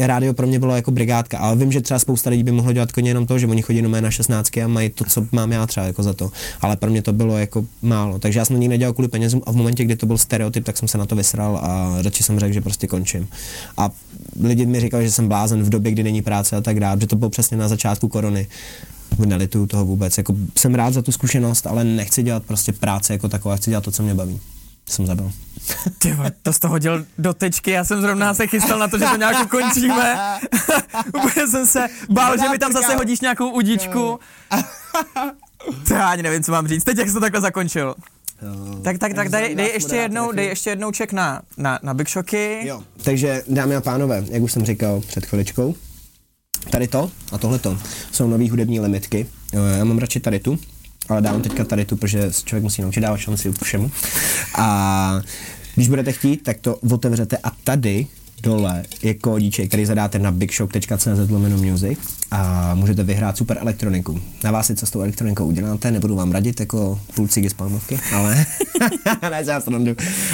rádio 0.00 0.32
pro 0.34 0.46
mě 0.46 0.58
bylo 0.58 0.76
jako 0.76 0.90
brigádka, 0.90 1.38
ale 1.38 1.56
vím, 1.56 1.72
že 1.72 1.80
třeba 1.80 1.98
spousta 1.98 2.30
lidí 2.30 2.42
by 2.42 2.52
mohlo 2.52 2.72
dělat 2.72 2.92
koně 2.92 3.10
jenom 3.10 3.26
to, 3.26 3.38
že 3.38 3.46
oni 3.46 3.62
chodí 3.62 3.78
jenom 3.78 3.92
na 3.92 4.10
16 4.10 4.56
a 4.56 4.68
mají 4.68 4.90
to, 4.90 5.04
co 5.04 5.26
mám 5.32 5.52
já 5.52 5.66
třeba 5.66 5.86
jako 5.86 6.02
za 6.02 6.12
to, 6.12 6.32
ale 6.60 6.76
pro 6.76 6.90
mě 6.90 7.02
to 7.02 7.12
bylo 7.12 7.38
jako 7.38 7.64
málo, 7.82 8.18
takže 8.18 8.38
já 8.38 8.44
jsem 8.44 8.60
nikdy 8.60 8.68
nedělal 8.68 8.92
kvůli 8.92 9.08
penězům 9.08 9.42
a 9.46 9.52
v 9.52 9.56
momentě, 9.56 9.84
kdy 9.84 9.96
to 9.96 10.06
byl 10.06 10.18
stereotyp, 10.18 10.64
tak 10.64 10.78
jsem 10.78 10.88
se 10.88 10.98
na 10.98 11.06
to 11.06 11.16
vysral 11.16 11.60
a 11.62 12.02
radši 12.02 12.22
jsem 12.22 12.40
řekl, 12.40 12.54
že 12.54 12.60
prostě 12.60 12.86
končím. 12.86 13.28
A 13.76 13.90
lidi 14.40 14.66
mi 14.66 14.80
říkali, 14.80 15.04
že 15.04 15.10
jsem 15.10 15.28
blázen 15.28 15.62
v 15.62 15.68
době, 15.68 15.92
kdy 15.92 16.02
není 16.02 16.22
práce 16.22 16.56
a 16.56 16.60
tak 16.60 16.80
dále, 16.80 17.00
že 17.00 17.06
to 17.06 17.16
bylo 17.16 17.30
přesně 17.30 17.56
na 17.56 17.68
začátku 17.68 18.08
korony 18.08 18.46
nelituju 19.26 19.66
toho 19.66 19.84
vůbec. 19.84 20.18
Jako 20.18 20.34
jsem 20.58 20.74
rád 20.74 20.94
za 20.94 21.02
tu 21.02 21.12
zkušenost, 21.12 21.66
ale 21.66 21.84
nechci 21.84 22.22
dělat 22.22 22.42
prostě 22.42 22.72
práce 22.72 23.12
jako 23.12 23.28
taková, 23.28 23.56
chci 23.56 23.70
dělat 23.70 23.84
to, 23.84 23.90
co 23.90 24.02
mě 24.02 24.14
baví. 24.14 24.40
Jsem 24.88 25.06
zabil. 25.06 25.32
Ty 25.98 26.12
vole, 26.12 26.32
to 26.42 26.52
jsi 26.52 26.60
to 26.60 26.68
hodil 26.68 27.06
do 27.18 27.34
tečky, 27.34 27.70
já 27.70 27.84
jsem 27.84 28.00
zrovna 28.00 28.34
se 28.34 28.46
chystal 28.46 28.78
na 28.78 28.88
to, 28.88 28.98
že 28.98 29.04
to 29.04 29.16
nějak 29.16 29.44
ukončíme. 29.44 30.18
Úplně 31.08 31.46
jsem 31.46 31.66
se 31.66 31.86
bál, 32.10 32.38
že 32.38 32.48
mi 32.48 32.58
tam 32.58 32.72
zase 32.72 32.94
hodíš 32.96 33.20
nějakou 33.20 33.50
udičku. 33.50 34.20
To 35.88 35.94
já 35.94 36.08
ani 36.08 36.22
nevím, 36.22 36.42
co 36.42 36.52
mám 36.52 36.68
říct. 36.68 36.84
Teď 36.84 36.98
jak 36.98 37.08
jsi 37.08 37.14
to 37.14 37.20
takhle 37.20 37.40
zakončil. 37.40 37.94
Tak, 38.84 38.98
tak, 38.98 39.14
tak, 39.14 39.28
dej, 39.28 39.54
dej 39.54 39.70
ještě 39.74 39.96
jednou, 39.96 40.32
dej 40.32 40.46
ještě 40.46 40.70
jednou 40.70 40.90
ček 40.92 41.12
na, 41.12 41.42
na, 41.56 41.78
na 41.82 41.94
Big 41.94 42.08
Shocky. 42.08 42.66
Jo. 42.66 42.82
Takže 43.02 43.42
dámy 43.48 43.76
a 43.76 43.80
pánové, 43.80 44.24
jak 44.30 44.42
už 44.42 44.52
jsem 44.52 44.64
říkal 44.64 45.00
před 45.00 45.26
chviličkou, 45.26 45.74
tady 46.70 46.88
to 46.88 47.10
a 47.32 47.38
tohleto 47.38 47.78
jsou 48.12 48.28
nový 48.28 48.50
hudební 48.50 48.80
limitky. 48.80 49.26
Já 49.78 49.84
mám 49.84 49.98
radši 49.98 50.20
tady 50.20 50.40
tu, 50.40 50.58
ale 51.08 51.22
dávám 51.22 51.42
teďka 51.42 51.64
tady 51.64 51.84
tu, 51.84 51.96
protože 51.96 52.30
člověk 52.44 52.62
musí 52.62 52.82
naučit 52.82 53.00
dávat 53.00 53.16
šanci 53.16 53.52
všemu. 53.62 53.90
A 54.58 55.20
když 55.74 55.88
budete 55.88 56.12
chtít, 56.12 56.42
tak 56.42 56.56
to 56.60 56.76
otevřete 56.76 57.36
a 57.36 57.50
tady 57.64 58.06
dole 58.42 58.82
je 59.02 59.14
kódíček, 59.14 59.68
který 59.68 59.86
zadáte 59.86 60.18
na 60.18 60.30
bigshock.cz 60.30 61.30
lomeno 61.30 61.56
music 61.56 61.98
a 62.30 62.74
můžete 62.74 63.02
vyhrát 63.02 63.36
super 63.36 63.58
elektroniku. 63.60 64.20
Na 64.44 64.50
vás 64.50 64.66
si 64.66 64.74
co 64.74 64.86
s 64.86 64.90
tou 64.90 65.00
elektronikou 65.00 65.46
uděláte, 65.46 65.90
nebudu 65.90 66.14
vám 66.14 66.32
radit 66.32 66.60
jako 66.60 67.00
půl 67.14 67.28
cigy 67.28 67.50
z 67.50 67.54
palmovky, 67.54 68.00
ale 68.14 68.46
ne, 69.30 69.44
já. 69.46 69.62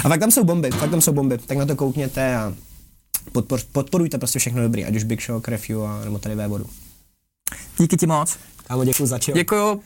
A 0.03 0.09
fakt 0.09 0.19
tam 0.19 0.31
jsou 0.31 0.43
bomby, 0.43 0.71
fakt 0.71 0.91
tam 0.91 1.01
jsou 1.01 1.13
bomby, 1.13 1.37
tak 1.37 1.57
na 1.57 1.65
to 1.65 1.75
koukněte 1.75 2.35
a 2.35 2.53
podpor, 3.31 3.59
podporujte 3.71 4.17
prostě 4.17 4.39
všechno 4.39 4.61
dobrý, 4.61 4.85
ať 4.85 4.95
už 4.95 5.03
Big 5.03 5.21
Shock, 5.21 5.47
Review 5.47 5.81
a 5.83 6.05
nebo 6.05 6.19
tady 6.19 6.35
Vévodu. 6.35 6.65
Díky 7.79 7.97
ti 7.97 8.07
moc. 8.07 8.37
Kámo, 8.67 8.83
děkuji 8.83 9.05
za 9.05 9.17
chill. 9.17 9.35
Děkuju. 9.35 9.81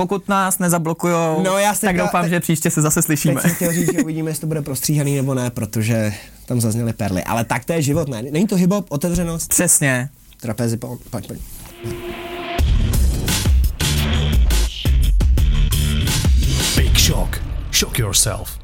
Pokud 0.00 0.28
nás 0.28 0.58
nezablokujou, 0.58 1.42
No, 1.42 1.58
já 1.58 1.74
si 1.74 1.80
tak 1.80 1.96
doufám, 1.96 2.28
že 2.28 2.40
příště 2.40 2.70
se 2.70 2.82
zase 2.82 2.94
Teď 3.00 3.04
slyšíme. 3.06 3.40
jsem 3.40 3.50
chtěl 3.54 3.72
říct, 3.72 3.92
že 3.92 3.98
uvidíme, 4.02 4.30
jestli 4.30 4.40
to 4.40 4.46
bude 4.46 4.62
prostříhaný 4.62 5.16
nebo 5.16 5.34
ne, 5.34 5.50
protože 5.50 6.12
tam 6.46 6.60
zazněly 6.60 6.92
perly. 6.92 7.24
Ale 7.24 7.44
tak 7.44 7.64
to 7.64 7.72
je 7.72 7.82
život, 7.82 8.08
ne? 8.08 8.22
Není 8.22 8.46
to 8.46 8.56
hip 8.56 8.70
otevřenost, 8.88 9.48
Přesně. 9.48 10.08
trapezi, 10.40 10.76
pojď, 10.76 11.00
pojď. 11.10 11.40
Big 16.76 16.98
Shock. 16.98 17.42
Shock 17.72 17.98
yourself. 17.98 18.58